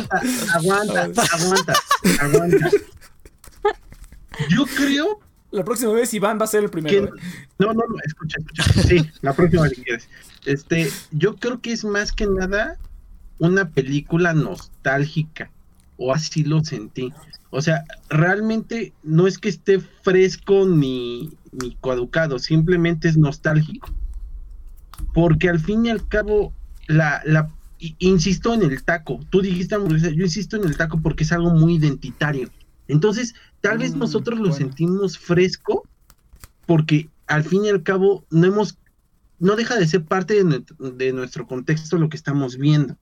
Aguanta, 0.54 1.00
aguanta, 1.04 1.22
aguanta, 1.32 1.74
aguanta. 2.20 2.70
Yo 4.48 4.64
creo 4.76 5.20
La 5.50 5.64
próxima 5.64 5.92
vez 5.92 6.12
Iván 6.14 6.38
va 6.40 6.44
a 6.44 6.48
ser 6.48 6.64
el 6.64 6.70
primero. 6.70 7.12
que 7.12 7.20
no, 7.58 7.72
no, 7.72 7.82
no, 7.88 7.96
escucha, 8.04 8.38
escucha. 8.38 8.82
Sí, 8.82 9.10
la 9.20 9.32
próxima 9.34 9.68
si 9.68 9.82
quieres. 9.82 10.08
Este, 10.46 10.90
yo 11.10 11.36
creo 11.36 11.60
que 11.60 11.72
es 11.72 11.84
más 11.84 12.12
que 12.12 12.26
nada 12.26 12.78
una 13.38 13.70
película 13.70 14.32
nostálgica, 14.32 15.50
o 15.96 16.14
así 16.14 16.44
lo 16.44 16.62
sentí. 16.64 17.12
O 17.50 17.62
sea, 17.62 17.84
realmente 18.08 18.92
no 19.02 19.26
es 19.26 19.38
que 19.38 19.48
esté 19.48 19.80
fresco 19.80 20.66
ni, 20.66 21.32
ni 21.52 21.76
caducado, 21.82 22.38
simplemente 22.38 23.08
es 23.08 23.16
nostálgico. 23.16 23.90
Porque 25.14 25.48
al 25.48 25.58
fin 25.58 25.86
y 25.86 25.90
al 25.90 26.06
cabo, 26.06 26.52
la, 26.86 27.22
la, 27.24 27.50
insisto 27.98 28.54
en 28.54 28.62
el 28.62 28.82
taco. 28.84 29.20
Tú 29.30 29.40
dijiste 29.40 29.74
hamburguesa, 29.74 30.10
yo 30.10 30.24
insisto 30.24 30.56
en 30.56 30.64
el 30.64 30.76
taco 30.76 31.00
porque 31.00 31.24
es 31.24 31.32
algo 31.32 31.50
muy 31.50 31.76
identitario. 31.76 32.50
Entonces, 32.88 33.34
tal 33.60 33.78
vez 33.78 33.94
Mm, 33.94 33.98
nosotros 33.98 34.38
lo 34.38 34.52
sentimos 34.52 35.18
fresco 35.18 35.84
porque 36.66 37.08
al 37.26 37.44
fin 37.44 37.64
y 37.64 37.68
al 37.68 37.82
cabo 37.82 38.24
no 38.30 38.46
hemos, 38.46 38.78
no 39.38 39.56
deja 39.56 39.76
de 39.76 39.86
ser 39.86 40.04
parte 40.04 40.42
de 40.44 41.12
nuestro 41.12 41.46
contexto 41.46 41.98
lo 41.98 42.08
que 42.08 42.16
estamos 42.16 42.56
viendo. 42.56 42.96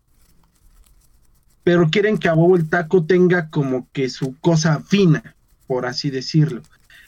Pero 1.64 1.88
quieren 1.90 2.18
que 2.18 2.28
a 2.28 2.34
huevo 2.34 2.56
el 2.56 2.68
taco 2.68 3.04
tenga 3.04 3.50
como 3.50 3.88
que 3.92 4.08
su 4.08 4.34
cosa 4.40 4.80
fina, 4.80 5.34
por 5.66 5.86
así 5.86 6.10
decirlo. 6.10 6.62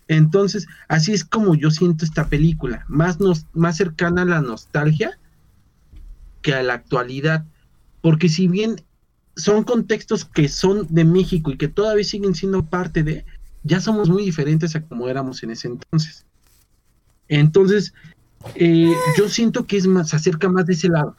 Entonces, 0.08 0.66
así 0.88 1.12
es 1.12 1.24
como 1.24 1.54
yo 1.54 1.70
siento 1.70 2.04
esta 2.04 2.28
película, 2.28 2.84
más, 2.88 3.20
nos, 3.20 3.46
más 3.52 3.76
cercana 3.76 4.22
a 4.22 4.26
la 4.26 4.40
nostalgia 4.40 5.18
que 6.42 6.52
a 6.52 6.62
la 6.62 6.74
actualidad. 6.74 7.44
Porque 8.02 8.28
si 8.28 8.48
bien 8.48 8.82
son 9.36 9.64
contextos 9.64 10.24
que 10.24 10.48
son 10.48 10.86
de 10.90 11.04
México 11.04 11.50
y 11.50 11.56
que 11.56 11.68
todavía 11.68 12.04
siguen 12.04 12.34
siendo 12.34 12.64
parte 12.64 13.02
de, 13.02 13.24
ya 13.62 13.80
somos 13.80 14.08
muy 14.08 14.24
diferentes 14.24 14.74
a 14.76 14.82
como 14.82 15.08
éramos 15.08 15.42
en 15.42 15.50
ese 15.50 15.68
entonces. 15.68 16.26
Entonces, 17.28 17.94
eh, 18.54 18.92
yo 19.16 19.28
siento 19.28 19.66
que 19.66 19.76
es 19.76 19.86
más, 19.86 20.10
se 20.10 20.16
acerca 20.16 20.48
más 20.48 20.66
de 20.66 20.72
ese 20.72 20.88
lado. 20.88 21.16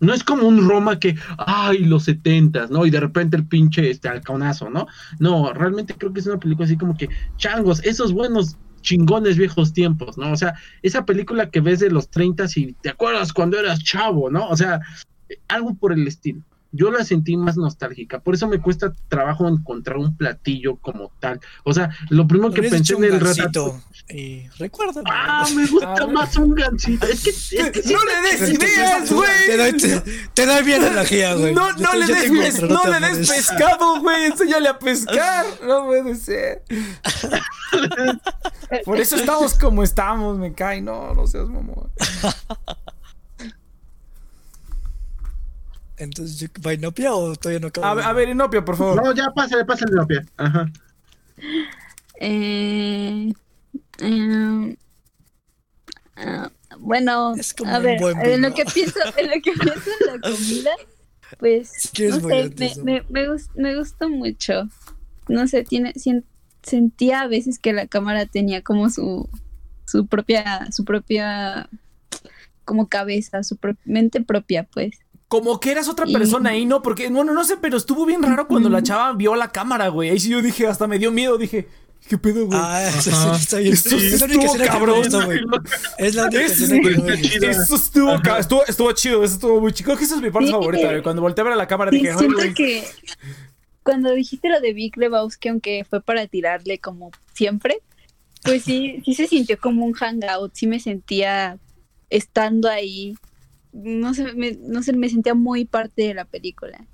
No 0.00 0.12
es 0.12 0.24
como 0.24 0.48
un 0.48 0.68
Roma 0.68 0.98
que, 0.98 1.16
ay, 1.38 1.84
los 1.84 2.04
setentas, 2.04 2.70
¿no? 2.70 2.84
Y 2.84 2.90
de 2.90 3.00
repente 3.00 3.36
el 3.36 3.46
pinche 3.46 3.88
este 3.88 4.08
halconazo, 4.08 4.68
¿no? 4.68 4.86
No, 5.20 5.52
realmente 5.52 5.94
creo 5.94 6.12
que 6.12 6.20
es 6.20 6.26
una 6.26 6.40
película 6.40 6.66
así 6.66 6.76
como 6.76 6.96
que, 6.96 7.08
changos, 7.36 7.80
esos 7.84 8.12
buenos 8.12 8.56
chingones 8.82 9.38
viejos 9.38 9.72
tiempos, 9.72 10.18
¿no? 10.18 10.32
O 10.32 10.36
sea, 10.36 10.54
esa 10.82 11.06
película 11.06 11.50
que 11.50 11.60
ves 11.60 11.78
de 11.78 11.90
los 11.90 12.08
30 12.08 12.46
y 12.56 12.72
te 12.74 12.90
acuerdas 12.90 13.32
cuando 13.32 13.58
eras 13.58 13.82
chavo, 13.82 14.28
¿no? 14.28 14.48
O 14.48 14.56
sea, 14.56 14.80
algo 15.48 15.74
por 15.74 15.92
el 15.92 16.06
estilo. 16.06 16.42
Yo 16.74 16.90
la 16.90 17.04
sentí 17.04 17.36
más 17.36 17.56
nostálgica, 17.58 18.20
por 18.20 18.34
eso 18.34 18.48
me 18.48 18.58
cuesta 18.58 18.92
trabajo 19.08 19.46
encontrar 19.46 19.98
un 19.98 20.16
platillo 20.16 20.76
como 20.76 21.12
tal. 21.20 21.38
O 21.64 21.74
sea, 21.74 21.90
lo 22.08 22.26
primero 22.26 22.50
que 22.52 22.62
pensé 22.62 22.78
hecho 22.78 22.94
en 22.94 22.98
un 23.00 23.04
el 23.04 23.20
rato. 23.20 23.32
gansito. 23.42 23.82
Y 24.08 24.48
recuérdame. 24.58 25.08
Ah, 25.12 25.46
me 25.54 25.66
gusta 25.66 25.94
Ah, 26.00 26.06
más 26.06 26.36
un 26.36 26.54
gancito. 26.54 27.06
Es 27.06 27.22
que, 27.22 27.30
es 27.30 27.70
que 27.70 27.82
sí 27.82 27.92
No 27.92 28.00
le 28.04 28.30
des 28.38 28.50
ideas, 28.54 29.08
Te 29.08 29.14
güey. 29.14 29.56
doy, 29.56 29.72
te, 29.76 30.00
te 30.34 30.46
doy 30.46 30.62
bien 30.64 30.82
energía, 30.82 31.34
güey. 31.34 31.54
No, 31.54 31.72
no 31.72 31.90
te- 31.90 31.98
le 31.98 32.06
des, 32.06 32.24
encuentro, 32.24 32.68
no 32.68 32.80
te 32.80 33.00
le 33.00 33.14
des 33.16 33.28
pescado, 33.30 34.00
güey. 34.00 34.24
Enséñale 34.24 34.68
a 34.68 34.78
pescar. 34.78 35.44
No 35.66 35.84
puede 35.86 36.14
ser. 36.16 36.62
Por 38.84 38.98
eso 39.00 39.16
estamos 39.16 39.54
como 39.58 39.82
estamos, 39.82 40.38
me 40.38 40.52
cae. 40.54 40.80
No, 40.80 41.14
no 41.14 41.26
seas 41.26 41.48
mamón. 41.48 41.90
Entonces, 46.02 46.38
¿yo- 46.38 46.48
¿vainopia 46.60 47.14
o 47.14 47.34
todavía 47.36 47.60
no 47.60 47.68
acabo? 47.68 47.86
A, 47.86 47.94
ver- 47.94 48.04
a 48.04 48.12
ver, 48.12 48.28
Inopia, 48.28 48.64
por 48.64 48.76
favor. 48.76 49.02
No, 49.02 49.14
ya 49.14 49.30
pásale, 49.30 49.64
pásale 49.64 49.92
la 49.94 50.06
pie. 50.06 50.20
Ajá. 50.36 50.70
Eh, 52.20 53.32
eh, 54.00 54.76
ah, 56.16 56.50
bueno, 56.78 57.34
Es 57.36 57.54
como 57.54 57.72
a 57.72 57.78
un 57.78 57.82
ver, 57.84 58.00
buen 58.00 58.20
en 58.20 58.42
lo 58.42 58.54
que 58.54 58.64
pienso, 58.64 58.98
en 59.16 59.26
lo 59.26 59.32
que 59.42 59.52
pienso 59.52 59.90
en 60.00 60.06
la 60.06 60.20
comida, 60.20 60.70
pues 61.38 61.90
no 62.08 62.20
sé, 62.20 62.50
me, 62.58 62.74
me, 62.84 63.02
me, 63.08 63.28
gus- 63.28 63.50
me 63.54 63.76
gustó 63.76 64.08
mucho. 64.08 64.68
No 65.28 65.46
sé, 65.48 65.64
tiene, 65.64 65.92
sentía 66.62 67.22
a 67.22 67.28
veces 67.28 67.58
que 67.58 67.72
la 67.72 67.86
cámara 67.86 68.26
tenía 68.26 68.62
como 68.62 68.90
su, 68.90 69.28
su 69.86 70.06
propia, 70.06 70.70
su 70.72 70.84
propia 70.84 71.68
como 72.64 72.88
cabeza, 72.88 73.42
su 73.42 73.56
pro- 73.56 73.76
mente 73.84 74.20
propia, 74.20 74.64
pues. 74.64 74.98
Como 75.32 75.58
que 75.60 75.70
eras 75.70 75.88
otra 75.88 76.04
Y- 76.06 76.12
persona 76.12 76.50
ahí, 76.50 76.66
¿no? 76.66 76.82
Porque, 76.82 77.08
bueno, 77.08 77.32
no 77.32 77.42
sé, 77.42 77.56
pero 77.56 77.78
estuvo 77.78 78.04
bien 78.04 78.22
raro 78.22 78.46
cuando 78.46 78.68
la 78.68 78.82
chava 78.82 79.14
vio 79.14 79.34
la 79.34 79.48
cámara, 79.50 79.88
güey. 79.88 80.10
Ahí 80.10 80.20
sí 80.20 80.28
yo 80.28 80.42
dije, 80.42 80.66
hasta 80.66 80.86
me 80.86 80.98
dio 80.98 81.10
miedo. 81.10 81.38
Dije, 81.38 81.68
¿qué 82.06 82.18
pedo, 82.18 82.44
güey? 82.44 82.58
Ah, 82.62 82.82
eso 82.98 83.32
está 83.34 83.56
bien. 83.56 83.72
Esto 83.72 83.96
es 83.96 84.20
la 84.20 84.26
única 84.26 84.42
estuvo 84.42 84.44
escena 84.44 84.64
que 84.64 84.70
me 84.72 84.78
cabrón. 84.78 84.98
gustó, 84.98 85.24
güey. 85.24 85.40
Es 85.96 86.14
la 86.14 86.24
única 86.26 86.42
Eso 86.42 86.64
escena 86.64 86.80
que. 86.82 87.48
Eso 87.48 87.74
estuvo, 87.76 88.14
estuvo, 88.38 88.66
estuvo 88.66 88.92
chido, 88.92 89.24
eso 89.24 89.34
estuvo 89.36 89.58
muy 89.58 89.72
chido. 89.72 89.96
Que 89.96 90.04
esa 90.04 90.16
es 90.16 90.20
mi 90.20 90.30
parte 90.30 90.48
Sí. 90.48 90.52
favorita, 90.52 90.86
güey. 90.90 91.02
Cuando 91.02 91.22
volteé 91.22 91.40
a 91.40 91.44
ver 91.44 91.52
a 91.54 91.56
la 91.56 91.66
cámara 91.66 91.90
Sí, 91.90 91.96
dije, 91.96 92.12
siento 92.18 92.36
güey. 92.36 92.52
que 92.52 92.84
cuando 93.82 94.12
dijiste 94.12 94.50
lo 94.50 94.60
de 94.60 94.74
Big 94.74 94.98
Lebowski, 94.98 95.48
aunque 95.48 95.86
fue 95.88 96.02
para 96.02 96.26
tirarle 96.26 96.78
como 96.78 97.10
siempre, 97.32 97.78
pues 98.44 98.64
sí, 98.64 99.00
sí 99.04 99.14
se 99.14 99.26
sintió 99.26 99.58
como 99.58 99.86
un 99.86 99.94
hangout, 99.94 100.52
sí 100.54 100.66
me 100.66 100.78
sentía 100.78 101.56
estando 102.10 102.68
ahí, 102.68 103.14
no 103.72 104.14
sé, 104.14 104.32
me, 104.34 104.52
no 104.60 104.82
sé, 104.82 104.92
me 104.92 105.08
sentía 105.08 105.34
muy 105.34 105.64
parte 105.64 106.02
de 106.02 106.14
la 106.14 106.24
película. 106.24 106.86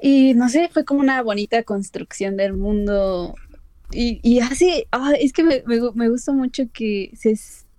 Y 0.00 0.34
no 0.34 0.48
sé, 0.48 0.68
fue 0.72 0.84
como 0.84 1.00
una 1.00 1.22
bonita 1.22 1.62
construcción 1.62 2.36
del 2.36 2.54
mundo. 2.54 3.34
Y, 3.92 4.20
y 4.22 4.40
hace, 4.40 4.88
ah, 4.92 5.12
es 5.18 5.32
que 5.32 5.44
me, 5.44 5.62
me, 5.66 5.80
me 5.94 6.08
gusta 6.08 6.32
mucho 6.32 6.64
que 6.72 7.12
se, 7.14 7.36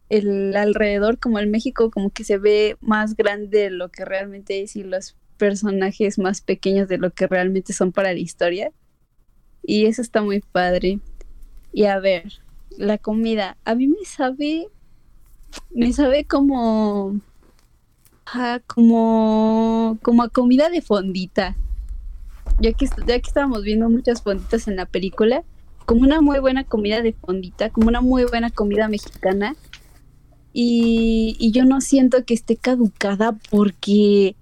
el 0.10 0.56
alrededor, 0.56 1.20
como 1.20 1.40
el 1.40 1.48
México, 1.48 1.92
como 1.92 2.10
que 2.10 2.24
se 2.24 2.38
ve 2.38 2.78
más 2.82 3.16
grande 3.16 3.60
de 3.60 3.70
lo 3.70 3.90
que 3.90 4.06
realmente 4.06 4.62
es 4.62 4.76
y 4.76 4.84
los 4.84 5.16
personajes 5.38 6.18
más 6.18 6.42
pequeños 6.42 6.88
de 6.88 6.98
lo 6.98 7.12
que 7.12 7.28
realmente 7.28 7.74
son 7.74 7.92
para 7.92 8.14
la 8.14 8.20
historia. 8.20 8.72
Y 9.64 9.86
eso 9.88 10.02
está 10.02 10.22
muy 10.22 10.42
padre. 10.42 11.00
Y 11.74 11.86
a 11.86 12.00
ver, 12.00 12.32
la 12.78 12.98
comida, 12.98 13.58
a 13.66 13.76
mí 13.76 13.88
me 13.88 14.06
sabe, 14.06 14.68
me 15.72 15.92
sabe 15.92 16.26
como, 16.26 17.20
ah, 18.26 18.60
como, 18.68 19.98
como 20.02 20.24
a 20.24 20.30
comida 20.30 20.70
de 20.70 20.82
fondita. 20.82 21.56
Ya 22.60 22.74
que, 22.74 22.86
ya 22.86 23.20
que 23.20 23.28
estábamos 23.28 23.64
viendo 23.64 23.90
muchas 23.90 24.22
fonditas 24.22 24.68
en 24.68 24.78
la 24.78 24.86
película, 24.86 25.44
como 25.86 26.02
una 26.02 26.22
muy 26.22 26.40
buena 26.40 26.64
comida 26.64 27.02
de 27.02 27.14
fondita, 27.14 27.70
como 27.70 27.88
una 27.88 28.02
muy 28.02 28.26
buena 28.26 28.50
comida 28.50 28.88
mexicana. 28.88 29.56
Y, 30.54 31.36
y 31.38 31.52
yo 31.52 31.66
no 31.66 31.82
siento 31.82 32.24
que 32.24 32.34
esté 32.34 32.56
caducada 32.56 33.38
porque 33.50 34.36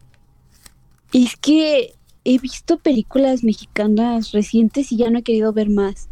es 1.12 1.36
que 1.38 1.96
he 2.26 2.38
visto 2.40 2.78
películas 2.78 3.44
mexicanas 3.44 4.32
recientes 4.32 4.92
y 4.92 4.98
ya 4.98 5.10
no 5.10 5.20
he 5.20 5.24
querido 5.24 5.54
ver 5.54 5.70
más. 5.70 6.10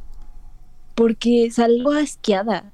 Porque 0.96 1.50
salgo 1.52 1.92
asqueada. 1.92 2.72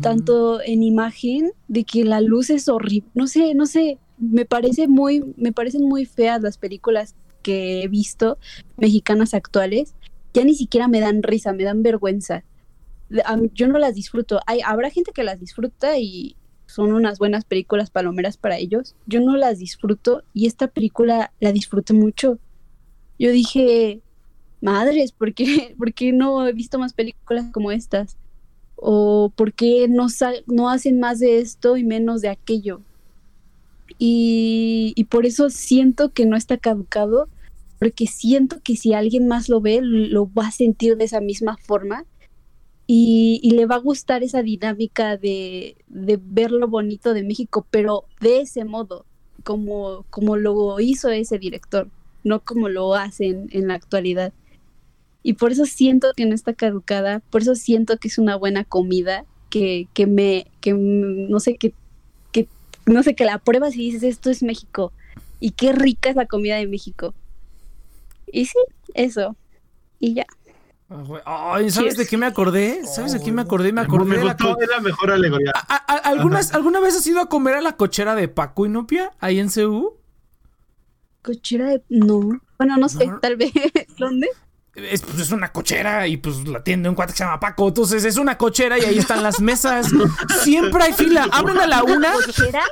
Tanto 0.00 0.62
en 0.62 0.82
imagen 0.82 1.52
de 1.68 1.84
que 1.84 2.02
la 2.02 2.22
luz 2.22 2.48
es 2.48 2.66
horrible. 2.66 3.10
No 3.12 3.26
sé, 3.26 3.54
no 3.54 3.66
sé. 3.66 3.98
Me 4.18 4.44
parece 4.44 4.88
muy, 4.88 5.34
me 5.36 5.52
parecen 5.52 5.84
muy 5.84 6.04
feas 6.04 6.42
las 6.42 6.58
películas 6.58 7.14
que 7.42 7.82
he 7.82 7.88
visto 7.88 8.38
mexicanas 8.76 9.34
actuales. 9.34 9.94
Ya 10.32 10.44
ni 10.44 10.54
siquiera 10.54 10.88
me 10.88 11.00
dan 11.00 11.22
risa, 11.22 11.52
me 11.52 11.64
dan 11.64 11.82
vergüenza. 11.82 12.44
Yo 13.54 13.68
no 13.68 13.78
las 13.78 13.94
disfruto. 13.94 14.40
Hay, 14.46 14.60
habrá 14.64 14.90
gente 14.90 15.12
que 15.12 15.22
las 15.22 15.38
disfruta 15.40 15.98
y, 15.98 16.36
son 16.66 16.92
unas 16.92 17.18
buenas 17.18 17.44
películas 17.44 17.90
palomeras 17.90 18.36
para 18.36 18.58
ellos. 18.58 18.94
Yo 19.06 19.20
no 19.20 19.36
las 19.36 19.58
disfruto 19.58 20.22
y 20.34 20.46
esta 20.46 20.68
película 20.68 21.32
la 21.40 21.52
disfruté 21.52 21.92
mucho. 21.92 22.38
Yo 23.18 23.30
dije, 23.30 24.02
madres, 24.60 25.12
¿por 25.12 25.32
qué, 25.32 25.74
¿por 25.78 25.94
qué 25.94 26.12
no 26.12 26.46
he 26.46 26.52
visto 26.52 26.78
más 26.78 26.92
películas 26.92 27.46
como 27.52 27.70
estas? 27.70 28.16
¿O 28.74 29.32
por 29.34 29.54
qué 29.54 29.88
no, 29.88 30.08
no 30.46 30.68
hacen 30.68 31.00
más 31.00 31.20
de 31.20 31.38
esto 31.38 31.76
y 31.76 31.84
menos 31.84 32.20
de 32.20 32.28
aquello? 32.28 32.82
Y, 33.98 35.06
por 35.10 35.26
eso 35.26 35.50
siento 35.50 36.12
que 36.12 36.26
no 36.26 36.36
está 36.36 36.58
caducado, 36.58 37.28
porque 37.78 38.06
siento 38.06 38.60
que 38.62 38.76
si 38.76 38.92
alguien 38.92 39.28
más 39.28 39.48
lo 39.48 39.60
ve, 39.60 39.80
lo 39.82 40.30
va 40.32 40.48
a 40.48 40.52
sentir 40.52 40.96
de 40.96 41.04
esa 41.04 41.20
misma 41.20 41.56
forma 41.56 42.04
y, 42.86 43.50
le 43.54 43.66
va 43.66 43.76
a 43.76 43.80
gustar 43.80 44.22
esa 44.22 44.42
dinámica 44.42 45.16
de, 45.16 45.76
de 45.88 46.18
ver 46.22 46.50
lo 46.50 46.68
bonito 46.68 47.14
de 47.14 47.24
México, 47.24 47.66
pero 47.70 48.04
de 48.20 48.40
ese 48.40 48.64
modo, 48.64 49.06
como, 49.44 50.04
como 50.10 50.36
lo 50.36 50.78
hizo 50.80 51.08
ese 51.10 51.38
director, 51.38 51.88
no 52.24 52.40
como 52.40 52.68
lo 52.68 52.94
hacen 52.94 53.48
en 53.52 53.68
la 53.68 53.74
actualidad. 53.74 54.32
Y 55.22 55.34
por 55.34 55.52
eso 55.52 55.64
siento 55.64 56.12
que 56.16 56.26
no 56.26 56.34
está 56.34 56.54
caducada, 56.54 57.20
por 57.30 57.42
eso 57.42 57.54
siento 57.54 57.96
que 57.98 58.08
es 58.08 58.18
una 58.18 58.36
buena 58.36 58.64
comida, 58.64 59.24
que, 59.50 59.88
que 59.94 60.06
me, 60.06 60.46
que 60.60 60.72
no 60.74 61.40
sé, 61.40 61.56
que, 61.56 61.72
no 62.86 63.02
sé, 63.02 63.14
que 63.14 63.24
la 63.24 63.38
pruebas 63.38 63.74
y 63.76 63.90
dices, 63.90 64.02
esto 64.04 64.30
es 64.30 64.42
México, 64.42 64.92
y 65.40 65.50
qué 65.50 65.72
rica 65.72 66.08
es 66.10 66.16
la 66.16 66.26
comida 66.26 66.56
de 66.56 66.66
México. 66.66 67.14
Y 68.32 68.46
sí, 68.46 68.58
eso. 68.94 69.36
Y 70.00 70.14
ya. 70.14 70.26
Ah. 70.88 71.54
Ay, 71.54 71.70
¿sabes 71.70 71.94
Cheers. 71.94 71.96
de 71.98 72.06
qué 72.06 72.16
me 72.16 72.26
acordé? 72.26 72.86
¿Sabes 72.86 73.12
de 73.12 73.20
qué 73.20 73.32
me 73.32 73.42
acordé? 73.42 73.72
Me 73.72 73.80
Me 73.80 73.86
acordé 73.86 74.16
de 74.18 74.24
la 74.24 74.32
es 74.32 74.68
la 74.70 74.80
mejor 74.80 75.10
alegoría. 75.10 75.52
¿A- 75.54 75.74
a- 75.74 75.94
a- 75.94 75.96
¿Algunas, 76.10 76.54
¿Alguna 76.54 76.78
vez 76.80 76.96
has 76.96 77.06
ido 77.06 77.20
a 77.20 77.28
comer 77.28 77.54
a 77.54 77.60
la 77.60 77.76
cochera 77.76 78.14
de 78.14 78.28
Paco 78.28 78.66
y 78.66 78.68
Nopia 78.68 79.12
ahí 79.18 79.40
en 79.40 79.48
CU? 79.50 79.94
Cochera 81.22 81.66
de... 81.70 81.82
No. 81.88 82.40
Bueno, 82.58 82.76
no 82.76 82.88
sé, 82.88 83.06
No. 83.08 83.18
tal 83.18 83.36
vez. 83.36 83.50
¿Dónde? 83.98 84.28
Es, 84.76 85.00
pues, 85.00 85.20
es 85.20 85.32
una 85.32 85.52
cochera 85.52 86.06
y 86.06 86.18
pues 86.18 86.46
la 86.46 86.58
atiende 86.58 86.90
un 86.90 86.94
cuate 86.94 87.12
que 87.12 87.18
se 87.18 87.24
llama 87.24 87.40
Paco. 87.40 87.68
Entonces 87.68 88.04
es 88.04 88.18
una 88.18 88.36
cochera 88.36 88.78
y 88.78 88.82
ahí 88.82 88.98
están 88.98 89.22
las 89.22 89.40
mesas. 89.40 89.88
Siempre 90.42 90.84
hay 90.84 90.92
fila. 90.92 91.26
Abren 91.32 91.58
a 91.58 91.66
la 91.66 91.82
una. 91.82 92.12
¿Cochera? 92.12 92.62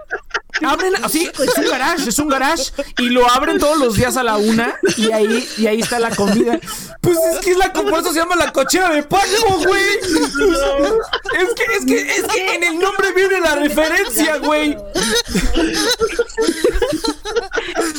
Abren, 0.65 0.93
sí, 1.11 1.29
es 1.39 1.59
un 1.59 1.65
garage, 1.71 2.09
es 2.09 2.19
un 2.19 2.29
garage. 2.29 2.65
Y 2.99 3.11
lo 3.11 3.31
abren 3.31 3.59
todos 3.59 3.79
los 3.79 3.97
días 3.97 4.17
a 4.17 4.23
la 4.23 4.37
una. 4.37 4.77
Y 4.97 5.13
ahí, 5.13 5.47
y 5.59 5.67
ahí 5.67 5.81
está 5.81 5.99
la 5.99 6.11
comida. 6.15 6.59
Pues 7.01 7.19
es 7.33 7.39
que 7.41 7.51
es 7.53 7.57
la 7.59 7.73
por 7.73 7.93
eso 8.01 8.13
se 8.13 8.19
llama 8.19 8.37
la 8.37 8.53
cochera 8.53 8.91
de 8.91 9.03
Paco, 9.03 9.59
güey. 9.67 9.83
Es 10.03 11.55
que, 11.55 11.77
es 11.77 11.85
que, 11.87 12.17
es 12.17 12.23
que 12.25 12.55
en 12.55 12.63
el 12.65 12.79
nombre 12.79 13.13
viene 13.13 13.41
la 13.41 13.55
referencia, 13.57 14.39
güey. 14.39 14.77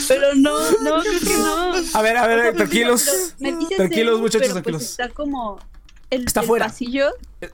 Pero 0.08 0.36
no, 0.36 0.60
no, 0.82 1.02
creo 1.02 1.20
que 1.20 1.38
no. 1.38 1.74
A 1.94 2.02
ver, 2.02 2.18
a 2.18 2.28
ver, 2.28 2.56
tranquilos. 2.56 3.04
pero 3.06 3.54
me 3.54 3.60
dices 3.60 3.78
Tranquilos, 3.78 4.20
muchachos, 4.20 4.48
pues, 4.50 4.54
tranquilos. 4.54 4.82
está 4.84 5.10
como 5.10 5.60
el, 6.10 6.26
Está 6.26 6.42
el 6.42 6.48
fuera. 6.48 6.68
pasillo. 6.68 7.10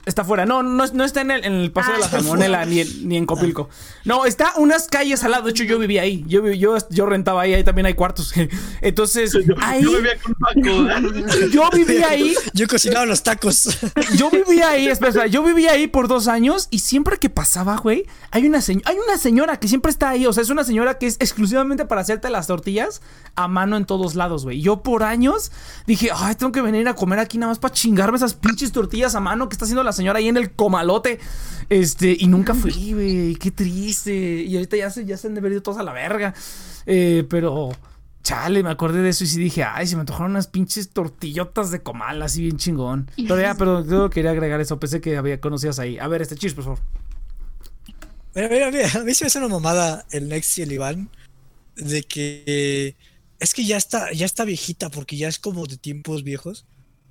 Está 0.06 0.24
fuera. 0.24 0.44
No, 0.46 0.62
no, 0.62 0.84
no 0.86 1.04
está 1.04 1.20
en 1.20 1.30
el, 1.30 1.44
en 1.44 1.52
el 1.54 1.72
Paseo 1.72 1.92
Ah, 1.92 1.94
de 1.94 2.00
la 2.00 2.06
está 2.06 2.18
Salmonela 2.20 2.64
ni, 2.64 2.80
en- 2.80 3.08
ni 3.08 3.16
en 3.16 3.26
Copilco. 3.26 3.68
No, 4.04 4.24
está 4.26 4.52
unas 4.56 4.86
calles 4.88 5.22
al 5.24 5.30
lado. 5.32 5.44
De 5.44 5.50
hecho, 5.50 5.64
yo 5.64 5.78
vivía 5.78 6.02
ahí. 6.02 6.24
Yo, 6.26 6.46
yo, 6.50 6.76
yo 6.90 7.06
rentaba 7.06 7.42
ahí. 7.42 7.54
Ahí 7.54 7.64
también 7.64 7.86
hay 7.86 7.94
cuartos. 7.94 8.32
Entonces, 8.80 9.32
Yo, 9.32 9.54
ahí. 9.60 9.82
yo 9.82 9.90
vivía 9.92 10.12
con 10.22 10.34
Paco. 10.34 11.46
Yo 11.52 11.70
vivía 11.70 12.08
ahí. 12.08 12.34
Yo 12.52 12.66
cocinaba 12.66 13.06
los 13.06 13.22
tacos. 13.22 13.78
Yo 14.16 14.30
vivía 14.30 14.70
ahí, 14.70 14.88
espera, 14.88 15.26
yo 15.26 15.42
vivía 15.42 15.72
ahí 15.72 15.86
por 15.86 16.08
dos 16.08 16.28
años 16.28 16.68
y 16.70 16.80
siempre 16.80 17.18
que 17.18 17.30
pasaba, 17.30 17.76
güey, 17.76 18.06
hay 18.30 18.46
una, 18.46 18.58
señ- 18.58 18.82
hay 18.84 18.96
una 18.98 19.16
señora 19.18 19.58
que 19.58 19.68
siempre 19.68 19.90
está 19.90 20.10
ahí, 20.10 20.26
o 20.26 20.32
sea, 20.32 20.42
es 20.42 20.50
una 20.50 20.64
señora 20.64 20.98
que 20.98 21.06
es 21.06 21.16
exclusivamente 21.20 21.84
para 21.84 22.00
hacerte 22.00 22.30
las 22.30 22.46
tortillas 22.46 23.00
a 23.34 23.48
mano 23.48 23.76
en 23.76 23.84
todos 23.86 24.14
lados, 24.14 24.44
güey. 24.44 24.60
Yo 24.60 24.82
por 24.82 25.02
años 25.02 25.52
dije, 25.86 26.10
ay, 26.14 26.34
tengo 26.34 26.52
que 26.52 26.60
venir 26.60 26.86
a 26.88 26.94
comer 26.94 27.18
aquí 27.18 27.38
nada 27.38 27.50
más 27.52 27.58
para 27.58 27.72
chingarme 27.74 28.16
esas 28.16 28.34
pinches 28.34 28.72
tortillas 28.72 29.14
a 29.14 29.20
mano 29.20 29.48
que 29.48 29.54
está 29.54 29.64
haciendo 29.64 29.81
la 29.82 29.92
señora 29.92 30.18
ahí 30.18 30.28
en 30.28 30.36
el 30.36 30.52
comalote. 30.52 31.18
Este, 31.68 32.16
y 32.18 32.26
nunca 32.26 32.54
fui, 32.54 32.92
güey, 32.92 33.34
qué 33.36 33.50
triste. 33.50 34.12
Y 34.14 34.54
ahorita 34.54 34.76
ya 34.76 34.90
se, 34.90 35.04
ya 35.04 35.16
se 35.16 35.26
han 35.26 35.34
de 35.34 35.40
haber 35.40 35.52
ido 35.52 35.62
todos 35.62 35.78
a 35.78 35.82
la 35.82 35.92
verga. 35.92 36.34
Eh, 36.86 37.24
pero... 37.28 37.70
Chale, 38.22 38.62
me 38.62 38.70
acordé 38.70 39.02
de 39.02 39.08
eso 39.08 39.24
y 39.24 39.26
sí 39.26 39.40
dije, 39.40 39.64
ay, 39.64 39.84
se 39.84 39.96
me 39.96 40.02
antojaron 40.02 40.30
unas 40.30 40.46
pinches 40.46 40.90
tortillotas 40.90 41.72
de 41.72 41.82
comal, 41.82 42.22
así 42.22 42.40
bien 42.40 42.56
chingón. 42.56 43.10
Pero 43.16 43.40
ya, 43.40 43.56
pero 43.56 43.84
yo 43.84 44.10
quería 44.10 44.30
agregar 44.30 44.60
eso, 44.60 44.78
pensé 44.78 45.00
que 45.00 45.16
había 45.16 45.40
conocidas 45.40 45.80
ahí. 45.80 45.98
A 45.98 46.06
ver, 46.06 46.22
este 46.22 46.36
cheers, 46.36 46.54
por 46.54 46.62
favor. 46.62 46.78
Mira, 48.34 48.48
mira, 48.48 48.70
mira, 48.70 48.88
a 48.94 49.02
mí 49.02 49.12
se 49.12 49.24
me 49.24 49.26
hace 49.26 49.38
una 49.38 49.48
mamada 49.48 50.06
el 50.12 50.28
Next 50.28 50.56
y 50.56 50.62
el 50.62 50.70
Iván 50.70 51.10
de 51.74 52.02
que 52.02 52.96
es 53.40 53.54
que 53.54 53.64
ya 53.64 53.76
está, 53.76 54.12
ya 54.12 54.24
está 54.24 54.44
viejita 54.44 54.88
porque 54.88 55.16
ya 55.16 55.28
es 55.28 55.38
como 55.38 55.66
de 55.66 55.76
tiempos 55.76 56.22
viejos. 56.22 56.64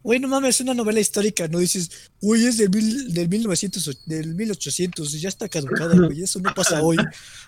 Güey, 0.03 0.19
no 0.19 0.27
mames, 0.27 0.55
es 0.55 0.61
una 0.61 0.73
novela 0.73 0.99
histórica, 0.99 1.47
no 1.47 1.59
dices, 1.59 1.91
uy, 2.21 2.45
es 2.47 2.57
del, 2.57 2.69
mil, 2.71 3.13
del 3.13 3.29
1900, 3.29 3.87
o- 3.87 3.91
del 4.05 4.33
1800, 4.33 5.13
y 5.13 5.19
ya 5.19 5.29
está 5.29 5.47
caducada, 5.47 5.95
güey, 5.95 6.23
eso 6.23 6.39
no 6.39 6.53
pasa 6.55 6.81
hoy. 6.81 6.97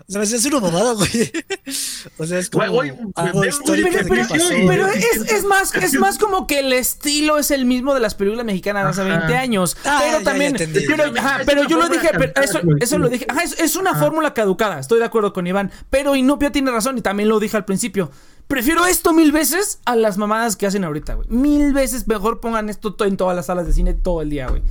O 0.07 0.11
sea, 0.11 0.21
es 0.21 0.45
una 0.45 0.59
mamada, 0.59 0.93
güey. 0.93 1.09
O 2.17 2.27
sea, 2.27 2.37
es 2.39 2.49
como 2.49 2.69
Güey, 2.71 2.89
güey, 2.91 3.01
algo 3.15 3.39
pero- 3.41 3.49
histórico 3.49 3.89
Pero, 3.91 4.03
de 4.03 4.09
pero- 4.09 4.27
qué 4.27 4.33
pasó. 4.39 4.49
pero 4.67 4.87
güey. 4.87 4.99
es, 4.99 5.31
es 5.31 5.43
más, 5.45 5.73
es 5.81 5.93
más 5.95 6.17
como 6.17 6.45
que 6.47 6.59
el 6.59 6.73
estilo 6.73 7.37
es 7.39 7.49
el 7.51 7.65
mismo 7.65 7.93
de 7.93 7.99
las 8.01 8.13
películas 8.15 8.45
mexicanas 8.45 8.85
hace 8.97 9.01
Ajá. 9.09 9.19
20 9.19 9.35
años. 9.35 9.75
Ah, 9.85 9.99
pero 10.01 10.11
ya, 10.11 10.17
ya 10.19 10.23
también, 10.23 10.51
entendí. 10.51 10.81
pero, 10.85 11.03
ajá, 11.17 11.43
yo 11.69 11.77
lo 11.77 11.89
dije, 11.89 12.09
pero 12.17 12.33
eso, 12.43 12.59
eso 12.79 12.97
lo 12.99 13.09
dije. 13.09 13.25
Ajá, 13.29 13.43
es, 13.43 13.59
es 13.59 13.75
una 13.75 13.95
fórmula 13.95 14.33
caducada, 14.33 14.79
estoy 14.79 14.99
de 14.99 15.05
acuerdo 15.05 15.33
con 15.33 15.47
Iván. 15.47 15.71
Pero 15.89 16.15
Inopia 16.15 16.51
tiene 16.51 16.69
razón 16.71 16.97
y 16.97 17.01
también 17.01 17.29
lo 17.29 17.39
dije 17.39 17.57
al 17.57 17.65
principio. 17.65 18.11
Prefiero 18.53 18.85
esto 18.85 19.13
mil 19.13 19.31
veces 19.31 19.79
a 19.83 19.95
las 19.95 20.17
mamadas 20.19 20.55
que 20.55 20.67
hacen 20.67 20.83
ahorita, 20.83 21.15
güey. 21.15 21.27
Mil 21.29 21.73
veces 21.73 22.07
mejor 22.07 22.39
pongan 22.39 22.69
esto 22.69 22.93
to- 22.93 23.05
en 23.05 23.17
todas 23.17 23.35
las 23.35 23.47
salas 23.47 23.65
de 23.65 23.73
cine 23.73 23.95
todo 23.95 24.21
el 24.21 24.29
día, 24.29 24.47
güey. 24.47 24.61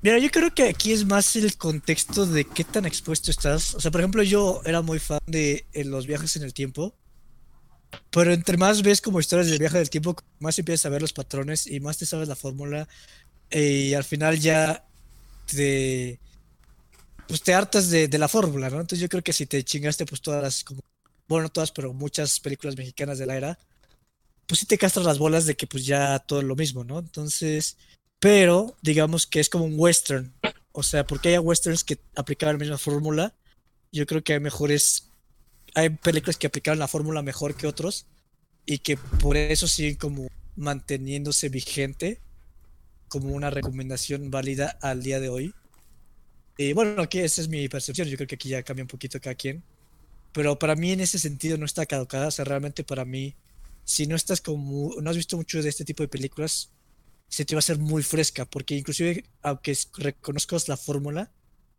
Mira, 0.00 0.18
yo 0.18 0.30
creo 0.30 0.54
que 0.54 0.68
aquí 0.68 0.92
es 0.92 1.04
más 1.06 1.34
el 1.34 1.56
contexto 1.56 2.24
de 2.24 2.44
qué 2.44 2.62
tan 2.62 2.86
expuesto 2.86 3.32
estás. 3.32 3.74
O 3.74 3.80
sea, 3.80 3.90
por 3.90 4.00
ejemplo, 4.00 4.22
yo 4.22 4.60
era 4.64 4.80
muy 4.80 5.00
fan 5.00 5.18
de 5.26 5.66
eh, 5.72 5.82
los 5.82 6.06
viajes 6.06 6.36
en 6.36 6.44
el 6.44 6.54
tiempo. 6.54 6.94
Pero 8.10 8.32
entre 8.32 8.58
más 8.58 8.82
ves 8.82 9.00
como 9.00 9.18
historias 9.18 9.48
del 9.48 9.58
viaje 9.58 9.78
del 9.78 9.90
tiempo, 9.90 10.14
más 10.38 10.56
empiezas 10.58 10.86
a 10.86 10.90
ver 10.90 11.02
los 11.02 11.12
patrones 11.12 11.66
y 11.66 11.80
más 11.80 11.98
te 11.98 12.06
sabes 12.06 12.28
la 12.28 12.36
fórmula. 12.36 12.86
eh, 13.50 13.86
y 13.90 13.94
al 13.94 14.04
final 14.04 14.38
ya 14.38 14.84
te. 15.50 16.20
Pues 17.26 17.42
te 17.42 17.54
hartas 17.54 17.90
de, 17.90 18.06
de 18.06 18.18
la 18.18 18.28
fórmula, 18.28 18.68
¿no? 18.70 18.76
Entonces 18.76 19.00
yo 19.00 19.08
creo 19.08 19.22
que 19.22 19.32
si 19.32 19.46
te 19.46 19.64
chingaste, 19.64 20.06
pues 20.06 20.20
todas 20.20 20.42
las. 20.42 20.62
Como, 20.62 20.80
bueno, 21.28 21.44
no 21.44 21.48
todas, 21.50 21.72
pero 21.72 21.92
muchas 21.92 22.40
películas 22.40 22.76
mexicanas 22.76 23.18
de 23.18 23.26
la 23.26 23.36
era. 23.36 23.58
Pues 24.46 24.60
sí 24.60 24.66
te 24.66 24.78
castras 24.78 25.06
las 25.06 25.18
bolas 25.18 25.46
de 25.46 25.56
que 25.56 25.66
pues 25.66 25.86
ya 25.86 26.18
todo 26.18 26.40
es 26.40 26.46
lo 26.46 26.56
mismo, 26.56 26.84
¿no? 26.84 26.98
Entonces 26.98 27.76
pero 28.24 28.74
digamos 28.80 29.26
que 29.26 29.38
es 29.38 29.50
como 29.50 29.66
un 29.66 29.74
western. 29.76 30.32
O 30.72 30.82
sea, 30.82 31.06
porque 31.06 31.28
hay 31.28 31.36
westerns 31.36 31.84
que 31.84 31.98
aplicaban 32.16 32.54
la 32.54 32.60
misma 32.60 32.78
fórmula, 32.78 33.34
yo 33.92 34.06
creo 34.06 34.24
que 34.24 34.32
hay 34.32 34.40
mejores, 34.40 35.10
hay 35.74 35.90
películas 35.90 36.38
que 36.38 36.46
aplicaron 36.46 36.78
la 36.78 36.88
fórmula 36.88 37.20
mejor 37.20 37.54
que 37.54 37.66
otros 37.66 38.06
y 38.64 38.78
que 38.78 38.96
por 38.96 39.36
eso 39.36 39.68
siguen 39.68 39.96
como 39.96 40.28
manteniéndose 40.56 41.50
vigente 41.50 42.22
como 43.08 43.28
una 43.28 43.50
recomendación 43.50 44.30
válida 44.30 44.78
al 44.80 45.02
día 45.02 45.20
de 45.20 45.28
hoy. 45.28 45.54
Y 46.56 46.72
bueno, 46.72 47.02
aquí 47.02 47.18
esa 47.18 47.42
es 47.42 47.48
mi 47.48 47.68
percepción, 47.68 48.08
yo 48.08 48.16
creo 48.16 48.26
que 48.26 48.36
aquí 48.36 48.48
ya 48.48 48.62
cambia 48.62 48.84
un 48.84 48.88
poquito 48.88 49.20
cada 49.20 49.34
quien. 49.34 49.62
Pero 50.34 50.58
para 50.58 50.74
mí 50.74 50.90
en 50.90 51.00
ese 51.00 51.20
sentido 51.20 51.56
no 51.56 51.64
está 51.64 51.86
caducada, 51.86 52.26
o 52.26 52.30
sea, 52.32 52.44
realmente 52.44 52.82
para 52.82 53.04
mí, 53.04 53.36
si 53.84 54.08
no 54.08 54.16
estás 54.16 54.40
como, 54.40 54.92
no 55.00 55.08
has 55.08 55.16
visto 55.16 55.36
mucho 55.36 55.62
de 55.62 55.68
este 55.68 55.84
tipo 55.84 56.02
de 56.02 56.08
películas, 56.08 56.70
se 57.28 57.44
te 57.44 57.54
va 57.54 57.58
a 57.58 57.60
hacer 57.60 57.78
muy 57.78 58.02
fresca, 58.02 58.44
porque 58.44 58.76
inclusive, 58.76 59.24
aunque 59.42 59.78
reconozcas 59.96 60.68
la 60.68 60.76
fórmula, 60.76 61.30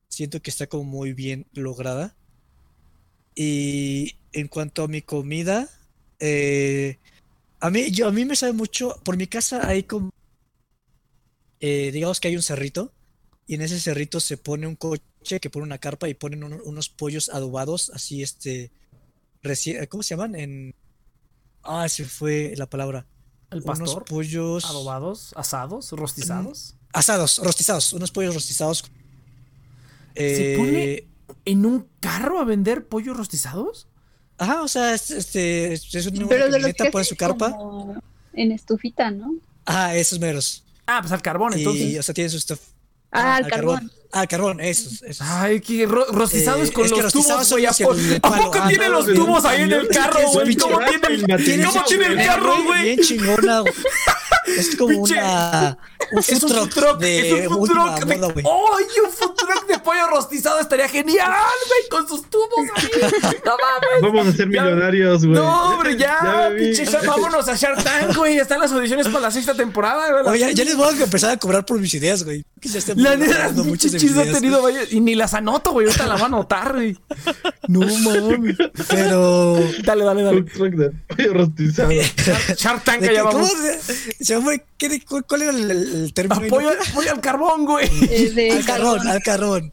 siento 0.07 0.41
que 0.41 0.51
está 0.51 0.67
como 0.67 0.85
muy 0.85 1.11
bien 1.11 1.47
lograda. 1.51 2.15
Y 3.35 4.15
en 4.31 4.47
cuanto 4.47 4.83
a 4.83 4.87
mi 4.87 5.01
comida, 5.01 5.69
eh, 6.19 6.97
a 7.59 7.69
mí, 7.69 7.91
yo, 7.91 8.07
a 8.07 8.13
mí 8.13 8.23
me 8.23 8.37
sabe 8.37 8.53
mucho, 8.53 9.01
por 9.03 9.17
mi 9.17 9.27
casa 9.27 9.67
hay 9.67 9.83
como, 9.83 10.11
eh, 11.59 11.91
digamos 11.91 12.21
que 12.21 12.29
hay 12.29 12.37
un 12.37 12.41
cerrito, 12.41 12.93
y 13.47 13.55
en 13.55 13.63
ese 13.63 13.81
cerrito 13.81 14.21
se 14.21 14.37
pone 14.37 14.65
un 14.65 14.77
coche 14.77 15.03
que 15.25 15.49
pone 15.49 15.63
una 15.65 15.77
carpa 15.77 16.07
y 16.07 16.13
ponen 16.13 16.43
uno- 16.43 16.59
unos 16.63 16.89
pollos 16.89 17.29
adobados, 17.29 17.91
así 17.93 18.21
este, 18.23 18.71
recién, 19.41 19.85
¿cómo 19.87 20.03
se 20.03 20.15
llaman? 20.15 20.35
En, 20.35 20.75
ah, 21.63 21.87
se 21.89 22.05
fue 22.05 22.53
la 22.57 22.69
palabra. 22.69 23.05
El 23.51 23.61
Unos 23.61 23.79
pastor, 23.79 24.05
pollos 24.05 24.65
adobados, 24.65 25.31
asados, 25.35 25.91
rostizados. 25.91 26.75
asados, 26.93 27.39
rostizados, 27.39 27.93
unos 27.93 28.11
pollos 28.11 28.33
rostizados. 28.33 28.83
¿Se 30.15 30.53
Eh, 30.53 30.57
pone 30.57 31.07
¿En 31.45 31.65
un 31.65 31.87
carro 31.99 32.39
a 32.39 32.43
vender 32.43 32.87
pollos 32.87 33.17
rostizados? 33.17 33.87
Ajá, 34.37 34.61
o 34.63 34.67
sea, 34.67 34.93
es, 34.93 35.09
este, 35.11 35.73
es 35.73 35.93
una 36.07 36.27
Pero 36.27 36.45
de 36.45 36.51
los 36.51 36.51
camioneta, 36.57 36.83
que 36.85 36.91
pone 36.91 37.03
su 37.05 37.15
carpa. 37.15 37.51
como 37.51 38.01
en 38.33 38.51
estufita, 38.51 39.09
¿no? 39.11 39.35
Ajá, 39.65 39.95
esos 39.95 40.19
meros. 40.19 40.63
Ah, 40.85 40.99
pues 41.01 41.11
al 41.11 41.21
carbón, 41.21 41.53
Y, 41.53 41.59
entonces. 41.59 41.99
o 41.99 42.03
sea, 42.03 42.13
tiene 42.13 42.29
su 42.29 42.39
stuff. 42.39 42.59
Ah, 43.15 43.35
al 43.37 43.45
el 43.45 43.49
carbón. 43.51 43.91
Ah, 44.11 44.21
al 44.21 44.27
carbón, 44.29 44.61
esos. 44.61 45.01
esos. 45.03 45.27
Ay, 45.27 45.59
que 45.59 45.85
ro- 45.85 46.05
rostizados 46.09 46.69
Eh, 46.69 46.73
con 46.73 46.89
los 46.89 47.11
tubos, 47.11 47.51
güey. 47.51 47.65
¿A 47.65 47.73
son 47.73 47.87
po- 47.87 47.93
los 47.93 48.01
que 48.01 48.13
el 48.15 48.19
¿A 48.23 48.29
poco 48.37 48.57
ah, 48.61 48.67
tiene 48.69 48.85
no, 48.87 48.91
los 48.93 49.05
tubos 49.13 49.45
ahí 49.45 49.61
en 49.63 49.71
el 49.73 49.87
carro, 49.89 50.19
güey? 50.31 50.55
¿Cómo 50.55 50.79
tiene. 50.79 51.65
¿Cómo 51.65 51.83
tiene 51.83 52.05
el 52.05 52.17
carro, 52.25 52.63
güey? 52.63 52.83
Bien 52.83 52.99
chingona, 52.99 53.59
güey. 53.61 53.73
Es 54.57 54.75
como 54.75 54.99
una. 54.99 55.77
Un 56.11 56.19
Es 56.19 56.29
un 56.43 56.49
food 56.49 56.69
truck 56.69 56.99
de 56.99 57.45
es 57.45 57.47
un 57.47 57.55
food 57.57 57.69
truck 57.69 58.05
de... 58.05 58.15
moda, 58.17 58.31
güey. 58.31 58.45
¡Ay, 58.45 58.85
un 59.03 59.11
food 59.11 59.33
truck 59.35 59.64
pollo 59.85 60.07
rostizado 60.09 60.59
estaría 60.59 60.89
genial, 60.89 61.31
güey! 61.31 61.89
Con 61.89 62.07
sus 62.09 62.29
tubos 62.29 62.49
ahí. 62.75 62.89
¡No 63.45 63.51
mames! 63.51 64.01
Vamos 64.01 64.27
a 64.27 64.31
ser 64.33 64.49
Ya- 64.51 64.63
millonarios, 64.63 65.25
güey. 65.25 65.37
No, 65.37 65.71
hombre, 65.75 65.95
ya, 65.97 66.17
Ya 66.23 66.55
pinche 66.57 66.83
Shark, 66.85 67.05
vámonos 67.05 67.47
a 67.47 67.55
Shark 67.55 67.81
Tank, 67.83 68.15
güey. 68.17 68.37
Están 68.39 68.59
las 68.59 68.71
audiciones 68.73 69.07
para 69.07 69.21
la 69.21 69.31
sexta 69.31 69.53
temporada, 69.53 70.11
güey. 70.11 70.25
Oye, 70.27 70.39
ya, 70.39 70.51
ya 70.51 70.63
les 70.65 70.75
voy 70.75 70.93
a 70.99 71.03
empezar 71.03 71.29
a 71.31 71.37
cobrar 71.37 71.65
por 71.65 71.79
mis 71.79 71.93
ideas, 71.93 72.23
güey. 72.25 72.43
Que 72.59 72.67
ya 72.67 72.79
estén 72.79 73.01
La 73.01 73.15
neta, 73.15 73.51
muchas 73.53 73.93
chido 73.95 74.19
ha 74.19 74.23
ideas. 74.23 74.39
tenido 74.39 74.61
vaya, 74.61 74.79
y 74.89 74.99
ni 74.99 75.15
las 75.15 75.33
anoto, 75.33 75.71
güey. 75.71 75.85
Ahorita 75.87 76.07
la 76.07 76.13
van 76.15 76.23
a 76.23 76.25
anotar, 76.25 76.73
güey. 76.73 76.97
No 77.67 77.79
mames. 77.81 78.57
Pero. 78.89 79.59
Dale, 79.83 80.03
dale, 80.03 80.19
Un 80.21 80.25
dale. 80.25 80.41
truck 80.43 80.73
de 80.73 80.89
pollo 81.07 81.33
rostizado. 81.33 81.91
Shark, 81.91 82.55
Shark 82.57 82.83
Tank, 82.83 82.99
¿de 83.01 83.07
qué- 83.09 83.11
allá 83.19 83.23
¿Cómo 83.29 83.39
vamos. 83.39 83.51
cu- 85.07 85.21
¿Cuál 85.27 85.41
era 85.43 85.51
el, 85.51 86.11
término? 86.13 86.35
Apoyo, 86.45 86.69
apoyo 86.89 87.11
al 87.11 87.21
carbón, 87.21 87.65
güey. 87.65 87.87
Eh, 88.09 88.31
de 88.31 88.51
al 88.51 88.65
carbón, 88.65 89.07
al 89.07 89.21
carbón. 89.23 89.71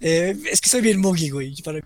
Eh, 0.00 0.36
es 0.50 0.60
que 0.60 0.68
soy 0.68 0.80
bien 0.82 1.00
mogi, 1.00 1.30
güey. 1.30 1.54
Para 1.62 1.80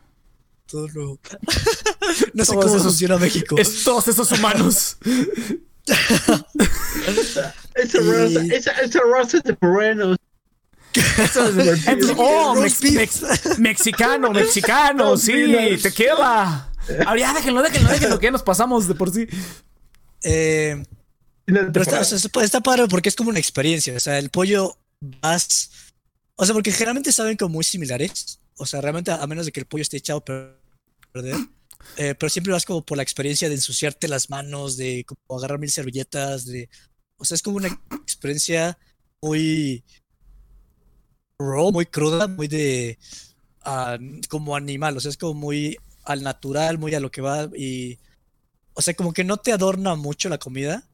todo 0.66 0.88
lo... 0.88 1.18
No 2.34 2.44
sé 2.44 2.52
Todos 2.52 2.64
cómo 2.64 2.74
esos- 2.76 2.82
funciona 2.82 3.18
México. 3.18 3.56
Es 3.58 3.84
todos 3.84 4.08
esos 4.08 4.32
humanos. 4.32 4.96
Entonces, 11.86 12.16
oh, 12.16 12.54
Roast 12.56 12.82
mex- 12.82 12.94
beef. 12.94 13.22
mex- 13.22 13.58
mexicano, 13.58 14.30
mexicano, 14.30 15.16
sí, 15.16 15.78
tequila. 15.82 16.72
Ahora 17.06 17.20
ya 17.20 17.32
déjenlo, 17.34 17.62
déjenlo, 17.62 17.90
déjenlo, 17.90 18.18
que 18.18 18.26
ya 18.26 18.30
nos 18.32 18.42
pasamos 18.42 18.88
de 18.88 18.94
por 18.94 19.12
sí. 19.12 19.26
Eh, 20.24 20.82
pero 21.46 21.82
está, 21.82 22.00
está- 22.00 22.42
está 22.44 22.60
padre 22.60 22.86
porque 22.88 23.08
es 23.08 23.14
como 23.16 23.30
una 23.30 23.38
experiencia. 23.38 23.94
O 23.96 24.00
sea, 24.00 24.18
el 24.18 24.30
pollo 24.30 24.76
vas. 25.00 25.70
O 26.40 26.46
sea, 26.46 26.54
porque 26.54 26.72
generalmente 26.72 27.12
saben 27.12 27.36
como 27.36 27.52
muy 27.56 27.64
similares. 27.64 28.40
O 28.56 28.64
sea, 28.64 28.80
realmente, 28.80 29.10
a 29.10 29.26
menos 29.26 29.44
de 29.44 29.52
que 29.52 29.60
el 29.60 29.66
pollo 29.66 29.82
esté 29.82 29.98
echado 29.98 30.20
a 30.20 30.24
perder. 31.12 31.36
eh, 31.98 32.14
pero 32.18 32.30
siempre 32.30 32.50
vas 32.54 32.64
como 32.64 32.82
por 32.82 32.96
la 32.96 33.02
experiencia 33.02 33.46
de 33.50 33.56
ensuciarte 33.56 34.08
las 34.08 34.30
manos, 34.30 34.78
de 34.78 35.04
como 35.04 35.38
agarrar 35.38 35.58
mil 35.58 35.70
servilletas, 35.70 36.46
de. 36.46 36.70
O 37.18 37.26
sea, 37.26 37.34
es 37.34 37.42
como 37.42 37.58
una 37.58 37.68
experiencia 38.02 38.78
muy. 39.20 39.84
raw, 41.38 41.70
muy 41.72 41.84
cruda, 41.84 42.26
muy 42.26 42.48
de. 42.48 42.98
ah, 43.60 43.98
como 44.30 44.56
animal. 44.56 44.96
O 44.96 45.00
sea, 45.00 45.10
es 45.10 45.18
como 45.18 45.34
muy 45.34 45.76
al 46.04 46.22
natural, 46.22 46.78
muy 46.78 46.94
a 46.94 47.00
lo 47.00 47.10
que 47.10 47.20
va. 47.20 47.50
Y. 47.54 47.98
O 48.72 48.80
sea, 48.80 48.94
como 48.94 49.12
que 49.12 49.24
no 49.24 49.36
te 49.36 49.52
adorna 49.52 49.94
mucho 49.94 50.30
la 50.30 50.38
comida, 50.38 50.88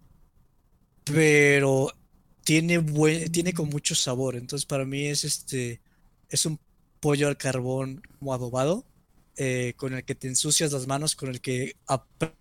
pero 1.05 1.93
tiene 2.47 2.79
buen, 2.79 3.33
tiene 3.33 3.53
con 3.53 3.69
mucho 3.69 3.97
sabor. 3.97 4.37
Entonces, 4.37 4.67
para 4.67 4.85
mí 4.85 5.07
es 5.07 5.25
este, 5.25 5.81
es 6.31 6.47
un 6.47 6.61
pollo 7.01 7.27
al 7.27 7.37
carbón 7.37 8.03
como 8.21 8.33
adobado, 8.33 8.85
eh, 9.37 9.75
con 9.77 9.95
el 9.95 10.05
que 10.05 10.15
te 10.15 10.29
ensucias 10.29 10.71
las 10.71 10.87
manos, 10.87 11.17
con 11.17 11.29
el 11.29 11.41
que 11.41 11.75
aprendes 11.89 12.37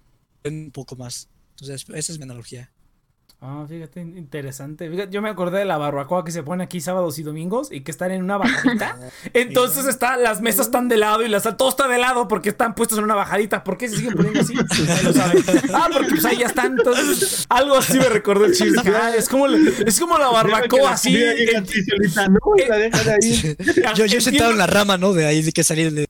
un 0.46 0.70
poco 0.70 0.96
más. 0.96 1.28
Entonces, 1.56 1.88
esa 1.96 2.12
es 2.12 2.20
mi 2.20 2.24
analogía. 2.24 2.72
Ah, 3.48 3.64
fíjate, 3.70 4.02
interesante. 4.02 4.90
Fíjate, 4.90 5.12
yo 5.12 5.22
me 5.22 5.30
acordé 5.30 5.60
de 5.60 5.66
la 5.66 5.78
barbacoa 5.78 6.26
que 6.26 6.32
se 6.32 6.42
pone 6.42 6.64
aquí 6.64 6.82
sábados 6.82 7.20
y 7.20 7.24
domingos 7.24 7.72
y 7.72 7.82
que 7.82 7.92
están 7.92 8.10
en 8.10 8.24
una 8.24 8.38
bajadita. 8.38 8.98
Entonces 9.36 9.86
está, 9.86 10.18
las 10.18 10.42
mesas 10.42 10.66
están 10.66 10.90
de 10.90 10.98
lado 10.98 11.24
y 11.24 11.28
las 11.30 11.44
todo 11.56 11.70
está 11.70 11.88
de 11.88 12.00
lado 12.00 12.28
porque 12.28 12.50
están 12.50 12.74
puestos 12.74 12.98
en 12.98 13.04
una 13.04 13.14
bajadita. 13.14 13.64
¿Por 13.64 13.78
qué 13.78 13.88
se 13.88 13.98
siguen 13.98 14.16
poniendo 14.16 14.40
así? 14.40 14.56
Ah, 15.72 15.90
porque 15.94 16.10
pues 16.10 16.26
ahí 16.26 16.38
ya 16.40 16.48
están. 16.48 16.76
Entonces, 16.76 17.46
algo 17.48 17.78
así 17.78 18.00
me 18.00 18.10
recordó 18.10 18.46
el 18.46 18.54
chiste. 18.54 18.82
Ah, 18.96 19.14
es 19.16 19.28
como, 19.28 19.48
es 19.48 20.00
como 20.00 20.18
la 20.18 20.30
barbacoa 20.30 20.92
así. 20.92 21.14
¿no? 21.14 22.40
Yo, 23.96 24.06
yo 24.06 24.18
he 24.18 24.22
sentado 24.22 24.52
en 24.52 24.58
la 24.58 24.68
rama, 24.68 24.98
¿no? 24.98 25.14
De 25.14 25.26
ahí 25.26 25.42
de 25.42 25.52
que 25.52 25.64
salir 25.64 25.92
de... 25.92 26.08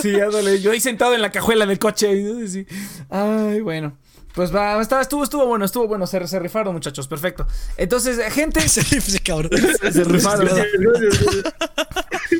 Sí, 0.00 0.18
ándale. 0.20 0.60
Yo 0.60 0.70
ahí 0.70 0.80
sentado 0.80 1.14
en 1.14 1.22
la 1.22 1.30
cajuela 1.32 1.66
del 1.66 1.78
coche. 1.78 2.46
sí. 2.46 2.66
Ay, 3.10 3.60
bueno. 3.60 3.96
Pues 4.34 4.54
va, 4.54 4.80
estaba, 4.80 5.02
estuvo, 5.02 5.24
estuvo 5.24 5.44
bueno, 5.46 5.64
estuvo 5.64 5.88
bueno. 5.88 6.06
Se, 6.06 6.24
se 6.28 6.38
rifaron, 6.38 6.72
muchachos. 6.72 7.08
Perfecto. 7.08 7.46
Entonces, 7.76 8.20
gente. 8.32 8.60
Ese 8.64 8.80
ese 8.80 9.20
cabrón. 9.20 9.50
Se 9.92 10.04
rifaron. 10.04 10.48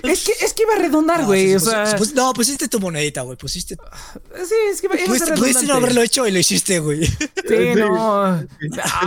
Es 0.04 0.24
que, 0.24 0.32
es 0.44 0.54
que 0.54 0.62
iba 0.62 0.74
a 0.74 0.78
redondar, 0.78 1.20
No, 1.20 1.26
güey. 1.26 1.48
sí, 1.48 1.54
o 1.56 1.60
sí, 1.60 1.66
sea. 1.70 1.82
pues- 1.82 1.94
pues- 1.96 2.14
no, 2.14 2.32
pusiste 2.32 2.68
tu 2.68 2.78
monedita, 2.80 3.22
güey. 3.22 3.36
Pusiste. 3.36 3.76
sí, 4.44 4.54
es 4.70 4.80
que 4.80 4.86
iba, 4.86 4.94
iba 4.96 5.04
a 5.04 5.34
Pudiste, 5.34 5.66
no 5.66 5.74
haberlo 5.74 6.00
hecho 6.02 6.26
y 6.26 6.30
lo 6.30 6.38
hiciste, 6.38 6.78
güey. 6.78 7.04
Sí, 7.06 7.74
no. 7.76 8.24
Ah, 8.24 8.42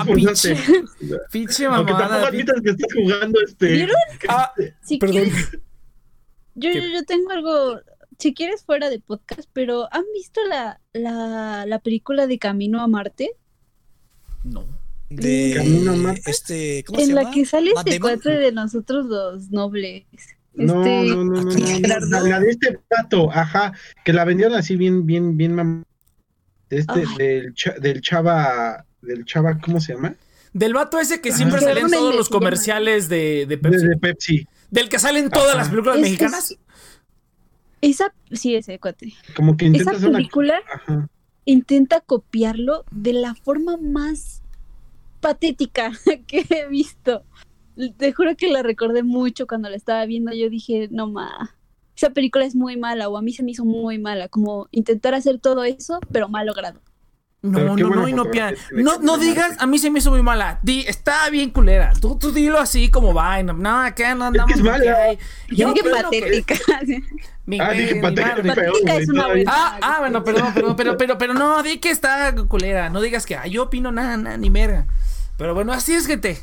pinche. 0.05 0.57
Pinche 1.31 1.65
Aunque 1.65 1.93
mamada. 1.93 2.21
tampoco 2.21 2.31
pin- 2.33 2.49
admitas 2.51 2.61
que 2.63 2.69
estás 2.71 2.93
jugando 2.93 3.39
este. 3.47 3.65
¿Vieron? 3.67 3.95
Ah, 4.27 4.53
Si 4.83 4.97
perdón. 4.97 5.31
yo, 6.55 6.69
yo 6.71 7.03
tengo 7.05 7.31
algo, 7.31 7.79
si 8.23 8.33
quieres 8.33 8.63
fuera 8.63 8.89
de 8.89 8.99
podcast, 8.99 9.47
pero 9.53 9.87
¿han 9.93 10.03
visto 10.15 10.39
la, 10.49 10.79
la, 10.93 11.65
la 11.67 11.79
película 11.79 12.25
de 12.27 12.39
Camino 12.39 12.81
a 12.81 12.87
Marte? 12.87 13.29
No. 14.43 14.65
De 15.09 15.53
Camino 15.55 15.91
a 15.91 15.95
Marte. 15.95 16.21
este, 16.31 16.83
¿cómo 16.87 16.97
se 16.99 17.03
En 17.05 17.09
llama? 17.09 17.23
la 17.23 17.31
que 17.31 17.45
sale 17.45 17.71
este 17.75 17.99
cuate 17.99 18.31
de 18.31 18.51
nosotros 18.51 19.05
los 19.05 19.51
nobles. 19.51 20.05
No, 20.55 20.83
Este, 20.83 21.09
no, 21.09 21.23
no, 21.23 21.41
no, 21.41 21.41
no, 21.43 21.51
Gerardo. 21.67 22.07
La, 22.09 22.21
la 22.21 22.39
de 22.39 22.49
este 22.51 22.79
pato, 22.87 23.31
ajá, 23.31 23.73
que 24.03 24.13
la 24.13 24.23
vendieron 24.25 24.55
así 24.55 24.75
bien, 24.75 25.05
bien, 25.05 25.35
bien 25.37 25.55
mam- 25.55 25.83
de 26.69 26.77
este, 26.79 27.03
Ah. 27.07 27.15
del, 27.17 27.53
cha- 27.53 27.75
del 27.79 28.01
chava, 28.01 28.85
del 29.01 29.25
chava, 29.25 29.59
¿cómo 29.59 29.79
se 29.81 29.93
llama? 29.93 30.15
Del 30.53 30.73
vato 30.73 30.99
ese 30.99 31.21
que 31.21 31.31
siempre 31.31 31.57
Ajá. 31.57 31.67
sale 31.67 31.79
en 31.81 31.87
Gerardo 31.87 32.05
todos 32.05 32.15
los 32.15 32.29
comerciales 32.29 33.09
de, 33.09 33.45
de 33.47 33.47
De, 33.47 33.57
Pepsi. 33.57 33.87
de 33.87 33.97
Pepsi. 33.97 34.47
Del 34.69 34.89
que 34.89 34.99
salen 34.99 35.29
todas 35.29 35.49
Ajá. 35.49 35.57
las 35.57 35.69
películas 35.69 35.95
Es- 35.97 36.01
mexicanas. 36.03 36.51
es- 36.51 36.57
esa, 37.89 38.13
sí, 38.31 38.55
ese 38.55 38.79
cuate. 38.79 39.13
Como 39.35 39.57
que 39.57 39.67
Esa 39.67 39.93
intenta 39.93 40.11
película 40.11 40.61
intenta 41.45 41.99
copiarlo 41.99 42.85
de 42.91 43.11
la 43.11 43.35
forma 43.35 43.75
más 43.75 44.41
patética 45.19 45.91
que 46.27 46.45
he 46.49 46.67
visto. 46.69 47.23
Te 47.97 48.13
juro 48.13 48.37
que 48.37 48.49
la 48.49 48.63
recordé 48.63 49.03
mucho 49.03 49.47
cuando 49.47 49.69
la 49.69 49.75
estaba 49.75 50.05
viendo. 50.05 50.31
Yo 50.31 50.49
dije, 50.49 50.87
no 50.91 51.07
ma, 51.07 51.57
esa 51.95 52.11
película 52.11 52.45
es 52.45 52.55
muy 52.55 52.77
mala 52.77 53.09
o 53.09 53.17
a 53.17 53.21
mí 53.21 53.33
se 53.33 53.43
me 53.43 53.51
hizo 53.51 53.65
muy 53.65 53.97
mala. 53.99 54.29
Como 54.29 54.67
intentar 54.71 55.13
hacer 55.13 55.39
todo 55.39 55.65
eso, 55.65 55.99
pero 56.11 56.29
mal 56.29 56.45
logrado. 56.45 56.79
No, 57.43 57.59
no, 57.59 57.75
no, 57.75 58.07
Inopia. 58.07 58.55
tiene 58.69 58.83
No, 58.83 58.99
no 58.99 59.11
Marte. 59.17 59.25
digas, 59.25 59.55
a 59.59 59.67
mí 59.67 59.77
se 59.77 59.91
me 59.91 59.99
hizo 59.99 60.09
muy 60.11 60.23
mala. 60.23 60.59
Di, 60.63 60.85
está 60.87 61.29
bien 61.29 61.49
culera. 61.49 61.91
Tú, 61.99 62.17
tú 62.17 62.31
dilo 62.31 62.57
así 62.57 62.89
como 62.89 63.13
va. 63.13 63.37
y 63.39 63.43
No, 63.43 63.51
no, 63.51 63.81
acá 63.81 64.15
no 64.15 64.23
andamos. 64.25 64.55
es 64.55 64.63
mala. 64.63 64.81
que 64.81 64.89
hay- 64.89 65.19
Yo 65.49 65.67
No, 65.67 65.73
dije 65.73 65.89
no, 65.89 65.95
que- 65.95 66.03
patética. 66.21 66.55
mi- 67.45 67.59
Ah, 67.59 67.71
dije 67.71 67.95
patética. 68.01 68.63
es 68.97 69.09
una. 69.09 69.27
Ah, 69.47 69.77
ah, 69.81 69.97
bueno, 69.99 70.23
perdón, 70.23 70.53
perdón, 70.53 70.75
pero, 70.77 70.97
pero, 70.97 71.17
pero 71.17 71.33
no, 71.33 71.61
di 71.63 71.79
que 71.79 71.89
está 71.89 72.33
culera. 72.47 72.89
No 72.89 73.01
digas 73.01 73.25
que 73.25 73.35
ah, 73.35 73.45
yo 73.45 73.63
opino 73.63 73.91
nada, 73.91 74.15
nada, 74.15 74.37
ni 74.37 74.49
mera. 74.49 74.85
Pero 75.37 75.53
bueno, 75.53 75.73
así 75.73 75.93
es, 75.93 76.07
gente. 76.07 76.41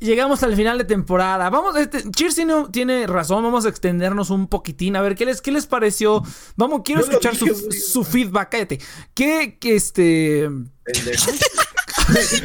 Llegamos 0.00 0.42
al 0.42 0.56
final 0.56 0.78
de 0.78 0.84
temporada. 0.84 1.50
Vamos, 1.50 1.76
este, 1.76 2.10
Cheers 2.10 2.34
tiene, 2.34 2.54
tiene 2.72 3.06
razón. 3.06 3.44
Vamos 3.44 3.66
a 3.66 3.68
extendernos 3.68 4.30
un 4.30 4.48
poquitín. 4.48 4.96
A 4.96 5.02
ver, 5.02 5.14
¿qué 5.14 5.26
les, 5.26 5.42
qué 5.42 5.52
les 5.52 5.66
pareció? 5.66 6.22
Vamos, 6.56 6.80
quiero 6.84 7.02
Yo 7.02 7.08
escuchar 7.10 7.34
dije, 7.38 7.54
su, 7.72 8.02
feedback. 8.02 8.48
Cállate. 8.50 8.80
¿Qué, 9.12 9.58
que 9.60 9.76
este. 9.76 10.48
Pendejo. 10.84 11.30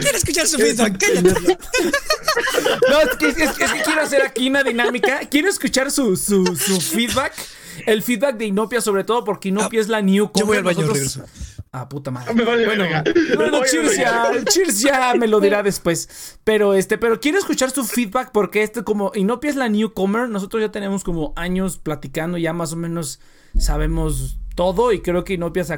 Quiero 0.02 0.18
escuchar 0.18 0.48
su 0.48 0.57
feedback. 0.57 0.98
Cállate. 0.98 1.57
No, 2.90 3.02
es 3.02 3.16
que, 3.18 3.28
es 3.30 3.36
que- 3.36 3.44
es 3.66 3.72
que 3.72 3.82
quiero 3.84 4.02
hacer 4.02 4.22
aquí 4.22 4.48
una 4.49 4.64
dinámica. 4.64 5.20
Quiero 5.30 5.49
escuchar 5.49 5.91
su, 5.91 6.16
su, 6.16 6.45
su 6.56 6.80
feedback. 6.80 7.34
El 7.86 8.03
feedback 8.03 8.38
de 8.38 8.45
Inopia, 8.45 8.82
sobre 8.82 9.03
todo 9.03 9.24
porque 9.24 9.49
Inopia 9.49 9.80
es 9.82 9.88
la 9.88 10.02
new 10.02 10.30
Yo 10.36 10.45
voy 10.45 10.57
al 10.57 10.64
baño, 10.64 10.82
Nosotros- 10.82 11.16
regreso. 11.18 11.48
Ah, 11.71 11.87
puta 11.87 12.09
madre. 12.09 12.33
Me 12.33 12.43
vale 12.43 12.65
bueno, 12.65 12.85
bueno, 13.35 13.61
Cheers 13.63 13.95
ya, 13.95 14.31
Cheers 14.43 14.81
ya 14.81 15.13
me 15.13 15.27
lo 15.27 15.39
dirá 15.39 15.61
después. 15.61 16.39
Pero 16.43 16.73
este, 16.73 16.97
pero 16.97 17.19
quiero 17.19 17.37
escuchar 17.37 17.69
su 17.69 17.83
feedback 17.83 18.31
porque 18.31 18.63
este 18.63 18.83
como 18.83 19.11
Inopia 19.13 19.51
es 19.51 19.55
la 19.55 19.69
newcomer, 19.69 20.29
nosotros 20.29 20.61
ya 20.61 20.71
tenemos 20.71 21.03
como 21.03 21.33
años 21.35 21.77
platicando, 21.77 22.39
ya 22.39 22.53
más 22.53 22.73
o 22.73 22.75
menos 22.75 23.19
sabemos 23.57 24.39
todo 24.55 24.91
y 24.93 25.01
creo 25.01 25.23
que 25.23 25.33
Inopia 25.35 25.63
se, 25.63 25.73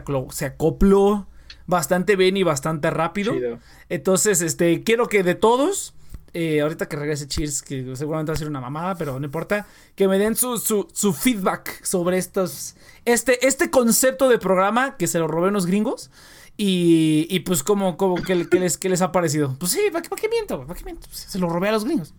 acopló 0.45 1.27
bastante 1.67 2.15
bien 2.15 2.37
y 2.37 2.43
bastante 2.43 2.89
rápido. 2.89 3.33
Chido. 3.33 3.59
Entonces, 3.89 4.41
este, 4.41 4.83
quiero 4.83 5.07
que 5.07 5.23
de 5.23 5.35
todos, 5.35 5.93
eh, 6.33 6.61
ahorita 6.61 6.87
que 6.87 6.95
regrese 6.95 7.27
Cheers, 7.27 7.61
que 7.61 7.95
seguramente 7.95 8.31
va 8.31 8.35
a 8.35 8.39
ser 8.39 8.47
una 8.47 8.61
mamada, 8.61 8.95
pero 8.95 9.19
no 9.19 9.25
importa, 9.25 9.67
que 9.95 10.07
me 10.07 10.17
den 10.17 10.35
su, 10.35 10.57
su, 10.57 10.87
su 10.93 11.13
feedback 11.13 11.83
sobre 11.83 12.17
estos, 12.17 12.75
este, 13.05 13.45
este 13.45 13.69
concepto 13.69 14.29
de 14.29 14.37
programa 14.37 14.97
que 14.97 15.07
se 15.07 15.19
lo 15.19 15.27
robé 15.27 15.47
a 15.47 15.49
unos 15.49 15.65
gringos. 15.65 16.09
Y, 16.57 17.27
y 17.29 17.39
pues, 17.41 17.63
como, 17.63 17.97
como 17.97 18.15
que 18.15 18.35
les, 18.35 18.77
que 18.77 18.89
les 18.89 19.01
ha 19.01 19.11
parecido? 19.11 19.55
Pues 19.57 19.71
sí, 19.71 19.79
¿para 19.91 20.01
qué, 20.03 20.09
para 20.09 20.21
qué 20.21 20.29
miento? 20.29 20.65
¿Para 20.65 20.77
qué 20.77 20.85
miento? 20.85 21.07
Pues, 21.07 21.19
se 21.19 21.39
lo 21.39 21.49
robé 21.49 21.69
a 21.69 21.71
los 21.71 21.85
gringos. 21.85 22.13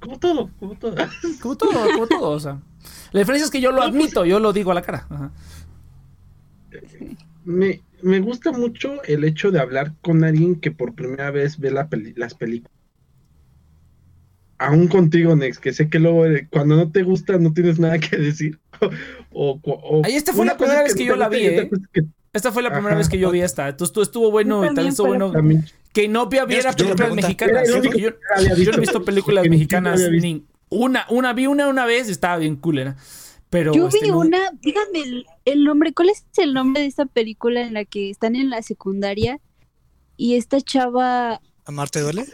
como 0.00 0.18
todo, 0.18 0.50
como 0.60 0.74
todo. 0.76 0.94
Como 1.40 1.56
todo, 1.56 1.72
como 1.92 2.06
todo, 2.06 2.30
o 2.30 2.40
sea. 2.40 2.60
La 3.12 3.20
diferencia 3.20 3.46
es 3.46 3.50
que 3.50 3.60
yo 3.60 3.72
lo 3.72 3.82
admito, 3.82 4.24
yo 4.24 4.38
lo 4.38 4.52
digo 4.52 4.70
a 4.70 4.74
la 4.74 4.82
cara. 4.82 5.06
Ajá. 5.10 5.32
Me, 7.44 7.82
me 8.04 8.20
gusta 8.20 8.52
mucho 8.52 9.02
el 9.04 9.24
hecho 9.24 9.50
de 9.50 9.58
hablar 9.60 9.94
con 10.02 10.24
alguien 10.24 10.60
que 10.60 10.70
por 10.70 10.94
primera 10.94 11.30
vez 11.30 11.58
ve 11.58 11.70
la 11.70 11.88
peli- 11.88 12.14
las 12.16 12.34
películas. 12.34 12.70
Aún 14.58 14.86
contigo, 14.88 15.34
Nex, 15.34 15.58
que 15.58 15.72
sé 15.72 15.88
que 15.88 15.98
luego 15.98 16.26
eh, 16.26 16.46
cuando 16.50 16.76
no 16.76 16.90
te 16.92 17.02
gusta 17.02 17.38
no 17.38 17.52
tienes 17.52 17.78
nada 17.78 17.98
que 17.98 18.16
decir. 18.16 18.58
o, 19.32 19.60
Ahí 20.04 20.14
esta 20.14 20.32
fue 20.32 20.46
la 20.46 20.56
primera 20.56 20.82
vez 20.82 20.94
que 20.94 21.04
yo 21.04 21.16
la 21.16 21.28
vi, 21.28 21.46
¿eh? 21.46 21.70
que 21.92 22.04
Esta 22.32 22.52
fue 22.52 22.62
la 22.62 22.70
primera 22.70 22.90
Ajá. 22.90 22.98
vez 22.98 23.08
que 23.08 23.18
yo 23.18 23.30
vi 23.30 23.40
esta. 23.40 23.68
Entonces 23.68 23.88
estuvo, 23.90 24.02
estuvo 24.02 24.30
bueno 24.30 24.62
y 24.64 24.66
también 24.68 24.88
estuvo 24.88 25.08
bueno 25.08 25.32
también 25.32 25.64
que 25.92 26.04
Inopia 26.04 26.44
viera 26.44 26.72
películas 26.72 27.14
mexicanas. 27.14 27.68
Yo, 27.68 27.80
no 27.80 28.76
he 28.76 28.80
visto. 28.80 29.04
películas 29.04 29.48
mexicanas. 29.48 30.00
ni- 30.10 30.44
una, 30.68 31.06
una 31.08 31.32
vi 31.32 31.46
una 31.46 31.68
una 31.68 31.86
vez 31.86 32.08
y 32.08 32.12
estaba 32.12 32.36
bien 32.36 32.56
culera. 32.56 32.96
Pero 33.54 33.72
Yo 33.72 33.86
este, 33.86 34.00
vi 34.02 34.08
no- 34.08 34.18
una, 34.18 34.50
díganme 34.62 34.98
el, 35.02 35.26
el 35.44 35.62
nombre, 35.62 35.92
¿cuál 35.94 36.08
es 36.10 36.24
el 36.38 36.54
nombre 36.54 36.82
de 36.82 36.88
esta 36.88 37.06
película 37.06 37.60
en 37.60 37.74
la 37.74 37.84
que 37.84 38.10
están 38.10 38.34
en 38.34 38.50
la 38.50 38.62
secundaria 38.62 39.38
y 40.16 40.34
esta 40.34 40.60
chava, 40.60 41.40
¿Amarte 41.64 42.00
duele? 42.00 42.26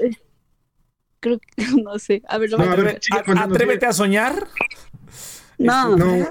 creo 1.21 1.39
que, 1.39 1.47
no 1.85 1.99
sé, 1.99 2.23
a 2.27 2.39
ver, 2.39 2.49
lo 2.49 2.57
No, 2.57 2.65
voy 2.65 2.73
a- 2.73 2.77
ver, 2.77 3.01
sigue 3.03 3.19
a- 3.39 3.43
atrévete 3.43 3.85
a 3.85 3.93
soñar. 3.93 4.49
no, 5.59 5.95
no, 5.95 6.27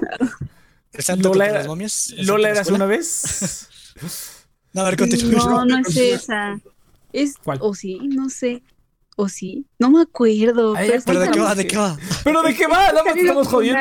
¿El 0.92 1.04
santo 1.04 1.28
Lola 1.28 1.44
era- 1.46 1.58
las 1.58 1.68
momias? 1.68 2.12
¿El 2.16 2.26
Lola 2.26 2.50
eras 2.50 2.68
una 2.68 2.86
vez. 2.86 3.68
No, 4.72 4.80
a 4.82 4.84
ver, 4.86 4.96
continúa. 4.96 5.44
no, 5.44 5.64
no 5.66 5.78
es 5.78 5.96
esa, 5.96 6.60
es, 7.12 7.36
¿Cuál? 7.44 7.58
o 7.62 7.74
sí, 7.74 7.96
no 8.08 8.28
sé, 8.28 8.60
o 9.20 9.28
sí, 9.28 9.66
no 9.78 9.90
me 9.90 10.02
acuerdo, 10.02 10.74
Ay, 10.76 10.86
pero 10.88 10.98
es 10.98 11.04
¿Pero 11.04 11.20
de 11.20 11.26
una 11.26 11.34
qué 11.34 11.40
va? 11.40 11.54
¿De 11.54 11.66
qué 11.66 11.76
va? 11.76 11.96
Pero 12.24 12.42
de 12.42 12.54
qué 12.54 12.66
va, 12.66 12.88
nada 12.88 13.04
más 13.04 13.16
estamos 13.16 13.48
jodiendo. 13.48 13.80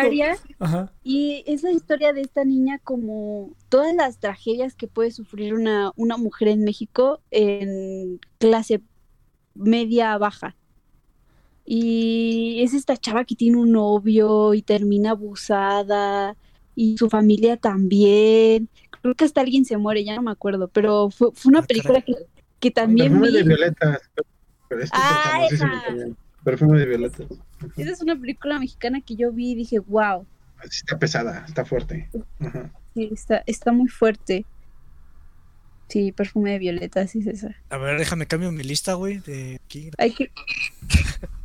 Ajá. 0.60 0.92
Y 1.04 1.44
es 1.48 1.64
la 1.64 1.72
historia 1.72 2.14
de 2.14 2.22
esta 2.22 2.44
niña 2.44 2.80
como 2.84 3.52
todas 3.70 3.96
las 3.96 4.20
tragedias 4.20 4.76
que 4.76 4.88
puede 4.88 5.12
sufrir 5.12 5.54
una, 5.54 5.92
una 5.96 6.18
mujer 6.18 6.50
en 6.50 6.64
México 6.64 7.22
en 7.32 8.20
clase 8.38 8.82
media 9.56 10.18
baja. 10.18 10.56
Y 11.66 12.62
es 12.64 12.74
esta 12.74 12.98
chava 12.98 13.26
que 13.26 13.36
tiene 13.36 13.58
un 13.58 13.72
novio 13.72 14.54
y 14.54 14.62
termina 14.62 15.12
abusada 15.12 16.36
y 16.76 16.98
su 16.98 17.10
familia 17.10 17.58
también. 17.58 18.70
Creo 19.02 19.14
que 19.16 19.26
hasta 19.26 19.42
alguien 19.42 19.66
se 19.66 19.78
muere, 19.78 20.04
ya 20.04 20.16
no 20.16 20.24
me 20.24 20.32
acuerdo, 20.32 20.68
pero 20.68 21.10
fue, 21.12 21.30
fue 21.34 21.50
una 21.52 21.60
Ah, 21.60 21.66
película 21.68 22.02
que, 22.02 22.16
que 22.60 22.72
también 22.72 23.22
vi. 23.22 23.32
de. 23.32 23.72
Pero 24.70 24.84
este 24.84 24.96
es 24.96 25.04
Ah, 25.04 25.30
famosísimo 25.32 25.74
esa. 25.76 25.86
también. 25.86 26.18
Perfume 26.44 26.80
de 26.80 26.86
violetas. 26.86 27.28
Esa 27.76 27.92
es 27.92 28.02
una 28.02 28.16
película 28.18 28.60
mexicana 28.60 29.02
que 29.02 29.16
yo 29.18 29.32
vi 29.34 29.52
y 29.52 29.56
dije, 29.56 29.80
wow, 29.80 30.26
está 30.64 30.98
pesada, 30.98 31.44
está 31.48 31.66
fuerte. 31.66 32.10
Ajá. 32.40 32.72
sí, 32.94 33.10
está, 33.12 33.44
está 33.46 33.72
muy 33.74 33.90
fuerte. 33.90 34.46
Sí, 35.90 36.12
perfume 36.12 36.52
de 36.52 36.60
violetas, 36.60 37.12
sí 37.12 37.20
es 37.20 37.28
esa. 37.28 37.56
A 37.70 37.78
ver, 37.78 37.98
déjame 38.00 38.28
cambio 38.28 38.52
mi 38.52 38.64
lista, 38.64 38.94
güey. 38.94 39.18
De 39.20 39.60
aquí. 39.66 39.90
Hay 39.98 40.12
que. 40.14 40.32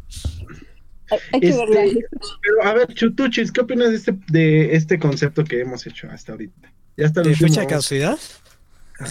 hay, 1.10 1.18
hay 1.32 1.40
que 1.40 1.48
Este, 1.48 1.66
verla. 1.66 2.00
Pero 2.42 2.62
a 2.68 2.74
ver, 2.74 2.86
Chutuchis, 2.94 3.52
¿qué 3.52 3.60
opinas 3.62 3.90
de 3.90 3.96
este, 3.96 4.12
de 4.28 4.74
este 4.76 4.98
concepto 4.98 5.44
que 5.44 5.60
hemos 5.60 5.86
hecho 5.86 6.08
hasta 6.10 6.32
ahorita? 6.32 6.72
Ya 6.96 7.06
está 7.06 7.20
el 7.20 7.26
¿De 7.26 7.30
último- 7.32 7.48
fecha 7.48 7.60
de 7.62 7.66
caducidad? 7.66 8.18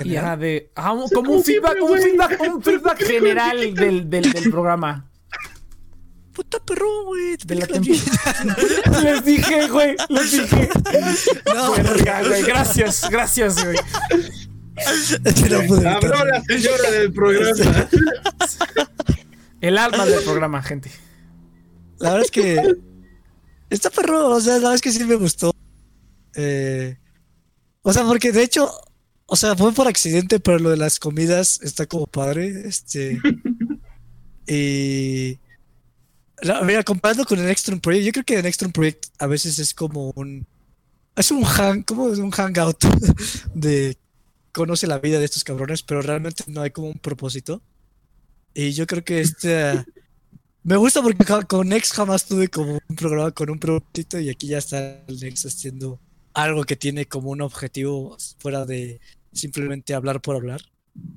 Ya 0.06 0.38
de. 0.38 0.72
ah, 0.76 0.94
Sí, 1.08 1.14
como 1.14 1.28
como 1.28 1.32
un 1.34 1.44
feedback, 1.44 1.78
siempre, 1.78 1.96
un 1.96 2.02
feedback, 2.02 2.42
un 2.56 2.64
feedback 2.64 3.04
general 3.04 3.76
del, 3.76 4.10
del, 4.10 4.32
del 4.32 4.52
programa. 4.52 5.10
Puta 6.34 6.60
perro, 6.60 7.06
güey. 7.06 7.38
De 7.46 7.56
la 7.56 7.68
temporada. 7.68 8.58
Les 9.04 9.24
dije, 9.26 9.68
güey. 9.68 9.96
Les 10.10 10.32
dije. 10.32 10.70
No, 11.54 11.74
Verga, 11.74 12.24
güey. 12.24 12.44
Gracias, 12.44 13.08
gracias, 13.10 13.64
güey. 13.64 13.78
Habló 15.86 16.26
la 16.26 16.42
señora 16.44 16.92
del 16.92 17.14
programa. 17.14 17.90
El 19.62 19.78
alma 19.78 20.06
del 20.06 20.24
programa, 20.24 20.64
gente. 20.64 20.92
La 22.00 22.10
verdad 22.12 22.26
es 22.26 22.32
que 22.32 22.76
está 23.70 23.90
perro, 23.92 24.30
o 24.30 24.42
sea, 24.42 24.54
la 24.54 24.60
verdad 24.60 24.76
es 24.76 24.82
que 24.82 24.92
sí 24.92 25.04
me 25.04 25.16
gustó. 25.16 25.54
Eh, 26.36 26.98
o 27.84 27.94
sea, 27.94 28.04
porque 28.04 28.32
de 28.32 28.44
hecho, 28.44 28.72
o 29.26 29.36
sea, 29.36 29.56
fue 29.56 29.74
por 29.74 29.88
accidente, 29.88 30.40
pero 30.40 30.60
lo 30.60 30.70
de 30.70 30.78
las 30.78 31.00
comidas 31.00 31.60
está 31.64 31.86
como 31.86 32.08
padre. 32.08 32.68
Este. 32.68 33.20
Y. 34.46 35.40
la- 36.42 36.62
mira, 36.64 36.84
comparando 36.84 37.24
con 37.26 37.40
el 37.40 37.50
Extreme 37.50 37.80
Project, 37.80 38.06
yo 38.06 38.12
creo 38.12 38.26
que 38.26 38.40
el 38.40 38.46
Extreme 38.46 38.74
Project 38.74 39.06
a 39.20 39.28
veces 39.28 39.58
es 39.60 39.74
como 39.74 40.12
un. 40.16 40.46
Es 41.16 41.32
un 41.32 41.44
hang, 41.44 41.84
como 41.84 42.06
un 42.06 42.32
hangout 42.32 42.84
de 43.54 43.98
conoce 44.52 44.86
la 44.88 45.00
vida 45.00 45.20
de 45.20 45.26
estos 45.26 45.44
cabrones, 45.44 45.82
pero 45.84 46.02
realmente 46.02 46.44
no 46.48 46.62
hay 46.62 46.72
como 46.72 46.90
un 46.90 47.00
propósito. 47.00 47.62
Y 48.54 48.72
yo 48.74 48.86
creo 48.86 49.04
que 49.04 49.22
este 49.22 49.84
me 50.64 50.76
gusta 50.78 51.02
porque 51.02 51.26
con 51.48 51.70
Nex 51.70 51.92
jamás 51.94 52.26
tuve 52.26 52.48
como 52.50 52.80
un 52.88 52.96
programa 52.96 53.32
con 53.32 53.50
un 53.50 53.60
propósito 53.60 54.20
y 54.20 54.30
aquí 54.30 54.48
ya 54.48 54.58
está 54.60 55.04
el 55.08 55.20
Nex 55.20 55.46
haciendo 55.46 56.00
algo 56.34 56.64
que 56.64 56.76
tiene 56.76 57.06
como 57.06 57.30
un 57.30 57.42
objetivo 57.42 58.18
fuera 58.40 58.66
de 58.66 59.00
simplemente 59.32 59.94
hablar 59.94 60.22
por 60.22 60.36
hablar. 60.36 60.62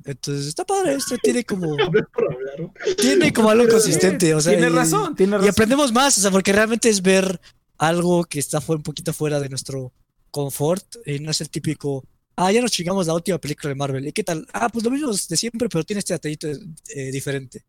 Entonces 0.04 0.46
está 0.46 0.64
padre, 0.64 0.94
esto 0.94 1.16
tiene 1.22 1.44
como 1.44 1.72
Hablar 1.82 2.08
por 2.12 2.32
hablar. 2.32 2.60
¿no? 2.60 2.72
tiene 2.96 3.32
como 3.32 3.50
algo 3.50 3.68
consistente, 3.68 4.34
o 4.34 4.40
sea, 4.40 4.52
Tienes 4.52 4.72
y- 4.72 4.74
razón, 4.74 5.16
y 5.18 5.48
aprendemos 5.48 5.92
más, 5.92 6.16
o 6.16 6.20
sea, 6.22 6.30
porque 6.30 6.52
realmente 6.52 6.88
es 6.88 7.02
ver 7.02 7.40
algo 7.78 8.24
que 8.24 8.38
está 8.38 8.62
un 8.68 8.82
poquito 8.82 9.12
fuera 9.12 9.38
de 9.38 9.50
nuestro 9.50 9.92
confort 10.30 10.96
y 11.04 11.18
no 11.18 11.30
es 11.30 11.40
el 11.42 11.50
típico, 11.50 12.04
ah, 12.36 12.50
ya 12.52 12.62
nos 12.62 12.70
chingamos 12.72 13.06
la 13.06 13.14
última 13.14 13.36
película 13.38 13.68
de 13.68 13.74
Marvel. 13.74 14.06
¿Y 14.08 14.12
qué 14.12 14.24
tal? 14.24 14.46
Ah, 14.52 14.68
pues 14.70 14.82
lo 14.84 14.90
mismo 14.90 15.10
de 15.12 15.36
siempre, 15.36 15.68
pero 15.68 15.84
tiene 15.84 15.98
este 15.98 16.14
detallito 16.14 16.48
eh, 16.48 17.10
diferente. 17.10 17.64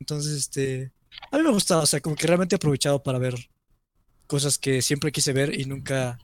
Entonces, 0.00 0.32
este, 0.38 0.90
a 1.30 1.36
mí 1.36 1.42
me 1.42 1.50
gusta, 1.50 1.78
o 1.78 1.86
sea, 1.86 2.00
como 2.00 2.16
que 2.16 2.26
realmente 2.26 2.54
he 2.54 2.56
aprovechado 2.58 3.02
para 3.02 3.18
ver 3.18 3.34
cosas 4.26 4.58
que 4.58 4.80
siempre 4.82 5.12
quise 5.12 5.32
ver 5.34 5.58
y 5.58 5.66
nunca 5.66 6.18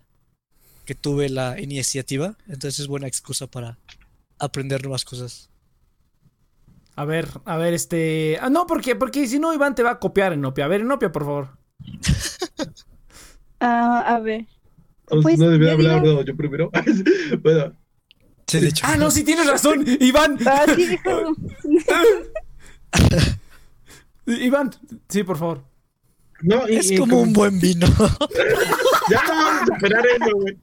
que 0.91 0.97
tuve 0.97 1.29
la 1.29 1.61
iniciativa. 1.61 2.37
Entonces 2.49 2.81
es 2.81 2.89
buena 2.89 3.07
excusa 3.07 3.47
para 3.47 3.79
aprender 4.41 4.83
nuevas 4.83 5.05
cosas. 5.05 5.49
A 6.97 7.05
ver, 7.05 7.29
a 7.45 7.57
ver, 7.59 7.75
este. 7.75 8.39
Ah, 8.41 8.51
no, 8.51 8.67
porque, 8.67 8.97
porque 8.97 9.29
si 9.29 9.39
no, 9.39 9.55
Iván 9.55 9.77
te 9.77 9.85
va 9.85 9.93
a 9.93 9.99
copiar 10.01 10.33
en 10.33 10.41
Nopia. 10.41 10.65
A 10.65 10.69
ver, 10.69 10.81
en 10.81 10.89
Nopia, 10.89 11.13
por 11.13 11.23
favor. 11.25 11.49
Ah, 13.63 14.17
a 14.17 14.21
ver. 14.21 14.47
Pues, 15.05 15.23
Pues, 15.23 15.39
no 15.39 15.49
debía 15.51 15.77
digo- 15.77 15.91
hablado 15.91 16.25
yo 16.25 16.35
primero. 16.35 16.71
bueno, 17.43 17.75
Sí, 18.47 18.59
de 18.59 18.69
hecho. 18.69 18.87
Ah, 18.89 18.97
no, 18.97 19.11
sí 19.11 19.23
tienes 19.23 19.47
razón, 19.47 19.85
Iván. 20.01 20.39
Ah, 20.47 20.65
sí. 20.75 20.99
Iván, 24.27 24.71
sí, 25.11 25.23
por 25.25 25.37
favor. 25.37 25.63
No, 26.43 26.69
y- 26.69 26.77
Es 26.77 26.91
y 26.91 26.97
como 26.97 27.21
un 27.21 27.33
buen 27.33 27.59
vino. 27.61 27.87
Ya 29.11 29.23
no 29.27 29.35
vamos 29.35 29.63
a 29.63 29.67
superar 29.75 30.05
eso, 30.07 30.37
güey. 30.37 30.57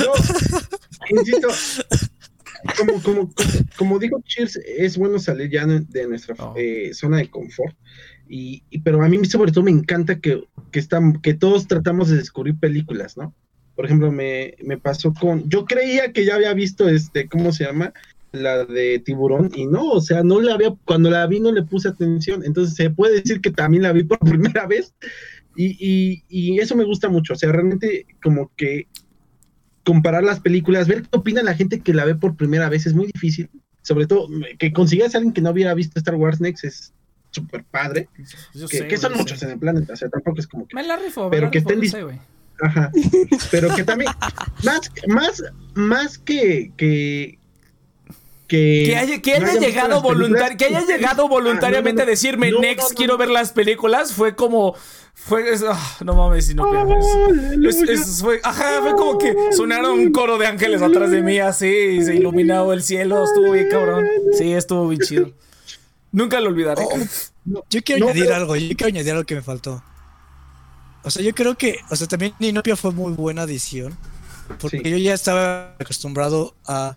No, 0.00 0.12
insisto, 1.20 1.48
como, 2.76 3.02
como, 3.02 3.32
como, 3.32 3.32
como 3.76 3.98
dijo 4.00 4.20
Cheers, 4.24 4.56
es 4.66 4.98
bueno 4.98 5.18
salir 5.20 5.50
ya 5.50 5.66
de 5.66 6.08
nuestra 6.08 6.34
Oh. 6.38 6.54
eh, 6.56 6.90
zona 6.94 7.18
de 7.18 7.30
confort. 7.30 7.76
Y, 8.28 8.64
y- 8.70 8.80
pero 8.80 9.02
a 9.02 9.08
mí 9.08 9.24
sobre 9.24 9.52
todo 9.52 9.62
me 9.64 9.70
encanta 9.70 10.18
que, 10.18 10.42
que, 10.72 10.78
están, 10.80 11.20
que 11.20 11.34
todos 11.34 11.68
tratamos 11.68 12.08
de 12.08 12.16
descubrir 12.16 12.58
películas, 12.58 13.16
¿no? 13.16 13.34
Por 13.76 13.84
ejemplo, 13.84 14.10
me, 14.10 14.54
me 14.64 14.78
pasó 14.78 15.12
con. 15.14 15.48
Yo 15.48 15.64
creía 15.64 16.12
que 16.12 16.24
ya 16.24 16.34
había 16.34 16.54
visto 16.54 16.88
este, 16.88 17.28
¿cómo 17.28 17.52
se 17.52 17.64
llama? 17.64 17.92
La 18.42 18.64
de 18.64 18.98
tiburón, 19.00 19.50
y 19.54 19.66
no, 19.66 19.90
o 19.90 20.00
sea, 20.00 20.22
no 20.22 20.40
la 20.40 20.54
había, 20.54 20.74
cuando 20.84 21.10
la 21.10 21.26
vi 21.26 21.40
no 21.40 21.52
le 21.52 21.62
puse 21.62 21.88
atención. 21.88 22.44
Entonces 22.44 22.74
se 22.74 22.90
puede 22.90 23.16
decir 23.20 23.40
que 23.40 23.50
también 23.50 23.82
la 23.82 23.92
vi 23.92 24.04
por 24.04 24.18
primera 24.20 24.66
vez. 24.66 24.94
Y, 25.56 25.76
y, 25.78 26.24
y 26.28 26.58
eso 26.58 26.76
me 26.76 26.84
gusta 26.84 27.08
mucho. 27.08 27.32
O 27.32 27.36
sea, 27.36 27.50
realmente 27.50 28.06
como 28.22 28.52
que 28.56 28.88
comparar 29.84 30.24
las 30.24 30.40
películas, 30.40 30.88
ver 30.88 31.02
qué 31.02 31.16
opina 31.16 31.42
la 31.42 31.54
gente 31.54 31.80
que 31.80 31.94
la 31.94 32.04
ve 32.04 32.14
por 32.16 32.36
primera 32.36 32.68
vez 32.68 32.86
es 32.86 32.94
muy 32.94 33.06
difícil. 33.06 33.48
Sobre 33.82 34.06
todo 34.06 34.28
que 34.58 34.72
consigas 34.72 35.14
a 35.14 35.18
alguien 35.18 35.32
que 35.32 35.40
no 35.40 35.50
hubiera 35.50 35.72
visto 35.74 35.98
Star 35.98 36.16
Wars 36.16 36.40
Next 36.40 36.64
es 36.64 36.92
súper 37.30 37.64
padre. 37.64 38.08
Yo 38.52 38.66
Que, 38.66 38.78
sé, 38.78 38.88
que 38.88 38.96
son 38.96 39.14
muchos 39.14 39.38
sé. 39.38 39.46
en 39.46 39.52
el 39.52 39.58
planeta. 39.58 39.92
O 39.92 39.96
sea, 39.96 40.08
tampoco 40.08 40.40
es 40.40 40.46
como 40.48 40.66
que. 40.66 40.74
Me 40.74 40.82
la 40.82 40.96
rifo, 40.96 41.24
me 41.24 41.30
Pero 41.30 41.46
la 41.46 41.50
que 41.52 41.58
rifo, 41.60 41.70
estén 41.70 41.88
sé, 41.88 42.02
güey. 42.02 42.18
Ajá. 42.60 42.90
Pero 43.50 43.74
que 43.74 43.84
también, 43.84 44.10
más, 44.64 44.90
más, 45.06 45.42
más 45.74 46.18
que, 46.18 46.72
que, 46.76 47.38
que, 48.46 48.84
Que 48.86 48.96
haya, 48.96 49.20
que 49.20 49.38
llegado 49.60 50.00
voluntar, 50.02 50.56
que 50.56 50.66
haya 50.66 50.80
Ah, 51.24 51.24
no, 51.24 51.28
voluntariamente 51.28 52.02
no, 52.02 52.06
a 52.06 52.10
decirme 52.10 52.50
no, 52.50 52.60
next 52.60 52.82
no, 52.84 52.88
no, 52.90 52.94
quiero 52.96 53.12
no. 53.14 53.18
ver 53.18 53.28
las 53.30 53.52
películas 53.52 54.12
fue 54.12 54.34
como 54.36 54.74
fue 55.14 55.52
es- 55.52 55.64
ah, 55.66 55.96
no 56.04 56.14
mames 56.14 56.54
no 56.54 56.64
es- 57.68 57.76
es- 57.76 57.88
es- 57.88 58.20
fue, 58.22 58.40
ajá, 58.44 58.80
fue 58.82 58.94
como 58.96 59.18
que 59.18 59.34
sonaron 59.56 59.98
un 59.98 60.12
coro 60.12 60.38
de 60.38 60.46
ángeles 60.46 60.82
atrás 60.82 61.10
de 61.10 61.22
mí 61.22 61.38
así 61.38 61.66
y 61.66 62.04
se 62.04 62.14
iluminó 62.14 62.72
el 62.72 62.82
cielo 62.82 63.24
estuvo 63.24 63.52
bien 63.52 63.68
cabrón 63.70 64.06
sí 64.36 64.52
estuvo 64.52 64.86
bien 64.88 65.00
chido 65.00 65.30
nunca 66.12 66.40
lo 66.40 66.50
olvidaré 66.50 66.82
Oh, 66.84 67.62
yo 67.70 67.80
quiero 67.82 68.00
no, 68.00 68.06
añadir 68.10 68.24
pero- 68.24 68.36
algo, 68.36 68.56
yo 68.56 68.68
quiero 68.76 68.86
añadir 68.88 69.12
algo 69.12 69.24
que 69.24 69.36
me 69.36 69.42
faltó. 69.42 69.80
O 71.04 71.10
sea, 71.10 71.22
yo 71.22 71.32
creo 71.32 71.54
que, 71.56 71.78
o 71.90 71.94
sea, 71.94 72.08
también 72.08 72.34
Inopia 72.40 72.74
fue 72.74 72.90
muy 72.90 73.12
buena 73.12 73.42
adición. 73.42 73.96
Porque 74.60 74.80
Sí. 74.82 74.90
yo 74.90 74.96
ya 74.96 75.14
estaba 75.14 75.76
acostumbrado 75.78 76.56
a. 76.66 76.96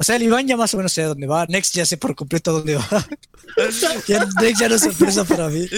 O 0.00 0.02
sea, 0.02 0.16
el 0.16 0.22
Iván 0.22 0.48
ya 0.48 0.56
más 0.56 0.72
o 0.72 0.78
menos 0.78 0.92
sé 0.92 1.02
dónde 1.02 1.26
va. 1.26 1.44
Next 1.44 1.74
ya 1.74 1.84
sé 1.84 1.98
por 1.98 2.14
completo 2.16 2.52
dónde 2.54 2.76
va. 2.76 2.88
ya, 4.08 4.24
Next 4.40 4.58
ya 4.60 4.68
no 4.70 4.76
es 4.76 4.80
sorpresa 4.80 5.24
para 5.24 5.50
mí. 5.50 5.68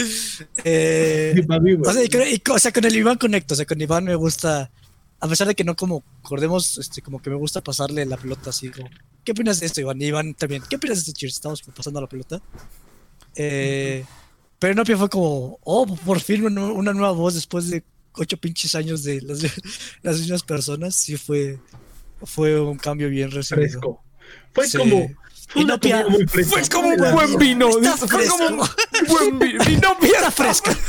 Eh, 0.62 1.32
Sí, 1.34 1.42
para 1.42 1.60
mí, 1.60 1.74
güey. 1.74 1.90
o, 1.90 1.92
sea, 1.92 2.04
y 2.04 2.34
y- 2.36 2.42
o 2.50 2.58
sea, 2.60 2.72
con 2.72 2.84
el 2.84 2.94
Iván 2.96 3.18
conecto. 3.18 3.54
O 3.54 3.56
sea, 3.56 3.66
con 3.66 3.80
Iván 3.80 4.04
me 4.04 4.14
gusta. 4.14 4.70
A 5.18 5.26
pesar 5.26 5.48
de 5.48 5.56
que 5.56 5.64
no 5.64 5.74
como 5.74 6.04
acordemos, 6.22 6.78
este, 6.78 7.02
como 7.02 7.20
que 7.20 7.30
me 7.30 7.36
gusta 7.36 7.60
pasarle 7.62 8.06
la 8.06 8.16
pelota 8.16 8.50
así 8.50 8.70
como. 8.70 8.88
¿Qué 9.24 9.32
opinas 9.32 9.58
de 9.58 9.66
esto, 9.66 9.80
Iván? 9.80 10.00
Y 10.00 10.06
Iván 10.06 10.34
también. 10.34 10.62
¿Qué 10.70 10.76
opinas 10.76 10.98
de 10.98 11.00
esto, 11.10 11.12
Cheers? 11.18 11.34
Estamos 11.34 11.60
pasando 11.74 12.00
la 12.00 12.06
pelota. 12.06 12.40
Eh, 13.34 14.04
pero 14.60 14.72
Inopia 14.74 14.96
fue 14.96 15.08
como, 15.08 15.58
oh, 15.64 15.86
por 15.96 16.20
fin 16.20 16.44
una, 16.44 16.64
una 16.66 16.92
nueva 16.92 17.10
voz 17.12 17.34
después 17.34 17.68
de 17.70 17.82
ocho 18.14 18.36
pinches 18.36 18.74
años 18.76 19.02
de 19.02 19.20
las, 19.22 19.40
las 20.02 20.20
mismas 20.20 20.42
personas. 20.44 20.94
Sí 20.94 21.16
fue, 21.16 21.58
fue 22.22 22.60
un 22.60 22.78
cambio 22.78 23.08
bien 23.08 23.30
recibido. 23.32 23.68
Fresco. 23.68 24.04
Fue 24.52 24.66
Sí. 24.66 24.78
como. 24.78 25.10
Fue 25.48 25.62
una 25.64 25.74
Inopia 25.74 26.02
comida 26.04 26.16
muy 26.18 26.26
fresca. 26.26 26.56
Fue 26.60 26.68
como 26.68 26.88
un 26.88 27.12
buen 27.14 27.38
vino. 27.38 27.68
Está 27.68 27.96
Fue 27.98 28.08
fresco. 28.08 28.36
como 28.38 28.62
un 28.62 28.68
buen 29.08 29.38
vino. 29.38 29.64
Vino 29.66 29.96
bien 30.00 30.14
Está 30.14 30.30
fresca. 30.30 30.74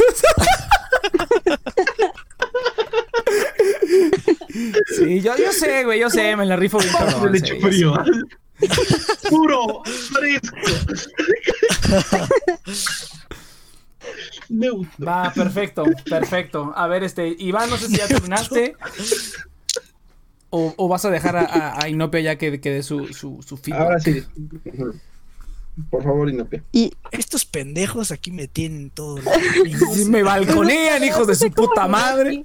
Sí, 4.98 5.22
yo, 5.22 5.36
yo 5.38 5.52
sé, 5.52 5.84
güey, 5.84 6.00
yo 6.00 6.10
sé, 6.10 6.36
me 6.36 6.46
la 6.46 6.56
rifo 6.56 6.78
bien 6.78 6.92
Pasa 6.94 7.06
cabrón. 7.14 7.32
de 7.32 7.40
sí, 7.40 7.46
leche 7.46 7.60
yo 7.60 7.68
sé. 7.68 7.74
frío. 7.74 7.94
Puro, 9.30 9.84
fresco. 9.84 10.56
Neutro. 14.50 15.06
Va, 15.06 15.32
perfecto, 15.34 15.86
perfecto. 16.10 16.74
A 16.76 16.88
ver, 16.88 17.04
este, 17.04 17.36
Iván, 17.40 17.70
no 17.70 17.78
sé 17.78 17.88
si 17.88 17.98
ya 17.98 18.08
terminaste. 18.08 18.76
O, 20.56 20.72
o 20.78 20.88
vas 20.88 21.04
a 21.04 21.10
dejar 21.10 21.36
a, 21.36 21.46
a- 21.46 21.84
a 21.84 21.90
Inopia 21.90 22.20
ya 22.20 22.36
que, 22.38 22.62
que 22.62 22.70
dé 22.70 22.84
su, 22.84 23.08
su, 23.08 23.42
su 23.42 23.58
feedback. 23.58 23.82
Ahora 23.82 24.00
sí. 24.00 24.24
Por 25.90 26.04
favor, 26.04 26.30
Inopia. 26.30 26.64
Y 26.72 26.94
Estos 27.12 27.46
pendejos 27.46 28.12
aquí 28.12 28.30
me 28.32 28.48
tienen 28.48 28.92
todo. 28.92 29.18
Me 30.10 30.22
balconean, 30.22 31.04
hijos 31.04 31.26
de 31.26 31.34
su 31.34 31.50
puta 31.52 31.88
madre. 31.88 32.44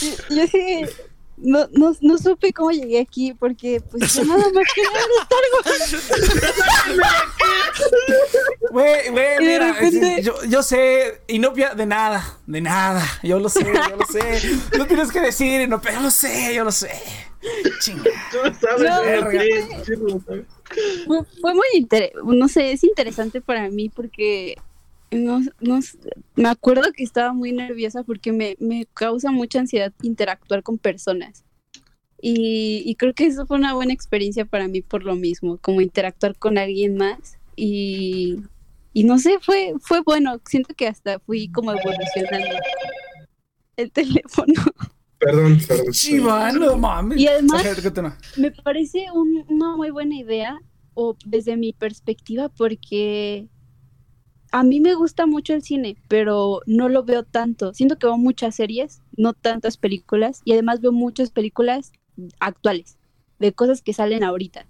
Yo, 0.00 0.08
yo 0.36 0.46
sí, 0.48 0.82
no, 1.42 1.66
no, 1.72 1.94
no 2.00 2.18
supe 2.18 2.52
cómo 2.52 2.70
llegué 2.70 3.00
aquí 3.00 3.32
porque 3.34 3.80
pues 3.90 4.14
yo 4.14 4.24
nada 4.24 4.44
más 4.52 4.64
quería 4.74 4.90
ver 4.90 5.02
Star 5.22 5.40
Wars. 5.80 6.10
Güey, 8.70 9.08
güey, 9.10 9.38
mira, 9.40 9.72
repente- 9.72 10.22
yo, 10.22 10.34
yo 10.44 10.62
sé, 10.62 11.22
Inopia, 11.28 11.74
de 11.74 11.86
nada, 11.86 12.38
de 12.46 12.60
nada. 12.60 13.02
Yo 13.22 13.38
lo 13.40 13.48
sé, 13.48 13.64
yo 13.64 13.96
lo 13.96 14.06
sé. 14.06 14.40
No 14.78 14.86
tienes 14.86 15.10
que 15.10 15.20
decir, 15.20 15.60
Inopia, 15.60 15.92
yo 15.94 16.00
lo 16.00 16.10
sé, 16.10 16.54
yo 16.54 16.64
lo 16.64 16.70
sé. 16.72 16.90
Chinga. 17.80 18.04
Tú 18.30 18.38
lo 18.44 18.54
sabes, 18.54 18.82
No, 18.90 19.02
verga. 19.02 19.42
lo 19.98 20.20
sabes. 20.20 20.44
Fue, 21.06 21.18
fue 21.40 21.54
muy 21.54 21.66
interesante, 21.74 22.36
no 22.36 22.46
sé, 22.48 22.72
es 22.72 22.84
interesante 22.84 23.40
para 23.40 23.68
mí 23.70 23.88
porque 23.88 24.56
no, 25.10 25.40
no 25.60 25.80
me 26.36 26.48
acuerdo 26.48 26.92
que 26.94 27.02
estaba 27.02 27.32
muy 27.32 27.52
nerviosa 27.52 28.02
porque 28.04 28.32
me, 28.32 28.56
me 28.60 28.86
causa 28.94 29.30
mucha 29.30 29.60
ansiedad 29.60 29.92
interactuar 30.02 30.62
con 30.62 30.78
personas. 30.78 31.44
Y, 32.22 32.82
y 32.84 32.94
creo 32.96 33.14
que 33.14 33.24
eso 33.26 33.46
fue 33.46 33.56
una 33.56 33.74
buena 33.74 33.92
experiencia 33.94 34.44
para 34.44 34.68
mí 34.68 34.82
por 34.82 35.04
lo 35.04 35.16
mismo, 35.16 35.56
como 35.58 35.80
interactuar 35.80 36.36
con 36.36 36.58
alguien 36.58 36.96
más. 36.96 37.38
Y, 37.56 38.36
y 38.92 39.04
no 39.04 39.18
sé, 39.18 39.38
fue, 39.40 39.72
fue 39.80 40.02
bueno, 40.02 40.40
siento 40.46 40.74
que 40.74 40.86
hasta 40.86 41.18
fui 41.20 41.48
como 41.50 41.72
evolucionando 41.72 42.56
el 43.76 43.90
teléfono. 43.92 44.54
Perdón, 45.18 45.58
perdón. 45.66 45.92
Chiván, 45.92 46.58
no 46.58 46.76
mames. 46.76 47.18
Y 47.18 47.26
además-. 47.26 47.62
Me 48.36 48.50
parece 48.50 49.06
un- 49.14 49.44
una 49.48 49.76
muy 49.76 49.90
buena 49.90 50.16
idea, 50.16 50.58
o 50.94 51.16
desde 51.26 51.56
mi 51.56 51.72
perspectiva, 51.72 52.48
porque 52.50 53.48
a 54.52 54.62
mí 54.64 54.80
me 54.80 54.94
gusta 54.94 55.26
mucho 55.26 55.54
el 55.54 55.62
cine, 55.62 55.96
pero 56.08 56.60
no 56.66 56.88
lo 56.88 57.04
veo 57.04 57.22
tanto. 57.24 57.72
Siento 57.74 57.98
que 57.98 58.06
veo 58.06 58.18
muchas 58.18 58.56
series, 58.56 59.02
no 59.16 59.32
tantas 59.32 59.76
películas, 59.76 60.42
y 60.44 60.52
además 60.52 60.80
veo 60.80 60.92
muchas 60.92 61.30
películas 61.30 61.92
actuales, 62.40 62.98
de 63.38 63.52
cosas 63.52 63.82
que 63.82 63.92
salen 63.92 64.24
ahorita. 64.24 64.66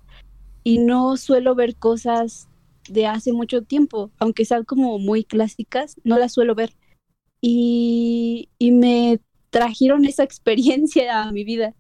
Y 0.62 0.78
no 0.78 1.16
suelo 1.16 1.54
ver 1.54 1.76
cosas 1.76 2.48
de 2.88 3.06
hace 3.06 3.32
mucho 3.32 3.62
tiempo, 3.62 4.10
aunque 4.18 4.44
sean 4.44 4.64
como 4.64 4.98
muy 4.98 5.24
clásicas, 5.24 5.96
no 6.04 6.18
las 6.18 6.32
suelo 6.32 6.54
ver. 6.54 6.74
Y, 7.40 8.50
y 8.58 8.72
me 8.72 9.20
trajeron 9.48 10.04
esa 10.04 10.24
experiencia 10.24 11.22
a 11.22 11.32
mi 11.32 11.44
vida. 11.44 11.74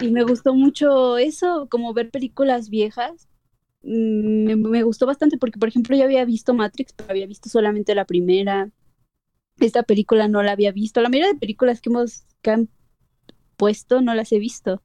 Y 0.00 0.10
me 0.10 0.22
gustó 0.22 0.54
mucho 0.54 1.18
eso, 1.18 1.68
como 1.70 1.92
ver 1.92 2.10
películas 2.10 2.70
viejas. 2.70 3.28
Me, 3.86 4.56
me 4.56 4.82
gustó 4.82 5.06
bastante 5.06 5.38
porque, 5.38 5.58
por 5.58 5.68
ejemplo, 5.68 5.96
yo 5.96 6.04
había 6.04 6.24
visto 6.24 6.54
Matrix, 6.54 6.92
pero 6.92 7.10
había 7.10 7.26
visto 7.26 7.48
solamente 7.48 7.94
la 7.94 8.04
primera. 8.04 8.70
Esta 9.58 9.84
película 9.84 10.28
no 10.28 10.42
la 10.42 10.52
había 10.52 10.72
visto. 10.72 11.00
La 11.00 11.08
mayoría 11.08 11.32
de 11.32 11.38
películas 11.38 11.80
que 11.80 11.90
hemos 11.90 12.24
que 12.42 12.50
han 12.50 12.68
puesto 13.56 14.00
no 14.00 14.14
las 14.14 14.32
he 14.32 14.38
visto. 14.38 14.82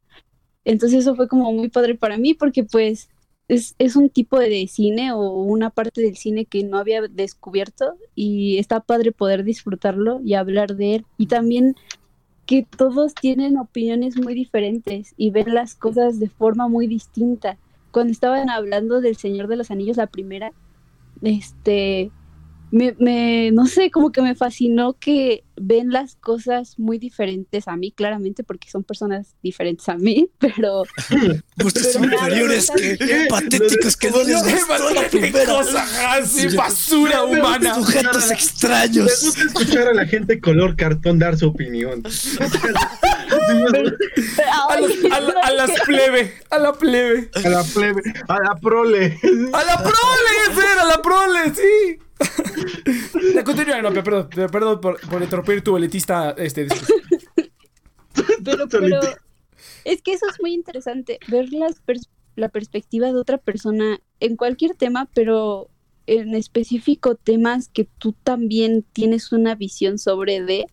Entonces 0.63 0.99
eso 0.99 1.15
fue 1.15 1.27
como 1.27 1.51
muy 1.51 1.69
padre 1.69 1.95
para 1.95 2.17
mí 2.17 2.33
porque 2.33 2.63
pues 2.63 3.09
es, 3.47 3.75
es 3.79 3.95
un 3.95 4.09
tipo 4.09 4.39
de 4.39 4.67
cine 4.67 5.11
o 5.11 5.31
una 5.43 5.71
parte 5.71 6.01
del 6.01 6.15
cine 6.15 6.45
que 6.45 6.63
no 6.63 6.77
había 6.77 7.01
descubierto 7.01 7.95
y 8.15 8.57
está 8.59 8.79
padre 8.79 9.11
poder 9.11 9.43
disfrutarlo 9.43 10.21
y 10.23 10.35
hablar 10.35 10.75
de 10.75 10.95
él. 10.95 11.05
Y 11.17 11.27
también 11.27 11.75
que 12.45 12.65
todos 12.77 13.13
tienen 13.13 13.57
opiniones 13.57 14.17
muy 14.17 14.33
diferentes 14.33 15.13
y 15.17 15.31
ven 15.31 15.53
las 15.53 15.75
cosas 15.75 16.19
de 16.19 16.29
forma 16.29 16.67
muy 16.67 16.87
distinta. 16.87 17.57
Cuando 17.91 18.11
estaban 18.11 18.49
hablando 18.49 19.01
del 19.01 19.17
Señor 19.17 19.47
de 19.47 19.57
los 19.57 19.71
Anillos, 19.71 19.97
la 19.97 20.07
primera, 20.07 20.53
este, 21.21 22.13
me, 22.71 22.95
me, 22.99 23.51
no 23.51 23.67
sé, 23.67 23.91
como 23.91 24.11
que 24.11 24.21
me 24.21 24.33
fascinó 24.35 24.93
que 24.93 25.43
ven 25.63 25.89
las 25.91 26.15
cosas 26.15 26.79
muy 26.79 26.97
diferentes 26.97 27.67
a 27.67 27.75
mí, 27.75 27.91
claramente, 27.91 28.43
porque 28.43 28.69
son 28.71 28.83
personas 28.83 29.35
diferentes 29.43 29.87
a 29.89 29.95
mí, 29.97 30.29
pero 30.39 30.83
Ustedes 31.63 31.93
son 31.93 32.05
inferiores, 32.11 32.71
que 32.75 33.27
patéticos 33.29 33.95
que 33.97 34.09
no 34.09 34.23
les 34.23 34.41
gustó 34.43 34.89
la 34.93 35.07
primera. 35.09 35.45
cosa 35.45 35.85
así, 36.13 36.49
Sí. 36.49 36.55
basura 36.55 37.23
Me- 37.25 37.33
me 37.33 37.39
humana. 37.41 37.75
gusta 37.77 37.91
Sujetos 38.01 38.27
Me 38.29 38.33
extraños. 38.33 39.21
gusta 39.23 39.43
escuchar 39.43 39.87
a 39.89 39.93
la 39.93 40.05
gente 40.07 40.39
color 40.39 40.75
cartón 40.75 41.19
dar 41.19 41.37
su 41.37 41.47
opinión. 41.49 42.01
A, 44.69 44.79
los- 44.79 44.91
a 45.11 45.19
la- 45.19 45.33
a 45.43 45.51
las 45.51 45.71
plebe, 45.85 46.33
a 46.49 46.57
la 46.59 46.73
plebe. 46.73 47.29
A 47.43 47.49
la 47.49 47.63
plebe, 47.63 48.01
a 48.27 48.39
la 48.39 48.55
prole. 48.55 49.19
A 49.53 49.63
la 49.63 49.77
prole, 49.77 50.31
ese 50.51 50.61
era 50.73 50.85
la 50.85 51.01
prole, 51.01 51.53
sí. 51.55 51.99
Continúa, 53.45 53.81
no, 53.81 53.91
perdón, 53.93 54.29
perdón 54.29 54.81
por, 54.81 54.99
por 55.09 55.21
interrumpir 55.21 55.63
tu 55.63 55.75
elitista 55.77 56.31
este 56.37 56.67
pero, 58.43 58.67
pero 58.67 58.99
es 59.85 60.01
que 60.01 60.13
eso 60.13 60.25
es 60.29 60.41
muy 60.41 60.53
interesante, 60.53 61.19
ver 61.27 61.51
las 61.53 61.83
pers- 61.85 62.09
la 62.35 62.49
perspectiva 62.49 63.07
de 63.07 63.19
otra 63.19 63.37
persona 63.37 63.99
en 64.19 64.35
cualquier 64.35 64.75
tema, 64.75 65.09
pero 65.13 65.69
en 66.07 66.33
específico 66.35 67.15
temas 67.15 67.67
que 67.67 67.85
tú 67.97 68.13
también 68.23 68.83
tienes 68.93 69.31
una 69.31 69.55
visión 69.55 69.97
sobre 69.99 70.41
de, 70.41 70.65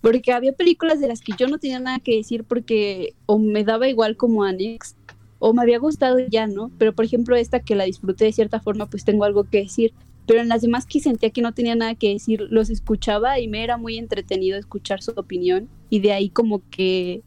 porque 0.00 0.32
había 0.32 0.52
películas 0.52 1.00
de 1.00 1.08
las 1.08 1.20
que 1.20 1.32
yo 1.38 1.46
no 1.48 1.58
tenía 1.58 1.78
nada 1.80 1.98
que 1.98 2.16
decir 2.16 2.44
porque 2.44 3.14
o 3.26 3.38
me 3.38 3.64
daba 3.64 3.88
igual 3.88 4.16
como 4.16 4.44
Annex 4.44 4.96
o 5.38 5.52
me 5.52 5.62
había 5.62 5.78
gustado 5.78 6.18
y 6.18 6.28
ya, 6.30 6.46
¿no? 6.46 6.70
Pero 6.78 6.94
por 6.94 7.04
ejemplo 7.04 7.36
esta 7.36 7.60
que 7.60 7.74
la 7.74 7.84
disfruté 7.84 8.24
de 8.26 8.32
cierta 8.32 8.60
forma, 8.60 8.86
pues 8.86 9.04
tengo 9.04 9.24
algo 9.24 9.44
que 9.44 9.58
decir. 9.62 9.92
Pero 10.26 10.40
en 10.40 10.48
las 10.48 10.62
demás 10.62 10.86
que 10.86 11.00
sentía 11.00 11.30
que 11.30 11.42
no 11.42 11.52
tenía 11.52 11.74
nada 11.74 11.94
que 11.94 12.12
decir, 12.12 12.46
los 12.50 12.70
escuchaba 12.70 13.40
y 13.40 13.48
me 13.48 13.64
era 13.64 13.76
muy 13.76 13.98
entretenido 13.98 14.58
escuchar 14.58 15.02
su 15.02 15.12
opinión. 15.16 15.68
Y 15.88 16.00
de 16.00 16.12
ahí 16.12 16.30
como 16.30 16.62
que, 16.70 17.22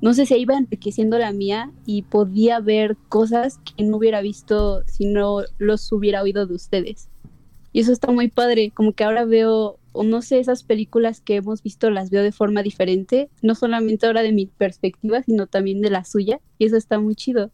no 0.00 0.14
sé, 0.14 0.26
se 0.26 0.38
iba 0.38 0.56
enriqueciendo 0.56 1.18
la 1.18 1.32
mía 1.32 1.72
y 1.84 2.02
podía 2.02 2.60
ver 2.60 2.96
cosas 3.08 3.58
que 3.58 3.82
no 3.82 3.96
hubiera 3.96 4.20
visto 4.20 4.84
si 4.86 5.06
no 5.06 5.42
los 5.58 5.90
hubiera 5.90 6.22
oído 6.22 6.46
de 6.46 6.54
ustedes. 6.54 7.08
Y 7.74 7.80
eso 7.80 7.90
está 7.90 8.12
muy 8.12 8.28
padre, 8.28 8.70
como 8.70 8.92
que 8.92 9.02
ahora 9.02 9.24
veo, 9.24 9.80
o 9.90 10.04
no 10.04 10.22
sé, 10.22 10.38
esas 10.38 10.62
películas 10.62 11.20
que 11.20 11.34
hemos 11.34 11.60
visto 11.60 11.90
las 11.90 12.08
veo 12.08 12.22
de 12.22 12.30
forma 12.30 12.62
diferente, 12.62 13.28
no 13.42 13.56
solamente 13.56 14.06
ahora 14.06 14.22
de 14.22 14.30
mi 14.30 14.46
perspectiva, 14.46 15.24
sino 15.24 15.48
también 15.48 15.80
de 15.80 15.90
la 15.90 16.04
suya. 16.04 16.40
Y 16.56 16.66
eso 16.66 16.76
está 16.76 17.00
muy 17.00 17.16
chido. 17.16 17.50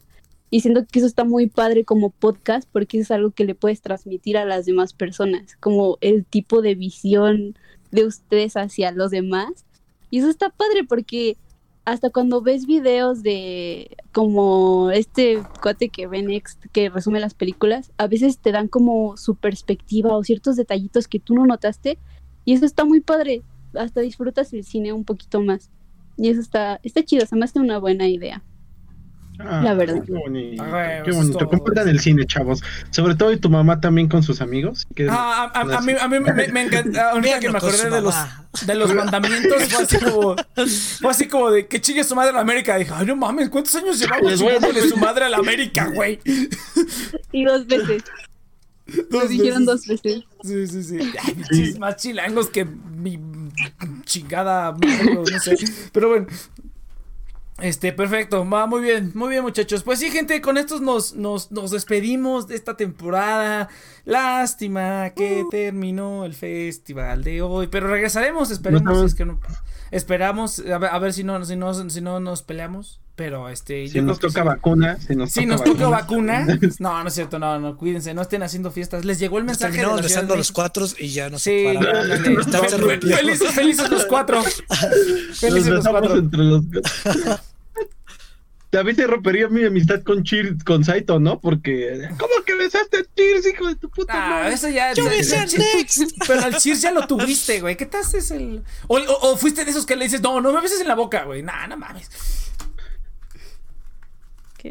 Y 0.51 0.61
siento 0.61 0.85
que 0.85 0.99
eso 0.99 1.07
está 1.07 1.25
muy 1.25 1.47
padre 1.47 1.85
como 1.85 2.11
podcast 2.11 2.69
porque 2.73 2.99
eso 2.99 3.05
es 3.05 3.11
algo 3.13 3.31
que 3.31 3.45
le 3.45 3.55
puedes 3.55 3.81
transmitir 3.81 4.37
a 4.37 4.45
las 4.45 4.67
demás 4.67 4.93
personas, 4.93 5.57
como 5.61 5.97
el 6.01 6.25
tipo 6.27 6.61
de 6.61 6.75
visión 6.75 7.57
de 7.93 8.05
ustedes 8.05 8.57
hacia 8.57 8.91
los 8.91 9.13
demás. 9.13 9.65
Y 10.11 10.19
eso 10.19 10.29
está 10.29 10.51
padre 10.51 10.85
porque 10.89 11.37
hasta 11.85 12.11
cuando 12.11 12.43
ves 12.43 12.67
videos 12.67 13.23
de 13.23 13.97
como 14.13 14.91
este 14.91 15.43
cuate 15.63 15.89
que 15.89 16.07
ve 16.07 16.43
que 16.73 16.91
resume 16.91 17.21
las 17.21 17.35
películas, 17.35 17.93
a 17.97 18.07
veces 18.07 18.39
te 18.39 18.53
dan 18.53 18.69
como 18.69 19.17
su 19.17 19.37
perspectiva 19.37 20.17
o 20.17 20.25
ciertos 20.25 20.57
detallitos 20.57 21.09
que 21.09 21.21
tú 21.21 21.35
no 21.35 21.47
notaste 21.47 21.99
y 22.45 22.55
eso 22.55 22.67
está 22.67 22.85
muy 22.85 23.01
padre, 23.01 23.43
hasta 23.75 24.01
disfrutas 24.01 24.53
el 24.53 24.65
cine 24.65 24.93
un 24.93 25.05
poquito 25.05 25.41
más 25.41 25.71
y 26.17 26.29
eso 26.29 26.41
está, 26.41 26.81
está 26.83 27.03
chido, 27.03 27.25
se 27.25 27.37
me 27.37 27.45
hace 27.45 27.59
una 27.59 27.79
buena 27.79 28.07
idea. 28.09 28.43
Ah, 29.43 29.61
La 29.63 29.75
verdad. 29.75 30.03
Qué 30.05 30.13
bonito. 30.13 30.63
Ah, 30.65 31.01
qué 31.05 31.11
eso 31.11 31.11
es 31.11 31.17
bonito. 31.17 31.39
todo. 31.39 31.49
Compartan 31.49 31.89
el 31.89 32.01
cine, 32.01 32.27
chavos. 32.27 32.63
Sobre 32.91 33.15
todo 33.15 33.33
y 33.33 33.39
tu 33.39 33.49
mamá 33.51 33.81
también 33.81 34.09
con 34.09 34.23
sus 34.23 34.41
amigos. 34.41 34.87
Ah, 35.09 35.51
a, 35.55 35.59
a- 35.61 35.79
a 35.79 35.81
mí, 35.81 35.93
a 36.01 36.09
mí 36.09 36.21
me, 36.21 36.49
me 36.49 36.63
encanta. 36.63 37.11
Ahorita 37.13 37.41
que 37.41 37.49
me 37.51 37.59
acordé 37.59 37.91
de 37.91 38.01
los, 38.01 38.15
de 38.67 38.75
los 38.75 38.95
mandamientos, 38.95 39.65
fue 39.65 39.83
así 39.85 39.99
como. 39.99 40.37
Fue 41.01 41.11
así 41.11 41.29
como 41.29 41.51
de 41.51 41.67
que 41.67 41.81
chingue 41.81 42.05
su 42.05 42.15
madre 42.15 42.31
a 42.31 42.35
la 42.35 42.41
América. 42.41 42.77
Dije, 42.77 42.93
ay, 42.95 43.07
no 43.07 43.17
mames, 43.17 43.49
¿cuántos 43.49 43.75
años 43.77 43.99
llevamos 43.99 44.39
chingándole 44.39 44.89
su 44.89 44.97
madre 44.97 45.25
a 45.25 45.29
la 45.29 45.39
América, 45.39 45.91
güey? 45.95 46.19
Y 47.33 47.45
dos 47.45 47.67
veces, 47.67 48.03
lo 49.11 49.27
dijeron 49.29 49.65
dos 49.65 49.87
veces. 49.87 50.25
Sí, 50.43 50.67
sí, 50.67 50.83
sí. 50.83 50.99
Ay, 51.53 51.75
más 51.79 51.97
chilangos 51.97 52.51
que 52.51 52.65
mi 52.65 53.21
chingada 54.05 54.73
no 55.15 55.25
sé. 55.41 55.57
Pero 55.93 56.09
bueno. 56.09 56.27
Este, 57.61 57.93
perfecto, 57.93 58.49
va 58.49 58.67
muy 58.67 58.81
bien, 58.81 59.13
muy 59.15 59.29
bien 59.29 59.43
muchachos. 59.43 59.83
Pues 59.83 59.99
sí, 59.99 60.11
gente, 60.11 60.41
con 60.41 60.57
estos 60.57 60.81
nos, 60.81 61.15
nos, 61.15 61.51
nos 61.53 61.71
despedimos 61.71 62.49
de 62.49 62.55
esta 62.57 62.77
temporada. 62.77 63.69
Lástima 64.05 65.11
que 65.11 65.45
terminó 65.51 66.25
el 66.25 66.35
festival 66.35 67.23
de 67.23 67.43
hoy, 67.43 67.67
pero 67.69 67.89
regresaremos, 67.89 68.51
esperemos, 68.51 68.83
No 68.83 68.91
estamos- 68.93 69.13
es 69.13 69.15
que 69.17 69.25
no- 69.25 69.41
esperamos, 69.91 70.61
a 70.61 70.79
ver, 70.79 70.91
a 70.91 70.99
ver 70.99 71.13
si 71.13 71.25
no, 71.25 71.45
si 71.45 71.57
no, 71.57 71.75
si 71.91 72.01
no 72.01 72.21
nos 72.21 72.43
peleamos, 72.43 73.01
pero 73.17 73.49
este, 73.49 73.87
Si 73.89 73.95
yo 73.95 74.03
nos 74.03 74.19
toca 74.19 74.41
sí. 74.43 74.47
vacuna, 74.47 74.97
si 74.99 75.15
nos 75.15 75.31
Si 75.33 75.41
toca 75.41 75.53
nos 75.53 75.65
toca 75.65 75.89
vacuna, 75.89 76.47
no, 76.79 77.03
no 77.03 77.09
es 77.09 77.15
cierto, 77.15 77.39
no, 77.39 77.59
no, 77.59 77.77
cuídense, 77.77 78.15
no 78.15 78.23
estén 78.23 78.43
haciendo 78.43 78.71
fiestas. 78.71 79.05
Les 79.05 79.19
llegó 79.19 79.39
el 79.39 79.45
mensaje 79.45 79.73
de 79.73 79.79
terminamos 79.79 80.03
la 80.03 80.09
Ciudad 80.09 80.23
de 80.23 80.23
besando 80.27 80.35
a 80.35 80.37
los 80.39 80.53
cuatro 80.53 80.87
y 80.99 81.09
ya 81.09 81.29
nos 81.29 81.43
Sí, 81.43 81.51
se 81.67 82.79
felices, 83.17 83.51
felices 83.53 83.91
los 83.91 84.07
cuatro. 84.07 84.41
Nos 84.43 85.39
Felices 85.39 85.69
los 85.69 85.87
cuatro. 85.87 86.17
entre 86.17 86.39
los. 86.41 86.63
David 88.73 88.97
se 88.97 89.07
rompería 89.07 89.49
mi 89.49 89.65
amistad 89.65 90.03
con 90.03 90.23
Chir, 90.23 90.57
con 90.65 90.85
Saito, 90.85 91.19
¿no? 91.19 91.41
Porque. 91.41 92.09
¿Cómo 92.19 92.45
que 92.47 92.55
besaste 92.55 92.99
a 92.99 93.03
Cheers, 93.17 93.47
hijo 93.47 93.67
de 93.67 93.75
tu 93.75 93.91
puta 93.91 94.13
Ah, 94.15 94.31
madre? 94.31 94.55
eso 94.55 94.69
ya. 94.69 94.93
Yo 94.93 95.05
besé 95.07 95.37
a. 95.39 95.47
Pero 96.27 96.41
al 96.43 96.57
Cheers 96.57 96.81
ya 96.81 96.93
lo 96.93 97.07
tuviste, 97.07 97.61
güey. 97.61 97.77
¿Qué 97.77 97.87
te 97.87 97.97
haces 97.97 98.31
el.? 98.31 98.63
O, 98.87 98.97
o- 98.99 99.33
o 99.33 99.37
fuiste 99.37 99.65
de 99.65 99.73
esos 99.73 99.87
que 99.87 99.97
le 99.97 100.05
dices, 100.05 100.21
no, 100.21 100.41
no 100.41 100.53
me 100.53 100.61
beses 100.61 100.81
en 100.81 100.87
la 100.89 100.95
boca, 100.95 101.25
güey. 101.25 101.43
Nah, 101.43 101.67
no 101.67 101.77
mames. 101.77 102.09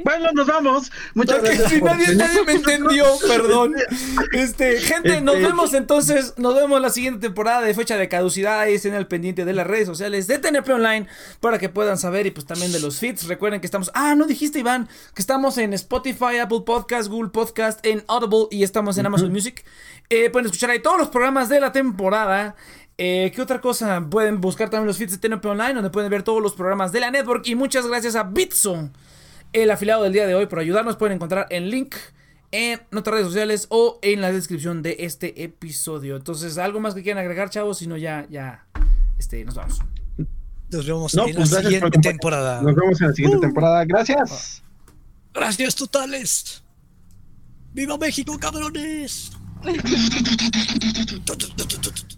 Bueno, 0.04 0.32
nos 0.34 0.48
vamos. 0.48 0.92
Muchas 1.14 1.42
gracias. 1.42 1.70
si 1.72 1.82
nadie, 1.82 2.44
me 2.46 2.54
entendió, 2.54 3.06
perdón. 3.28 3.76
Este, 4.34 4.80
gente, 4.80 5.22
nos 5.22 5.36
Este- 5.36 5.48
vemos 5.48 5.74
entonces. 5.74 6.34
Nos 6.38 6.56
vemos 6.56 6.82
la 6.82 6.90
siguiente 6.90 7.22
temporada 7.28 7.62
de 7.62 7.74
fecha 7.74 7.98
de 7.98 8.08
caducidad. 8.10 8.60
Ahí 8.60 8.76
estén 8.76 8.94
al 8.94 9.08
pendiente 9.08 9.46
de 9.46 9.54
las 9.54 9.68
redes 9.68 9.88
sociales 9.88 10.28
de 10.28 10.40
TNP 10.40 10.72
Online 10.74 11.08
para 11.40 11.58
que 11.60 11.70
puedan 11.70 11.98
saber 11.98 12.26
y 12.26 12.32
pues 12.32 12.46
también 12.46 12.72
de 12.72 12.80
los 12.80 13.00
feeds. 13.00 13.28
Recuerden 13.28 13.62
que 13.62 13.68
estamos. 13.68 13.92
Ah, 13.94 14.16
no 14.16 14.26
dijiste, 14.26 14.60
Iván, 14.60 14.88
que 15.14 15.22
estamos 15.22 15.58
en 15.58 15.74
Spotify, 15.74 16.38
Apple 16.42 16.62
Podcast, 16.66 17.10
Google 17.10 17.30
Podcast, 17.32 17.86
en 17.86 18.04
Audible 18.08 18.48
y 18.52 18.64
estamos 18.64 18.98
en 18.98 19.06
Amazon 19.06 19.32
Music. 19.32 19.64
Eh, 20.10 20.30
pueden 20.30 20.46
escuchar 20.48 20.70
ahí 20.72 20.80
todos 20.82 20.98
los 20.98 21.10
programas 21.10 21.50
de 21.50 21.60
la 21.60 21.72
temporada. 21.72 22.56
Eh, 22.98 23.32
¿Qué 23.34 23.42
otra 23.42 23.62
cosa? 23.62 24.06
Pueden 24.10 24.42
buscar 24.42 24.70
también 24.70 24.88
los 24.88 24.98
feeds 24.98 25.14
de 25.14 25.18
TNP 25.20 25.48
Online, 25.48 25.76
donde 25.76 25.90
pueden 25.90 26.10
ver 26.10 26.24
todos 26.24 26.42
los 26.44 26.54
programas 26.54 26.92
de 26.92 27.00
la 27.00 27.12
network. 27.12 27.48
Y 27.48 27.56
muchas 27.56 27.88
gracias 27.88 28.16
a 28.16 28.24
Bitso 28.24 28.90
el 29.54 29.72
afiliado 29.72 30.04
del 30.04 30.14
día 30.14 30.28
de 30.28 30.36
hoy 30.36 30.48
por 30.48 30.60
ayudarnos. 30.60 30.98
Pueden 30.98 31.16
encontrar 31.16 31.48
el 31.50 31.70
link 31.70 31.96
en 32.52 32.82
nuestras 32.92 33.14
redes 33.16 33.28
sociales 33.28 33.68
o 33.70 34.00
en 34.02 34.22
la 34.22 34.32
descripción 34.32 34.82
de 34.82 34.98
este 35.00 35.44
episodio. 35.44 36.16
Entonces, 36.16 36.58
algo 36.58 36.80
más 36.80 36.94
que 36.96 37.04
quieran 37.04 37.22
agregar, 37.22 37.50
chavos, 37.50 37.78
si 37.78 37.88
no 37.88 37.98
ya, 37.98 38.26
ya, 38.30 38.66
este, 39.18 39.44
nos 39.46 39.56
vamos. 39.56 39.80
Nos 40.72 40.86
vemos 40.86 41.16
No, 41.16 41.28
en 41.28 41.36
pues 41.36 41.52
la 41.52 41.62
siguiente 41.62 42.00
temporada. 42.00 42.62
Nos 42.62 42.76
vemos 42.76 43.02
en 43.02 43.08
la 43.08 43.14
siguiente 43.14 43.38
Uh. 43.38 43.42
temporada. 43.42 43.86
Gracias. 43.86 44.62
Gracias 45.34 45.76
totales. 45.76 46.64
¡Viva 47.74 47.98
México, 47.98 48.38
cabrones! 48.40 49.32